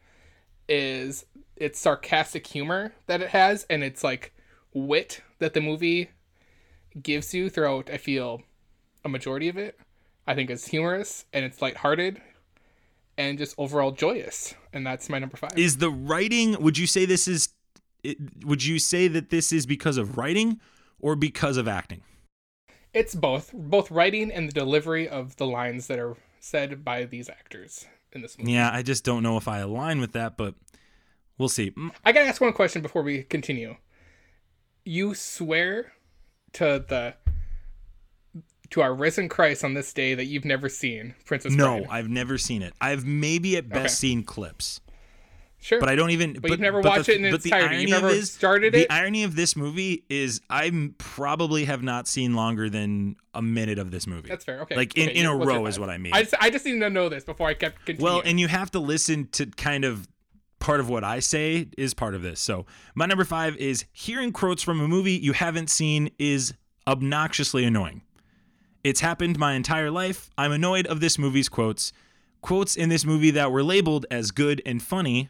is 0.69 1.25
its 1.55 1.79
sarcastic 1.79 2.45
humor 2.45 2.93
that 3.07 3.19
it 3.19 3.29
has, 3.29 3.65
and 3.67 3.83
it's 3.83 4.03
like 4.03 4.31
wit 4.73 5.23
that 5.39 5.55
the 5.55 5.59
movie 5.59 6.11
gives 7.01 7.33
you 7.33 7.49
throughout. 7.49 7.89
I 7.89 7.97
feel 7.97 8.43
a 9.03 9.09
majority 9.09 9.49
of 9.49 9.57
it. 9.57 9.79
I 10.27 10.35
think 10.35 10.51
it's 10.51 10.67
humorous 10.67 11.25
and 11.33 11.43
it's 11.43 11.63
lighthearted 11.63 12.21
and 13.17 13.39
just 13.39 13.55
overall 13.57 13.91
joyous, 13.91 14.53
and 14.71 14.85
that's 14.85 15.09
my 15.09 15.17
number 15.17 15.35
five. 15.35 15.57
Is 15.57 15.77
the 15.77 15.89
writing? 15.89 16.61
Would 16.61 16.77
you 16.77 16.85
say 16.85 17.05
this 17.05 17.27
is? 17.27 17.49
Would 18.45 18.63
you 18.63 18.77
say 18.77 19.07
that 19.07 19.31
this 19.31 19.51
is 19.51 19.65
because 19.65 19.97
of 19.97 20.19
writing 20.19 20.59
or 20.99 21.15
because 21.15 21.57
of 21.57 21.67
acting? 21.67 22.03
It's 22.93 23.15
both, 23.15 23.51
both 23.53 23.89
writing 23.91 24.31
and 24.31 24.47
the 24.47 24.53
delivery 24.53 25.07
of 25.07 25.37
the 25.37 25.45
lines 25.47 25.87
that 25.87 25.99
are 25.99 26.17
said 26.39 26.83
by 26.83 27.05
these 27.05 27.29
actors 27.29 27.85
in 28.11 28.21
this 28.21 28.37
movie. 28.37 28.51
Yeah, 28.51 28.69
I 28.73 28.81
just 28.83 29.03
don't 29.05 29.23
know 29.23 29.37
if 29.37 29.47
I 29.47 29.59
align 29.59 30.01
with 30.01 30.11
that, 30.13 30.35
but 30.37 30.55
we'll 31.37 31.49
see. 31.49 31.71
Mm, 31.71 31.91
I 32.03 32.11
gotta 32.11 32.25
ask 32.27 32.41
one 32.41 32.51
question 32.53 32.81
before 32.81 33.01
we 33.03 33.23
continue. 33.23 33.77
You 34.83 35.13
swear 35.13 35.93
to 36.53 36.83
the 36.87 37.15
to 38.71 38.81
our 38.81 38.93
risen 38.93 39.27
Christ 39.29 39.63
on 39.65 39.73
this 39.73 39.93
day 39.93 40.15
that 40.15 40.25
you've 40.25 40.45
never 40.45 40.69
seen 40.69 41.13
Princess 41.25 41.53
No, 41.53 41.79
Bride. 41.79 41.87
I've 41.89 42.09
never 42.09 42.37
seen 42.37 42.61
it. 42.61 42.73
I've 42.79 43.05
maybe 43.05 43.57
at 43.57 43.67
best 43.69 43.79
Okay. 43.79 43.87
seen 43.89 44.23
clips. 44.23 44.79
Sure, 45.63 45.79
but 45.79 45.89
I 45.89 45.95
don't 45.95 46.09
even. 46.09 46.33
But 46.33 46.49
you've 46.49 46.59
never 46.59 46.81
watched 46.81 47.05
the, 47.05 47.13
it 47.13 47.23
in 47.23 47.31
but 47.31 47.43
the 47.43 47.49
entirety. 47.49 47.81
You've 47.83 47.91
irony 47.91 47.91
of 47.93 48.01
never 48.01 48.13
this- 48.15 48.33
started 48.33 48.73
it. 48.73 48.89
The 48.89 48.93
irony 48.93 49.23
of 49.23 49.35
this 49.35 49.55
movie 49.55 50.03
is 50.09 50.41
I 50.49 50.91
probably 50.97 51.65
have 51.65 51.83
not 51.83 52.07
seen 52.07 52.33
longer 52.33 52.67
than 52.67 53.15
a 53.35 53.43
minute 53.43 53.77
of 53.77 53.91
this 53.91 54.07
movie. 54.07 54.27
That's 54.27 54.43
fair. 54.43 54.61
Okay, 54.61 54.75
Like 54.75 54.97
in, 54.97 55.09
Okay, 55.09 55.19
in 55.19 55.27
a 55.27 55.35
row 55.35 55.67
is 55.67 55.79
what 55.79 55.89
I 55.91 55.99
mean. 55.99 56.13
I 56.13 56.23
just, 56.23 56.33
I 56.41 56.49
just 56.49 56.65
need 56.65 56.79
to 56.79 56.89
know 56.89 57.09
this 57.09 57.23
before 57.23 57.47
I 57.47 57.53
kept 57.53 57.85
continuing. 57.85 58.03
Well, 58.03 58.23
and 58.25 58.39
you 58.39 58.47
have 58.47 58.71
to 58.71 58.79
listen 58.79 59.27
to 59.33 59.45
kind 59.45 59.85
of 59.85 60.07
part 60.59 60.79
of 60.79 60.89
what 60.89 61.03
I 61.03 61.19
say 61.19 61.67
is 61.77 61.93
part 61.93 62.15
of 62.15 62.23
this. 62.23 62.39
So 62.39 62.65
my 62.95 63.05
number 63.05 63.23
five 63.23 63.55
is 63.57 63.85
hearing 63.91 64.31
quotes 64.31 64.63
from 64.63 64.79
a 64.81 64.87
movie 64.87 65.13
you 65.13 65.33
haven't 65.33 65.69
seen 65.69 66.09
is 66.17 66.53
obnoxiously 66.87 67.65
annoying. 67.65 68.01
It's 68.83 68.99
happened 69.01 69.37
my 69.37 69.53
entire 69.53 69.91
life. 69.91 70.31
I'm 70.39 70.51
annoyed 70.51 70.87
of 70.87 71.01
this 71.01 71.19
movie's 71.19 71.49
quotes. 71.49 71.93
Quotes 72.41 72.75
in 72.75 72.89
this 72.89 73.05
movie 73.05 73.29
that 73.31 73.51
were 73.51 73.61
labeled 73.63 74.07
as 74.09 74.31
good 74.31 74.59
and 74.65 74.81
funny 74.81 75.29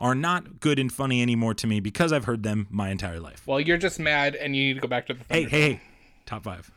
are 0.00 0.14
not 0.14 0.60
good 0.60 0.78
and 0.78 0.92
funny 0.92 1.22
anymore 1.22 1.54
to 1.54 1.66
me 1.66 1.80
because 1.80 2.12
I've 2.12 2.24
heard 2.24 2.42
them 2.42 2.66
my 2.70 2.90
entire 2.90 3.20
life. 3.20 3.46
well, 3.46 3.60
you're 3.60 3.78
just 3.78 3.98
mad, 3.98 4.34
and 4.36 4.54
you 4.54 4.68
need 4.68 4.74
to 4.74 4.80
go 4.80 4.88
back 4.88 5.06
to 5.06 5.14
the. 5.14 5.24
Hey, 5.28 5.44
hey, 5.44 5.60
hey. 5.60 5.80
Top 6.26 6.44
five. 6.44 6.70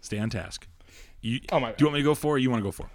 Stay 0.00 0.18
on 0.18 0.30
task. 0.30 0.66
You, 1.20 1.40
Oh, 1.50 1.58
my 1.58 1.72
Do 1.72 1.76
you 1.78 1.86
want 1.86 1.94
me 1.94 2.00
to 2.00 2.04
go 2.04 2.14
for 2.14 2.34
or 2.34 2.38
you 2.38 2.50
want 2.50 2.60
to 2.60 2.64
go 2.64 2.70
for? 2.70 2.88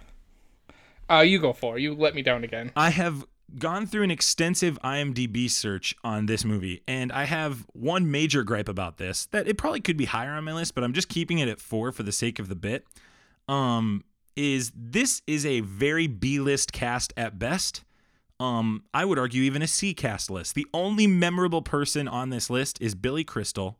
Uh, 1.10 1.20
you 1.20 1.38
go 1.38 1.52
for. 1.52 1.78
You 1.78 1.94
let 1.94 2.14
me 2.14 2.22
down 2.22 2.44
again. 2.44 2.72
I 2.74 2.90
have 2.90 3.26
gone 3.58 3.86
through 3.86 4.02
an 4.04 4.10
extensive 4.10 4.78
IMDb 4.82 5.50
search 5.50 5.94
on 6.02 6.26
this 6.26 6.44
movie, 6.44 6.82
and 6.88 7.12
I 7.12 7.24
have 7.24 7.66
one 7.72 8.10
major 8.10 8.42
gripe 8.42 8.68
about 8.68 8.96
this 8.96 9.26
that 9.26 9.46
it 9.46 9.58
probably 9.58 9.80
could 9.80 9.96
be 9.96 10.06
higher 10.06 10.30
on 10.30 10.44
my 10.44 10.54
list, 10.54 10.74
but 10.74 10.82
I'm 10.82 10.92
just 10.94 11.08
keeping 11.08 11.38
it 11.38 11.48
at 11.48 11.60
four 11.60 11.92
for 11.92 12.02
the 12.02 12.12
sake 12.12 12.38
of 12.38 12.48
the 12.48 12.56
bit. 12.56 12.86
Um, 13.48 14.04
is 14.36 14.72
this 14.74 15.22
is 15.26 15.44
a 15.44 15.60
very 15.60 16.06
B-list 16.06 16.72
cast 16.72 17.12
at 17.16 17.38
best. 17.38 17.84
Um, 18.44 18.84
I 18.92 19.04
would 19.04 19.18
argue 19.18 19.42
even 19.42 19.62
a 19.62 19.66
C 19.66 19.94
cast 19.94 20.30
list. 20.30 20.54
The 20.54 20.66
only 20.74 21.06
memorable 21.06 21.62
person 21.62 22.06
on 22.06 22.28
this 22.28 22.50
list 22.50 22.78
is 22.80 22.94
Billy 22.94 23.24
Crystal. 23.24 23.78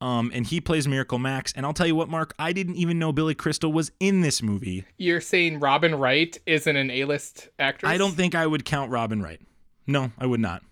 Um, 0.00 0.32
and 0.34 0.46
he 0.46 0.60
plays 0.60 0.88
Miracle 0.88 1.18
Max. 1.18 1.52
And 1.54 1.64
I'll 1.64 1.74
tell 1.74 1.86
you 1.86 1.94
what, 1.94 2.08
Mark, 2.08 2.34
I 2.38 2.52
didn't 2.52 2.76
even 2.76 2.98
know 2.98 3.12
Billy 3.12 3.34
Crystal 3.34 3.72
was 3.72 3.92
in 4.00 4.22
this 4.22 4.42
movie. 4.42 4.84
You're 4.96 5.20
saying 5.20 5.60
Robin 5.60 5.94
Wright 5.94 6.36
isn't 6.46 6.74
an 6.74 6.90
A-list 6.90 7.50
actress? 7.58 7.90
I 7.90 7.98
don't 7.98 8.12
think 8.12 8.34
I 8.34 8.46
would 8.46 8.64
count 8.64 8.90
Robin 8.90 9.22
Wright. 9.22 9.40
No, 9.86 10.10
I 10.18 10.26
would 10.26 10.40
not. 10.40 10.62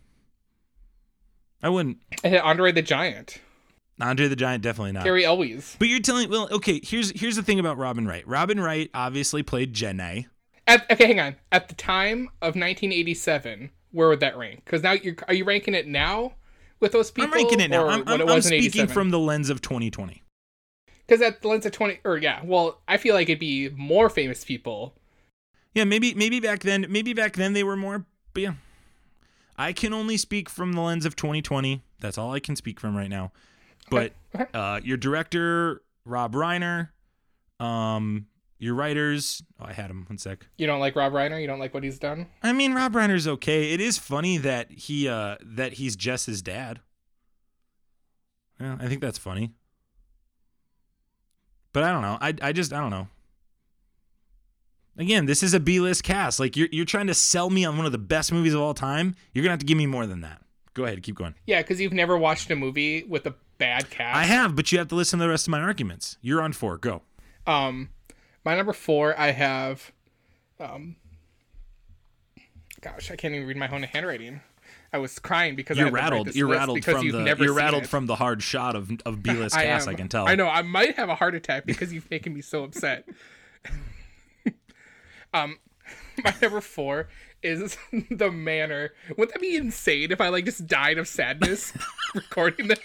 I 1.63 1.69
wouldn't. 1.69 1.99
And 2.25 2.37
Andre 2.37 2.73
the 2.73 2.83
Giant, 2.83 3.39
Andre 4.01 4.29
the 4.29 4.37
Giant, 4.37 4.63
definitely 4.63 4.93
not. 4.93 5.05
Cary 5.05 5.27
Elwes. 5.27 5.77
But 5.79 5.89
you're 5.89 6.01
telling 6.01 6.31
well, 6.31 6.49
okay. 6.51 6.81
Here's 6.83 7.13
here's 7.21 7.37
the 7.37 7.43
thing 7.43 7.61
about 7.61 7.77
Robin 7.77 8.07
Wright. 8.07 8.27
Robin 8.27 8.59
Wright 8.59 8.89
obviously 8.95 9.43
played 9.43 9.75
Jenny. 9.75 10.27
At, 10.71 10.91
okay, 10.91 11.07
hang 11.09 11.21
on. 11.21 11.37
At 11.53 11.69
the 11.69 11.75
time 11.75 12.29
of 12.43 12.55
1987, 12.55 13.71
where 13.93 14.09
would 14.09 14.21
that 14.21 14.37
rank? 14.37 14.63
Because 14.65 14.83
now 14.83 14.93
you're 14.93 15.17
are 15.29 15.35
you 15.35 15.45
ranking 15.45 15.75
it 15.75 15.87
now 15.87 16.35
with 16.81 16.93
those 16.93 17.11
people? 17.11 17.29
I'm 17.29 17.35
ranking 17.35 17.61
it 17.61 17.71
now. 17.71 17.89
I'm, 17.89 18.01
what 18.05 18.21
I'm, 18.21 18.29
it 18.29 18.31
I'm 18.31 18.43
speaking 18.43 18.83
87? 18.83 18.89
from 18.95 19.11
the 19.11 19.19
lens 19.19 19.51
of 19.51 19.61
2020. 19.63 20.23
because 21.07 21.21
at 21.23 21.43
the 21.43 21.49
lens 21.49 21.67
of 21.67 21.73
20 21.73 22.01
or 22.05 22.17
yeah. 22.19 22.41
Well, 22.45 22.81
I 22.87 22.97
feel 22.99 23.15
like 23.15 23.29
it'd 23.29 23.41
be 23.41 23.69
more 23.71 24.09
famous 24.09 24.45
people. 24.45 24.95
Yeah, 25.75 25.85
maybe 25.85 26.15
maybe 26.15 26.41
back 26.41 26.61
then 26.61 26.87
maybe 26.89 27.13
back 27.15 27.35
then 27.35 27.53
they 27.53 27.65
were 27.65 27.77
more. 27.77 28.05
But 28.33 28.43
yeah, 28.43 28.55
I 29.59 29.73
can 29.73 29.93
only 29.93 30.17
speak 30.17 30.49
from 30.49 30.73
the 30.75 30.81
lens 30.83 31.05
of 31.05 31.17
2020. 31.17 31.83
That's 32.01 32.17
all 32.17 32.33
I 32.33 32.39
can 32.41 32.55
speak 32.57 32.79
from 32.81 32.97
right 32.97 33.11
now. 33.11 33.33
But 33.91 34.13
Okay. 34.35 34.47
uh, 34.55 34.81
your 34.85 34.97
director 34.97 35.83
Rob 36.05 36.35
Reiner, 36.35 36.91
um, 37.59 38.27
your 38.61 38.75
writers. 38.75 39.43
Oh, 39.59 39.65
I 39.65 39.73
had 39.73 39.91
him. 39.91 40.05
One 40.09 40.19
sec. 40.19 40.47
You 40.59 40.67
don't 40.67 40.81
like 40.81 40.95
Rob 40.95 41.13
Reiner? 41.13 41.41
You 41.41 41.47
don't 41.47 41.59
like 41.59 41.75
what 41.75 41.83
he's 41.83 41.99
done? 41.99 42.27
I 42.43 42.53
mean, 42.53 42.75
Rob 42.75 42.93
Reiner's 42.93 43.27
okay. 43.27 43.73
It 43.73 43.81
is 43.81 43.99
funny 43.99 44.37
that 44.39 44.71
he 44.71 45.09
uh 45.09 45.37
that 45.43 45.75
he's 45.75 45.97
Jess's 45.97 46.43
dad. 46.43 46.81
Yeah, 48.61 48.77
I 48.79 48.87
think 48.87 49.01
that's 49.01 49.19
funny. 49.19 49.55
But 51.73 51.85
I 51.85 51.91
don't 51.91 52.03
know. 52.03 52.19
I 52.21 52.35
I 52.43 52.53
just 52.53 52.73
I 52.73 52.81
don't 52.81 52.91
know. 52.91 53.09
Again, 54.99 55.25
this 55.25 55.43
is 55.43 55.55
a 55.55 55.61
B-list 55.61 56.05
cast. 56.05 56.39
Like 56.39 56.57
you're 56.57 56.69
you're 56.71 56.85
trying 56.85 57.07
to 57.07 57.15
sell 57.15 57.49
me 57.49 57.65
on 57.65 57.79
one 57.79 57.87
of 57.87 57.93
the 57.93 57.99
best 57.99 58.31
movies 58.31 58.53
of 58.53 58.61
all 58.61 58.75
time. 58.75 59.15
You're 59.33 59.43
gonna 59.43 59.53
have 59.53 59.61
to 59.61 59.67
give 59.67 59.79
me 59.79 59.87
more 59.87 60.07
than 60.07 60.21
that. 60.21 60.43
Go 60.75 60.85
ahead, 60.85 61.03
keep 61.03 61.17
going. 61.17 61.35
Yeah, 61.47 61.63
because 61.63 61.81
you've 61.81 61.95
never 61.95 62.17
watched 62.19 62.51
a 62.51 62.57
movie 62.57 63.05
with 63.05 63.27
a 63.27 63.35
bad 63.57 63.89
cast. 63.89 64.17
I 64.17 64.25
have, 64.25 64.55
but 64.55 64.71
you 64.71 64.79
have 64.79 64.89
to 64.89 64.95
listen 64.95 65.19
to 65.19 65.25
the 65.25 65.29
rest 65.31 65.47
of 65.47 65.51
my 65.51 65.61
arguments. 65.61 66.19
You're 66.21 66.43
on 66.43 66.53
four. 66.53 66.77
Go. 66.77 67.03
Um, 67.47 67.89
my 68.45 68.57
number 68.57 68.73
four, 68.73 69.19
I 69.19 69.33
have, 69.33 69.93
um, 70.59 70.97
gosh, 72.81 73.11
I 73.11 73.17
can't 73.17 73.35
even 73.35 73.47
read 73.47 73.57
my 73.57 73.69
own 73.69 73.83
handwriting. 73.83 74.41
I 74.93 74.99
was 74.99 75.19
crying 75.19 75.55
because 75.55 75.79
I 75.79 75.83
You're 75.83 75.91
rattled. 75.91 76.35
You're 76.35 76.49
rattled 76.49 76.85
from 76.85 77.09
the. 77.09 77.21
never 77.21 77.45
You're 77.45 77.53
rattled 77.55 77.85
it. 77.85 77.89
from 77.89 78.07
the 78.07 78.17
hard 78.17 78.43
shot 78.43 78.75
of 78.75 78.91
of 79.07 79.23
B-list 79.23 79.57
I 79.57 79.65
cast. 79.65 79.87
am. 79.87 79.95
I 79.95 79.97
can 79.97 80.09
tell. 80.09 80.27
I 80.27 80.35
know. 80.35 80.49
I 80.49 80.63
might 80.63 80.97
have 80.97 81.09
a 81.09 81.15
heart 81.15 81.35
attack 81.35 81.65
because 81.65 81.93
you've 81.93 82.11
making 82.11 82.35
me 82.35 82.41
so 82.41 82.65
upset. 82.65 83.09
um, 85.35 85.59
my 86.25 86.35
number 86.43 86.61
four 86.61 87.09
is 87.43 87.77
the 88.11 88.31
manner. 88.31 88.91
Wouldn't 89.17 89.33
that 89.33 89.41
be 89.41 89.57
insane 89.57 90.13
if 90.13 90.21
I 90.21 90.29
like 90.29 90.45
just 90.45 90.67
died 90.67 90.99
of 90.99 91.09
sadness 91.09 91.73
recording 92.15 92.69
this? 92.69 92.79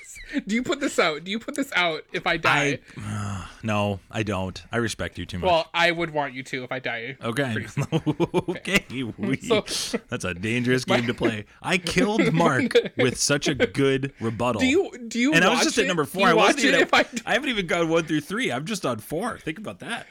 Do 0.48 0.56
you 0.56 0.64
put 0.64 0.80
this 0.80 0.98
out? 0.98 1.24
Do 1.24 1.32
you 1.32 1.40
put 1.40 1.56
this 1.56 1.72
out 1.76 2.04
if 2.14 2.26
I 2.26 2.38
die? 2.38 2.80
I, 2.98 3.48
no, 3.64 4.00
I 4.10 4.24
don't. 4.24 4.62
I 4.72 4.78
respect 4.78 5.18
you 5.18 5.26
too 5.26 5.40
much. 5.40 5.48
well, 5.50 5.70
I 5.74 5.92
would 5.92 6.12
want 6.12 6.34
you 6.34 6.44
to 6.44 6.64
if 6.64 6.72
I 6.72 6.80
die. 6.80 7.18
Okay. 7.24 7.66
okay. 8.50 8.86
We, 9.18 9.38
So- 9.38 9.66
that's 10.10 10.26
a 10.26 10.34
dangerous 10.34 10.86
game 10.86 11.08
to 11.08 11.14
play. 11.14 11.46
I 11.62 11.78
killed 11.78 12.34
Mark 12.34 12.74
with 12.98 13.20
such 13.20 13.48
a 13.48 13.56
good 13.56 14.14
rebuttal. 14.20 14.62
Do 14.62 14.68
you 14.68 14.92
do 15.08 15.20
you? 15.20 15.34
and 15.34 15.44
I 15.44 15.50
was 15.50 15.64
just 15.64 15.78
it? 15.78 15.82
at 15.84 15.88
number 15.88 16.06
four. 16.06 16.22
you 16.24 16.28
I 16.28 16.34
watch 16.34 16.56
wasn't 16.56 16.66
it 16.66 16.68
even 16.70 16.82
if 16.82 16.94
I 16.94 17.06
I 17.26 17.34
haven't 17.34 17.50
even 17.50 17.68
gone 17.68 17.90
one 17.90 18.06
through 18.06 18.22
three. 18.22 18.52
I'm 18.52 18.66
just 18.66 18.86
on 18.86 19.00
four. 19.00 19.38
Think 19.40 19.58
about 19.60 19.80
that. 19.80 20.08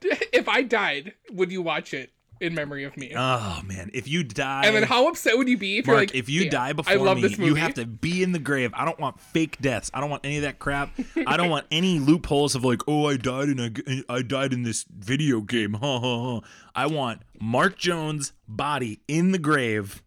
if 0.00 0.48
I 0.48 0.62
died, 0.62 1.14
would 1.30 1.52
you 1.52 1.60
watch 1.62 1.92
it 1.92 2.10
in 2.40 2.54
memory 2.54 2.84
of 2.84 2.96
me? 2.96 3.12
Oh 3.16 3.60
man, 3.64 3.90
if 3.94 4.06
you 4.08 4.22
die, 4.24 4.66
and 4.66 4.74
then 4.76 4.82
how 4.82 5.08
upset 5.08 5.36
would 5.38 5.48
you 5.48 5.56
be 5.58 5.78
if 5.78 5.86
Mark, 5.86 5.94
you're 5.94 6.00
like, 6.00 6.14
if 6.14 6.28
you 6.28 6.42
"Damn, 6.42 6.50
die 6.50 6.72
before 6.74 6.92
I 6.92 6.96
love 6.96 7.16
me, 7.16 7.22
this 7.22 7.38
movie. 7.38 7.50
you 7.50 7.54
have 7.56 7.74
to 7.74 7.86
be 7.86 8.22
in 8.22 8.32
the 8.32 8.38
grave. 8.38 8.70
I 8.74 8.84
don't 8.84 8.98
want 8.98 9.20
fake 9.20 9.58
deaths. 9.60 9.90
I 9.94 10.00
don't 10.00 10.10
want 10.10 10.24
any 10.24 10.36
of 10.36 10.42
that 10.42 10.58
crap. 10.58 10.90
I 11.26 11.36
don't 11.36 11.50
want 11.50 11.66
any 11.70 11.98
loopholes 11.98 12.54
of 12.54 12.64
like, 12.64 12.80
oh, 12.86 13.06
I 13.06 13.16
died 13.16 13.48
in 13.48 13.58
a, 13.60 14.12
I 14.12 14.22
died 14.22 14.52
in 14.52 14.62
this 14.62 14.84
video 14.90 15.40
game. 15.40 15.74
Ha 15.74 16.00
ha 16.00 16.40
ha. 16.40 16.40
I 16.74 16.86
want 16.86 17.22
Mark 17.40 17.76
Jones' 17.78 18.32
body 18.46 19.00
in 19.08 19.32
the 19.32 19.38
grave. 19.38 20.02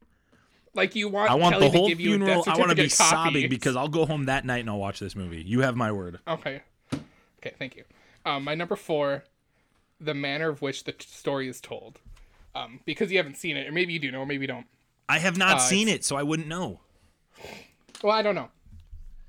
like 0.75 0.95
you 0.95 1.09
want. 1.09 1.31
I 1.31 1.35
want 1.35 1.55
Kelly 1.55 1.69
the 1.69 1.77
whole 1.77 1.89
funeral. 1.95 2.43
I 2.47 2.57
want 2.57 2.69
to 2.69 2.75
be 2.75 2.89
sobbing 2.89 3.49
because 3.49 3.75
I'll 3.75 3.87
go 3.87 4.05
home 4.05 4.25
that 4.25 4.45
night 4.45 4.59
and 4.59 4.69
I'll 4.69 4.77
watch 4.79 4.99
this 4.99 5.15
movie. 5.15 5.41
You 5.45 5.61
have 5.61 5.75
my 5.75 5.91
word. 5.91 6.19
Okay. 6.27 6.61
Okay, 6.93 7.53
thank 7.57 7.75
you. 7.75 7.83
Um, 8.25 8.43
my 8.43 8.53
number 8.53 8.75
four, 8.75 9.23
the 9.99 10.13
manner 10.13 10.49
of 10.49 10.61
which 10.61 10.83
the 10.83 10.91
t- 10.91 11.07
story 11.09 11.47
is 11.47 11.61
told. 11.61 11.99
Um, 12.55 12.79
because 12.85 13.11
you 13.11 13.17
haven't 13.17 13.37
seen 13.37 13.57
it, 13.57 13.67
or 13.67 13.71
maybe 13.71 13.93
you 13.93 13.99
do 13.99 14.11
know, 14.11 14.19
or 14.21 14.25
maybe 14.25 14.41
you 14.43 14.47
don't. 14.47 14.65
I 15.07 15.19
have 15.19 15.37
not 15.37 15.57
Uh, 15.57 15.59
seen 15.59 15.87
it, 15.87 16.03
so 16.03 16.15
I 16.15 16.23
wouldn't 16.23 16.47
know. 16.47 16.79
Well, 18.03 18.13
I 18.13 18.21
don't 18.21 18.35
know. 18.35 18.49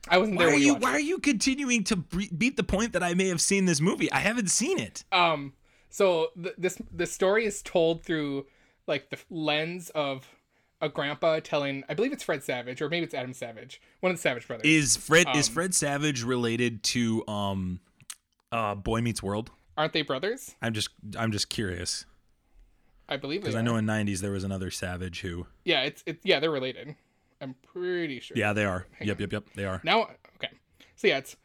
I 0.08 0.18
wasn't 0.18 0.38
Why 0.38 0.46
there 0.46 0.54
are 0.54 0.58
you? 0.58 0.74
Why 0.74 0.92
are 0.92 1.00
you 1.00 1.18
continuing 1.18 1.84
to 1.84 1.96
bre- 1.96 2.22
beat 2.36 2.56
the 2.56 2.62
point 2.64 2.92
that 2.94 3.02
I 3.02 3.14
may 3.14 3.28
have 3.28 3.40
seen 3.40 3.66
this 3.66 3.80
movie? 3.80 4.10
I 4.12 4.20
haven't 4.20 4.50
seen 4.50 4.78
it. 4.78 5.04
it. 5.12 5.16
Um, 5.16 5.52
so 5.90 6.30
th- 6.42 6.54
this 6.56 6.80
the 6.92 7.06
story 7.06 7.44
is 7.44 7.60
told 7.62 8.02
through 8.04 8.46
like 8.86 9.10
the 9.10 9.18
lens 9.28 9.90
of 9.90 10.26
a 10.80 10.88
grandpa 10.88 11.40
telling. 11.40 11.84
I 11.88 11.94
believe 11.94 12.12
it's 12.12 12.22
Fred 12.22 12.42
Savage, 12.42 12.80
or 12.80 12.88
maybe 12.88 13.04
it's 13.04 13.14
Adam 13.14 13.34
Savage, 13.34 13.80
one 14.00 14.10
of 14.10 14.16
the 14.16 14.22
Savage 14.22 14.46
brothers. 14.46 14.64
Is 14.66 14.96
Fred 14.96 15.26
is 15.34 15.48
Um, 15.48 15.54
Fred 15.54 15.74
Savage 15.74 16.22
related 16.22 16.82
to 16.84 17.26
um, 17.28 17.80
uh, 18.50 18.74
Boy 18.74 19.02
Meets 19.02 19.22
World? 19.22 19.50
Aren't 19.76 19.92
they 19.92 20.02
brothers? 20.02 20.54
I'm 20.62 20.72
just 20.72 20.88
I'm 21.18 21.30
just 21.32 21.50
curious 21.50 22.06
I 23.10 23.16
believe 23.16 23.42
because. 23.42 23.56
I 23.56 23.62
know 23.62 23.76
in 23.76 23.84
'90s 23.84 24.20
there 24.20 24.30
was 24.30 24.44
another 24.44 24.70
Savage 24.70 25.20
who. 25.20 25.46
Yeah, 25.64 25.82
it's 25.82 26.02
it. 26.06 26.20
Yeah, 26.22 26.40
they're 26.40 26.50
related. 26.50 26.94
I'm 27.40 27.54
pretty 27.72 28.20
sure. 28.20 28.36
Yeah, 28.36 28.52
they 28.52 28.64
are. 28.64 28.86
Yep, 29.00 29.20
yep, 29.20 29.32
yep. 29.32 29.44
They 29.54 29.64
are. 29.64 29.80
Now, 29.82 30.10
okay. 30.36 30.52
So 30.96 31.08
yeah, 31.08 31.18
it's 31.18 31.36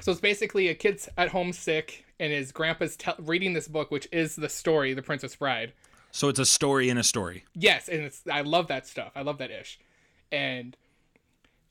so 0.00 0.12
it's 0.12 0.20
basically 0.20 0.68
a 0.68 0.74
kid's 0.74 1.08
at 1.16 1.28
home 1.28 1.52
sick, 1.52 2.04
and 2.20 2.32
his 2.32 2.52
grandpa's 2.52 2.96
te- 2.96 3.12
reading 3.18 3.52
this 3.52 3.68
book, 3.68 3.90
which 3.90 4.08
is 4.12 4.36
the 4.36 4.48
story, 4.48 4.94
The 4.94 5.02
Princess 5.02 5.36
Bride. 5.36 5.72
So 6.10 6.28
it's 6.28 6.38
a 6.38 6.46
story 6.46 6.90
in 6.90 6.98
a 6.98 7.02
story. 7.02 7.44
Yes, 7.54 7.88
and 7.88 8.02
it's 8.02 8.22
I 8.30 8.42
love 8.42 8.68
that 8.68 8.86
stuff. 8.86 9.12
I 9.16 9.22
love 9.22 9.38
that 9.38 9.50
ish, 9.50 9.78
and 10.30 10.76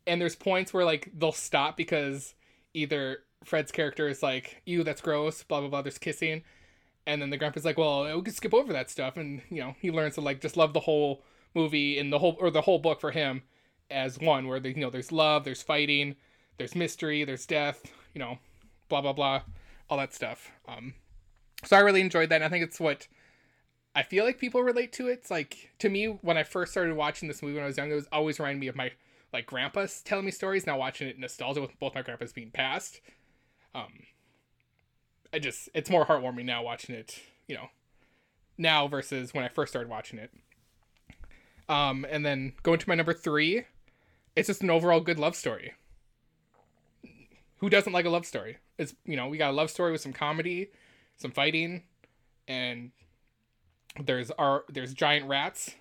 and 0.06 0.20
there's 0.20 0.36
points 0.36 0.74
where 0.74 0.86
like 0.86 1.12
they'll 1.18 1.32
stop 1.32 1.78
because 1.78 2.36
either 2.74 3.20
Fred's 3.44 3.72
character 3.72 4.08
is 4.08 4.22
like, 4.22 4.62
"Ew, 4.66 4.84
that's 4.84 5.02
gross." 5.02 5.44
Blah 5.44 5.62
blah 5.62 5.70
blah. 5.70 5.82
There's 5.82 5.98
kissing, 5.98 6.44
and 7.06 7.22
then 7.22 7.30
the 7.30 7.38
grandpa's 7.38 7.66
like, 7.66 7.78
"Well, 7.78 8.16
we 8.16 8.22
can 8.24 8.34
skip 8.34 8.54
over 8.54 8.74
that 8.74 8.90
stuff," 8.90 9.18
and 9.18 9.42
you 9.50 9.62
know 9.62 9.76
he 9.80 9.92
learns 9.92 10.16
to 10.16 10.22
like 10.22 10.42
just 10.42 10.58
love 10.58 10.74
the 10.74 10.82
whole 10.82 11.24
movie 11.54 12.00
and 12.00 12.12
the 12.12 12.20
whole 12.20 12.38
or 12.40 12.50
the 12.50 12.62
whole 12.62 12.80
book 12.80 13.02
for 13.02 13.12
him 13.12 13.44
as 13.92 14.20
one, 14.20 14.48
where 14.48 14.60
the, 14.60 14.70
you 14.70 14.82
know 14.82 14.90
there's 14.90 15.12
love, 15.12 15.44
there's 15.44 15.62
fighting, 15.62 16.16
there's 16.58 16.76
mystery, 16.76 17.24
there's 17.24 17.46
death, 17.46 17.84
you 18.14 18.20
know, 18.20 18.38
blah 18.90 19.02
blah 19.02 19.14
blah, 19.14 19.42
all 19.90 19.98
that 19.98 20.14
stuff. 20.14 20.52
Um, 20.68 20.94
so 21.64 21.78
I 21.78 21.82
really 21.82 22.02
enjoyed 22.02 22.30
that. 22.30 22.36
And 22.36 22.44
I 22.44 22.50
think 22.50 22.64
it's 22.64 22.80
what 22.80 23.08
I 23.96 24.04
feel 24.04 24.26
like 24.26 24.40
people 24.40 24.62
relate 24.62 24.92
to. 24.94 25.08
It's 25.08 25.32
like 25.32 25.72
to 25.80 25.90
me 25.90 26.06
when 26.08 26.38
I 26.38 26.44
first 26.44 26.72
started 26.72 26.96
watching 26.96 27.28
this 27.28 27.42
movie 27.42 27.56
when 27.56 27.64
I 27.64 27.68
was 27.68 27.78
young, 27.78 27.92
it 27.92 27.96
was 27.96 28.08
always 28.12 28.40
reminding 28.40 28.60
me 28.60 28.68
of 28.68 28.76
my 28.76 28.92
like 29.32 29.46
grandpa's 29.46 30.02
telling 30.02 30.26
me 30.26 30.32
stories. 30.32 30.66
Now 30.66 30.78
watching 30.78 31.08
it 31.08 31.20
nostalgia 31.20 31.62
with 31.62 31.78
both 31.80 31.96
my 31.96 32.02
grandpas 32.02 32.34
being 32.34 32.52
passed. 32.52 33.02
Um, 33.76 33.92
I 35.34 35.40
just 35.40 35.70
it's 35.74 35.90
more 35.90 36.06
heartwarming 36.06 36.46
now 36.46 36.64
watching 36.64 36.96
it. 36.96 37.20
You 37.48 37.56
know, 37.56 37.68
now 38.58 38.88
versus 38.88 39.34
when 39.34 39.44
I 39.44 39.50
first 39.50 39.72
started 39.72 39.90
watching 39.90 40.20
it. 40.20 40.32
Um, 41.68 42.06
and 42.10 42.26
then 42.26 42.54
going 42.62 42.80
to 42.80 42.90
my 42.90 42.96
number 42.96 43.14
three, 43.14 43.64
it's 44.36 44.48
just 44.48 44.62
an 44.62 44.70
overall 44.70 45.00
good 45.00 45.18
love 45.18 45.36
story. 45.36 45.74
Who 47.58 47.70
doesn't 47.70 47.94
like 47.94 48.06
a 48.06 48.10
love 48.10 48.26
story? 48.26 48.58
It's 48.78 48.94
you 49.06 49.16
know 49.16 49.28
we 49.28 49.38
got 49.38 49.52
a 49.52 49.54
love 49.54 49.70
story 49.70 49.92
with 49.92 50.02
some 50.02 50.14
comedy, 50.14 50.70
some 51.18 51.32
fighting, 51.32 51.84
and 52.48 52.92
there's 54.00 54.32
our 54.32 54.66
there's 54.70 54.94
giant 54.94 55.28
rats, 55.28 55.76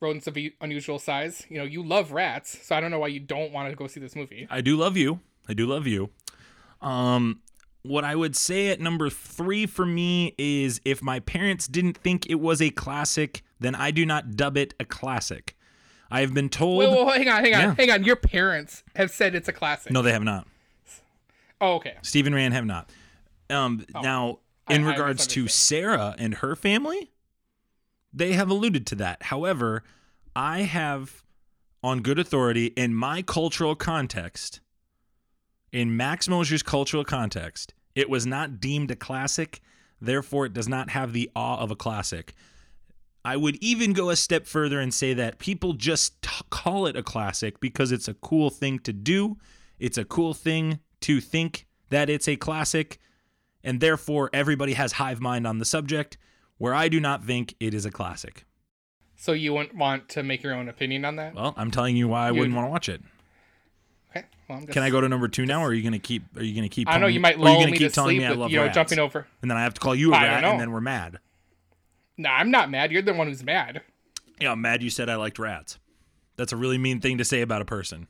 rodents 0.00 0.26
of 0.26 0.38
unusual 0.60 0.98
size. 0.98 1.44
You 1.48 1.58
know 1.58 1.64
you 1.64 1.82
love 1.82 2.12
rats, 2.12 2.58
so 2.66 2.76
I 2.76 2.80
don't 2.80 2.90
know 2.90 3.00
why 3.00 3.08
you 3.08 3.20
don't 3.20 3.52
want 3.52 3.70
to 3.70 3.76
go 3.76 3.86
see 3.86 4.00
this 4.00 4.14
movie. 4.14 4.46
I 4.50 4.60
do 4.60 4.76
love 4.76 4.96
you. 4.96 5.20
I 5.48 5.54
do 5.54 5.66
love 5.66 5.86
you. 5.86 6.10
Um, 6.80 7.40
what 7.88 8.04
I 8.04 8.14
would 8.14 8.36
say 8.36 8.68
at 8.68 8.80
number 8.80 9.08
three 9.10 9.66
for 9.66 9.84
me 9.86 10.34
is 10.38 10.80
if 10.84 11.02
my 11.02 11.20
parents 11.20 11.66
didn't 11.66 11.96
think 11.96 12.28
it 12.30 12.36
was 12.36 12.60
a 12.62 12.70
classic, 12.70 13.42
then 13.60 13.74
I 13.74 13.90
do 13.90 14.04
not 14.06 14.36
dub 14.36 14.56
it 14.56 14.74
a 14.78 14.84
classic. 14.84 15.56
I 16.10 16.20
have 16.20 16.32
been 16.32 16.48
told. 16.48 16.82
Whoa, 16.84 17.06
hang 17.10 17.28
on, 17.28 17.44
hang 17.44 17.54
on, 17.54 17.60
Yeah. 17.60 17.74
hang 17.74 17.90
on. 17.90 18.04
Your 18.04 18.16
parents 18.16 18.82
have 18.96 19.10
said 19.10 19.34
it's 19.34 19.48
a 19.48 19.52
classic. 19.52 19.92
No, 19.92 20.02
they 20.02 20.12
have 20.12 20.24
not. 20.24 20.46
Oh, 21.60 21.74
okay. 21.74 21.96
Stephen 22.02 22.34
Rand 22.34 22.54
have 22.54 22.64
not. 22.64 22.90
Um, 23.50 23.84
now, 24.02 24.38
in 24.70 24.84
I 24.84 24.90
regards 24.90 25.26
to. 25.28 25.48
Sarah 25.48 26.14
and 26.18 26.34
her 26.36 26.54
family, 26.54 27.10
they 28.12 28.34
have 28.34 28.48
alluded 28.50 28.86
to 28.88 28.94
that. 28.96 29.24
However, 29.24 29.82
I 30.36 30.60
have, 30.62 31.22
on 31.82 32.00
good 32.00 32.18
authority, 32.18 32.66
in 32.66 32.94
my 32.94 33.22
cultural 33.22 33.74
context, 33.74 34.60
in 35.72 35.96
Max 35.96 36.28
Mosier's 36.28 36.62
cultural 36.62 37.04
context, 37.04 37.74
it 37.98 38.08
was 38.08 38.24
not 38.24 38.60
deemed 38.60 38.92
a 38.92 38.96
classic. 38.96 39.60
Therefore, 40.00 40.46
it 40.46 40.52
does 40.52 40.68
not 40.68 40.90
have 40.90 41.12
the 41.12 41.28
awe 41.34 41.58
of 41.58 41.72
a 41.72 41.76
classic. 41.76 42.32
I 43.24 43.36
would 43.36 43.56
even 43.56 43.92
go 43.92 44.10
a 44.10 44.14
step 44.14 44.46
further 44.46 44.78
and 44.78 44.94
say 44.94 45.14
that 45.14 45.40
people 45.40 45.72
just 45.72 46.22
t- 46.22 46.30
call 46.48 46.86
it 46.86 46.94
a 46.94 47.02
classic 47.02 47.58
because 47.58 47.90
it's 47.90 48.06
a 48.06 48.14
cool 48.14 48.50
thing 48.50 48.78
to 48.80 48.92
do. 48.92 49.36
It's 49.80 49.98
a 49.98 50.04
cool 50.04 50.32
thing 50.32 50.78
to 51.00 51.20
think 51.20 51.66
that 51.90 52.08
it's 52.08 52.28
a 52.28 52.36
classic, 52.36 52.98
and 53.64 53.80
therefore 53.80 54.30
everybody 54.32 54.74
has 54.74 54.92
hive 54.92 55.20
mind 55.20 55.44
on 55.44 55.58
the 55.58 55.64
subject, 55.64 56.18
where 56.56 56.74
I 56.74 56.88
do 56.88 57.00
not 57.00 57.24
think 57.24 57.56
it 57.58 57.74
is 57.74 57.84
a 57.84 57.90
classic. 57.90 58.44
So 59.16 59.32
you 59.32 59.54
wouldn't 59.54 59.74
want 59.74 60.08
to 60.10 60.22
make 60.22 60.44
your 60.44 60.54
own 60.54 60.68
opinion 60.68 61.04
on 61.04 61.16
that? 61.16 61.34
Well, 61.34 61.52
I'm 61.56 61.72
telling 61.72 61.96
you 61.96 62.06
why 62.06 62.28
I 62.28 62.30
You 62.30 62.38
wouldn't 62.38 62.54
want 62.54 62.66
to 62.66 62.70
watch 62.70 62.88
it. 62.88 63.02
Okay. 64.50 64.54
Well, 64.54 64.58
I'm 64.60 64.66
just, 64.66 64.72
Can 64.74 64.82
I 64.82 64.90
go 64.90 65.00
to 65.00 65.08
number 65.08 65.28
two 65.28 65.44
now, 65.44 65.60
or 65.62 65.68
are 65.68 65.74
you 65.74 65.82
gonna 65.82 65.98
keep? 65.98 66.22
Are 66.36 66.42
you 66.42 66.54
gonna 66.54 66.68
keep? 66.70 66.88
I 66.88 66.98
know 66.98 67.06
you 67.06 67.20
might 67.20 67.36
are 67.36 67.38
you 67.38 67.44
gonna 67.44 67.66
me 67.66 67.78
keep 67.78 67.88
to 67.88 67.94
telling 67.94 68.16
sleep 68.16 68.20
me 68.20 68.26
I 68.26 68.30
with 68.30 68.38
love 68.38 68.50
you 68.50 68.56
know 68.56 68.62
rats? 68.64 68.74
jumping 68.74 68.98
over. 68.98 69.26
and 69.42 69.50
then 69.50 69.58
I 69.58 69.62
have 69.62 69.74
to 69.74 69.80
call 69.80 69.94
you 69.94 70.12
a 70.12 70.16
I 70.16 70.20
don't 70.22 70.30
rat, 70.30 70.42
know. 70.42 70.50
and 70.52 70.60
then 70.60 70.72
we're 70.72 70.80
mad. 70.80 71.18
No, 72.16 72.30
I'm 72.30 72.50
not 72.50 72.70
mad. 72.70 72.90
You're 72.90 73.02
the 73.02 73.12
one 73.14 73.26
who's 73.28 73.44
mad. 73.44 73.82
Yeah, 74.40 74.52
I'm 74.52 74.60
mad 74.60 74.82
you 74.82 74.90
said 74.90 75.08
I 75.08 75.16
liked 75.16 75.38
rats. 75.38 75.78
That's 76.36 76.52
a 76.52 76.56
really 76.56 76.78
mean 76.78 77.00
thing 77.00 77.18
to 77.18 77.24
say 77.24 77.42
about 77.42 77.60
a 77.60 77.64
person. 77.64 78.08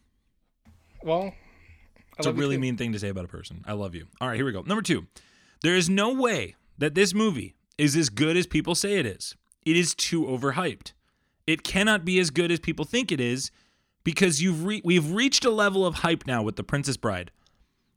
Well, 1.02 1.32
I 1.34 2.02
It's 2.18 2.26
a 2.26 2.32
really 2.32 2.58
mean 2.58 2.76
thing 2.76 2.92
to 2.92 2.98
say 2.98 3.08
about 3.08 3.24
a 3.24 3.28
person. 3.28 3.64
I 3.66 3.72
love 3.72 3.94
you. 3.94 4.06
All 4.20 4.28
right, 4.28 4.36
here 4.36 4.44
we 4.46 4.52
go. 4.52 4.62
Number 4.62 4.82
two. 4.82 5.06
There 5.62 5.74
is 5.74 5.88
no 5.90 6.12
way 6.14 6.54
that 6.78 6.94
this 6.94 7.12
movie 7.14 7.54
is 7.78 7.96
as 7.96 8.10
good 8.10 8.36
as 8.36 8.46
people 8.46 8.74
say 8.74 8.94
it 8.98 9.06
is. 9.06 9.34
It 9.64 9.76
is 9.76 9.94
too 9.94 10.22
overhyped. 10.24 10.92
It 11.46 11.62
cannot 11.64 12.04
be 12.04 12.18
as 12.20 12.30
good 12.30 12.52
as 12.52 12.60
people 12.60 12.84
think 12.84 13.10
it 13.10 13.20
is 13.20 13.50
because 14.04 14.42
you've 14.42 14.64
re- 14.64 14.82
we've 14.84 15.12
reached 15.12 15.44
a 15.44 15.50
level 15.50 15.84
of 15.84 15.96
hype 15.96 16.26
now 16.26 16.42
with 16.42 16.56
The 16.56 16.64
Princess 16.64 16.96
Bride 16.96 17.30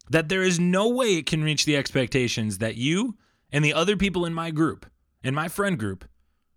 that 0.09 0.29
there 0.29 0.43
is 0.43 0.59
no 0.59 0.89
way 0.89 1.15
it 1.15 1.25
can 1.25 1.43
reach 1.43 1.65
the 1.65 1.77
expectations 1.77 2.57
that 2.57 2.75
you 2.75 3.15
and 3.51 3.63
the 3.63 3.73
other 3.73 3.95
people 3.95 4.25
in 4.25 4.33
my 4.33 4.51
group, 4.51 4.85
in 5.23 5.33
my 5.33 5.47
friend 5.47 5.79
group, 5.79 6.05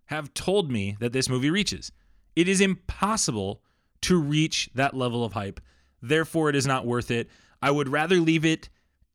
have 0.05 0.33
told 0.33 0.71
me 0.71 0.97
that 0.99 1.13
this 1.13 1.29
movie 1.29 1.49
reaches. 1.49 1.91
It 2.35 2.47
is 2.47 2.59
impossible 2.59 3.61
to 4.01 4.19
reach 4.19 4.69
that 4.75 4.93
level 4.93 5.23
of 5.23 5.33
hype. 5.33 5.59
Therefore, 6.01 6.49
it 6.49 6.55
is 6.55 6.67
not 6.67 6.85
worth 6.85 7.09
it. 7.09 7.29
I 7.61 7.71
would 7.71 7.89
rather 7.89 8.17
leave 8.17 8.45
it 8.45 8.69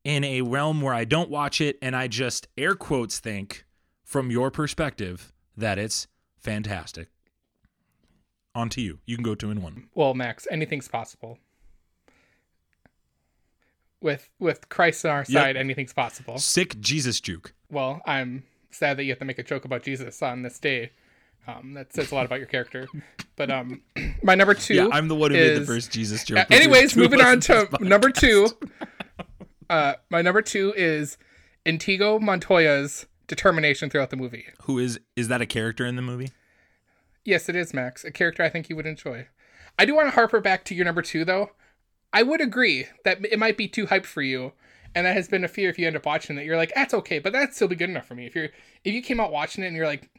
in 0.05 0.25
a 0.25 0.41
realm 0.41 0.81
where 0.81 0.95
I 0.95 1.05
don't 1.05 1.31
watch 1.31 1.61
it 1.61 1.77
and 1.83 1.95
I 1.95 2.09
just 2.09 2.49
air 2.57 2.75
quotes 2.75 3.21
think 3.21 3.65
from 4.05 4.31
your 4.31 4.51
perspective 4.51 5.33
that 5.57 5.79
it's 5.79 6.09
fantastic. 6.39 7.09
On 8.55 8.69
to 8.71 8.81
you. 8.81 8.99
You 9.07 9.17
can 9.17 9.23
go 9.23 9.35
two 9.35 9.51
and 9.51 9.63
one. 9.63 9.89
Well, 9.95 10.15
Max, 10.15 10.47
anything's 10.51 10.89
possible. 10.89 11.39
With 14.01 14.31
with 14.39 14.69
Christ 14.69 15.05
on 15.05 15.11
our 15.13 15.25
side, 15.25 15.57
anything's 15.57 15.93
possible. 15.93 16.39
Sick 16.39 16.81
Jesus 16.81 17.21
juke. 17.21 17.53
Well, 17.71 18.01
I'm 18.07 18.45
sad 18.71 18.97
that 18.97 19.05
you 19.05 19.11
have 19.11 19.19
to 19.19 19.25
make 19.25 19.39
a 19.39 19.43
joke 19.43 19.65
about 19.65 19.83
Jesus 19.83 20.23
on 20.23 20.43
this 20.43 20.59
day. 20.59 20.91
Um, 21.47 21.75
that 21.75 21.93
says 21.93 22.11
a 22.13 22.15
lot 22.15 22.27
about 22.27 22.39
your 22.39 22.49
character. 22.49 22.87
But 23.37 23.51
um, 23.51 23.81
my 24.23 24.35
number 24.35 24.53
two. 24.53 24.75
Yeah, 24.75 24.89
I'm 24.93 25.09
the 25.09 25.15
one 25.15 25.31
who 25.31 25.39
made 25.39 25.57
the 25.57 25.65
first 25.65 25.91
Jesus 25.91 26.25
joke. 26.25 26.41
Uh, 26.41 26.45
anyways, 26.51 26.93
the 26.93 27.01
two 27.01 27.05
of 27.07 27.11
moving 27.11 27.25
on 27.25 27.41
to 27.41 27.69
number 27.81 28.11
two. 28.11 28.49
Uh, 29.71 29.95
my 30.11 30.21
number 30.21 30.43
two 30.43 30.75
is 30.77 31.17
Inigo 31.65 32.19
Montoya's 32.19 33.07
determination 33.29 33.89
throughout 33.89 34.11
the 34.11 34.17
movie. 34.17 34.45
Who 34.65 34.79
is 34.79 35.01
is 35.17 35.29
that 35.29 35.41
a 35.41 35.47
character 35.47 35.87
in 35.87 35.97
the 35.97 36.03
movie? 36.03 36.33
Yes, 37.25 37.49
it 37.49 37.57
is, 37.57 37.75
Max. 37.75 38.05
A 38.05 38.11
character 38.11 38.43
I 38.43 38.49
think 38.49 38.69
you 38.69 38.77
would 38.77 38.87
enjoy. 38.87 39.27
I 39.79 39.85
do 39.85 39.95
want 39.95 40.09
to 40.09 40.15
harper 40.15 40.41
back 40.41 40.65
to 40.67 40.75
your 40.75 40.85
number 40.85 41.03
two, 41.03 41.25
though. 41.25 41.51
I 42.13 42.23
would 42.23 42.41
agree 42.41 42.87
that 43.05 43.25
it 43.25 43.39
might 43.39 43.57
be 43.57 43.69
too 43.69 43.87
hyped 43.87 44.07
for 44.07 44.23
you, 44.23 44.53
and 44.95 45.07
that 45.07 45.15
has 45.15 45.29
been 45.29 45.45
a 45.45 45.49
fear 45.49 45.71
if 45.71 45.79
you 45.79 45.87
end 45.87 45.97
up 45.97 46.07
watching 46.07 46.37
it. 46.39 46.45
You're 46.45 46.57
like, 46.57 46.73
that's 46.75 46.95
okay, 46.95 47.19
but 47.19 47.33
that'd 47.33 47.55
still 47.55 47.69
be 47.69 47.77
good 47.77 47.91
enough 47.91 48.07
for 48.07 48.15
me. 48.15 48.27
If 48.27 48.35
you're 48.35 48.49
if 48.85 48.95
you 48.95 49.03
came 49.03 49.21
out 49.21 49.33
watching 49.33 49.63
it 49.63 49.69
and 49.69 49.77
you're 49.77 49.87
like, 49.87 50.11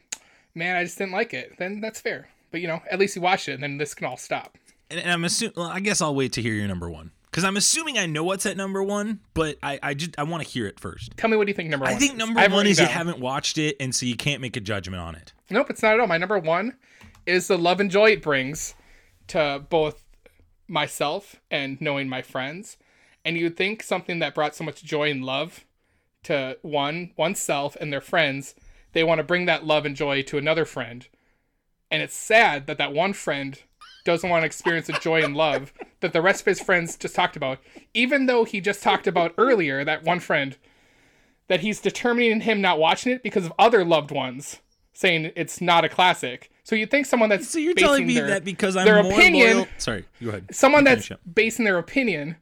man, 0.55 0.77
I 0.77 0.83
just 0.83 0.97
didn't 0.97 1.13
like 1.13 1.33
it, 1.33 1.55
then 1.57 1.81
that's 1.81 1.99
fair. 1.99 2.29
But 2.51 2.61
you 2.61 2.67
know, 2.67 2.81
at 2.89 2.99
least 2.99 3.15
you 3.15 3.21
watched 3.21 3.49
it, 3.49 3.53
and 3.53 3.63
then 3.63 3.77
this 3.77 3.93
can 3.93 4.07
all 4.07 4.17
stop. 4.17 4.57
And, 4.89 4.99
and 4.99 5.11
I'm 5.11 5.23
assuming. 5.23 5.53
Well, 5.57 5.67
I 5.67 5.79
guess 5.79 6.01
I'll 6.01 6.15
wait 6.15 6.33
to 6.33 6.41
hear 6.41 6.53
your 6.53 6.67
number 6.67 6.89
one 6.89 7.11
because 7.25 7.43
I'm 7.43 7.57
assuming 7.57 7.97
I 7.97 8.05
know 8.05 8.23
what's 8.23 8.45
at 8.45 8.57
number 8.57 8.83
one, 8.83 9.19
but 9.33 9.57
I 9.63 9.79
I 9.83 9.93
just 9.93 10.17
I 10.17 10.23
want 10.23 10.43
to 10.43 10.49
hear 10.49 10.67
it 10.67 10.79
first. 10.79 11.17
Tell 11.17 11.29
me 11.29 11.37
what 11.37 11.45
do 11.45 11.51
you 11.51 11.55
think 11.55 11.69
number 11.69 11.85
one? 11.85 11.93
I 11.93 11.97
think 11.97 12.15
number 12.15 12.39
I 12.39 12.43
have 12.43 12.51
it 12.51 12.55
one 12.55 12.67
is 12.67 12.79
you 12.79 12.85
haven't 12.85 13.19
watched 13.19 13.57
it, 13.57 13.75
and 13.79 13.93
so 13.93 14.05
you 14.05 14.15
can't 14.15 14.41
make 14.41 14.55
a 14.55 14.61
judgment 14.61 15.01
on 15.01 15.15
it. 15.15 15.33
Nope, 15.49 15.69
it's 15.69 15.81
not 15.81 15.93
at 15.93 15.99
all. 15.99 16.07
My 16.07 16.17
number 16.17 16.39
one 16.39 16.77
is 17.25 17.47
the 17.47 17.57
love 17.57 17.79
and 17.79 17.91
joy 17.91 18.11
it 18.11 18.21
brings 18.21 18.75
to 19.27 19.63
both 19.69 20.03
myself 20.67 21.41
and 21.49 21.79
knowing 21.81 22.09
my 22.09 22.21
friends. 22.21 22.77
And 23.23 23.37
you'd 23.37 23.57
think 23.57 23.83
something 23.83 24.19
that 24.19 24.35
brought 24.35 24.55
so 24.55 24.63
much 24.63 24.83
joy 24.83 25.11
and 25.11 25.23
love 25.23 25.65
to 26.23 26.57
one 26.61 27.11
oneself 27.17 27.75
and 27.79 27.91
their 27.91 28.01
friends, 28.01 28.55
they 28.93 29.03
want 29.03 29.19
to 29.19 29.23
bring 29.23 29.45
that 29.45 29.65
love 29.65 29.85
and 29.85 29.95
joy 29.95 30.21
to 30.23 30.37
another 30.37 30.65
friend. 30.65 31.07
And 31.89 32.01
it's 32.01 32.15
sad 32.15 32.67
that 32.67 32.77
that 32.77 32.93
one 32.93 33.13
friend 33.13 33.61
doesn't 34.03 34.29
want 34.29 34.41
to 34.41 34.45
experience 34.47 34.87
the 34.87 34.93
joy 34.93 35.23
and 35.23 35.35
love 35.35 35.73
that 35.99 36.13
the 36.13 36.21
rest 36.21 36.41
of 36.41 36.47
his 36.47 36.59
friends 36.59 36.97
just 36.97 37.13
talked 37.13 37.35
about, 37.35 37.59
even 37.93 38.25
though 38.25 38.43
he 38.43 38.59
just 38.59 38.81
talked 38.81 39.05
about 39.05 39.33
earlier 39.37 39.83
that 39.83 40.03
one 40.03 40.19
friend 40.19 40.57
that 41.47 41.59
he's 41.59 41.81
determining 41.81 42.41
him 42.41 42.61
not 42.61 42.79
watching 42.79 43.11
it 43.11 43.21
because 43.21 43.45
of 43.45 43.53
other 43.59 43.85
loved 43.85 44.09
ones 44.09 44.59
saying 44.93 45.31
it's 45.35 45.61
not 45.61 45.85
a 45.85 45.89
classic. 45.89 46.51
So 46.63 46.75
you 46.75 46.85
think 46.85 47.05
someone 47.05 47.29
that's 47.29 47.49
So 47.49 47.59
you're 47.59 47.73
telling 47.73 48.05
me 48.05 48.15
their, 48.15 48.27
that 48.27 48.43
because 48.43 48.75
I'm 48.75 48.85
their 48.85 49.03
more 49.03 49.13
opinion, 49.13 49.57
loyal. 49.57 49.67
Sorry, 49.77 50.05
go 50.21 50.29
ahead. 50.29 50.53
someone 50.53 50.83
that's 50.83 51.11
up. 51.11 51.19
basing 51.31 51.65
their 51.65 51.77
opinion 51.77 52.37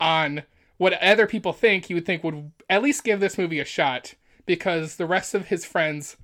on 0.00 0.42
what 0.78 0.94
other 1.02 1.26
people 1.26 1.52
think, 1.52 1.90
you 1.90 1.96
would 1.96 2.06
think 2.06 2.24
would 2.24 2.52
at 2.70 2.82
least 2.82 3.04
give 3.04 3.20
this 3.20 3.36
movie 3.36 3.60
a 3.60 3.64
shot 3.64 4.14
because 4.46 4.96
the 4.96 5.06
rest 5.06 5.34
of 5.34 5.48
his 5.48 5.64
friends 5.64 6.16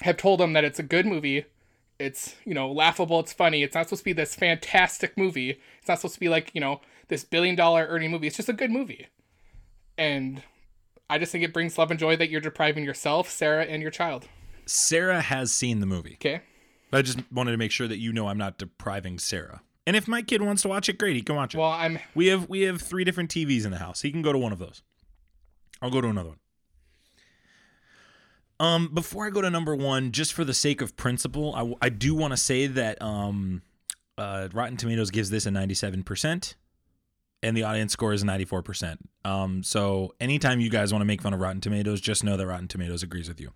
have 0.00 0.16
told 0.16 0.40
him 0.40 0.52
that 0.54 0.64
it's 0.64 0.78
a 0.78 0.82
good 0.82 1.06
movie. 1.06 1.44
It's, 1.98 2.34
you 2.44 2.54
know, 2.54 2.72
laughable, 2.72 3.20
it's 3.20 3.32
funny. 3.32 3.62
It's 3.62 3.74
not 3.74 3.86
supposed 3.86 4.00
to 4.00 4.04
be 4.06 4.12
this 4.12 4.34
fantastic 4.34 5.16
movie. 5.16 5.60
It's 5.78 5.88
not 5.88 5.98
supposed 5.98 6.14
to 6.14 6.20
be 6.20 6.28
like, 6.28 6.50
you 6.54 6.60
know, 6.60 6.80
this 7.08 7.22
billion 7.22 7.54
dollar 7.54 7.86
earning 7.88 8.10
movie. 8.10 8.26
It's 8.26 8.36
just 8.36 8.48
a 8.48 8.54
good 8.54 8.70
movie. 8.70 9.06
And 9.96 10.42
I 11.12 11.18
just 11.18 11.30
think 11.30 11.44
it 11.44 11.52
brings 11.52 11.76
love 11.76 11.90
and 11.90 12.00
joy 12.00 12.16
that 12.16 12.30
you're 12.30 12.40
depriving 12.40 12.84
yourself, 12.84 13.28
Sarah, 13.28 13.64
and 13.64 13.82
your 13.82 13.90
child. 13.90 14.28
Sarah 14.64 15.20
has 15.20 15.52
seen 15.52 15.80
the 15.80 15.86
movie. 15.86 16.14
Okay? 16.14 16.40
I 16.90 17.02
just 17.02 17.18
wanted 17.30 17.50
to 17.50 17.58
make 17.58 17.70
sure 17.70 17.86
that 17.86 17.98
you 17.98 18.14
know 18.14 18.28
I'm 18.28 18.38
not 18.38 18.56
depriving 18.56 19.18
Sarah 19.18 19.60
And 19.86 19.94
if 19.94 20.08
my 20.08 20.22
kid 20.22 20.40
wants 20.40 20.62
to 20.62 20.68
watch 20.68 20.88
it, 20.88 20.96
great, 20.96 21.14
he 21.14 21.20
can 21.20 21.36
watch 21.36 21.54
it. 21.54 21.58
Well, 21.58 21.68
I'm 21.70 21.98
we 22.14 22.28
have 22.28 22.48
we 22.48 22.62
have 22.62 22.80
three 22.80 23.04
different 23.04 23.30
TVs 23.30 23.66
in 23.66 23.72
the 23.72 23.76
house. 23.76 24.00
He 24.00 24.10
can 24.10 24.22
go 24.22 24.32
to 24.32 24.38
one 24.38 24.52
of 24.52 24.58
those. 24.58 24.82
I'll 25.82 25.90
go 25.90 26.00
to 26.00 26.08
another 26.08 26.30
one. 26.30 26.38
Um, 28.58 28.88
before 28.94 29.26
I 29.26 29.30
go 29.30 29.42
to 29.42 29.50
number 29.50 29.76
one, 29.76 30.12
just 30.12 30.32
for 30.32 30.44
the 30.44 30.54
sake 30.54 30.80
of 30.80 30.96
principle, 30.96 31.54
I, 31.54 31.86
I 31.86 31.88
do 31.90 32.14
want 32.14 32.32
to 32.32 32.38
say 32.38 32.68
that 32.68 33.02
um, 33.02 33.60
uh, 34.16 34.48
Rotten 34.54 34.78
Tomatoes 34.78 35.10
gives 35.10 35.28
this 35.28 35.44
a 35.44 35.50
97%, 35.50 36.54
and 37.42 37.56
the 37.56 37.64
audience 37.64 37.92
score 37.92 38.12
is 38.12 38.22
94%. 38.24 38.98
Um, 39.24 39.62
so 39.62 40.14
anytime 40.20 40.60
you 40.60 40.70
guys 40.70 40.92
want 40.92 41.02
to 41.02 41.06
make 41.06 41.22
fun 41.22 41.34
of 41.34 41.40
Rotten 41.40 41.60
Tomatoes, 41.60 42.00
just 42.00 42.24
know 42.24 42.36
that 42.36 42.46
Rotten 42.46 42.68
Tomatoes 42.68 43.02
agrees 43.02 43.28
with 43.28 43.40
you. 43.40 43.50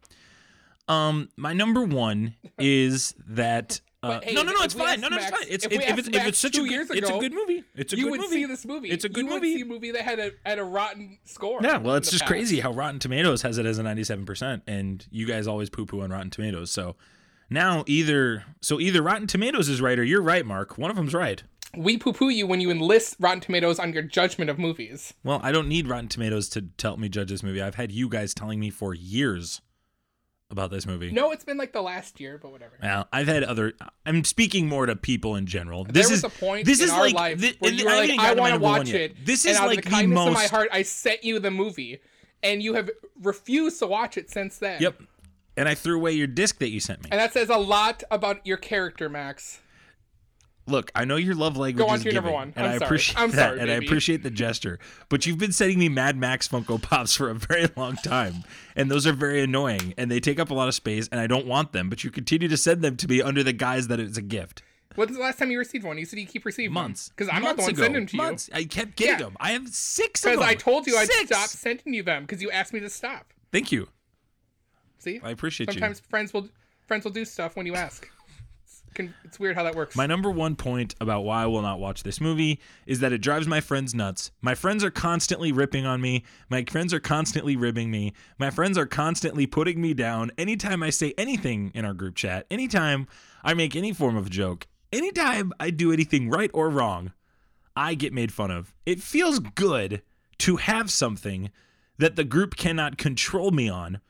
Um, 0.88 1.28
my 1.36 1.52
number 1.52 1.82
one 1.82 2.34
is 2.58 3.14
that. 3.28 3.80
Uh, 4.02 4.20
hey, 4.22 4.34
no, 4.34 4.42
no, 4.42 4.52
no, 4.52 4.62
it's 4.62 4.74
fine. 4.74 5.00
No, 5.00 5.08
no, 5.08 5.16
it's 5.16 5.30
fine. 5.30 5.48
It's 5.48 5.64
if 5.64 5.72
if, 5.72 5.78
we 5.78 5.84
if 5.84 5.90
asked 5.90 5.98
it's 5.98 6.16
if 6.16 6.26
it's 6.26 6.38
such 6.38 6.56
a 6.56 6.60
good, 6.60 6.70
years 6.70 6.90
it's 6.90 7.10
a 7.10 7.18
good 7.18 7.32
movie. 7.32 7.64
It's 7.74 7.92
a 7.92 7.96
you 7.96 8.04
good 8.04 8.10
would 8.12 8.20
movie. 8.20 8.36
see 8.36 8.44
this 8.44 8.64
movie. 8.64 8.90
It's 8.90 9.04
a 9.04 9.08
good 9.08 9.24
you 9.24 9.30
movie. 9.30 9.50
Would 9.50 9.56
see 9.56 9.62
a 9.62 9.66
movie 9.66 9.90
that 9.92 10.02
had 10.02 10.20
a 10.20 10.30
had 10.44 10.58
a 10.60 10.64
rotten 10.64 11.18
score. 11.24 11.58
Yeah, 11.60 11.78
well, 11.78 11.96
it's 11.96 12.10
just 12.10 12.22
past. 12.22 12.30
crazy 12.30 12.60
how 12.60 12.72
Rotten 12.72 13.00
Tomatoes 13.00 13.42
has 13.42 13.58
it 13.58 13.66
as 13.66 13.80
a 13.80 13.82
97%, 13.82 14.62
and 14.68 15.04
you 15.10 15.26
guys 15.26 15.48
always 15.48 15.70
poo 15.70 15.86
poo 15.86 16.02
on 16.02 16.10
Rotten 16.10 16.30
Tomatoes. 16.30 16.70
So 16.70 16.94
now 17.50 17.82
either, 17.88 18.44
so 18.60 18.78
either 18.78 19.02
Rotten 19.02 19.26
Tomatoes 19.26 19.68
is 19.68 19.80
right 19.80 19.98
or 19.98 20.04
you're 20.04 20.22
right, 20.22 20.46
Mark. 20.46 20.78
One 20.78 20.90
of 20.90 20.96
them's 20.96 21.14
right. 21.14 21.42
We 21.76 21.98
poo 21.98 22.12
poo 22.12 22.28
you 22.28 22.46
when 22.46 22.60
you 22.60 22.70
enlist 22.70 23.16
Rotten 23.18 23.40
Tomatoes 23.40 23.78
on 23.78 23.92
your 23.92 24.02
judgment 24.02 24.50
of 24.50 24.58
movies. 24.58 25.14
Well, 25.24 25.40
I 25.42 25.52
don't 25.52 25.68
need 25.68 25.88
Rotten 25.88 26.08
Tomatoes 26.08 26.48
to 26.50 26.62
tell 26.62 26.96
me 26.96 27.08
judge 27.08 27.30
this 27.30 27.42
movie. 27.42 27.60
I've 27.62 27.74
had 27.74 27.92
you 27.92 28.08
guys 28.08 28.34
telling 28.34 28.60
me 28.60 28.70
for 28.70 28.94
years 28.94 29.60
about 30.50 30.70
this 30.70 30.86
movie. 30.86 31.10
No, 31.10 31.32
it's 31.32 31.44
been 31.44 31.58
like 31.58 31.72
the 31.72 31.82
last 31.82 32.20
year, 32.20 32.38
but 32.40 32.52
whatever. 32.52 32.74
Well, 32.82 33.08
I've 33.12 33.26
had 33.26 33.42
other. 33.42 33.72
I'm 34.04 34.24
speaking 34.24 34.68
more 34.68 34.86
to 34.86 34.94
people 34.96 35.36
in 35.36 35.46
general. 35.46 35.84
there 35.84 35.92
This 35.92 36.10
was 36.10 36.18
is 36.20 36.24
a 36.24 36.28
point 36.28 36.66
This 36.66 36.78
in 36.80 36.86
is 36.86 36.90
our 36.92 37.00
like 37.00 37.14
life 37.14 37.54
where 37.58 37.72
you 37.72 37.84
were 37.84 37.90
I 37.90 37.98
like, 38.00 38.10
"I 38.10 38.16
gotten 38.16 38.36
to 38.36 38.42
my 38.42 38.50
want 38.50 38.54
to 38.54 38.60
watch 38.60 38.88
yet. 38.90 39.00
it." 39.00 39.26
This 39.26 39.44
and 39.44 39.52
is 39.52 39.58
out 39.60 39.66
like 39.66 39.78
of 39.78 39.84
the 39.84 39.90
kindness 39.90 40.14
most. 40.14 40.28
of 40.28 40.34
my 40.34 40.46
heart, 40.46 40.68
I 40.72 40.82
sent 40.82 41.24
you 41.24 41.38
the 41.40 41.50
movie, 41.50 41.98
and 42.42 42.62
you 42.62 42.74
have 42.74 42.90
refused 43.22 43.80
to 43.80 43.86
watch 43.86 44.16
it 44.16 44.30
since 44.30 44.58
then. 44.58 44.80
Yep. 44.80 45.02
And 45.58 45.68
I 45.68 45.74
threw 45.74 45.96
away 45.96 46.12
your 46.12 46.26
disc 46.26 46.58
that 46.58 46.68
you 46.68 46.80
sent 46.80 47.02
me. 47.02 47.08
And 47.10 47.18
that 47.18 47.32
says 47.32 47.48
a 47.48 47.56
lot 47.56 48.02
about 48.10 48.46
your 48.46 48.58
character, 48.58 49.08
Max. 49.08 49.60
Look, 50.68 50.90
I 50.96 51.04
know 51.04 51.16
your 51.16 51.34
love 51.36 51.56
language 51.56 51.86
on 51.88 51.94
is 51.96 52.02
to 52.02 52.06
your 52.06 52.14
number 52.14 52.28
giving, 52.30 52.34
one. 52.34 52.52
and 52.56 52.66
I'm 52.66 52.72
I 52.72 52.78
sorry. 52.78 52.86
appreciate 52.86 53.18
I'm 53.20 53.30
that, 53.30 53.36
sorry, 53.36 53.60
and 53.60 53.70
I 53.70 53.74
baby. 53.74 53.86
appreciate 53.86 54.22
the 54.24 54.30
gesture. 54.30 54.78
But 55.08 55.24
you've 55.24 55.38
been 55.38 55.52
sending 55.52 55.78
me 55.78 55.88
Mad 55.88 56.16
Max 56.16 56.48
Funko 56.48 56.82
Pops 56.82 57.14
for 57.16 57.30
a 57.30 57.34
very 57.34 57.68
long 57.76 57.94
time, 57.96 58.42
and 58.74 58.90
those 58.90 59.06
are 59.06 59.12
very 59.12 59.42
annoying, 59.42 59.94
and 59.96 60.10
they 60.10 60.18
take 60.18 60.40
up 60.40 60.50
a 60.50 60.54
lot 60.54 60.66
of 60.66 60.74
space, 60.74 61.08
and 61.12 61.20
I 61.20 61.26
don't 61.28 61.46
want 61.46 61.72
them. 61.72 61.88
But 61.88 62.02
you 62.02 62.10
continue 62.10 62.48
to 62.48 62.56
send 62.56 62.82
them 62.82 62.96
to 62.96 63.06
me 63.08 63.22
under 63.22 63.42
the 63.44 63.52
guise 63.52 63.86
that 63.88 64.00
it's 64.00 64.18
a 64.18 64.22
gift. 64.22 64.62
When's 64.96 65.14
the 65.14 65.20
last 65.22 65.38
time 65.38 65.50
you 65.50 65.58
received 65.58 65.84
one? 65.84 65.98
You 65.98 66.06
said 66.06 66.18
you 66.18 66.26
keep 66.26 66.44
receiving 66.46 66.72
Months, 66.72 67.10
Because 67.10 67.28
I'm 67.30 67.42
not 67.42 67.56
the 67.56 67.62
one 67.62 67.70
ago. 67.72 67.82
sending 67.82 68.00
them 68.00 68.06
to 68.06 68.16
you. 68.16 68.22
Months. 68.22 68.48
I 68.52 68.64
kept 68.64 68.96
getting 68.96 69.12
Yeah. 69.18 69.24
them. 69.26 69.36
I 69.38 69.50
have 69.52 69.68
six 69.68 70.24
of 70.24 70.30
you. 70.32 70.36
them. 70.38 70.48
Because 70.48 70.52
I 70.52 70.54
told 70.56 70.86
you 70.86 70.96
I'd 70.96 71.06
Six. 71.06 71.26
stop 71.26 71.48
sending 71.50 71.92
you 71.92 72.02
them 72.02 72.22
because 72.24 72.40
you 72.40 72.50
asked 72.50 72.72
me 72.72 72.80
to 72.80 72.88
stop. 72.88 73.32
Thank 73.52 73.70
you. 73.70 73.88
See? 74.98 75.20
I 75.22 75.30
appreciate 75.30 75.66
you. 75.68 75.74
Sometimes 75.74 76.00
friends 76.00 76.32
will 76.32 76.48
friends 76.86 77.04
will 77.04 77.12
do 77.12 77.24
stuff 77.26 77.56
when 77.56 77.66
you 77.66 77.74
ask. 77.74 78.08
It's, 79.24 79.38
weird 79.38 79.56
how 79.56 79.64
that 79.64 79.74
works. 79.74 79.96
My 79.96 80.06
number 80.06 80.30
one 80.30 80.56
point 80.56 80.94
about 81.00 81.24
why 81.24 81.42
I 81.42 81.46
will 81.46 81.62
not 81.62 81.78
watch 81.78 82.02
this 82.02 82.20
movie 82.20 82.60
is 82.86 83.00
that 83.00 83.12
it 83.12 83.18
drives 83.18 83.46
my 83.46 83.60
friends 83.60 83.94
nuts. 83.94 84.30
My 84.40 84.54
friends 84.54 84.82
are 84.84 84.90
constantly 84.90 85.52
ripping 85.52 85.86
on 85.86 86.00
me. 86.00 86.24
My 86.48 86.64
friends 86.64 86.94
are 86.94 87.00
constantly 87.00 87.56
ribbing 87.56 87.90
me. 87.90 88.12
My 88.38 88.50
friends 88.50 88.78
are 88.78 88.86
constantly 88.86 89.46
putting 89.46 89.80
me 89.80 89.94
down. 89.94 90.30
Anytime 90.38 90.82
I 90.82 90.90
say 90.90 91.14
anything 91.18 91.72
in 91.74 91.84
our 91.84 91.94
group 91.94 92.14
chat, 92.14 92.46
anytime 92.50 93.06
I 93.44 93.54
make 93.54 93.76
any 93.76 93.92
form 93.92 94.16
of 94.16 94.30
joke, 94.30 94.66
anytime 94.92 95.52
I 95.60 95.70
do 95.70 95.92
anything 95.92 96.30
right 96.30 96.50
or 96.52 96.70
wrong, 96.70 97.12
I 97.76 97.94
get 97.94 98.12
made 98.12 98.32
fun 98.32 98.50
of. 98.50 98.74
It 98.86 99.02
feels 99.02 99.38
good 99.38 100.02
to 100.38 100.56
have 100.56 100.90
something 100.90 101.50
that 101.98 102.16
the 102.16 102.24
group 102.24 102.56
cannot 102.56 102.98
control 102.98 103.50
me 103.50 103.68
on. 103.68 104.00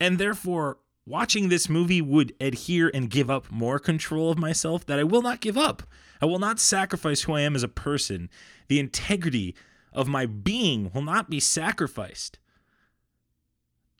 And 0.00 0.18
therefore, 0.18 0.78
watching 1.06 1.48
this 1.48 1.68
movie 1.68 2.00
would 2.00 2.34
adhere 2.40 2.90
and 2.92 3.10
give 3.10 3.30
up 3.30 3.50
more 3.50 3.78
control 3.78 4.30
of 4.30 4.38
myself 4.38 4.86
that 4.86 4.98
I 4.98 5.04
will 5.04 5.22
not 5.22 5.40
give 5.40 5.58
up. 5.58 5.82
I 6.20 6.26
will 6.26 6.38
not 6.38 6.60
sacrifice 6.60 7.22
who 7.22 7.32
I 7.32 7.40
am 7.40 7.56
as 7.56 7.62
a 7.62 7.68
person. 7.68 8.30
The 8.68 8.78
integrity 8.78 9.54
of 9.92 10.08
my 10.08 10.26
being 10.26 10.90
will 10.94 11.02
not 11.02 11.28
be 11.28 11.40
sacrificed 11.40 12.38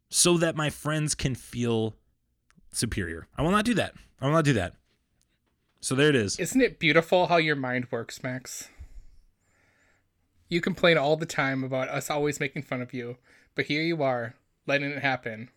so 0.09 0.37
that 0.39 0.57
my 0.57 0.71
friends 0.71 1.15
can 1.15 1.35
feel 1.35 1.97
superior. 2.71 3.27
I 3.37 3.43
will 3.43 3.51
not 3.51 3.65
do 3.65 3.75
that. 3.75 3.95
I 4.21 4.27
will 4.27 4.35
not 4.35 4.45
do 4.45 4.53
that. 4.53 4.75
So 5.81 5.95
there 5.95 6.09
it 6.09 6.17
is. 6.17 6.39
Isn't 6.39 6.61
it 6.61 6.79
beautiful 6.79 7.27
how 7.27 7.39
your 7.39 7.57
mind 7.57 7.89
works, 7.91 8.23
Max? 8.23 8.69
You 10.49 10.61
complain 10.61 10.97
all 10.97 11.17
the 11.17 11.27
time 11.27 11.65
about 11.65 11.89
us 11.89 12.09
always 12.11 12.39
making 12.39 12.63
fun 12.63 12.81
of 12.83 12.95
you, 12.95 13.17
but 13.55 13.65
here 13.65 13.83
you 13.83 14.03
are, 14.03 14.35
letting 14.67 14.91
it 14.91 15.03
happen. 15.03 15.51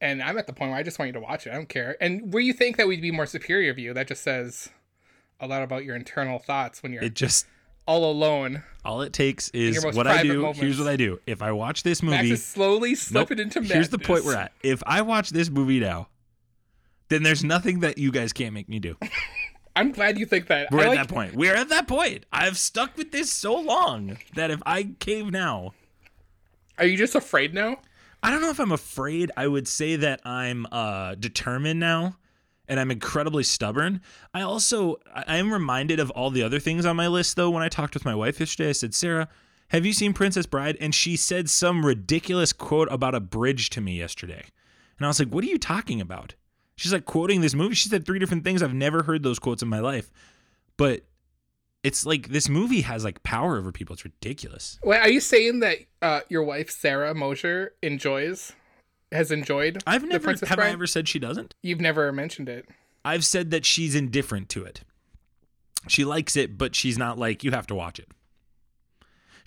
And 0.00 0.22
I'm 0.22 0.38
at 0.38 0.46
the 0.46 0.52
point 0.52 0.70
where 0.70 0.78
I 0.78 0.82
just 0.82 0.98
want 0.98 1.08
you 1.08 1.12
to 1.14 1.20
watch 1.20 1.46
it. 1.46 1.50
I 1.50 1.54
don't 1.54 1.68
care. 1.68 1.96
And 2.00 2.32
where 2.32 2.42
you 2.42 2.52
think 2.52 2.76
that 2.78 2.88
we'd 2.88 3.02
be 3.02 3.10
more 3.10 3.26
superior 3.26 3.70
of 3.70 3.78
you, 3.78 3.92
that 3.94 4.08
just 4.08 4.22
says 4.22 4.70
a 5.38 5.46
lot 5.46 5.62
about 5.62 5.84
your 5.84 5.94
internal 5.96 6.38
thoughts 6.38 6.82
when 6.82 6.92
you're 6.92 7.02
It 7.02 7.14
just 7.14 7.46
all 7.86 8.10
alone. 8.10 8.62
all 8.84 9.02
it 9.02 9.12
takes 9.12 9.48
is 9.50 9.84
what 9.84 10.06
I 10.06 10.22
do. 10.22 10.40
moments. 10.40 10.60
Here's 10.60 10.78
what 10.78 10.88
I 10.88 10.96
do. 10.96 11.20
If 11.26 11.42
I 11.42 11.52
watch 11.52 11.82
this 11.82 12.02
movie, 12.02 12.36
slowly 12.36 12.90
Nope. 12.90 12.98
slipping 12.98 13.38
into 13.40 13.60
madness. 13.60 13.74
Here's 13.74 13.88
the 13.90 13.98
point 13.98 14.24
we're 14.24 14.36
at. 14.36 14.52
If 14.62 14.82
I 14.86 15.02
watch 15.02 15.30
this 15.30 15.50
movie 15.50 15.80
now, 15.80 16.08
then 17.08 17.22
there's 17.22 17.42
nothing 17.44 17.80
that 17.80 17.98
you 17.98 18.10
guys 18.12 18.32
can't 18.32 18.54
make 18.54 18.68
me 18.68 18.78
do. 18.78 18.96
I'm 19.76 19.92
glad 19.92 20.18
you 20.18 20.26
think 20.26 20.46
that. 20.48 20.70
We're 20.70 20.80
I 20.80 20.82
at 20.84 20.88
like, 20.88 20.98
that 20.98 21.08
point. 21.14 21.34
We're 21.34 21.54
at 21.54 21.68
that 21.68 21.88
point. 21.88 22.24
I've 22.32 22.56
stuck 22.58 22.96
with 22.96 23.12
this 23.12 23.30
so 23.32 23.54
long 23.54 24.18
that 24.34 24.50
if 24.50 24.60
I 24.66 24.90
cave 24.98 25.30
now, 25.30 25.72
Are 26.78 26.86
you 26.86 26.96
just 26.96 27.14
afraid 27.14 27.54
now? 27.54 27.78
I 28.22 28.30
don't 28.30 28.42
know 28.42 28.50
if 28.50 28.60
I'm 28.60 28.72
afraid. 28.72 29.30
I 29.36 29.46
would 29.46 29.66
say 29.66 29.96
that 29.96 30.20
I'm 30.24 30.66
uh, 30.70 31.14
determined 31.14 31.80
now, 31.80 32.16
and 32.68 32.78
I'm 32.78 32.90
incredibly 32.90 33.42
stubborn. 33.42 34.00
I 34.34 34.42
also 34.42 34.96
I 35.14 35.36
am 35.38 35.52
reminded 35.52 36.00
of 36.00 36.10
all 36.10 36.30
the 36.30 36.42
other 36.42 36.60
things 36.60 36.84
on 36.84 36.96
my 36.96 37.08
list 37.08 37.36
though. 37.36 37.50
When 37.50 37.62
I 37.62 37.68
talked 37.68 37.94
with 37.94 38.04
my 38.04 38.14
wife 38.14 38.40
yesterday, 38.40 38.70
I 38.70 38.72
said, 38.72 38.94
"Sarah, 38.94 39.28
have 39.68 39.86
you 39.86 39.92
seen 39.92 40.12
Princess 40.12 40.46
Bride?" 40.46 40.76
And 40.80 40.94
she 40.94 41.16
said 41.16 41.48
some 41.48 41.84
ridiculous 41.84 42.52
quote 42.52 42.88
about 42.90 43.14
a 43.14 43.20
bridge 43.20 43.70
to 43.70 43.80
me 43.80 43.98
yesterday, 43.98 44.44
and 44.98 45.06
I 45.06 45.08
was 45.08 45.18
like, 45.18 45.32
"What 45.32 45.44
are 45.44 45.48
you 45.48 45.58
talking 45.58 46.00
about?" 46.00 46.34
She's 46.76 46.92
like 46.92 47.04
quoting 47.04 47.40
this 47.40 47.54
movie. 47.54 47.74
She 47.74 47.88
said 47.88 48.06
three 48.06 48.18
different 48.18 48.44
things. 48.44 48.62
I've 48.62 48.72
never 48.72 49.02
heard 49.02 49.22
those 49.22 49.38
quotes 49.38 49.62
in 49.62 49.68
my 49.68 49.80
life, 49.80 50.10
but 50.76 51.04
it's 51.82 52.04
like 52.04 52.28
this 52.28 52.48
movie 52.48 52.82
has 52.82 53.04
like 53.04 53.22
power 53.22 53.56
over 53.56 53.72
people. 53.72 53.94
It's 53.94 54.04
ridiculous. 54.04 54.78
Wait, 54.84 54.98
are 54.98 55.08
you 55.08 55.20
saying 55.20 55.60
that 55.60 55.78
uh, 56.02 56.20
your 56.28 56.42
wife 56.42 56.70
Sarah 56.70 57.14
Mosher 57.14 57.74
enjoys, 57.82 58.52
has 59.12 59.30
enjoyed? 59.30 59.82
I've 59.86 60.02
The 60.02 60.08
never 60.08 60.34
have 60.34 60.58
I 60.58 60.70
ever 60.70 60.86
said 60.86 61.08
she 61.08 61.18
doesn't. 61.18 61.54
You've 61.62 61.80
never 61.80 62.12
mentioned 62.12 62.48
it. 62.48 62.68
I've 63.04 63.24
said 63.24 63.50
that 63.50 63.64
she's 63.64 63.94
indifferent 63.94 64.48
to 64.50 64.64
it. 64.64 64.82
She 65.88 66.04
likes 66.04 66.36
it, 66.36 66.58
but 66.58 66.74
she's 66.74 66.98
not 66.98 67.18
like, 67.18 67.42
you 67.42 67.52
have 67.52 67.66
to 67.68 67.74
watch 67.74 67.98
it. 67.98 68.08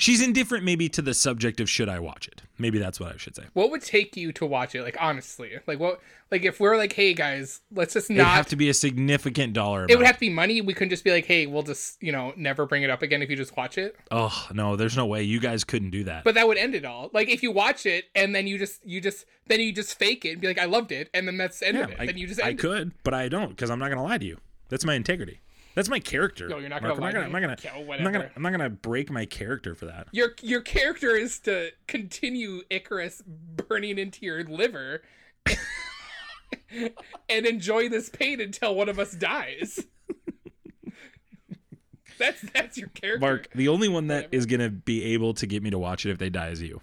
She's 0.03 0.21
indifferent 0.21 0.65
maybe 0.65 0.89
to 0.89 1.01
the 1.01 1.13
subject 1.13 1.61
of 1.61 1.69
should 1.69 1.87
I 1.87 1.97
watch 1.99 2.27
it. 2.27 2.41
Maybe 2.57 2.77
that's 2.77 2.99
what 2.99 3.13
I 3.13 3.17
should 3.17 3.37
say. 3.37 3.43
What 3.53 3.71
would 3.71 3.81
take 3.81 4.17
you 4.17 4.33
to 4.33 4.45
watch 4.45 4.75
it? 4.75 4.83
Like 4.83 4.97
honestly, 4.99 5.53
like 5.65 5.79
what? 5.79 6.01
Like 6.29 6.43
if 6.43 6.59
we're 6.59 6.75
like, 6.75 6.91
hey 6.91 7.13
guys, 7.13 7.61
let's 7.71 7.93
just 7.93 8.11
It'd 8.11 8.17
not. 8.17 8.35
have 8.35 8.47
to 8.47 8.57
be 8.57 8.67
a 8.67 8.73
significant 8.73 9.53
dollar 9.53 9.79
amount. 9.79 9.91
it 9.91 9.97
would 9.97 10.05
have 10.05 10.17
to 10.17 10.19
be 10.19 10.29
money. 10.29 10.59
We 10.59 10.73
couldn't 10.73 10.89
just 10.89 11.05
be 11.05 11.11
like, 11.11 11.25
hey, 11.25 11.45
we'll 11.45 11.63
just 11.63 12.03
you 12.03 12.11
know 12.11 12.33
never 12.35 12.65
bring 12.65 12.83
it 12.83 12.89
up 12.89 13.01
again 13.01 13.21
if 13.21 13.29
you 13.29 13.37
just 13.37 13.55
watch 13.55 13.77
it. 13.77 13.95
Oh, 14.11 14.47
no, 14.51 14.75
there's 14.75 14.97
no 14.97 15.05
way. 15.05 15.23
You 15.23 15.39
guys 15.39 15.63
couldn't 15.63 15.91
do 15.91 16.03
that. 16.03 16.25
But 16.25 16.35
that 16.35 16.49
would 16.49 16.57
end 16.57 16.75
it 16.75 16.83
all. 16.83 17.09
Like 17.13 17.29
if 17.29 17.41
you 17.41 17.53
watch 17.53 17.85
it 17.85 18.09
and 18.13 18.35
then 18.35 18.45
you 18.45 18.57
just 18.57 18.85
you 18.85 18.99
just 18.99 19.23
then 19.47 19.61
you 19.61 19.71
just 19.71 19.97
fake 19.97 20.25
it 20.25 20.31
and 20.31 20.41
be 20.41 20.47
like, 20.47 20.59
I 20.59 20.65
loved 20.65 20.91
it, 20.91 21.09
and 21.13 21.25
then 21.25 21.37
that's 21.37 21.59
the 21.59 21.69
end 21.69 21.77
yeah, 21.77 21.83
of 21.85 21.91
it. 21.91 21.97
I, 22.01 22.05
then 22.07 22.17
you 22.17 22.27
just 22.27 22.43
I 22.43 22.49
end 22.49 22.59
it. 22.59 22.61
could, 22.61 22.91
but 23.05 23.13
I 23.13 23.29
don't 23.29 23.51
because 23.51 23.69
I'm 23.69 23.79
not 23.79 23.87
to 23.87 24.01
lie 24.01 24.17
to 24.17 24.25
you. 24.25 24.37
That's 24.67 24.83
my 24.83 24.95
integrity. 24.95 25.39
That's 25.75 25.89
my 25.89 25.99
character. 25.99 26.47
No, 26.47 26.59
you're 26.59 26.69
not 26.69 26.81
Mark. 26.81 26.95
gonna 26.95 27.07
I'm 27.07 27.13
not 27.13 27.13
gonna, 27.13 27.25
I'm 27.25 27.31
not 27.31 27.41
gonna, 27.41 27.93
I'm 27.93 28.03
not 28.03 28.13
gonna, 28.13 28.31
I'm 28.35 28.41
not 28.43 28.51
gonna 28.51 28.69
break 28.69 29.09
my 29.09 29.25
character 29.25 29.73
for 29.75 29.85
that. 29.85 30.07
Your 30.11 30.35
your 30.41 30.61
character 30.61 31.15
is 31.15 31.39
to 31.41 31.71
continue 31.87 32.61
Icarus 32.69 33.23
burning 33.25 33.97
into 33.97 34.25
your 34.25 34.43
liver 34.43 35.01
and 37.29 37.45
enjoy 37.45 37.89
this 37.89 38.09
pain 38.09 38.39
until 38.39 38.75
one 38.75 38.89
of 38.89 38.99
us 38.99 39.13
dies. 39.13 39.79
that's 42.19 42.41
that's 42.53 42.77
your 42.77 42.89
character. 42.89 43.19
Mark, 43.19 43.49
the 43.53 43.67
only 43.67 43.87
one 43.87 44.07
that 44.07 44.29
is 44.31 44.45
going 44.45 44.59
to 44.59 44.69
be 44.69 45.03
able 45.13 45.33
to 45.35 45.47
get 45.47 45.63
me 45.63 45.69
to 45.71 45.79
watch 45.79 46.05
it 46.05 46.11
if 46.11 46.17
they 46.17 46.29
die 46.29 46.49
is 46.49 46.61
you. 46.61 46.81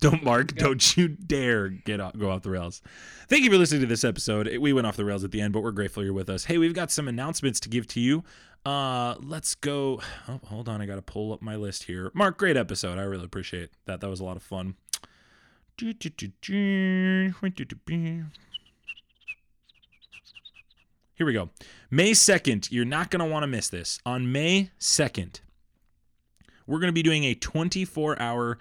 Don't 0.00 0.22
Mark, 0.24 0.54
don't 0.54 0.96
you 0.96 1.08
dare 1.08 1.68
get 1.68 2.00
off, 2.00 2.16
go 2.16 2.30
off 2.30 2.42
the 2.42 2.50
rails. 2.50 2.82
Thank 3.28 3.44
you 3.44 3.50
for 3.50 3.58
listening 3.58 3.82
to 3.82 3.86
this 3.86 4.04
episode. 4.04 4.56
We 4.58 4.72
went 4.72 4.86
off 4.86 4.96
the 4.96 5.04
rails 5.04 5.24
at 5.24 5.30
the 5.30 5.40
end, 5.40 5.52
but 5.52 5.62
we're 5.62 5.70
grateful 5.72 6.02
you're 6.02 6.12
with 6.12 6.30
us. 6.30 6.44
Hey, 6.44 6.58
we've 6.58 6.74
got 6.74 6.90
some 6.90 7.08
announcements 7.08 7.60
to 7.60 7.68
give 7.68 7.86
to 7.88 8.00
you. 8.00 8.24
Uh, 8.64 9.14
let's 9.20 9.54
go. 9.54 10.00
Oh, 10.28 10.40
hold 10.44 10.68
on, 10.68 10.82
I 10.82 10.86
got 10.86 10.96
to 10.96 11.02
pull 11.02 11.32
up 11.32 11.40
my 11.42 11.56
list 11.56 11.84
here. 11.84 12.10
Mark, 12.14 12.38
great 12.38 12.56
episode. 12.56 12.98
I 12.98 13.02
really 13.02 13.24
appreciate 13.24 13.70
that. 13.86 14.00
That 14.00 14.08
was 14.08 14.20
a 14.20 14.24
lot 14.24 14.36
of 14.36 14.42
fun. 14.42 14.76
Here 21.14 21.26
we 21.26 21.32
go. 21.32 21.50
May 21.90 22.12
2nd, 22.12 22.70
you're 22.70 22.84
not 22.84 23.10
going 23.10 23.24
to 23.24 23.30
want 23.30 23.42
to 23.42 23.46
miss 23.46 23.68
this. 23.68 23.98
On 24.06 24.30
May 24.30 24.70
2nd, 24.78 25.40
we're 26.66 26.78
going 26.78 26.88
to 26.88 26.92
be 26.92 27.02
doing 27.02 27.24
a 27.24 27.34
24 27.34 28.20
hour 28.20 28.58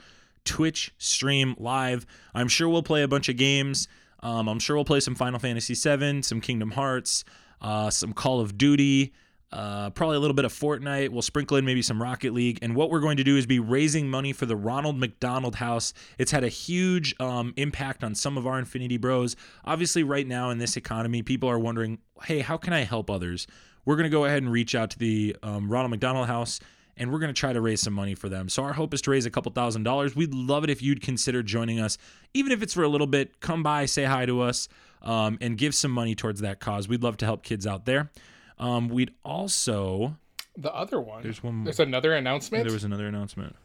Twitch 0.49 0.91
stream 0.97 1.55
live. 1.59 2.07
I'm 2.33 2.47
sure 2.47 2.67
we'll 2.67 2.81
play 2.81 3.03
a 3.03 3.07
bunch 3.07 3.29
of 3.29 3.37
games. 3.37 3.87
Um, 4.21 4.49
I'm 4.49 4.57
sure 4.57 4.75
we'll 4.75 4.83
play 4.83 4.99
some 4.99 5.13
Final 5.13 5.37
Fantasy 5.37 5.75
VII, 5.75 6.23
some 6.23 6.41
Kingdom 6.41 6.71
Hearts, 6.71 7.23
uh, 7.61 7.91
some 7.91 8.13
Call 8.13 8.41
of 8.41 8.57
Duty, 8.57 9.13
uh, 9.51 9.91
probably 9.91 10.17
a 10.17 10.19
little 10.19 10.33
bit 10.33 10.45
of 10.45 10.51
Fortnite. 10.51 11.09
We'll 11.09 11.21
sprinkle 11.21 11.57
in 11.57 11.65
maybe 11.65 11.83
some 11.83 12.01
Rocket 12.01 12.33
League. 12.33 12.57
And 12.63 12.75
what 12.75 12.89
we're 12.89 12.99
going 12.99 13.17
to 13.17 13.23
do 13.23 13.37
is 13.37 13.45
be 13.45 13.59
raising 13.59 14.09
money 14.09 14.33
for 14.33 14.47
the 14.47 14.55
Ronald 14.55 14.97
McDonald 14.97 15.55
House. 15.55 15.93
It's 16.17 16.31
had 16.31 16.43
a 16.43 16.49
huge 16.49 17.15
um, 17.19 17.53
impact 17.55 18.03
on 18.03 18.15
some 18.15 18.35
of 18.35 18.47
our 18.47 18.57
Infinity 18.57 18.97
Bros. 18.97 19.35
Obviously, 19.65 20.01
right 20.01 20.27
now 20.27 20.49
in 20.49 20.57
this 20.57 20.77
economy, 20.77 21.21
people 21.21 21.47
are 21.47 21.59
wondering, 21.59 21.99
hey, 22.23 22.39
how 22.39 22.57
can 22.57 22.73
I 22.73 22.85
help 22.85 23.11
others? 23.11 23.45
We're 23.85 23.97
going 23.97 24.09
to 24.09 24.09
go 24.09 24.25
ahead 24.25 24.41
and 24.41 24.51
reach 24.51 24.73
out 24.73 24.89
to 24.89 24.99
the 24.99 25.35
um, 25.43 25.71
Ronald 25.71 25.91
McDonald 25.91 26.25
House 26.25 26.59
and 26.99 27.11
we're 27.11 27.19
going 27.19 27.33
to 27.33 27.39
try 27.39 27.51
to 27.53 27.61
raise 27.61 27.81
some 27.81 27.93
money 27.93 28.13
for 28.13 28.29
them. 28.29 28.49
So 28.49 28.63
our 28.63 28.73
hope 28.73 28.93
is 28.93 29.01
to 29.03 29.11
raise 29.11 29.25
a 29.25 29.31
couple 29.31 29.51
thousand 29.51 29.83
dollars. 29.83 30.15
We'd 30.15 30.33
love 30.33 30.63
it 30.63 30.69
if 30.69 30.81
you'd 30.83 31.01
consider 31.01 31.41
joining 31.41 31.79
us, 31.79 31.97
even 32.33 32.51
if 32.51 32.61
it's 32.61 32.73
for 32.73 32.83
a 32.83 32.87
little 32.89 33.07
bit. 33.07 33.39
Come 33.39 33.63
by, 33.63 33.85
say 33.85 34.03
hi 34.03 34.25
to 34.27 34.41
us, 34.41 34.67
um, 35.01 35.37
and 35.41 35.57
give 35.57 35.73
some 35.73 35.91
money 35.91 36.13
towards 36.13 36.41
that 36.41 36.59
cause. 36.59 36.87
We'd 36.87 37.01
love 37.01 37.17
to 37.17 37.25
help 37.25 37.41
kids 37.43 37.65
out 37.65 37.85
there. 37.85 38.11
Um, 38.59 38.89
we'd 38.89 39.11
also 39.23 40.17
The 40.57 40.73
other 40.73 40.99
one. 40.99 41.23
There's 41.23 41.41
one 41.41 41.55
more. 41.55 41.63
There's 41.65 41.79
another 41.79 42.13
announcement. 42.13 42.65
there 42.65 42.73
was 42.73 42.83
another 42.83 43.07
announcement. 43.07 43.55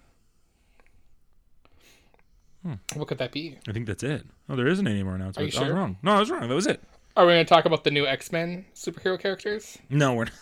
What 2.95 3.09
could 3.09 3.19
that 3.19 3.31
be? 3.33 3.59
I 3.69 3.73
think 3.73 3.87
that's 3.87 4.03
it. 4.03 4.25
Oh, 4.49 4.57
there 4.57 4.67
isn't 4.69 4.87
any 4.89 5.03
more 5.03 5.15
announcements. 5.17 5.55
Are 5.55 5.61
you 5.61 5.67
I 5.67 5.69
was 5.69 5.75
sure? 5.75 5.77
wrong. 5.77 5.99
No, 6.03 6.13
I 6.13 6.21
was 6.21 6.31
wrong. 6.31 6.49
That 6.49 6.55
was 6.55 6.67
it. 6.67 6.83
Are 7.15 7.27
we 7.27 7.33
going 7.33 7.45
to 7.45 7.49
talk 7.49 7.67
about 7.67 7.85
the 7.85 7.91
new 7.91 8.07
X 8.07 8.33
Men 8.33 8.65
superhero 8.75 9.19
characters? 9.21 9.77
No, 9.91 10.15
we're 10.15 10.25
not 10.25 10.33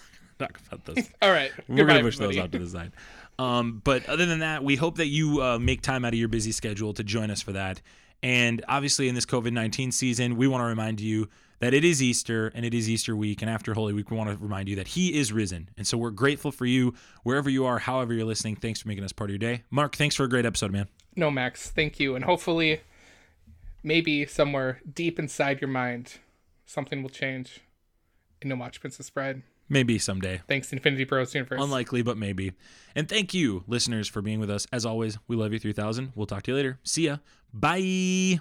talking 0.46 0.64
about 0.70 0.84
those. 0.84 1.08
All 1.22 1.30
right. 1.30 1.50
We're 1.68 1.76
Goodbye, 1.76 1.92
gonna 1.94 2.04
push 2.04 2.18
those 2.18 2.36
everybody. 2.36 2.40
out 2.40 2.52
to 2.52 2.58
the 2.58 2.68
side. 2.68 2.92
Um, 3.38 3.80
but 3.82 4.06
other 4.08 4.26
than 4.26 4.40
that, 4.40 4.62
we 4.62 4.76
hope 4.76 4.96
that 4.96 5.06
you 5.06 5.42
uh, 5.42 5.58
make 5.58 5.82
time 5.82 6.04
out 6.04 6.12
of 6.12 6.18
your 6.18 6.28
busy 6.28 6.52
schedule 6.52 6.92
to 6.94 7.02
join 7.02 7.30
us 7.30 7.40
for 7.42 7.52
that. 7.52 7.80
And 8.22 8.64
obviously, 8.68 9.08
in 9.08 9.14
this 9.14 9.26
COVID 9.26 9.52
nineteen 9.52 9.90
season, 9.90 10.36
we 10.36 10.46
want 10.46 10.62
to 10.62 10.66
remind 10.66 11.00
you 11.00 11.28
that 11.58 11.74
it 11.74 11.84
is 11.84 12.02
Easter 12.02 12.52
and 12.54 12.64
it 12.64 12.74
is 12.74 12.90
Easter 12.90 13.16
week. 13.16 13.40
And 13.40 13.50
after 13.50 13.72
Holy 13.74 13.92
Week, 13.92 14.10
we 14.10 14.16
want 14.16 14.30
to 14.30 14.36
remind 14.36 14.68
you 14.68 14.76
that 14.76 14.88
He 14.88 15.14
is 15.18 15.32
risen. 15.32 15.70
And 15.76 15.86
so 15.86 15.96
we're 15.96 16.10
grateful 16.10 16.52
for 16.52 16.66
you 16.66 16.94
wherever 17.22 17.48
you 17.48 17.64
are, 17.64 17.78
however 17.78 18.12
you're 18.12 18.24
listening. 18.24 18.56
Thanks 18.56 18.80
for 18.82 18.88
making 18.88 19.04
us 19.04 19.12
part 19.12 19.30
of 19.30 19.32
your 19.32 19.38
day, 19.38 19.62
Mark. 19.70 19.96
Thanks 19.96 20.14
for 20.14 20.24
a 20.24 20.28
great 20.28 20.44
episode, 20.44 20.70
man. 20.72 20.88
No, 21.16 21.30
Max. 21.30 21.70
Thank 21.70 21.98
you. 22.00 22.14
And 22.14 22.24
hopefully, 22.24 22.80
maybe 23.82 24.26
somewhere 24.26 24.80
deep 24.92 25.18
inside 25.18 25.60
your 25.60 25.68
mind, 25.68 26.18
something 26.66 27.02
will 27.02 27.10
change. 27.10 27.60
And 28.40 28.50
you'll 28.50 28.58
watch 28.58 28.80
Princess 28.80 29.08
Bride. 29.10 29.42
Maybe 29.72 29.98
someday. 29.98 30.42
Thanks, 30.46 30.70
Infinity 30.70 31.04
Bros 31.04 31.34
Universe. 31.34 31.58
Unlikely, 31.58 32.02
but 32.02 32.18
maybe. 32.18 32.52
And 32.94 33.08
thank 33.08 33.32
you, 33.32 33.64
listeners, 33.66 34.06
for 34.06 34.20
being 34.20 34.38
with 34.38 34.50
us. 34.50 34.66
As 34.70 34.84
always, 34.84 35.16
we 35.28 35.34
love 35.34 35.54
you 35.54 35.58
3000. 35.58 36.12
We'll 36.14 36.26
talk 36.26 36.42
to 36.42 36.50
you 36.50 36.56
later. 36.56 36.78
See 36.82 37.06
ya. 37.06 37.16
Bye. 37.54 38.40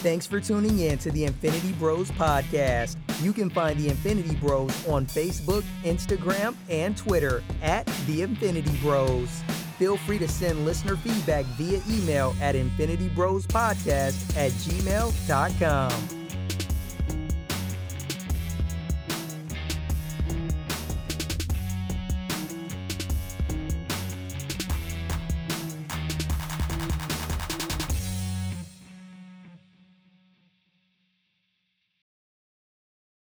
Thanks 0.00 0.26
for 0.26 0.40
tuning 0.40 0.80
in 0.80 0.98
to 0.98 1.12
the 1.12 1.24
Infinity 1.24 1.70
Bros 1.74 2.10
podcast. 2.10 2.96
You 3.22 3.32
can 3.32 3.48
find 3.48 3.78
the 3.78 3.90
Infinity 3.90 4.34
Bros 4.36 4.88
on 4.88 5.06
Facebook, 5.06 5.62
Instagram, 5.84 6.56
and 6.68 6.96
Twitter 6.96 7.44
at 7.62 7.86
the 8.08 8.22
Infinity 8.22 8.76
Bros. 8.82 9.42
Feel 9.78 9.96
free 9.98 10.18
to 10.18 10.26
send 10.26 10.64
listener 10.64 10.96
feedback 10.96 11.44
via 11.56 11.80
email 11.88 12.34
at 12.40 12.56
infinitybrospodcast 12.56 14.36
at 14.36 14.50
gmail.com. 14.50 16.17